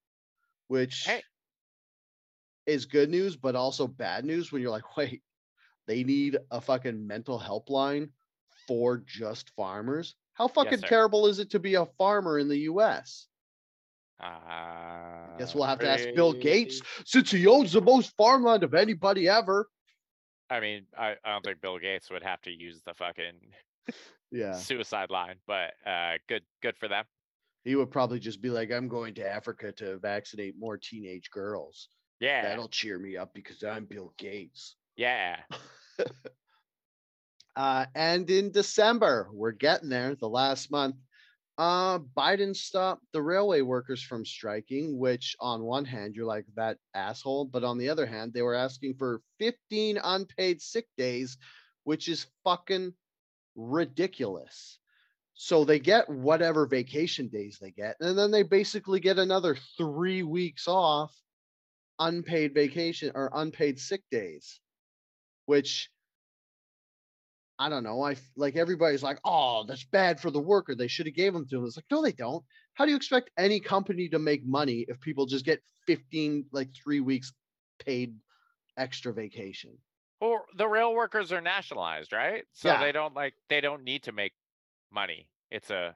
which 0.67 1.05
Hey. 1.05 1.23
is 2.65 2.85
good 2.85 3.09
news 3.09 3.35
but 3.35 3.55
also 3.55 3.87
bad 3.87 4.25
news 4.25 4.51
when 4.51 4.61
you're 4.61 4.71
like 4.71 4.97
wait 4.97 5.23
they 5.87 6.03
need 6.03 6.37
a 6.51 6.61
fucking 6.61 7.05
mental 7.07 7.39
helpline 7.39 8.11
for 8.67 8.97
just 8.97 9.51
farmers 9.51 10.15
how 10.33 10.47
fucking 10.47 10.79
sir. 10.79 10.87
terrible 10.87 11.27
is 11.27 11.39
it 11.39 11.49
to 11.51 11.59
be 11.59 11.75
a 11.75 11.85
farmer 11.85 12.39
in 12.39 12.47
the 12.49 12.57
us 12.59 13.27
uh, 14.19 14.27
guess 15.37 15.53
we'll 15.53 15.63
have 15.65 15.79
to 15.79 15.87
ask 15.87 16.11
bill 16.13 16.33
gates 16.33 16.81
since 17.05 17.31
he 17.31 17.47
owns 17.47 17.71
the 17.73 17.81
most 17.81 18.15
farmland 18.15 18.63
of 18.63 18.73
anybody 18.73 19.27
ever 19.27 19.69
i 20.49 20.59
mean 20.59 20.87
I, 20.97 21.15
I 21.23 21.31
don't 21.33 21.43
think 21.43 21.61
bill 21.61 21.79
gates 21.79 22.09
would 22.11 22.23
have 22.23 22.41
to 22.41 22.51
use 22.51 22.81
the 22.83 22.93
fucking 22.93 23.53
yeah 24.31 24.65
suicide 24.65 25.09
line, 25.09 25.39
but 25.47 25.73
uh, 25.85 26.17
good 26.27 26.43
good 26.61 26.77
for 26.77 26.87
them. 26.87 27.05
He 27.65 27.75
would 27.75 27.91
probably 27.91 28.19
just 28.19 28.41
be 28.41 28.49
like 28.49 28.71
i'm 28.71 28.87
going 28.87 29.13
to 29.15 29.27
africa 29.27 29.71
to 29.73 29.97
vaccinate 29.97 30.55
more 30.57 30.77
teenage 30.77 31.29
girls. 31.31 31.89
Yeah, 32.21 32.43
that'll 32.43 32.69
cheer 32.69 32.97
me 32.97 33.17
up 33.17 33.33
because 33.33 33.61
i'm 33.63 33.85
bill 33.85 34.13
gates. 34.17 34.75
Yeah. 34.95 35.39
uh, 37.57 37.85
and 37.93 38.29
in 38.29 38.51
december 38.51 39.27
we're 39.33 39.51
getting 39.51 39.89
there 39.89 40.15
the 40.15 40.29
last 40.29 40.71
month 40.71 40.95
uh, 41.57 41.99
biden 42.17 42.55
stopped 42.55 43.03
the 43.13 43.21
railway 43.21 43.61
workers 43.61 44.01
from 44.01 44.25
striking 44.25 44.97
which 44.97 45.35
on 45.39 45.63
one 45.63 45.85
hand 45.85 46.15
you're 46.15 46.25
like 46.25 46.45
that 46.55 46.77
asshole 46.93 47.45
but 47.45 47.63
on 47.63 47.77
the 47.77 47.89
other 47.89 48.05
hand 48.05 48.33
they 48.33 48.41
were 48.41 48.55
asking 48.55 48.93
for 48.93 49.21
15 49.39 49.97
unpaid 50.03 50.61
sick 50.61 50.87
days 50.97 51.37
which 51.85 52.09
is 52.09 52.27
fucking 52.43 52.93
ridiculous 53.55 54.79
so 55.35 55.63
they 55.65 55.79
get 55.79 56.09
whatever 56.09 56.65
vacation 56.65 57.27
days 57.27 57.57
they 57.61 57.71
get 57.71 57.95
and 57.99 58.17
then 58.17 58.31
they 58.31 58.43
basically 58.43 58.99
get 58.99 59.19
another 59.19 59.55
three 59.77 60.23
weeks 60.23 60.67
off 60.67 61.13
unpaid 61.99 62.53
vacation 62.53 63.11
or 63.13 63.29
unpaid 63.33 63.79
sick 63.79 64.01
days 64.09 64.59
which 65.45 65.89
I 67.57 67.69
don't 67.69 67.83
know. 67.83 68.01
I 68.03 68.17
like 68.35 68.57
everybody's 68.57 69.03
like, 69.03 69.19
oh, 69.23 69.63
that's 69.65 69.85
bad 69.85 70.19
for 70.19 70.29
the 70.29 70.41
worker. 70.41 70.75
They 70.75 70.87
should 70.87 71.05
have 71.05 71.15
gave 71.15 71.33
them 71.33 71.47
to 71.47 71.55
them. 71.55 71.65
It's 71.65 71.77
like, 71.77 71.85
no, 71.89 72.01
they 72.01 72.11
don't. 72.11 72.43
How 72.73 72.83
do 72.83 72.91
you 72.91 72.97
expect 72.97 73.29
any 73.37 73.61
company 73.61 74.09
to 74.09 74.19
make 74.19 74.45
money 74.45 74.85
if 74.89 74.99
people 74.99 75.25
just 75.25 75.45
get 75.45 75.61
15, 75.87 76.47
like 76.51 76.69
three 76.75 76.99
weeks 76.99 77.31
paid 77.79 78.15
extra 78.77 79.13
vacation? 79.13 79.77
Well, 80.19 80.45
the 80.57 80.67
rail 80.67 80.93
workers 80.93 81.31
are 81.31 81.39
nationalized, 81.39 82.11
right? 82.11 82.43
So 82.53 82.67
Yeah. 82.67 82.81
they 82.81 82.91
don't 82.91 83.13
like 83.13 83.35
they 83.47 83.61
don't 83.61 83.83
need 83.83 84.03
to 84.03 84.11
make 84.11 84.33
money. 84.91 85.27
It's 85.51 85.69
a 85.69 85.95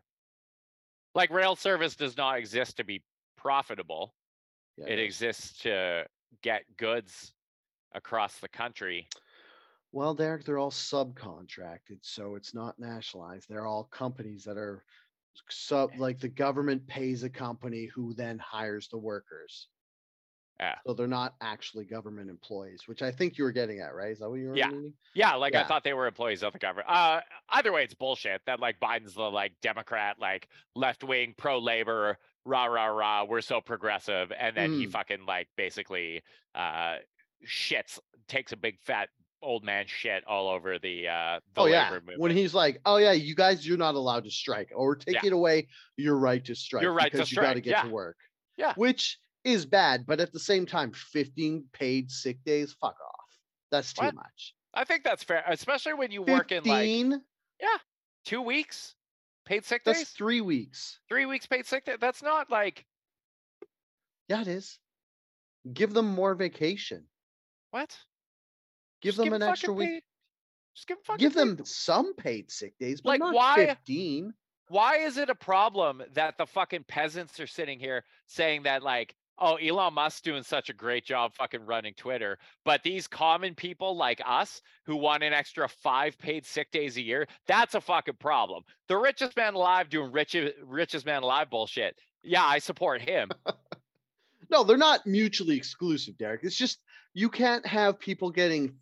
like 1.15 1.31
rail 1.31 1.55
service 1.55 1.95
does 1.95 2.17
not 2.17 2.37
exist 2.37 2.77
to 2.77 2.83
be 2.83 3.03
profitable. 3.37 4.13
Yeah, 4.77 4.87
It 4.87 4.99
exists 4.99 5.59
to 5.63 6.05
get 6.41 6.63
goods 6.77 7.33
across 7.93 8.37
the 8.39 8.47
country. 8.47 9.07
Well, 9.91 10.13
Derek, 10.13 10.45
they're 10.45 10.59
all 10.59 10.71
subcontracted, 10.71 11.99
so 12.01 12.35
it's 12.35 12.53
not 12.53 12.77
nationalized. 12.77 13.47
They're 13.49 13.65
all 13.65 13.85
companies 13.85 14.43
that 14.43 14.57
are 14.57 14.83
sub 15.49 15.91
like 15.97 16.19
the 16.19 16.27
government 16.27 16.85
pays 16.87 17.23
a 17.23 17.29
company 17.29 17.85
who 17.85 18.13
then 18.13 18.37
hires 18.39 18.87
the 18.89 18.97
workers. 18.97 19.67
Yeah. 20.59 20.75
So 20.85 20.93
they're 20.93 21.07
not 21.07 21.35
actually 21.39 21.85
government 21.85 22.29
employees, 22.29 22.81
which 22.85 23.01
I 23.01 23.11
think 23.11 23.37
you 23.37 23.45
were 23.45 23.51
getting 23.51 23.79
at, 23.79 23.95
right? 23.95 24.11
Is 24.11 24.19
that 24.19 24.29
what 24.29 24.39
you 24.39 24.49
were 24.49 24.57
Yeah. 24.57 24.67
meaning? 24.69 24.93
Yeah, 25.13 25.35
like 25.35 25.55
I 25.55 25.63
thought 25.63 25.83
they 25.85 25.93
were 25.93 26.05
employees 26.05 26.43
of 26.43 26.51
the 26.53 26.59
government. 26.59 26.89
Uh, 26.89 27.21
either 27.49 27.71
way, 27.71 27.83
it's 27.85 27.93
bullshit 27.93 28.41
that 28.45 28.59
like 28.59 28.79
Biden's 28.79 29.13
the 29.13 29.21
like 29.23 29.53
Democrat, 29.61 30.17
like 30.19 30.49
left 30.75 31.03
wing, 31.03 31.33
pro 31.37 31.59
labor 31.59 32.17
rah 32.45 32.65
rah 32.65 32.87
rah, 32.87 33.23
we're 33.23 33.41
so 33.41 33.61
progressive, 33.61 34.31
and 34.37 34.55
then 34.55 34.73
he 34.73 34.87
Mm. 34.87 34.91
fucking 34.91 35.25
like 35.25 35.47
basically 35.55 36.23
uh 36.55 36.97
shits, 37.45 37.99
takes 38.27 38.51
a 38.51 38.57
big 38.57 38.79
fat 38.81 39.09
old 39.41 39.63
man 39.63 39.85
shit 39.87 40.25
all 40.27 40.49
over 40.49 40.77
the 40.79 41.07
uh 41.07 41.39
the 41.53 41.61
oh 41.61 41.65
yeah, 41.67 41.89
movement. 41.89 42.19
when 42.19 42.31
he's 42.31 42.53
like, 42.53 42.81
"Oh 42.85 42.97
yeah, 42.97 43.13
you 43.13 43.33
guys, 43.35 43.65
you're 43.65 43.77
not 43.77 43.95
allowed 43.95 44.25
to 44.25 44.31
strike, 44.31 44.71
or 44.75 44.87
we're 44.87 44.95
taking 44.95 45.31
away 45.31 45.67
your 45.95 46.17
right 46.17 46.43
to 46.45 46.55
strike 46.55 46.85
right 46.85 47.05
to 47.11 47.11
because 47.11 47.31
you 47.31 47.37
got 47.37 47.53
to 47.53 47.61
get 47.61 47.71
yeah. 47.71 47.83
to 47.83 47.89
work." 47.89 48.17
Yeah. 48.57 48.73
which 48.75 49.17
is 49.43 49.65
bad, 49.65 50.05
but 50.05 50.19
at 50.19 50.31
the 50.33 50.39
same 50.39 50.65
time, 50.65 50.91
15 50.93 51.65
paid 51.73 52.11
sick 52.11 52.43
days, 52.45 52.73
fuck 52.79 52.95
off. 52.99 53.25
That's 53.71 53.93
too 53.93 54.05
What? 54.05 54.15
much. 54.15 54.55
I 54.73 54.83
think 54.83 55.03
that's 55.03 55.23
fair, 55.23 55.43
especially 55.47 55.93
when 55.93 56.11
you 56.11 56.21
work 56.21 56.51
in 56.51 56.63
like 56.63 56.81
15? 56.85 57.21
two 58.25 58.41
weeks 58.41 58.95
paid 59.45 59.65
sick 59.65 59.81
That's 59.83 59.99
days, 59.99 60.09
three 60.11 60.41
weeks. 60.41 60.99
three 61.07 61.25
weeks 61.25 61.47
paid 61.47 61.65
sick 61.65 61.85
day. 61.85 61.95
That's 61.99 62.21
not 62.21 62.49
like 62.51 62.85
Yeah, 64.27 64.41
it 64.41 64.47
is. 64.47 64.77
Give 65.73 65.93
them 65.93 66.05
more 66.13 66.35
vacation. 66.35 67.07
what? 67.71 67.97
Give 69.01 69.15
Just 69.15 69.23
them 69.23 69.33
an 69.33 69.41
extra 69.41 69.73
week. 69.73 69.87
paid- 69.89 70.03
just 70.75 70.87
give 70.87 70.97
'em 70.97 71.03
fucking 71.03 71.19
Give 71.19 71.33
paid 71.33 71.57
them 71.57 71.65
some 71.65 72.13
paid 72.15 72.51
sick 72.51 72.77
days, 72.77 73.01
but 73.01 73.09
Like, 73.11 73.19
not 73.19 73.33
why- 73.33 73.65
15. 73.65 74.33
why 74.67 74.97
is 74.97 75.17
it 75.17 75.29
a 75.29 75.35
problem 75.35 76.03
that 76.11 76.37
the 76.37 76.45
fucking 76.45 76.83
peasants 76.83 77.39
are 77.39 77.47
sitting 77.47 77.79
here 77.79 78.05
saying 78.27 78.63
that 78.63 78.83
like 78.83 79.15
oh 79.39 79.55
elon 79.55 79.93
musk's 79.93 80.21
doing 80.21 80.43
such 80.43 80.69
a 80.69 80.73
great 80.73 81.05
job 81.05 81.33
fucking 81.33 81.65
running 81.65 81.93
twitter 81.95 82.37
but 82.65 82.83
these 82.83 83.07
common 83.07 83.55
people 83.55 83.95
like 83.95 84.21
us 84.25 84.61
who 84.85 84.95
want 84.95 85.23
an 85.23 85.33
extra 85.33 85.67
five 85.67 86.17
paid 86.17 86.45
sick 86.45 86.71
days 86.71 86.97
a 86.97 87.01
year 87.01 87.27
that's 87.47 87.75
a 87.75 87.81
fucking 87.81 88.17
problem 88.19 88.63
the 88.87 88.97
richest 88.97 89.35
man 89.37 89.53
alive 89.53 89.89
doing 89.89 90.11
rich, 90.11 90.35
richest 90.63 91.05
man 91.05 91.23
alive 91.23 91.49
bullshit 91.49 91.97
yeah 92.23 92.45
i 92.45 92.59
support 92.59 93.01
him 93.01 93.29
No, 94.49 94.63
they're 94.63 94.77
not 94.77 95.05
mutually 95.05 95.55
exclusive, 95.55 96.17
Derek. 96.17 96.41
It's 96.43 96.55
just 96.55 96.79
you 97.13 97.29
can't 97.29 97.65
have 97.65 97.99
people 97.99 98.31
getting 98.31 98.75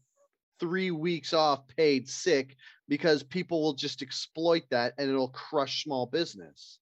three 0.60 0.92
weeks 0.92 1.34
off 1.34 1.68
paid 1.68 2.08
sick 2.08 2.56
because 2.88 3.22
people 3.22 3.62
will 3.62 3.74
just 3.74 4.02
exploit 4.02 4.64
that 4.72 4.94
and 4.98 5.10
it'll 5.10 5.30
crush 5.30 5.84
small 5.84 6.06
business. 6.06 6.80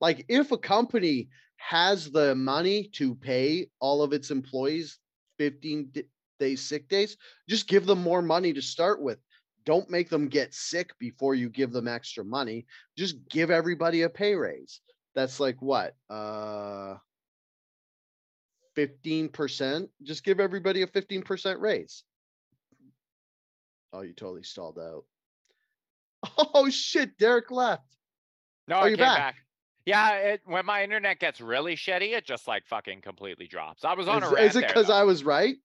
Like 0.00 0.26
if 0.28 0.52
a 0.52 0.58
company 0.58 1.30
has 1.56 2.10
the 2.10 2.34
money 2.34 2.88
to 2.94 3.14
pay 3.14 3.68
all 3.80 4.02
of 4.02 4.12
its 4.12 4.30
employees 4.30 4.98
15 5.38 5.92
days 6.38 6.62
sick 6.62 6.88
days, 6.88 7.16
just 7.48 7.66
give 7.68 7.86
them 7.86 8.02
more 8.02 8.22
money 8.22 8.52
to 8.52 8.62
start 8.62 9.02
with. 9.02 9.18
Don't 9.64 9.90
make 9.90 10.08
them 10.08 10.28
get 10.28 10.54
sick 10.54 10.96
before 10.98 11.34
you 11.34 11.48
give 11.48 11.72
them 11.72 11.88
extra 11.88 12.24
money. 12.24 12.66
Just 12.96 13.16
give 13.28 13.50
everybody 13.50 14.02
a 14.02 14.08
pay 14.08 14.34
raise. 14.34 14.80
That's 15.14 15.40
like 15.40 15.60
what? 15.60 15.94
Uh 16.08 16.96
15%. 18.76 19.88
Just 20.02 20.22
give 20.22 20.38
everybody 20.38 20.82
a 20.82 20.86
15% 20.86 21.60
raise. 21.60 22.04
Oh, 23.92 24.02
you 24.02 24.12
totally 24.12 24.42
stalled 24.42 24.78
out. 24.78 25.04
Oh 26.54 26.68
shit, 26.70 27.16
Derek 27.18 27.50
left. 27.50 27.96
no 28.68 28.76
Are 28.76 28.86
i 28.86 28.88
you 28.88 28.96
back? 28.96 29.16
back, 29.16 29.36
yeah 29.86 30.16
it, 30.16 30.40
when 30.44 30.66
my 30.66 30.82
internet 30.82 31.18
gets 31.18 31.40
really 31.40 31.74
shitty 31.74 32.14
it 32.14 32.26
just 32.26 32.46
like 32.46 32.66
fucking 32.66 33.00
completely 33.00 33.46
drops 33.46 33.84
i 33.84 33.94
was 33.94 34.08
on 34.08 34.22
Is, 34.22 34.30
a 34.30 34.34
rant 34.34 34.46
is 34.46 34.56
it 34.56 34.66
because. 34.66 34.90
I 34.90 35.02
was 35.02 35.24
right? 35.24 35.56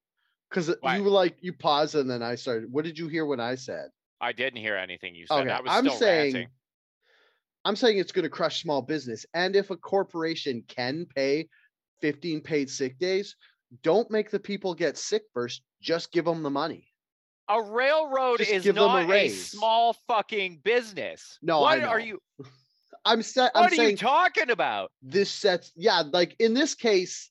Because 0.48 0.70
uh, 0.70 0.74
you 0.94 1.02
were 1.02 1.10
like 1.10 1.36
you 1.40 1.52
paused 1.54 1.94
and 1.94 2.10
then 2.10 2.22
I 2.22 2.34
started. 2.34 2.70
What 2.70 2.84
did 2.84 2.98
you 2.98 3.08
hear 3.08 3.24
when 3.24 3.40
I 3.40 3.54
said? 3.54 3.88
I 4.20 4.32
didn't 4.32 4.60
hear 4.60 4.76
anything 4.76 5.14
you 5.14 5.26
said 5.26 5.40
Okay, 5.40 5.50
i 5.50 5.60
was 5.60 5.70
I'm 5.72 5.84
still 5.86 5.98
saying 5.98 6.34
ranting. 6.34 6.48
I'm 7.64 7.76
saying 7.76 7.98
it's 7.98 8.12
going 8.12 8.24
to 8.24 8.28
crush 8.28 8.62
small 8.62 8.82
business. 8.82 9.24
And 9.34 9.54
if 9.56 9.70
a 9.70 9.76
corporation 9.76 10.64
can 10.68 11.06
pay 11.14 11.48
15 12.00 12.40
paid 12.40 12.68
sick 12.68 12.98
days, 12.98 13.36
don't 13.82 14.10
make 14.10 14.30
the 14.30 14.40
people 14.40 14.74
get 14.74 14.98
sick 14.98 15.22
first. 15.32 15.62
Just 15.80 16.12
give 16.12 16.24
them 16.24 16.42
the 16.42 16.50
money. 16.50 16.88
A 17.48 17.62
railroad 17.62 18.38
Just 18.38 18.50
is 18.50 18.64
them 18.64 18.76
a 18.78 18.80
not 18.80 19.10
a, 19.10 19.28
small 19.28 19.94
fucking 20.06 20.60
business. 20.64 21.38
No, 21.42 21.60
what 21.60 21.80
I 21.80 21.84
are 21.84 22.00
you? 22.00 22.18
I'm, 23.04 23.20
I'm 23.20 23.50
What 23.54 23.72
are 23.72 23.74
saying 23.74 23.90
you 23.90 23.96
talking 23.96 24.50
about? 24.50 24.92
this 25.02 25.30
sets, 25.30 25.72
yeah, 25.76 26.02
like 26.12 26.36
in 26.38 26.54
this 26.54 26.74
case, 26.74 27.30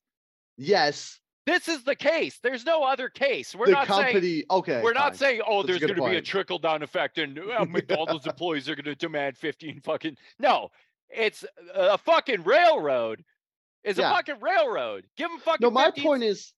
yes, 0.57 1.19
This 1.45 1.67
is 1.67 1.83
the 1.83 1.95
case. 1.95 2.39
There's 2.43 2.65
no 2.65 2.83
other 2.83 3.09
case. 3.09 3.55
We're 3.55 3.67
the 3.67 3.71
not 3.71 3.87
saying. 3.87 4.43
okay. 4.51 4.81
We're 4.83 4.93
not 4.93 5.15
saying, 5.15 5.41
oh, 5.47 5.63
That's 5.63 5.79
there's 5.79 5.91
going 5.91 6.01
to 6.01 6.09
be 6.09 6.17
a 6.17 6.21
trickle 6.21 6.59
down 6.59 6.83
effect 6.83 7.17
and 7.17 7.39
uh, 7.39 7.65
McDonald's 7.65 8.27
employees 8.33 8.69
are 8.69 8.75
going 8.75 8.85
to 8.85 8.95
demand 8.95 9.37
15 9.37 9.81
fucking. 9.81 10.17
No, 10.39 10.69
it's 11.09 11.43
a 11.73 11.97
fucking 11.97 12.43
railroad. 12.43 13.23
Is 13.83 13.97
Yeah. 13.97 14.11
a 14.11 14.13
fucking 14.13 14.39
railroad. 14.39 15.05
Give 15.17 15.29
them 15.29 15.39
fucking. 15.39 15.65
No, 15.65 15.71
my 15.71 15.85
15 15.85 16.03
point 16.03 16.23
is 16.23 16.53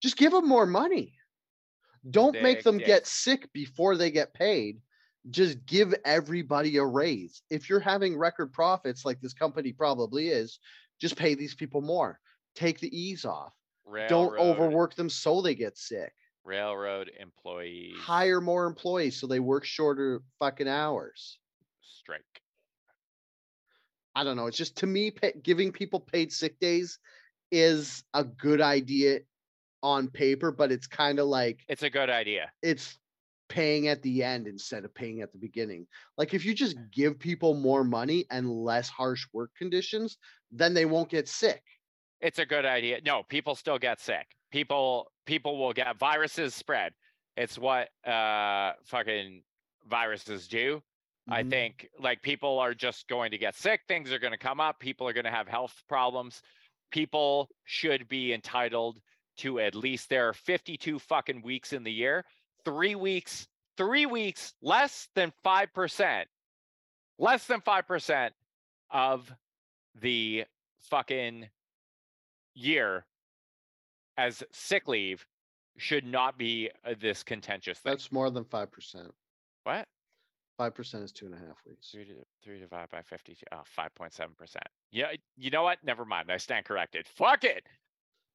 just 0.00 0.16
give 0.16 0.30
them 0.30 0.46
more 0.48 0.66
money. 0.66 1.14
Don't 2.10 2.40
make 2.42 2.62
them 2.62 2.78
dick. 2.78 2.86
get 2.86 3.06
sick 3.06 3.52
before 3.52 3.96
they 3.96 4.10
get 4.10 4.34
paid. 4.34 4.80
Just 5.30 5.64
give 5.66 5.94
everybody 6.04 6.76
a 6.78 6.84
raise. 6.84 7.42
If 7.50 7.68
you're 7.70 7.80
having 7.80 8.16
record 8.16 8.52
profits 8.52 9.04
like 9.04 9.20
this 9.20 9.34
company 9.34 9.72
probably 9.72 10.28
is, 10.28 10.58
just 11.00 11.16
pay 11.16 11.34
these 11.34 11.54
people 11.54 11.80
more. 11.80 12.18
Take 12.54 12.80
the 12.80 12.94
ease 12.96 13.24
off. 13.24 13.52
Don't 14.08 14.38
overwork 14.38 14.94
them 14.94 15.08
so 15.08 15.40
they 15.42 15.54
get 15.54 15.76
sick. 15.78 16.12
Railroad 16.44 17.10
employees. 17.20 17.94
Hire 17.98 18.40
more 18.40 18.66
employees 18.66 19.20
so 19.20 19.26
they 19.26 19.40
work 19.40 19.64
shorter 19.64 20.22
fucking 20.38 20.68
hours. 20.68 21.38
strike. 21.80 22.22
I 24.14 24.24
don't 24.24 24.36
know. 24.36 24.46
It's 24.46 24.56
just 24.58 24.76
to 24.78 24.86
me, 24.86 25.10
pa 25.10 25.28
giving 25.42 25.72
people 25.72 26.00
paid 26.00 26.32
sick 26.32 26.58
days 26.58 26.98
is 27.50 28.02
a 28.12 28.24
good 28.24 28.60
idea 28.60 29.20
on 29.82 30.08
paper, 30.08 30.50
but 30.52 30.70
it's 30.72 30.86
kind 30.86 31.18
of 31.18 31.26
like 31.26 31.60
It's 31.68 31.82
a 31.82 31.90
good 31.90 32.10
idea. 32.10 32.50
it's 32.62 32.98
paying 33.52 33.86
at 33.88 34.00
the 34.00 34.22
end 34.22 34.46
instead 34.46 34.82
of 34.82 34.94
paying 34.94 35.20
at 35.20 35.30
the 35.30 35.38
beginning. 35.38 35.86
Like 36.16 36.32
if 36.32 36.42
you 36.42 36.54
just 36.54 36.78
give 36.90 37.18
people 37.18 37.52
more 37.52 37.84
money 37.84 38.24
and 38.30 38.48
less 38.50 38.88
harsh 38.88 39.26
work 39.34 39.50
conditions, 39.54 40.16
then 40.50 40.72
they 40.72 40.86
won't 40.86 41.10
get 41.10 41.28
sick. 41.28 41.62
It's 42.22 42.38
a 42.38 42.46
good 42.46 42.64
idea. 42.64 43.00
No, 43.04 43.22
people 43.24 43.54
still 43.54 43.78
get 43.78 44.00
sick. 44.00 44.26
People 44.50 45.12
people 45.26 45.58
will 45.58 45.74
get 45.74 45.98
viruses 45.98 46.54
spread. 46.54 46.94
It's 47.36 47.58
what 47.58 47.90
uh 48.06 48.72
fucking 48.86 49.42
viruses 49.86 50.48
do. 50.48 50.80
I 51.28 51.42
Mhm. 51.42 51.50
think 51.50 51.88
like 51.98 52.22
people 52.22 52.58
are 52.58 52.74
just 52.74 53.06
going 53.06 53.32
to 53.32 53.38
get 53.38 53.54
sick. 53.54 53.82
Things 53.86 54.10
are 54.12 54.18
going 54.18 54.32
to 54.32 54.38
come 54.38 54.60
up. 54.60 54.80
People 54.80 55.06
are 55.06 55.12
going 55.12 55.26
to 55.26 55.30
have 55.30 55.46
health 55.46 55.74
problems. 55.88 56.40
People 56.90 57.50
should 57.64 58.08
be 58.08 58.32
entitled 58.32 58.98
to 59.38 59.60
at 59.60 59.74
least 59.74 60.08
there 60.08 60.28
are 60.28 60.32
52 60.34 60.98
fucking 60.98 61.42
weeks 61.42 61.72
in 61.74 61.82
the 61.84 61.92
year. 61.92 62.24
Three 62.64 62.94
weeks, 62.94 63.48
three 63.76 64.06
weeks, 64.06 64.54
less 64.62 65.08
than 65.14 65.32
5%, 65.44 66.24
less 67.18 67.46
than 67.46 67.60
5% 67.60 68.30
of 68.90 69.32
the 70.00 70.44
fucking 70.80 71.48
year 72.54 73.04
as 74.16 74.42
sick 74.52 74.88
leave 74.88 75.26
should 75.78 76.04
not 76.04 76.38
be 76.38 76.70
uh, 76.84 76.94
this 77.00 77.22
contentious 77.22 77.78
thing. 77.78 77.92
That's 77.92 78.12
more 78.12 78.30
than 78.30 78.44
five 78.44 78.70
percent. 78.70 79.10
what? 79.64 79.88
Five 80.58 80.74
percent 80.74 81.02
is 81.02 81.12
two 81.12 81.26
and 81.26 81.34
a 81.34 81.38
half 81.38 81.56
weeks. 81.66 81.88
Three 81.90 82.04
to 82.04 82.12
three 82.44 82.60
divided 82.60 82.90
by 82.90 83.02
fifty-two. 83.02 83.46
Oh, 83.52 83.62
5.7 83.78 84.36
percent. 84.36 84.66
Yeah, 84.90 85.06
you 85.36 85.50
know 85.50 85.62
what? 85.62 85.78
Never 85.82 86.04
mind. 86.04 86.30
I 86.30 86.36
stand 86.36 86.66
corrected. 86.66 87.06
Fuck 87.06 87.44
it. 87.44 87.64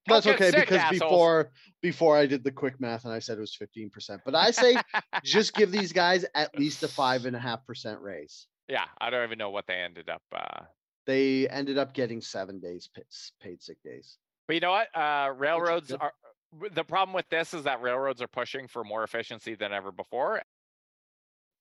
That's 0.07 0.27
okay 0.27 0.51
sick, 0.51 0.61
because 0.61 0.77
assholes. 0.79 0.99
before 0.99 1.51
before 1.81 2.17
I 2.17 2.25
did 2.25 2.43
the 2.43 2.51
quick 2.51 2.79
math 2.79 3.05
and 3.05 3.13
I 3.13 3.19
said 3.19 3.38
it 3.38 3.41
was 3.41 3.55
fifteen 3.55 3.89
percent. 3.89 4.21
But 4.25 4.35
I 4.35 4.51
say 4.51 4.75
just 5.23 5.53
give 5.53 5.71
these 5.71 5.91
guys 5.93 6.25
at 6.35 6.57
least 6.57 6.84
a 6.84 6.88
five 6.88 7.25
and 7.25 7.35
a 7.35 7.39
half 7.39 7.65
percent 7.65 7.99
raise. 8.01 8.47
yeah, 8.67 8.85
I 8.99 9.09
don't 9.09 9.23
even 9.23 9.38
know 9.38 9.49
what 9.49 9.65
they 9.67 9.75
ended 9.75 10.09
up. 10.09 10.21
Uh, 10.34 10.63
They 11.05 11.47
ended 11.49 11.77
up 11.77 11.93
getting 11.93 12.21
seven 12.21 12.59
days 12.59 12.89
paid 13.41 13.61
sick 13.61 13.77
days. 13.84 14.17
but 14.47 14.53
you 14.55 14.59
know 14.59 14.71
what? 14.71 14.88
Uh, 14.95 15.31
railroads 15.38 15.91
are. 15.93 16.13
The 16.71 16.84
problem 16.84 17.13
with 17.13 17.27
this 17.29 17.53
is 17.53 17.63
that 17.65 17.81
railroads 17.81 18.21
are 18.21 18.27
pushing 18.27 18.67
for 18.67 18.84
more 18.85 19.03
efficiency 19.03 19.55
than 19.55 19.73
ever 19.73 19.91
before, 19.91 20.41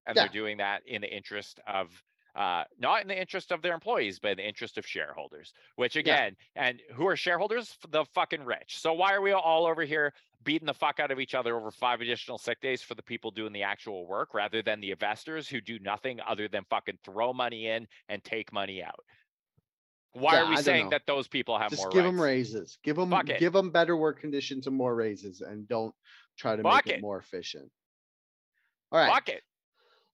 and 0.06 0.14
Yeah. 0.16 0.22
they're 0.22 0.32
doing 0.32 0.58
that 0.58 0.82
in 0.86 1.00
the 1.02 1.08
interest 1.14 1.60
of. 1.66 1.90
Uh, 2.36 2.64
not 2.78 3.00
in 3.00 3.08
the 3.08 3.18
interest 3.18 3.50
of 3.50 3.62
their 3.62 3.72
employees, 3.72 4.18
but 4.18 4.32
in 4.32 4.36
the 4.36 4.46
interest 4.46 4.76
of 4.76 4.86
shareholders. 4.86 5.54
Which 5.76 5.96
again, 5.96 6.36
and 6.54 6.80
who 6.94 7.06
are 7.08 7.16
shareholders? 7.16 7.78
The 7.90 8.04
fucking 8.14 8.44
rich. 8.44 8.78
So 8.78 8.92
why 8.92 9.14
are 9.14 9.22
we 9.22 9.32
all 9.32 9.64
over 9.66 9.82
here 9.82 10.12
beating 10.44 10.66
the 10.66 10.74
fuck 10.74 11.00
out 11.00 11.10
of 11.10 11.18
each 11.18 11.34
other 11.34 11.56
over 11.56 11.70
five 11.70 12.02
additional 12.02 12.36
sick 12.36 12.60
days 12.60 12.82
for 12.82 12.94
the 12.94 13.02
people 13.02 13.30
doing 13.30 13.52
the 13.54 13.62
actual 13.62 14.06
work 14.06 14.34
rather 14.34 14.60
than 14.62 14.80
the 14.80 14.90
investors 14.90 15.48
who 15.48 15.60
do 15.62 15.78
nothing 15.78 16.20
other 16.28 16.46
than 16.46 16.62
fucking 16.68 16.98
throw 17.04 17.32
money 17.32 17.68
in 17.68 17.88
and 18.10 18.22
take 18.22 18.52
money 18.52 18.82
out? 18.82 19.00
Why 20.12 20.34
Yeah, 20.34 20.42
are 20.44 20.50
we 20.50 20.56
saying 20.58 20.84
know. 20.84 20.90
that 20.90 21.02
those 21.06 21.28
people 21.28 21.58
have 21.58 21.70
Just 21.70 21.82
more 21.84 21.90
give 21.90 22.04
rights? 22.04 22.12
them 22.16 22.20
raises. 22.20 22.78
Give 22.82 22.96
them 22.96 23.10
Fuck 23.10 23.30
it. 23.30 23.40
give 23.40 23.54
them 23.54 23.70
better 23.70 23.96
work 23.96 24.20
conditions 24.20 24.66
and 24.66 24.76
more 24.76 24.94
raises, 24.94 25.40
and 25.40 25.66
don't 25.66 25.94
try 26.38 26.54
to 26.54 26.62
Fuck 26.62 26.86
make 26.86 26.94
it 26.94 26.98
it. 26.98 27.02
more 27.02 27.18
efficient. 27.18 27.70
All 28.92 28.98
right. 28.98 29.12
Fuck 29.12 29.30
it. 29.30 29.42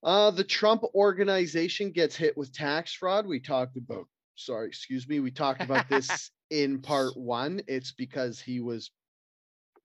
Uh, 0.02 0.30
the 0.30 0.44
Trump 0.44 0.82
organization 0.94 1.90
gets 1.90 2.16
hit 2.16 2.36
with 2.36 2.52
tax 2.52 2.92
fraud. 2.92 3.26
We 3.26 3.40
talked 3.40 3.76
about 3.76 4.06
sorry, 4.36 4.66
excuse 4.68 5.08
me. 5.08 5.20
We 5.20 5.30
talked 5.30 5.62
about 5.62 5.88
this 5.88 6.30
in 6.50 6.80
part 6.80 7.16
one. 7.16 7.60
It's 7.68 7.92
because 7.92 8.40
he 8.40 8.60
was 8.60 8.90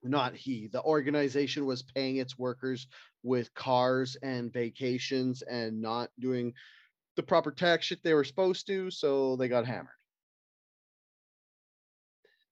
not 0.04 0.36
he, 0.36 0.68
the 0.72 0.82
organization 0.82 1.66
was 1.66 1.84
paying 1.84 2.18
its 2.18 2.38
workers 2.38 2.88
with 3.24 3.54
cars 3.54 4.16
and 4.22 4.52
vacations 4.54 5.42
and 5.42 5.82
not 5.82 6.10
doing 6.20 6.54
the 7.16 7.24
proper 7.24 7.52
tax 7.52 7.86
shit 7.86 8.02
they 8.04 8.14
were 8.14 8.24
supposed 8.24 8.68
to, 8.68 8.90
so 8.92 9.36
they 9.36 9.48
got 9.48 9.66
hammered. 9.66 9.90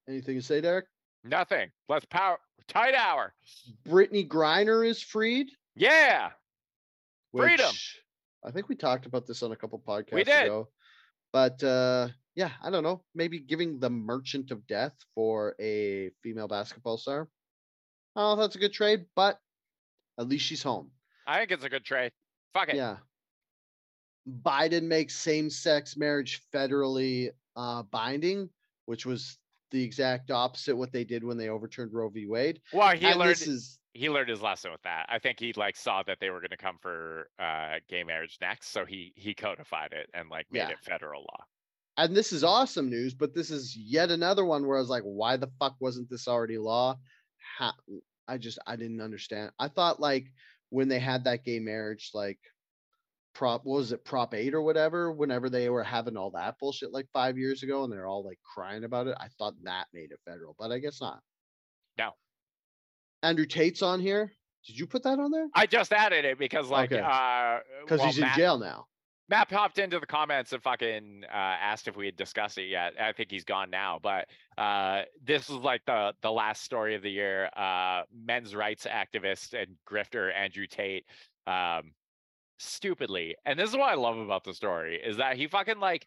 Anything 0.07 0.37
to 0.37 0.41
say, 0.41 0.61
Derek? 0.61 0.85
Nothing. 1.23 1.69
Let's 1.87 2.05
power 2.05 2.37
tight 2.67 2.95
hour. 2.95 3.33
Brittney 3.87 4.27
Griner 4.27 4.87
is 4.87 5.01
freed. 5.01 5.49
Yeah. 5.75 6.29
Freedom. 7.43 7.73
I 8.45 8.51
think 8.51 8.69
we 8.69 8.75
talked 8.75 9.05
about 9.05 9.25
this 9.25 9.41
on 9.43 9.51
a 9.51 9.55
couple 9.55 9.81
podcasts 9.85 10.13
We 10.13 10.23
did. 10.23 10.45
ago. 10.45 10.69
But 11.33 11.61
uh 11.63 12.09
yeah, 12.35 12.51
I 12.61 12.69
don't 12.69 12.83
know. 12.83 13.01
Maybe 13.13 13.39
giving 13.39 13.79
the 13.79 13.89
Merchant 13.89 14.51
of 14.51 14.65
Death 14.67 14.93
for 15.13 15.55
a 15.59 16.11
female 16.21 16.47
basketball 16.47 16.97
star. 16.97 17.29
Oh, 18.15 18.35
that's 18.35 18.55
a 18.55 18.59
good 18.59 18.73
trade, 18.73 19.05
but 19.15 19.39
at 20.19 20.27
least 20.27 20.45
she's 20.45 20.63
home. 20.63 20.91
I 21.27 21.39
think 21.39 21.51
it's 21.51 21.63
a 21.63 21.69
good 21.69 21.83
trade. 21.85 22.11
Fuck 22.53 22.69
it. 22.69 22.75
Yeah. 22.75 22.97
Biden 24.43 24.83
makes 24.83 25.15
same-sex 25.15 25.97
marriage 25.97 26.41
federally 26.53 27.31
uh 27.55 27.83
binding, 27.83 28.49
which 28.85 29.05
was 29.05 29.37
the 29.71 29.83
exact 29.83 30.31
opposite 30.31 30.75
what 30.75 30.91
they 30.91 31.03
did 31.03 31.23
when 31.23 31.37
they 31.37 31.49
overturned 31.49 31.93
Roe 31.93 32.09
v. 32.09 32.27
Wade. 32.27 32.61
Well, 32.71 32.95
he 32.95 33.07
and 33.07 33.19
learned 33.19 33.31
this 33.31 33.47
is 33.47 33.79
he 33.95 34.09
learned 34.09 34.29
his 34.29 34.41
lesson 34.41 34.71
with 34.71 34.81
that. 34.83 35.05
I 35.09 35.19
think 35.19 35.39
he 35.39 35.53
like 35.53 35.75
saw 35.75 36.03
that 36.03 36.19
they 36.19 36.29
were 36.29 36.39
going 36.41 36.49
to 36.51 36.57
come 36.57 36.77
for 36.81 37.29
uh 37.39 37.75
gay 37.89 38.03
marriage 38.03 38.37
next, 38.41 38.67
so 38.69 38.85
he 38.85 39.13
he 39.15 39.33
codified 39.33 39.93
it 39.93 40.09
and 40.13 40.29
like 40.29 40.45
made 40.51 40.59
Yeah. 40.59 40.69
it 40.71 40.79
federal 40.83 41.21
law. 41.21 41.43
and 41.97 42.15
this 42.15 42.33
is 42.33 42.43
awesome 42.43 42.89
news, 42.89 43.13
but 43.13 43.33
this 43.33 43.49
is 43.49 43.75
yet 43.75 44.11
another 44.11 44.43
one 44.45 44.67
where 44.67 44.77
I 44.77 44.81
was 44.81 44.89
like, 44.89 45.03
why 45.03 45.37
the 45.37 45.49
fuck 45.59 45.75
wasn't 45.79 46.09
this 46.09 46.27
already 46.27 46.57
law? 46.57 46.97
How, 47.57 47.73
I 48.27 48.37
just 48.37 48.59
I 48.67 48.75
didn't 48.75 49.01
understand. 49.01 49.51
I 49.59 49.69
thought 49.69 49.99
like 50.01 50.25
when 50.69 50.87
they 50.89 50.99
had 50.99 51.23
that 51.23 51.45
gay 51.45 51.59
marriage, 51.59 52.11
like 52.13 52.39
prop 53.33 53.65
what 53.65 53.77
was 53.77 53.91
it 53.91 54.03
prop 54.05 54.33
eight 54.33 54.53
or 54.53 54.61
whatever, 54.61 55.11
whenever 55.11 55.49
they 55.49 55.69
were 55.69 55.83
having 55.83 56.17
all 56.17 56.31
that 56.31 56.57
bullshit 56.59 56.91
like 56.91 57.07
five 57.13 57.37
years 57.37 57.63
ago 57.63 57.83
and 57.83 57.91
they're 57.93 58.07
all 58.07 58.25
like 58.25 58.39
crying 58.43 58.83
about 58.83 59.07
it. 59.07 59.15
I 59.19 59.27
thought 59.37 59.53
that 59.63 59.87
made 59.93 60.11
it 60.11 60.19
federal, 60.25 60.55
but 60.59 60.71
I 60.71 60.79
guess 60.79 60.99
not. 61.01 61.21
No. 61.97 62.11
Andrew 63.25 63.45
Tate's 63.45 63.81
on 63.81 63.99
here. 63.99 64.31
Did 64.65 64.79
you 64.79 64.87
put 64.87 65.03
that 65.03 65.19
on 65.19 65.31
there? 65.31 65.47
I 65.53 65.65
just 65.65 65.91
added 65.93 66.25
it 66.25 66.39
because 66.39 66.69
like 66.69 66.91
Okay. 66.91 67.01
uh 67.01 67.59
Because 67.83 67.99
well, 67.99 68.07
he's 68.07 68.17
in 68.17 68.23
Matt, 68.23 68.37
jail 68.37 68.57
now. 68.57 68.87
Matt 69.27 69.49
popped 69.49 69.79
into 69.79 69.99
the 69.99 70.05
comments 70.05 70.53
and 70.53 70.61
fucking 70.61 71.23
uh, 71.27 71.35
asked 71.35 71.87
if 71.87 71.95
we 71.97 72.05
had 72.05 72.15
discussed 72.15 72.59
it 72.59 72.67
yet. 72.69 72.93
I 73.01 73.11
think 73.11 73.31
he's 73.31 73.43
gone 73.43 73.71
now, 73.71 73.99
but 74.01 74.27
uh, 74.57 75.01
this 75.23 75.49
is 75.49 75.55
like 75.55 75.81
the 75.85 76.13
the 76.21 76.31
last 76.31 76.63
story 76.63 76.93
of 76.93 77.01
the 77.01 77.09
year. 77.09 77.49
Uh, 77.57 78.03
men's 78.13 78.53
rights 78.55 78.85
activist 78.85 79.59
and 79.59 79.75
grifter 79.89 80.31
Andrew 80.35 80.67
Tate, 80.67 81.05
um, 81.47 81.93
stupidly, 82.59 83.35
and 83.45 83.57
this 83.59 83.69
is 83.69 83.75
what 83.75 83.89
I 83.89 83.95
love 83.95 84.17
about 84.17 84.43
the 84.43 84.53
story 84.53 85.01
is 85.03 85.17
that 85.17 85.37
he 85.37 85.47
fucking 85.47 85.79
like 85.79 86.05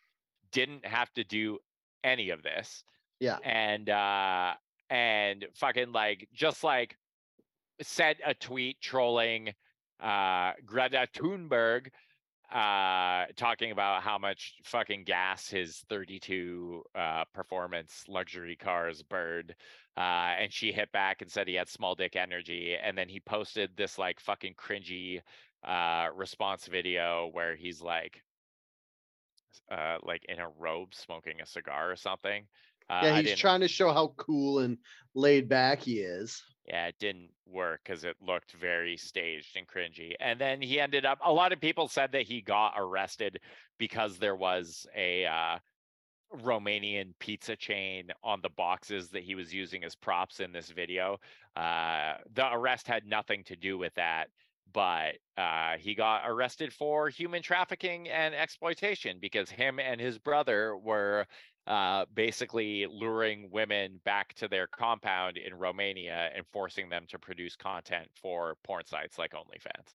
didn't 0.53 0.87
have 0.87 1.13
to 1.15 1.25
do 1.25 1.59
any 2.05 2.31
of 2.31 2.43
this, 2.45 2.85
Yeah. 3.21 3.39
and 3.43 3.91
uh, 3.91 4.55
and 4.91 5.45
fucking 5.57 5.91
like 5.93 6.29
just 6.33 6.63
like 6.63 6.97
sent 7.83 8.19
a 8.27 8.35
tweet 8.35 8.81
trolling 8.81 9.53
uh, 10.01 10.53
Greta 10.65 11.09
Thunberg 11.15 11.89
uh 12.51 13.27
talking 13.37 13.73
about 13.73 14.03
how 14.03 14.17
much 14.17 14.55
fucking 14.65 15.05
gas 15.05 15.51
his 15.51 15.85
32 15.91 16.83
uh 16.95 17.23
performance 17.35 18.05
luxury 18.09 18.57
cars 18.57 19.03
burned 19.03 19.55
uh 19.99 20.33
and 20.41 20.51
she 20.51 20.73
hit 20.73 20.91
back 20.91 21.21
and 21.21 21.31
said 21.31 21.47
he 21.47 21.55
had 21.55 21.69
small 21.69 21.95
dick 21.95 22.17
energy 22.17 22.75
and 22.83 22.97
then 22.97 23.07
he 23.07 23.21
posted 23.21 23.71
this 23.77 23.99
like 23.99 24.19
fucking 24.19 24.55
cringy 24.55 25.21
uh 25.67 26.07
response 26.17 26.67
video 26.67 27.29
where 27.33 27.55
he's 27.55 27.83
like 27.83 28.23
uh 29.71 29.99
like 30.03 30.25
in 30.31 30.39
a 30.39 30.49
robe 30.59 30.95
smoking 30.95 31.43
a 31.43 31.47
cigar 31.47 31.91
or 31.93 31.97
something 31.97 32.45
uh, 32.89 33.01
Yeah, 33.03 33.21
he's 33.21 33.39
trying 33.39 33.61
to 33.61 33.69
show 33.69 33.93
how 33.93 34.15
cool 34.17 34.61
and 34.61 34.79
laid 35.15 35.47
back 35.47 35.83
he 35.83 35.99
is. 35.99 36.43
Yeah, 36.69 36.87
it 36.87 36.97
didn't 36.99 37.31
work 37.47 37.81
because 37.85 38.05
it 38.05 38.17
looked 38.21 38.53
very 38.53 38.97
staged 38.97 39.57
and 39.57 39.67
cringy. 39.67 40.13
And 40.21 40.39
then 40.39 40.61
he 40.61 40.79
ended 40.79 41.07
up. 41.07 41.19
A 41.25 41.33
lot 41.33 41.53
of 41.53 41.61
people 41.61 41.89
said 41.89 42.13
that 42.13 42.23
he 42.23 42.43
got 42.43 42.75
arrested 42.77 43.41
because 43.79 44.19
there 44.19 44.37
was 44.37 44.87
a 44.95 45.25
uh, 45.25 45.59
Romanian 46.43 47.13
pizza 47.19 47.57
chain 47.57 48.09
on 48.23 48.41
the 48.43 48.51
boxes 48.51 49.09
that 49.11 49.23
he 49.23 49.35
was 49.35 49.53
using 49.53 49.83
as 49.83 49.95
props 49.95 50.41
in 50.41 50.53
this 50.53 50.69
video. 50.69 51.19
Uh, 51.57 52.15
the 52.35 52.53
arrest 52.53 52.87
had 52.87 53.07
nothing 53.07 53.43
to 53.45 53.57
do 53.57 53.79
with 53.79 53.95
that, 53.95 54.29
but 54.75 55.15
uh, 55.39 55.79
he 55.79 55.95
got 55.95 56.23
arrested 56.27 56.73
for 56.73 57.09
human 57.09 57.43
trafficking 57.43 58.09
and 58.09 58.35
exploitation 58.35 59.17
because 59.21 59.49
him 59.49 59.79
and 59.79 60.01
his 60.01 60.19
brother 60.19 60.77
were 60.77 61.27
uh, 61.69 62.07
basically 62.15 62.87
luring 62.91 63.51
women 63.53 64.01
back 64.07 64.33
to 64.35 64.49
their 64.49 64.67
compound 64.67 65.37
in 65.37 65.55
Romania 65.55 66.31
and 66.35 66.47
forcing 66.51 66.89
them 66.89 67.05
to 67.11 67.19
produce 67.19 67.57
content 67.57 68.09
for 68.21 68.57
porn 68.65 68.87
sites 68.87 69.19
like 69.19 69.33
OnlyFans. 69.33 69.93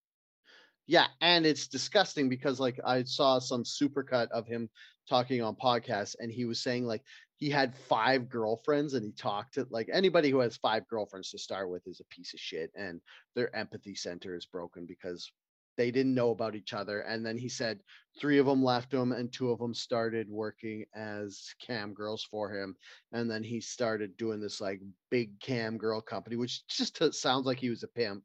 Yeah, 0.86 1.08
and 1.22 1.46
it's 1.46 1.68
disgusting 1.68 2.30
because 2.30 2.60
like 2.60 2.80
I 2.86 3.04
saw 3.04 3.40
some 3.40 3.64
supercut 3.64 4.28
of 4.30 4.46
him 4.46 4.70
talking 5.10 5.42
on 5.42 5.56
podcasts 5.56 6.16
and 6.20 6.32
he 6.32 6.46
was 6.46 6.62
saying 6.62 6.86
like 6.86 7.02
he 7.38 7.50
had 7.50 7.76
five 7.76 8.30
girlfriends 8.30 8.94
and 8.94 9.04
he 9.04 9.12
talked 9.12 9.56
to 9.56 9.66
like 9.72 9.90
anybody 9.92 10.30
who 10.30 10.40
has 10.40 10.58
five 10.58 10.88
girlfriends 10.88 11.32
to 11.32 11.40
start 11.40 11.70
with 11.70 11.88
is 11.88 12.02
a 12.02 12.16
piece 12.16 12.34
of 12.34 12.40
shit 12.40 12.72
and 12.76 13.02
their 13.36 13.54
empathy 13.56 13.96
center 13.96 14.36
is 14.36 14.46
broken 14.46 14.86
because 14.86 15.32
they 15.78 15.92
didn't 15.92 16.14
know 16.14 16.32
about 16.32 16.56
each 16.56 16.74
other 16.74 17.02
and 17.02 17.26
then 17.26 17.38
he 17.38 17.50
said 17.50 17.80
three 18.20 18.38
of 18.38 18.46
them 18.46 18.64
left 18.64 18.94
him 18.94 19.12
and 19.12 19.32
two 19.32 19.52
of 19.52 19.60
them 19.60 19.74
started 19.74 20.30
working 20.30 20.86
as 20.96 21.54
cam 21.60 21.94
girls 21.94 22.24
for 22.30 22.52
him 22.52 22.76
and 23.12 23.30
then 23.30 23.44
he 23.44 23.60
started 23.60 24.16
doing 24.18 24.40
this 24.40 24.62
like 24.62 24.80
big 25.10 25.40
cam 25.40 25.78
girl 25.78 26.02
company 26.02 26.36
which 26.36 26.66
just 26.68 27.00
sounds 27.14 27.46
like 27.46 27.60
he 27.60 27.70
was 27.70 27.84
a 27.84 27.88
pimp 27.88 28.24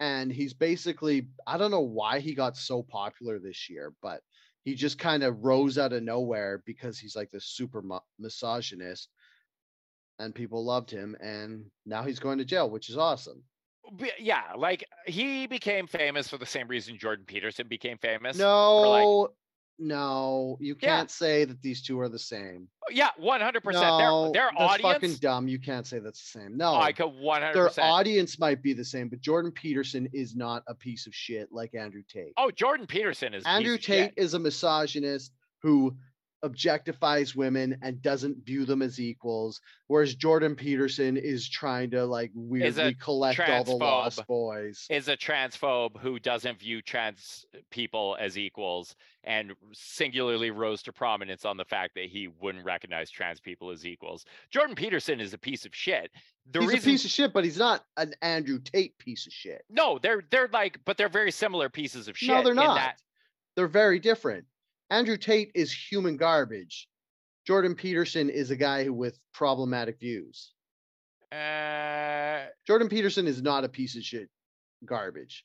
and 0.00 0.30
he's 0.30 0.54
basically 0.54 1.28
I 1.46 1.58
don't 1.58 1.70
know 1.70 1.80
why 1.80 2.20
he 2.20 2.34
got 2.34 2.56
so 2.56 2.82
popular 2.82 3.38
this 3.38 3.68
year, 3.70 3.92
but 4.02 4.20
he 4.64 4.74
just 4.74 4.98
kind 4.98 5.22
of 5.22 5.44
rose 5.44 5.78
out 5.78 5.92
of 5.92 6.02
nowhere 6.02 6.62
because 6.66 6.98
he's 6.98 7.16
like 7.16 7.30
this 7.30 7.46
super 7.46 7.82
misogynist, 8.18 9.08
and 10.18 10.34
people 10.34 10.64
loved 10.64 10.90
him, 10.90 11.16
and 11.20 11.66
now 11.84 12.02
he's 12.02 12.18
going 12.18 12.38
to 12.38 12.44
jail, 12.44 12.68
which 12.68 12.90
is 12.90 12.98
awesome. 12.98 13.42
Yeah, 14.18 14.42
like 14.56 14.84
he 15.06 15.46
became 15.46 15.86
famous 15.86 16.28
for 16.28 16.38
the 16.38 16.46
same 16.46 16.68
reason 16.68 16.98
Jordan 16.98 17.24
Peterson 17.26 17.68
became 17.68 17.98
famous. 17.98 18.36
No, 18.36 19.30
no, 19.78 20.56
you 20.60 20.74
can't 20.74 21.10
say 21.10 21.44
that 21.44 21.60
these 21.62 21.82
two 21.82 22.00
are 22.00 22.08
the 22.08 22.18
same. 22.18 22.68
Oh, 22.88 22.92
yeah, 22.92 23.10
one 23.18 23.40
hundred 23.40 23.62
percent. 23.62 23.98
Their 23.98 24.32
their 24.32 24.50
that's 24.58 24.72
fucking 24.76 24.86
audience, 24.86 25.18
dumb. 25.18 25.48
You 25.48 25.58
can't 25.58 25.86
say 25.86 25.98
that's 25.98 26.20
the 26.20 26.40
same. 26.40 26.56
No, 26.56 26.74
I 26.74 26.92
could 26.92 27.08
one 27.08 27.42
hundred 27.42 27.74
their 27.74 27.84
audience 27.84 28.38
might 28.38 28.62
be 28.62 28.72
the 28.72 28.84
same, 28.84 29.08
but 29.08 29.20
Jordan 29.20 29.52
Peterson 29.52 30.08
is 30.12 30.34
not 30.34 30.62
a 30.66 30.74
piece 30.74 31.06
of 31.06 31.14
shit 31.14 31.52
like 31.52 31.74
Andrew 31.74 32.02
Tate. 32.08 32.32
Oh, 32.36 32.50
Jordan 32.50 32.86
Peterson 32.86 33.34
is 33.34 33.44
Andrew 33.44 33.78
Tate 33.78 34.12
is 34.16 34.34
a 34.34 34.38
misogynist 34.38 35.32
who 35.62 35.96
objectifies 36.44 37.34
women 37.34 37.78
and 37.82 38.00
doesn't 38.02 38.44
view 38.44 38.64
them 38.64 38.82
as 38.82 39.00
equals, 39.00 39.60
whereas 39.86 40.14
Jordan 40.14 40.54
Peterson 40.54 41.16
is 41.16 41.48
trying 41.48 41.90
to 41.90 42.04
like 42.04 42.30
weirdly 42.34 42.94
collect 42.94 43.38
all 43.40 43.64
the 43.64 43.72
lost 43.74 44.26
boys. 44.26 44.86
is 44.90 45.08
a 45.08 45.16
transphobe 45.16 45.98
who 45.98 46.18
doesn't 46.18 46.58
view 46.60 46.82
trans 46.82 47.44
people 47.70 48.16
as 48.20 48.38
equals 48.38 48.94
and 49.24 49.52
singularly 49.72 50.50
rose 50.50 50.82
to 50.82 50.92
prominence 50.92 51.44
on 51.44 51.56
the 51.56 51.64
fact 51.64 51.94
that 51.94 52.04
he 52.06 52.28
wouldn't 52.40 52.64
recognize 52.64 53.10
trans 53.10 53.40
people 53.40 53.70
as 53.70 53.84
equals. 53.84 54.24
Jordan 54.50 54.76
Peterson 54.76 55.20
is 55.20 55.34
a 55.34 55.38
piece 55.38 55.64
of 55.64 55.74
shit. 55.74 56.10
The 56.52 56.60
he's 56.60 56.68
reason 56.68 56.88
a 56.90 56.92
piece 56.92 57.04
of 57.04 57.10
shit, 57.10 57.32
but 57.32 57.44
he's 57.44 57.58
not 57.58 57.84
an 57.96 58.14
Andrew 58.22 58.60
Tate 58.60 58.96
piece 58.98 59.26
of 59.26 59.32
shit. 59.32 59.64
No, 59.68 59.98
they're 60.00 60.22
they're 60.30 60.48
like 60.52 60.78
but 60.84 60.96
they're 60.96 61.08
very 61.08 61.32
similar 61.32 61.68
pieces 61.68 62.06
of 62.08 62.16
shit. 62.16 62.28
no, 62.28 62.42
they're 62.42 62.54
not. 62.54 62.76
that- 62.76 63.00
They're 63.56 63.66
very 63.66 63.98
different. 63.98 64.44
Andrew 64.90 65.16
Tate 65.16 65.50
is 65.54 65.72
human 65.72 66.16
garbage. 66.16 66.88
Jordan 67.46 67.74
Peterson 67.74 68.28
is 68.30 68.50
a 68.50 68.56
guy 68.56 68.84
who 68.84 68.92
with 68.92 69.18
problematic 69.32 69.98
views. 70.00 70.52
uh, 71.32 72.46
Jordan 72.66 72.88
Peterson 72.88 73.26
is 73.26 73.42
not 73.42 73.64
a 73.64 73.68
piece 73.68 73.96
of 73.96 74.02
shit 74.02 74.28
garbage. 74.84 75.44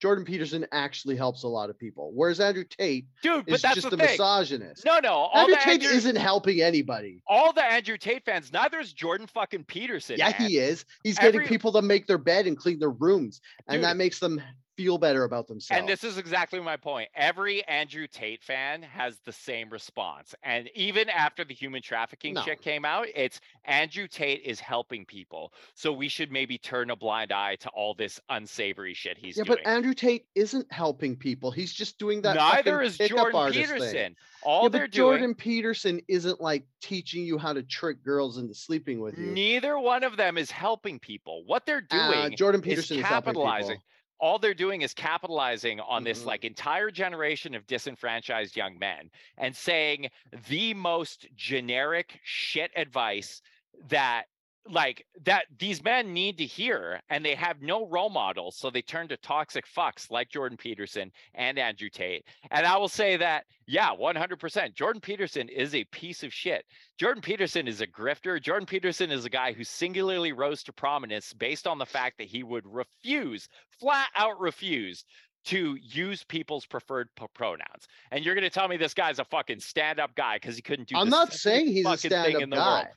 Jordan 0.00 0.24
Peterson 0.24 0.66
actually 0.72 1.14
helps 1.14 1.42
a 1.42 1.48
lot 1.48 1.68
of 1.68 1.78
people, 1.78 2.10
whereas 2.14 2.40
Andrew 2.40 2.64
Tate 2.64 3.06
dude, 3.22 3.46
is 3.46 3.60
just 3.60 3.84
a 3.84 3.90
thing. 3.90 3.98
misogynist. 3.98 4.82
No, 4.84 4.98
no, 4.98 5.12
all 5.12 5.40
Andrew 5.40 5.54
the 5.54 5.60
Tate 5.60 5.82
Andrew, 5.82 5.90
isn't 5.90 6.16
helping 6.16 6.62
anybody. 6.62 7.22
all 7.28 7.52
the 7.52 7.62
Andrew 7.62 7.98
Tate 7.98 8.24
fans. 8.24 8.50
Neither 8.50 8.80
is 8.80 8.94
Jordan 8.94 9.26
fucking 9.26 9.64
Peterson. 9.64 10.16
Yeah, 10.18 10.32
man. 10.38 10.48
he 10.48 10.56
is. 10.56 10.86
He's 11.04 11.18
getting 11.18 11.42
people 11.42 11.70
to 11.72 11.82
make 11.82 12.06
their 12.06 12.16
bed 12.18 12.46
and 12.46 12.56
clean 12.56 12.78
their 12.78 12.90
rooms, 12.90 13.42
and 13.68 13.84
that 13.84 13.98
makes 13.98 14.20
them 14.20 14.40
feel 14.80 14.96
better 14.98 15.24
about 15.24 15.46
themselves. 15.46 15.78
And 15.78 15.88
this 15.88 16.04
is 16.04 16.16
exactly 16.16 16.58
my 16.60 16.76
point. 16.76 17.10
Every 17.14 17.62
Andrew 17.68 18.06
Tate 18.06 18.42
fan 18.42 18.82
has 18.82 19.18
the 19.26 19.32
same 19.32 19.68
response. 19.68 20.34
And 20.42 20.70
even 20.74 21.10
after 21.10 21.44
the 21.44 21.52
human 21.52 21.82
trafficking 21.82 22.32
No. 22.34 22.42
shit 22.42 22.62
came 22.62 22.84
out, 22.86 23.06
it's 23.14 23.40
Andrew 23.66 24.08
Tate 24.08 24.42
is 24.42 24.58
helping 24.58 25.04
people. 25.04 25.52
So 25.74 25.92
we 25.92 26.08
should 26.08 26.32
maybe 26.32 26.56
turn 26.56 26.88
a 26.90 26.96
blind 26.96 27.30
eye 27.30 27.56
to 27.56 27.68
all 27.70 27.92
this 27.94 28.18
unsavory 28.30 28.94
shit 28.94 29.18
he's 29.18 29.34
doing. 29.34 29.44
yeah, 29.46 29.54
doing. 29.54 29.64
but 29.64 29.70
Andrew 29.70 29.92
Tate 29.94 30.24
isn't 30.34 30.72
helping 30.72 31.14
people. 31.16 31.50
He's 31.50 31.72
just 31.74 31.98
doing 31.98 32.22
that. 32.22 32.36
Neither 32.36 32.80
is 32.80 32.96
Jordan 32.96 33.52
Peterson. 33.52 33.90
Thing. 33.90 34.16
All 34.42 34.62
yeah, 34.62 34.68
they're 34.70 34.80
but 34.84 34.92
doing 34.92 35.10
Jordan 35.18 35.34
Peterson 35.34 36.00
isn't 36.08 36.40
like 36.40 36.64
teaching 36.80 37.24
you 37.24 37.36
how 37.36 37.52
to 37.52 37.62
trick 37.62 38.02
girls 38.02 38.38
into 38.38 38.54
sleeping 38.54 39.00
with 39.00 39.18
you. 39.18 39.26
neither 39.26 39.78
one 39.78 40.02
of 40.04 40.16
them 40.16 40.38
is 40.38 40.50
helping 40.50 40.98
people. 40.98 41.44
What 41.44 41.66
they're 41.66 41.86
Uh, 41.90 42.12
doing 42.22 42.36
Jordan 42.36 42.62
is 42.62 42.64
Peterson 42.64 42.98
is 43.00 43.04
capitalizing. 43.04 43.72
people. 43.76 43.84
All 44.20 44.38
they're 44.38 44.54
doing 44.54 44.82
is 44.82 44.94
capitalizing 44.94 45.80
on 45.80 46.04
this 46.04 46.22
Mm-mm. 46.22 46.26
like 46.26 46.44
entire 46.44 46.90
generation 46.90 47.54
of 47.54 47.66
disenfranchised 47.66 48.56
young 48.56 48.78
men 48.78 49.10
and 49.38 49.54
saying 49.54 50.08
the 50.48 50.74
most 50.74 51.26
generic 51.36 52.20
shit 52.22 52.70
advice 52.76 53.40
that 53.88 54.24
like 54.68 55.04
that 55.24 55.46
these 55.58 55.82
men 55.82 56.12
need 56.12 56.36
to 56.38 56.44
hear 56.44 57.00
and 57.08 57.24
they 57.24 57.34
have 57.34 57.62
no 57.62 57.86
role 57.88 58.10
models 58.10 58.56
so 58.56 58.70
they 58.70 58.82
turn 58.82 59.08
to 59.08 59.16
toxic 59.18 59.64
fucks 59.66 60.10
like 60.10 60.28
Jordan 60.28 60.58
Peterson 60.58 61.10
and 61.34 61.58
Andrew 61.58 61.88
Tate 61.88 62.24
and 62.50 62.66
I 62.66 62.76
will 62.76 62.88
say 62.88 63.16
that 63.16 63.44
yeah 63.66 63.90
100% 63.90 64.74
Jordan 64.74 65.00
Peterson 65.00 65.48
is 65.48 65.74
a 65.74 65.84
piece 65.84 66.22
of 66.22 66.32
shit 66.32 66.64
Jordan 66.98 67.22
Peterson 67.22 67.66
is 67.66 67.80
a 67.80 67.86
grifter 67.86 68.40
Jordan 68.40 68.66
Peterson 68.66 69.10
is 69.10 69.24
a 69.24 69.30
guy 69.30 69.52
who 69.52 69.64
singularly 69.64 70.32
rose 70.32 70.62
to 70.64 70.72
prominence 70.72 71.32
based 71.32 71.66
on 71.66 71.78
the 71.78 71.86
fact 71.86 72.18
that 72.18 72.28
he 72.28 72.42
would 72.42 72.64
refuse 72.66 73.48
flat 73.80 74.08
out 74.14 74.38
refuse 74.38 75.04
to 75.42 75.76
use 75.80 76.22
people's 76.24 76.66
preferred 76.66 77.08
p- 77.16 77.24
pronouns. 77.34 77.88
And 78.10 78.24
you're 78.24 78.34
going 78.34 78.44
to 78.44 78.50
tell 78.50 78.68
me 78.68 78.76
this 78.76 78.92
guy's 78.92 79.18
a 79.18 79.24
fucking 79.24 79.60
stand-up 79.60 80.14
guy 80.14 80.36
because 80.36 80.54
he 80.54 80.60
couldn't 80.60 80.88
do. 80.88 80.96
I'm 80.98 81.08
not 81.08 81.32
saying 81.32 81.68
he's 81.68 81.86
a 81.86 81.96
stand-up 81.96 82.42
in 82.42 82.50
the 82.50 82.56
guy. 82.56 82.88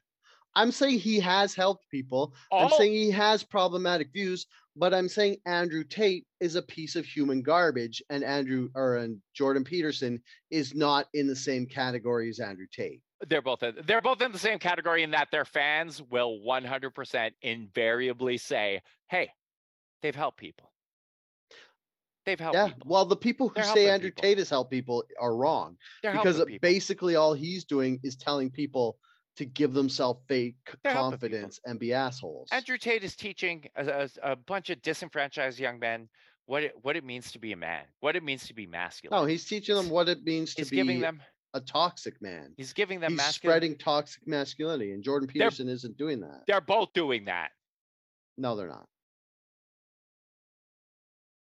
I'm 0.55 0.71
saying 0.71 0.99
he 0.99 1.19
has 1.19 1.55
helped 1.55 1.89
people. 1.89 2.33
I'm 2.51 2.69
oh. 2.71 2.77
saying 2.77 2.93
he 2.93 3.11
has 3.11 3.43
problematic 3.43 4.11
views, 4.13 4.45
but 4.75 4.93
I'm 4.93 5.09
saying 5.09 5.37
Andrew 5.45 5.83
Tate 5.83 6.25
is 6.39 6.55
a 6.55 6.61
piece 6.61 6.95
of 6.95 7.05
human 7.05 7.41
garbage, 7.41 8.03
and 8.09 8.23
Andrew 8.23 8.69
or 8.75 8.97
and 8.97 9.19
Jordan 9.33 9.63
Peterson 9.63 10.21
is 10.51 10.75
not 10.75 11.07
in 11.13 11.27
the 11.27 11.35
same 11.35 11.65
category 11.65 12.29
as 12.29 12.39
Andrew 12.39 12.67
Tate. 12.71 13.01
They're 13.27 13.41
both 13.41 13.63
in, 13.63 13.75
they're 13.85 14.01
both 14.01 14.21
in 14.21 14.31
the 14.31 14.39
same 14.39 14.59
category 14.59 15.03
in 15.03 15.11
that 15.11 15.29
their 15.31 15.45
fans 15.45 16.01
will 16.01 16.39
100% 16.45 17.31
invariably 17.41 18.37
say, 18.37 18.81
"Hey, 19.09 19.31
they've 20.01 20.15
helped 20.15 20.37
people. 20.37 20.71
They've 22.25 22.39
helped 22.39 22.55
Yeah. 22.55 22.67
people. 22.67 22.87
Well, 22.89 23.05
the 23.05 23.15
people 23.15 23.49
who 23.49 23.55
They're 23.55 23.63
say 23.65 23.89
Andrew 23.89 24.09
people. 24.09 24.21
Tate 24.21 24.37
has 24.37 24.49
helped 24.49 24.71
people 24.71 25.03
are 25.19 25.35
wrong 25.35 25.77
They're 26.01 26.13
because 26.13 26.43
basically 26.61 27.15
all 27.15 27.33
he's 27.33 27.65
doing 27.65 27.99
is 28.03 28.15
telling 28.15 28.49
people 28.49 28.97
to 29.37 29.45
give 29.45 29.73
themselves 29.73 30.19
fake 30.27 30.55
c- 30.69 30.75
They're 30.83 30.93
helping 30.93 31.17
people. 31.19 31.29
confidence 31.29 31.59
and 31.65 31.79
be 31.79 31.93
assholes. 31.93 32.49
Andrew 32.51 32.77
Tate 32.77 33.03
is 33.03 33.15
teaching 33.15 33.65
a, 33.75 34.07
a, 34.23 34.31
a 34.31 34.35
bunch 34.35 34.69
of 34.69 34.81
disenfranchised 34.81 35.59
young 35.59 35.79
men 35.79 36.07
what 36.45 36.63
it, 36.63 36.73
what 36.81 36.95
it 36.97 37.03
means 37.05 37.31
to 37.31 37.39
be 37.39 37.51
a 37.53 37.57
man, 37.57 37.83
what 38.01 38.15
it 38.15 38.23
means 38.23 38.45
to 38.47 38.53
be 38.53 38.67
masculine. 38.67 39.19
no, 39.21 39.25
he's 39.25 39.45
teaching 39.45 39.75
them 39.75 39.89
what 39.89 40.09
it 40.09 40.23
means 40.23 40.53
to 40.55 40.61
he's 40.61 40.69
be 40.69 40.75
giving 40.75 40.99
them 40.99 41.21
a 41.53 41.61
toxic 41.61 42.21
man. 42.21 42.53
he's 42.57 42.73
giving 42.73 42.99
them 42.99 43.11
He's 43.11 43.17
masculine. 43.17 43.53
spreading 43.53 43.77
toxic 43.77 44.27
masculinity, 44.27 44.91
and 44.91 45.03
Jordan 45.03 45.27
Peterson 45.27 45.69
isn't 45.69 45.97
doing 45.97 46.19
that. 46.21 46.41
They're 46.47 46.59
both 46.61 46.91
doing 46.93 47.25
that. 47.25 47.49
No, 48.37 48.55
they're 48.55 48.67
not. 48.67 48.85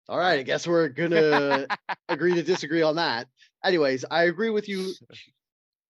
All 0.08 0.18
right, 0.18 0.40
I 0.40 0.42
guess 0.42 0.66
we're 0.66 0.88
gonna 0.88 1.66
agree 2.08 2.34
to 2.34 2.42
disagree 2.42 2.82
on 2.82 2.96
that. 2.96 3.28
Anyways, 3.64 4.04
I 4.10 4.24
agree 4.24 4.50
with 4.50 4.68
you. 4.68 4.92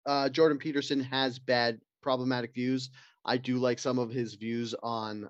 Uh, 0.05 0.29
Jordan 0.29 0.57
Peterson 0.57 0.99
has 1.01 1.39
bad, 1.39 1.79
problematic 2.01 2.53
views. 2.53 2.89
I 3.25 3.37
do 3.37 3.57
like 3.57 3.79
some 3.79 3.99
of 3.99 4.11
his 4.11 4.35
views 4.35 4.73
on 4.81 5.29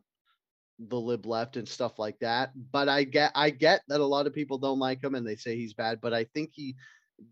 the 0.87 0.99
lib 0.99 1.25
left 1.25 1.57
and 1.57 1.67
stuff 1.67 1.99
like 1.99 2.17
that. 2.19 2.51
But 2.71 2.87
I 2.87 3.03
get, 3.03 3.31
I 3.35 3.49
get 3.49 3.81
that 3.87 3.99
a 3.99 4.05
lot 4.05 4.27
of 4.27 4.33
people 4.33 4.57
don't 4.57 4.79
like 4.79 5.03
him 5.03 5.15
and 5.15 5.27
they 5.27 5.35
say 5.35 5.55
he's 5.55 5.73
bad. 5.73 5.99
But 6.01 6.13
I 6.13 6.23
think 6.23 6.51
he 6.53 6.75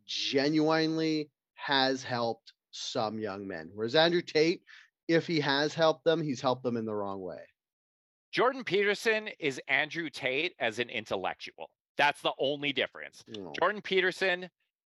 genuinely 0.05 1.29
has 1.55 2.03
helped 2.03 2.53
some 2.71 3.19
young 3.19 3.47
men. 3.47 3.71
Whereas 3.73 3.95
Andrew 3.95 4.21
Tate, 4.21 4.61
if 5.07 5.25
he 5.25 5.39
has 5.39 5.73
helped 5.73 6.03
them, 6.03 6.21
he's 6.21 6.41
helped 6.41 6.63
them 6.63 6.75
in 6.75 6.85
the 6.85 6.93
wrong 6.93 7.21
way. 7.21 7.39
Jordan 8.31 8.63
Peterson 8.63 9.29
is 9.39 9.61
Andrew 9.67 10.09
Tate 10.09 10.53
as 10.59 10.79
an 10.79 10.89
intellectual. 10.89 11.69
That's 11.97 12.21
the 12.21 12.33
only 12.39 12.73
difference. 12.73 13.23
Jordan 13.59 13.81
Peterson 13.81 14.49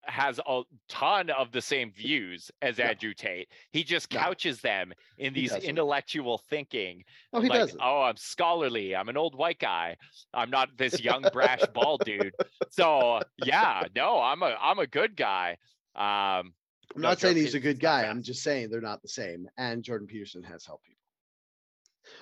has 0.07 0.39
a 0.47 0.61
ton 0.89 1.29
of 1.29 1.51
the 1.51 1.61
same 1.61 1.91
views 1.91 2.51
as 2.61 2.77
No. 2.77 2.85
Andrew 2.85 3.13
Tate. 3.13 3.49
He 3.71 3.84
just 3.84 4.09
couches 4.09 4.61
them 4.61 4.93
in 5.17 5.34
these 5.34 5.53
intellectual 5.53 6.38
thinking. 6.49 7.03
Oh, 7.34 7.41
he 7.41 7.49
like, 7.49 7.59
doesn't. 7.59 7.79
oh, 7.81 8.03
I'm 8.03 8.17
scholarly. 8.17 8.95
I'm 8.95 9.09
an 9.09 9.17
old 9.17 9.35
white 9.35 9.59
guy. 9.59 9.97
I'm 10.34 10.49
not 10.49 10.69
this 10.77 11.01
young 11.01 11.25
brash 11.34 11.61
bald 11.73 12.03
dude. 12.05 12.34
So 12.69 13.21
yeah, 13.43 13.84
no, 13.95 14.19
I'm 14.19 14.41
a 14.43 14.55
I'm 14.61 14.79
a 14.79 14.88
good 14.88 15.15
guy. 15.15 15.57
Um, 15.95 16.53
I'm 16.95 17.01
no, 17.01 17.09
not 17.09 17.19
saying 17.19 17.35
he's 17.35 17.55
a 17.55 17.59
good 17.59 17.79
guy. 17.79 18.05
I'm 18.05 18.23
just 18.23 18.43
saying 18.43 18.69
they're 18.69 18.81
not 18.81 19.01
the 19.01 19.09
same. 19.09 19.47
And 19.57 19.84
Jordan 19.84 20.07
Peterson 20.07 20.43
has 20.43 20.65
helped 20.65 20.85
people. 20.85 20.97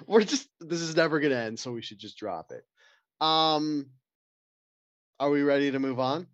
We're 0.08 0.24
just 0.24 0.50
this 0.60 0.82
is 0.82 0.96
never 0.96 1.20
gonna 1.20 1.36
end, 1.36 1.60
so 1.60 1.72
we 1.72 1.82
should 1.82 2.00
just 2.00 2.18
drop 2.18 2.52
it. 2.52 2.66
Um 3.22 3.88
are 5.20 5.30
we 5.30 5.44
ready 5.44 5.72
to 5.72 5.80
move 5.80 6.00
on? 6.00 6.28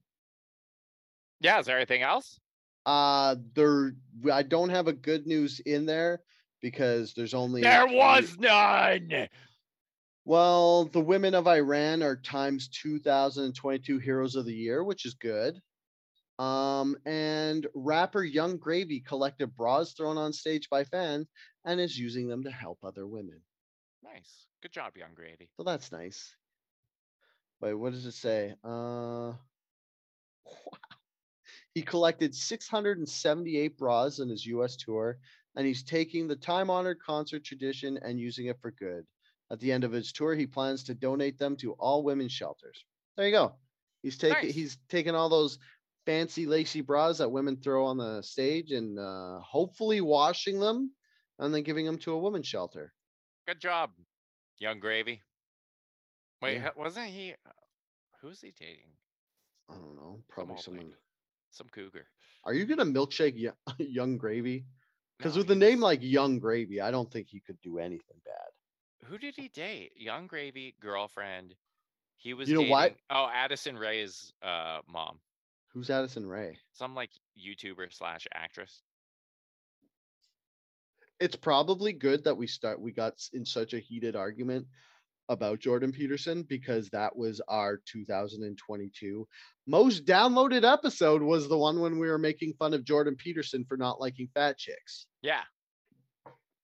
Yeah, 1.41 1.59
is 1.59 1.65
there 1.65 1.77
anything 1.77 2.01
else? 2.03 2.39
Uh 2.85 3.35
there 3.53 3.93
I 4.31 4.43
don't 4.43 4.69
have 4.69 4.87
a 4.87 4.93
good 4.93 5.27
news 5.27 5.59
in 5.59 5.85
there 5.85 6.21
because 6.61 7.13
there's 7.13 7.33
only 7.33 7.61
There 7.61 7.87
was 7.87 8.37
none. 8.39 9.27
well, 10.25 10.85
the 10.85 11.01
women 11.01 11.35
of 11.35 11.47
Iran 11.47 12.01
are 12.03 12.15
times 12.15 12.69
2022 12.69 13.97
heroes 13.99 14.35
of 14.35 14.45
the 14.45 14.53
year, 14.53 14.83
which 14.83 15.05
is 15.05 15.15
good. 15.15 15.59
Um, 16.39 16.97
and 17.05 17.67
rapper 17.75 18.23
Yung 18.23 18.57
Gravy 18.57 18.99
collected 18.99 19.55
bras 19.55 19.93
thrown 19.93 20.17
on 20.17 20.33
stage 20.33 20.69
by 20.69 20.83
fans 20.83 21.27
and 21.65 21.79
is 21.79 21.97
using 21.99 22.27
them 22.27 22.43
to 22.43 22.51
help 22.51 22.79
other 22.83 23.05
women. 23.05 23.41
Nice. 24.03 24.47
Good 24.61 24.71
job, 24.71 24.93
Yung 24.97 25.13
Gravy. 25.13 25.49
So 25.57 25.63
that's 25.63 25.91
nice. 25.91 26.35
Wait, 27.59 27.73
what 27.73 27.91
does 27.91 28.05
it 28.07 28.13
say? 28.13 28.55
Uh. 28.63 29.33
He 31.73 31.81
collected 31.81 32.35
678 32.35 33.77
bras 33.77 34.19
in 34.19 34.29
his 34.29 34.45
US 34.47 34.75
tour, 34.75 35.19
and 35.55 35.65
he's 35.65 35.83
taking 35.83 36.27
the 36.27 36.35
time 36.35 36.69
honored 36.69 36.99
concert 37.01 37.43
tradition 37.43 37.97
and 38.03 38.19
using 38.19 38.47
it 38.47 38.59
for 38.61 38.71
good. 38.71 39.05
At 39.51 39.59
the 39.59 39.71
end 39.71 39.83
of 39.83 39.91
his 39.91 40.11
tour, 40.11 40.35
he 40.35 40.47
plans 40.47 40.83
to 40.85 40.93
donate 40.93 41.37
them 41.37 41.55
to 41.57 41.73
all 41.73 42.03
women's 42.03 42.31
shelters. 42.31 42.85
There 43.17 43.25
you 43.25 43.31
go. 43.31 43.55
He's 44.01 44.17
taking 44.17 44.47
Nice. 44.47 44.55
he's 44.55 44.77
taking 44.89 45.13
all 45.15 45.29
those 45.29 45.59
fancy 46.05 46.45
lacy 46.45 46.81
bras 46.81 47.19
that 47.19 47.29
women 47.29 47.57
throw 47.57 47.85
on 47.85 47.97
the 47.97 48.21
stage 48.21 48.71
and 48.71 48.97
uh, 48.97 49.39
hopefully 49.41 50.01
washing 50.01 50.59
them 50.59 50.91
and 51.39 51.53
then 51.53 51.63
giving 51.63 51.85
them 51.85 51.97
to 51.99 52.13
a 52.13 52.17
women's 52.17 52.47
shelter. 52.47 52.93
Good 53.47 53.59
job, 53.59 53.91
Yung 54.59 54.79
Gravy. 54.79 55.21
Wait, 56.41 56.55
Yeah. 56.55 56.69
wasn't 56.75 57.07
he? 57.07 57.33
uh, 57.45 57.51
Who's 58.21 58.41
he 58.41 58.51
dating? 58.51 58.91
I 59.69 59.73
don't 59.75 59.95
know, 59.95 60.23
probably 60.29 60.53
old 60.55 60.63
someone. 60.63 60.85
lady. 60.85 60.95
Some 61.51 61.67
cougar. 61.71 62.07
Are 62.43 62.53
you 62.53 62.65
gonna 62.65 62.85
milkshake 62.85 63.33
Yo- 63.37 63.51
Yung 63.77 64.17
Gravy? 64.17 64.65
Because 65.17 65.35
No, 65.35 65.41
with 65.41 65.51
a 65.51 65.55
name 65.55 65.79
like 65.79 65.99
Yung 66.01 66.39
Gravy, 66.39 66.81
I 66.81 66.89
don't 66.91 67.11
think 67.11 67.27
he 67.29 67.39
could 67.39 67.61
do 67.61 67.77
anything 67.77 68.17
bad. 68.25 69.07
who 69.07 69.17
did 69.17 69.35
he 69.35 69.49
date? 69.49 69.91
Yung 69.95 70.27
Gravy 70.27 70.75
girlfriend. 70.79 71.55
He 72.17 72.33
was. 72.33 72.49
You 72.49 72.55
know 72.55 72.69
what? 72.69 72.95
Oh, 73.09 73.27
Addison 73.33 73.77
Rae's 73.77 74.33
uh 74.41 74.79
mom. 74.87 75.19
Who's 75.73 75.89
Addison 75.89 76.25
Rae? 76.27 76.57
Some 76.73 76.95
like 76.95 77.11
YouTuber 77.37 77.93
slash 77.93 78.27
actress. 78.33 78.81
It's 81.19 81.35
probably 81.35 81.93
good 81.93 82.23
that 82.23 82.35
we 82.35 82.47
start. 82.47 82.81
We 82.81 82.91
got 82.91 83.13
in 83.33 83.45
such 83.45 83.73
a 83.73 83.79
heated 83.79 84.15
argument 84.15 84.65
about 85.29 85.59
Jordan 85.59 85.91
Peterson 85.91 86.43
because 86.43 86.89
that 86.89 87.15
was 87.15 87.41
our 87.47 87.79
2022 87.85 89.27
most 89.67 90.05
downloaded 90.05 90.63
episode. 90.69 91.21
Was 91.21 91.47
the 91.47 91.57
one 91.57 91.79
when 91.79 91.99
we 91.99 92.07
were 92.09 92.17
making 92.17 92.53
fun 92.59 92.73
of 92.73 92.83
Jordan 92.83 93.15
Peterson 93.15 93.63
for 93.67 93.77
not 93.77 93.99
liking 93.99 94.27
fat 94.33 94.57
chicks. 94.57 95.05
Yeah, 95.21 95.41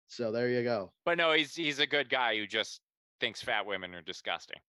So 0.07 0.31
there 0.31 0.49
you 0.49 0.63
go. 0.63 0.91
but 1.05 1.17
no, 1.17 1.33
he's 1.33 1.53
he's 1.55 1.79
a 1.79 1.87
good 1.87 2.09
guy 2.09 2.37
who 2.37 2.47
just 2.47 2.81
thinks 3.19 3.41
fat 3.41 3.65
women 3.65 3.93
are 3.95 4.01
disgusting. 4.01 4.59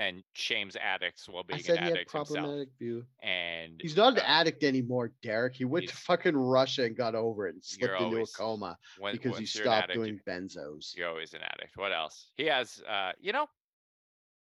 And 0.00 0.22
shames 0.32 0.76
addicts 0.76 1.28
while 1.28 1.44
I 1.44 1.52
being 1.52 1.62
said 1.62 1.76
an 1.76 1.82
he 1.82 1.88
had 1.90 1.92
addict 1.98 2.12
himself. 2.12 2.28
problematic 2.38 2.68
view. 2.78 3.04
And 3.22 3.78
He's 3.82 3.96
not 3.96 4.14
an 4.14 4.20
uh, 4.20 4.22
addict 4.26 4.64
anymore, 4.64 5.12
Derek. 5.22 5.54
He 5.54 5.64
went 5.66 5.86
to 5.88 5.92
he's- 5.92 6.02
fucking 6.04 6.34
Russia 6.36 6.84
and 6.84 6.96
got 6.96 7.14
over 7.14 7.46
it 7.48 7.54
and 7.54 7.62
You're 7.78 7.88
slipped 7.90 8.02
into 8.02 8.16
a 8.16 8.18
always- 8.20 8.32
coma 8.34 8.78
when- 8.98 9.12
because 9.12 9.32
he 9.36 9.42
once 9.42 9.54
you're 9.54 9.64
an 9.64 9.68
stopped 9.70 9.84
addict, 9.90 9.96
doing 9.98 10.20
benzos. 10.26 10.96
You're 10.96 11.08
always 11.08 11.34
an 11.34 11.42
addict. 11.42 11.76
What 11.76 11.92
else? 11.92 12.28
He 12.36 12.44
has, 12.46 12.80
uh, 12.88 13.12
you 13.20 13.32
know, 13.32 13.46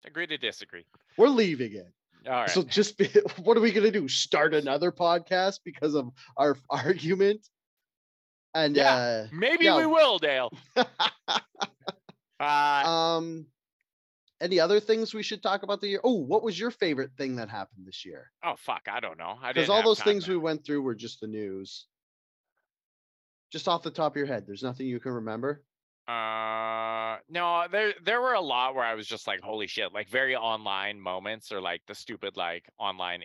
agree 0.05 0.25
to 0.27 0.37
disagree. 0.37 0.85
We're 1.17 1.27
leaving 1.27 1.73
it. 1.73 1.91
All 2.27 2.33
right. 2.33 2.49
So 2.49 2.63
just 2.63 2.97
be, 2.97 3.07
what 3.43 3.57
are 3.57 3.61
we 3.61 3.71
gonna 3.71 3.91
do? 3.91 4.07
Start 4.07 4.53
another 4.53 4.91
podcast 4.91 5.59
because 5.65 5.95
of 5.95 6.11
our 6.37 6.55
argument? 6.69 7.45
And 8.53 8.75
Yeah, 8.75 9.27
Maybe 9.33 9.65
yeah. 9.65 9.77
we 9.77 9.85
will, 9.85 10.17
Dale. 10.17 10.51
uh, 10.75 10.85
Uh, 12.39 12.83
um 13.17 13.45
any 14.41 14.59
other 14.59 14.79
things 14.79 15.13
we 15.13 15.23
should 15.23 15.41
talk 15.41 15.63
about 15.63 15.79
the 15.79 15.87
year? 15.87 16.01
Oh, 16.03 16.15
what 16.15 16.43
was 16.43 16.59
your 16.59 16.71
favorite 16.71 17.11
thing 17.17 17.35
that 17.37 17.49
happened 17.49 17.85
this 17.85 18.05
year? 18.05 18.31
oh 18.43 18.55
fuck, 18.57 18.87
I 18.91 18.99
don't 18.99 19.17
know. 19.17 19.37
Because 19.47 19.69
all 19.69 19.83
those 19.83 20.01
things 20.01 20.27
we 20.27 20.37
went 20.37 20.65
through 20.65 20.81
were 20.81 20.95
just 20.95 21.21
the 21.21 21.27
news. 21.27 21.85
Just 23.51 23.67
off 23.67 23.83
the 23.83 23.91
top 23.91 24.13
of 24.13 24.17
your 24.17 24.25
head, 24.25 24.45
there's 24.47 24.63
nothing 24.63 24.87
you 24.87 24.99
can 24.99 25.11
remember. 25.11 25.63
Uh, 26.07 27.17
no, 27.29 27.65
there 27.71 27.93
there 28.03 28.21
were 28.21 28.33
a 28.33 28.41
lot 28.41 28.75
where 28.75 28.83
I 28.83 28.95
was 28.95 29.07
just 29.07 29.27
like, 29.27 29.41
holy 29.41 29.67
shit, 29.67 29.93
like 29.93 30.09
very 30.09 30.35
online 30.35 30.99
moments 30.99 31.51
or 31.51 31.61
like 31.61 31.81
the 31.87 31.95
stupid 31.95 32.37
like 32.37 32.65
online 32.79 33.21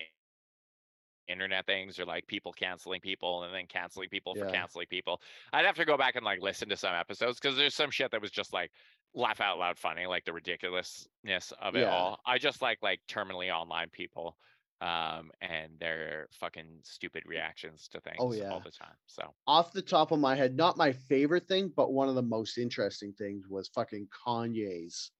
internet 1.28 1.66
things 1.66 1.98
or 1.98 2.04
like 2.04 2.26
people 2.26 2.52
canceling 2.52 3.00
people 3.00 3.42
and 3.42 3.54
then 3.54 3.66
canceling 3.66 4.08
people 4.08 4.34
for 4.34 4.46
canceling 4.46 4.86
people. 4.88 5.20
I'd 5.52 5.64
have 5.64 5.76
to 5.76 5.84
go 5.84 5.96
back 5.96 6.16
and 6.16 6.24
like 6.24 6.40
listen 6.40 6.68
to 6.68 6.76
some 6.76 6.94
episodes 6.94 7.38
because 7.40 7.56
there's 7.56 7.74
some 7.74 7.90
shit 7.90 8.10
that 8.12 8.20
was 8.20 8.30
just 8.30 8.52
like 8.52 8.70
laugh 9.16 9.40
out 9.40 9.58
loud 9.58 9.78
funny, 9.78 10.06
like 10.06 10.24
the 10.24 10.32
ridiculousness 10.32 11.52
of 11.60 11.74
it 11.74 11.80
Yeah. 11.80 11.90
all. 11.90 12.20
I 12.24 12.38
just 12.38 12.62
like 12.62 12.78
like 12.82 13.00
terminally 13.08 13.50
online 13.52 13.90
people 13.90 14.36
um 14.82 15.30
and 15.40 15.78
their 15.80 16.28
fucking 16.32 16.80
stupid 16.82 17.22
reactions 17.24 17.88
to 17.88 17.98
things 18.02 18.18
Oh, 18.20 18.32
yeah. 18.34 18.50
all 18.50 18.60
the 18.60 18.70
time. 18.70 18.94
So 19.06 19.34
Off 19.46 19.72
the 19.72 19.80
top 19.80 20.12
of 20.12 20.20
my 20.20 20.34
head, 20.36 20.54
not 20.54 20.76
my 20.76 20.92
favorite 20.92 21.48
thing, 21.48 21.72
but 21.74 21.92
one 21.94 22.10
of 22.10 22.14
the 22.14 22.22
most 22.22 22.58
interesting 22.58 23.14
things 23.14 23.48
was 23.48 23.68
fucking 23.68 24.06
Kanye's 24.08 25.10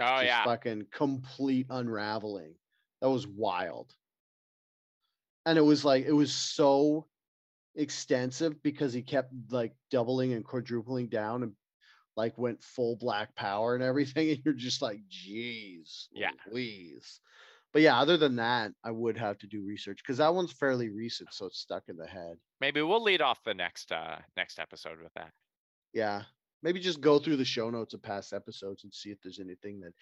oh 0.00 0.04
just 0.04 0.24
yeah. 0.24 0.44
fucking 0.44 0.86
complete 0.90 1.66
unraveling. 1.68 2.54
That 3.02 3.10
was 3.10 3.26
wild. 3.26 3.94
And 5.44 5.58
it 5.58 5.62
was 5.62 5.84
like 5.84 6.06
it 6.06 6.12
was 6.12 6.32
so 6.34 7.06
extensive 7.74 8.62
because 8.62 8.92
he 8.94 9.02
kept 9.02 9.32
like 9.50 9.74
doubling 9.90 10.32
and 10.32 10.44
quadrupling 10.44 11.08
down 11.08 11.42
and 11.42 11.52
like 12.16 12.36
went 12.38 12.62
full 12.62 12.96
black 12.96 13.34
power 13.36 13.74
and 13.74 13.82
everything. 13.82 14.30
And 14.30 14.38
you're 14.44 14.54
just 14.54 14.82
like, 14.82 15.00
geez, 15.08 16.08
Yeah. 16.12 16.30
please. 16.50 17.20
But 17.72 17.80
yeah, 17.82 17.98
other 17.98 18.18
than 18.18 18.36
that, 18.36 18.72
I 18.84 18.90
would 18.90 19.16
have 19.16 19.38
to 19.38 19.46
do 19.46 19.62
research 19.64 20.00
because 20.04 20.18
that 20.18 20.34
one's 20.34 20.52
fairly 20.52 20.90
recent, 20.90 21.32
so 21.32 21.46
it's 21.46 21.58
stuck 21.58 21.84
in 21.88 21.96
the 21.96 22.06
head. 22.06 22.36
Maybe 22.60 22.82
we'll 22.82 23.02
lead 23.02 23.22
off 23.22 23.42
the 23.44 23.54
next 23.54 23.92
uh 23.92 24.18
next 24.36 24.58
episode 24.58 25.00
with 25.02 25.12
that. 25.14 25.30
Yeah. 25.94 26.24
Maybe 26.62 26.78
just 26.80 27.00
go 27.00 27.18
through 27.18 27.36
the 27.38 27.44
show 27.44 27.70
notes 27.70 27.92
of 27.94 28.02
past 28.02 28.32
episodes 28.32 28.84
and 28.84 28.92
see 28.94 29.10
if 29.10 29.18
there's 29.22 29.40
anything 29.40 29.80
that 29.80 29.94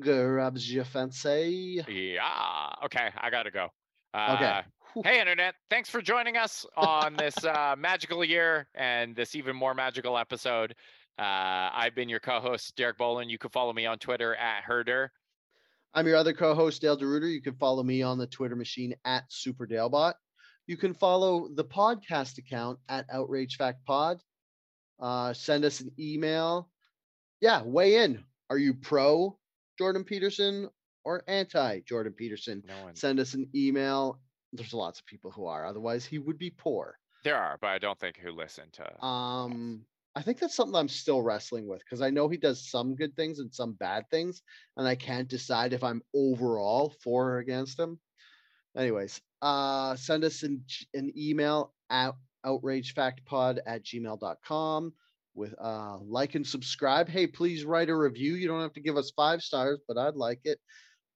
grabs 0.00 0.72
your 0.72 0.84
fancy. 0.84 1.84
Yeah. 1.88 2.74
Okay, 2.84 3.10
I 3.18 3.28
gotta 3.30 3.50
go. 3.50 3.68
Okay. 4.14 4.44
Uh, 4.46 4.62
hey, 5.04 5.20
internet! 5.20 5.56
Thanks 5.68 5.90
for 5.90 6.00
joining 6.00 6.36
us 6.38 6.64
on 6.76 7.16
this 7.16 7.44
uh, 7.44 7.74
magical 7.76 8.24
year 8.24 8.66
and 8.74 9.14
this 9.14 9.34
even 9.34 9.54
more 9.56 9.74
magical 9.74 10.16
episode. 10.16 10.74
Uh, 11.18 11.70
I've 11.72 11.94
been 11.94 12.08
your 12.08 12.20
co-host 12.20 12.76
Derek 12.76 12.98
Bolin. 12.98 13.30
You 13.30 13.38
can 13.38 13.50
follow 13.50 13.72
me 13.72 13.86
on 13.86 13.98
Twitter 13.98 14.34
at 14.36 14.62
Herder. 14.64 15.10
I'm 15.94 16.06
your 16.06 16.16
other 16.16 16.34
co-host, 16.34 16.82
Dale 16.82 16.98
DeRuiter. 16.98 17.32
You 17.32 17.40
can 17.40 17.54
follow 17.54 17.82
me 17.82 18.02
on 18.02 18.18
the 18.18 18.26
Twitter 18.26 18.56
machine 18.56 18.94
at 19.06 19.24
SuperDalebot. 19.30 20.12
You 20.66 20.76
can 20.76 20.92
follow 20.92 21.48
the 21.54 21.64
podcast 21.64 22.36
account 22.36 22.78
at 22.88 23.06
Outrage 23.10 23.56
Fact 23.56 23.84
Pod. 23.86 24.20
Uh, 25.00 25.32
send 25.32 25.64
us 25.64 25.80
an 25.80 25.90
email. 25.98 26.68
Yeah, 27.40 27.62
weigh 27.62 28.02
in. 28.02 28.22
Are 28.50 28.58
you 28.58 28.74
pro 28.74 29.38
Jordan 29.78 30.04
Peterson 30.04 30.68
or 31.04 31.22
anti 31.28 31.80
Jordan 31.80 32.12
Peterson? 32.12 32.62
No. 32.66 32.74
Send 32.94 33.18
us 33.20 33.32
an 33.32 33.48
email. 33.54 34.20
There's 34.52 34.74
lots 34.74 35.00
of 35.00 35.06
people 35.06 35.30
who 35.30 35.46
are. 35.46 35.64
Otherwise, 35.66 36.04
he 36.04 36.18
would 36.18 36.38
be 36.38 36.50
poor. 36.50 36.98
There 37.24 37.36
are, 37.36 37.58
but 37.60 37.68
I 37.68 37.78
don't 37.78 37.98
think 37.98 38.18
who 38.18 38.32
listen 38.32 38.66
to. 38.72 39.04
Um, 39.04 39.84
I 40.16 40.22
think 40.22 40.38
that's 40.38 40.54
something 40.54 40.74
I'm 40.74 40.88
still 40.88 41.20
wrestling 41.20 41.68
with 41.68 41.80
because 41.80 42.00
I 42.00 42.08
know 42.08 42.26
he 42.26 42.38
does 42.38 42.70
some 42.70 42.94
good 42.94 43.14
things 43.16 43.38
and 43.38 43.52
some 43.52 43.74
bad 43.74 44.08
things, 44.10 44.40
and 44.78 44.88
I 44.88 44.94
can't 44.94 45.28
decide 45.28 45.74
if 45.74 45.84
I'm 45.84 46.00
overall 46.14 46.94
for 47.04 47.32
or 47.32 47.38
against 47.38 47.78
him. 47.78 48.00
Anyways, 48.74 49.20
uh, 49.42 49.94
send 49.94 50.24
us 50.24 50.42
an, 50.42 50.64
an 50.94 51.12
email 51.16 51.74
at 51.90 52.14
outragefactpod 52.46 53.58
at 53.66 53.84
gmail.com 53.84 54.92
with 55.34 55.54
uh 55.60 55.98
like 55.98 56.34
and 56.34 56.46
subscribe. 56.46 57.08
Hey, 57.08 57.26
please 57.26 57.66
write 57.66 57.90
a 57.90 57.96
review. 57.96 58.34
You 58.34 58.48
don't 58.48 58.62
have 58.62 58.72
to 58.72 58.80
give 58.80 58.96
us 58.96 59.12
five 59.14 59.42
stars, 59.42 59.80
but 59.86 59.98
I'd 59.98 60.16
like 60.16 60.40
it. 60.44 60.58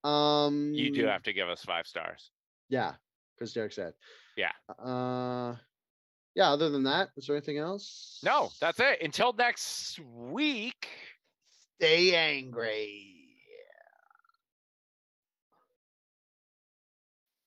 Um 0.05 0.73
you 0.75 0.93
do 0.93 1.07
have 1.07 1.23
to 1.23 1.33
give 1.33 1.49
us 1.49 1.63
five 1.63 1.87
stars. 1.87 2.31
yeah, 2.69 2.95
because 3.35 3.55
Derek 3.55 3.73
said. 3.73 3.95
Yeah. 4.37 4.53
Uh 4.79 5.57
yeah, 6.35 6.51
other 6.51 6.71
than 6.71 6.85
that, 6.85 7.11
is 7.17 7.27
there 7.27 7.37
anything 7.37 7.59
else? 7.59 8.21
No, 8.25 8.51
that's 8.61 8.81
it. 8.81 9.03
Until 9.03 9.33
next 9.33 9.99
week. 10.01 10.89
Stay 11.79 12.15
angry. 12.15 13.17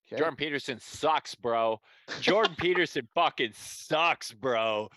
Okay. 0.07 0.19
Jordan 0.19 0.35
Peterson 0.35 0.80
sucks, 0.80 1.34
bro. 1.34 1.80
Jordan 2.19 2.55
Peterson 2.60 3.07
fucking 3.15 3.53
sucks, 3.55 4.31
bro. 4.31 4.89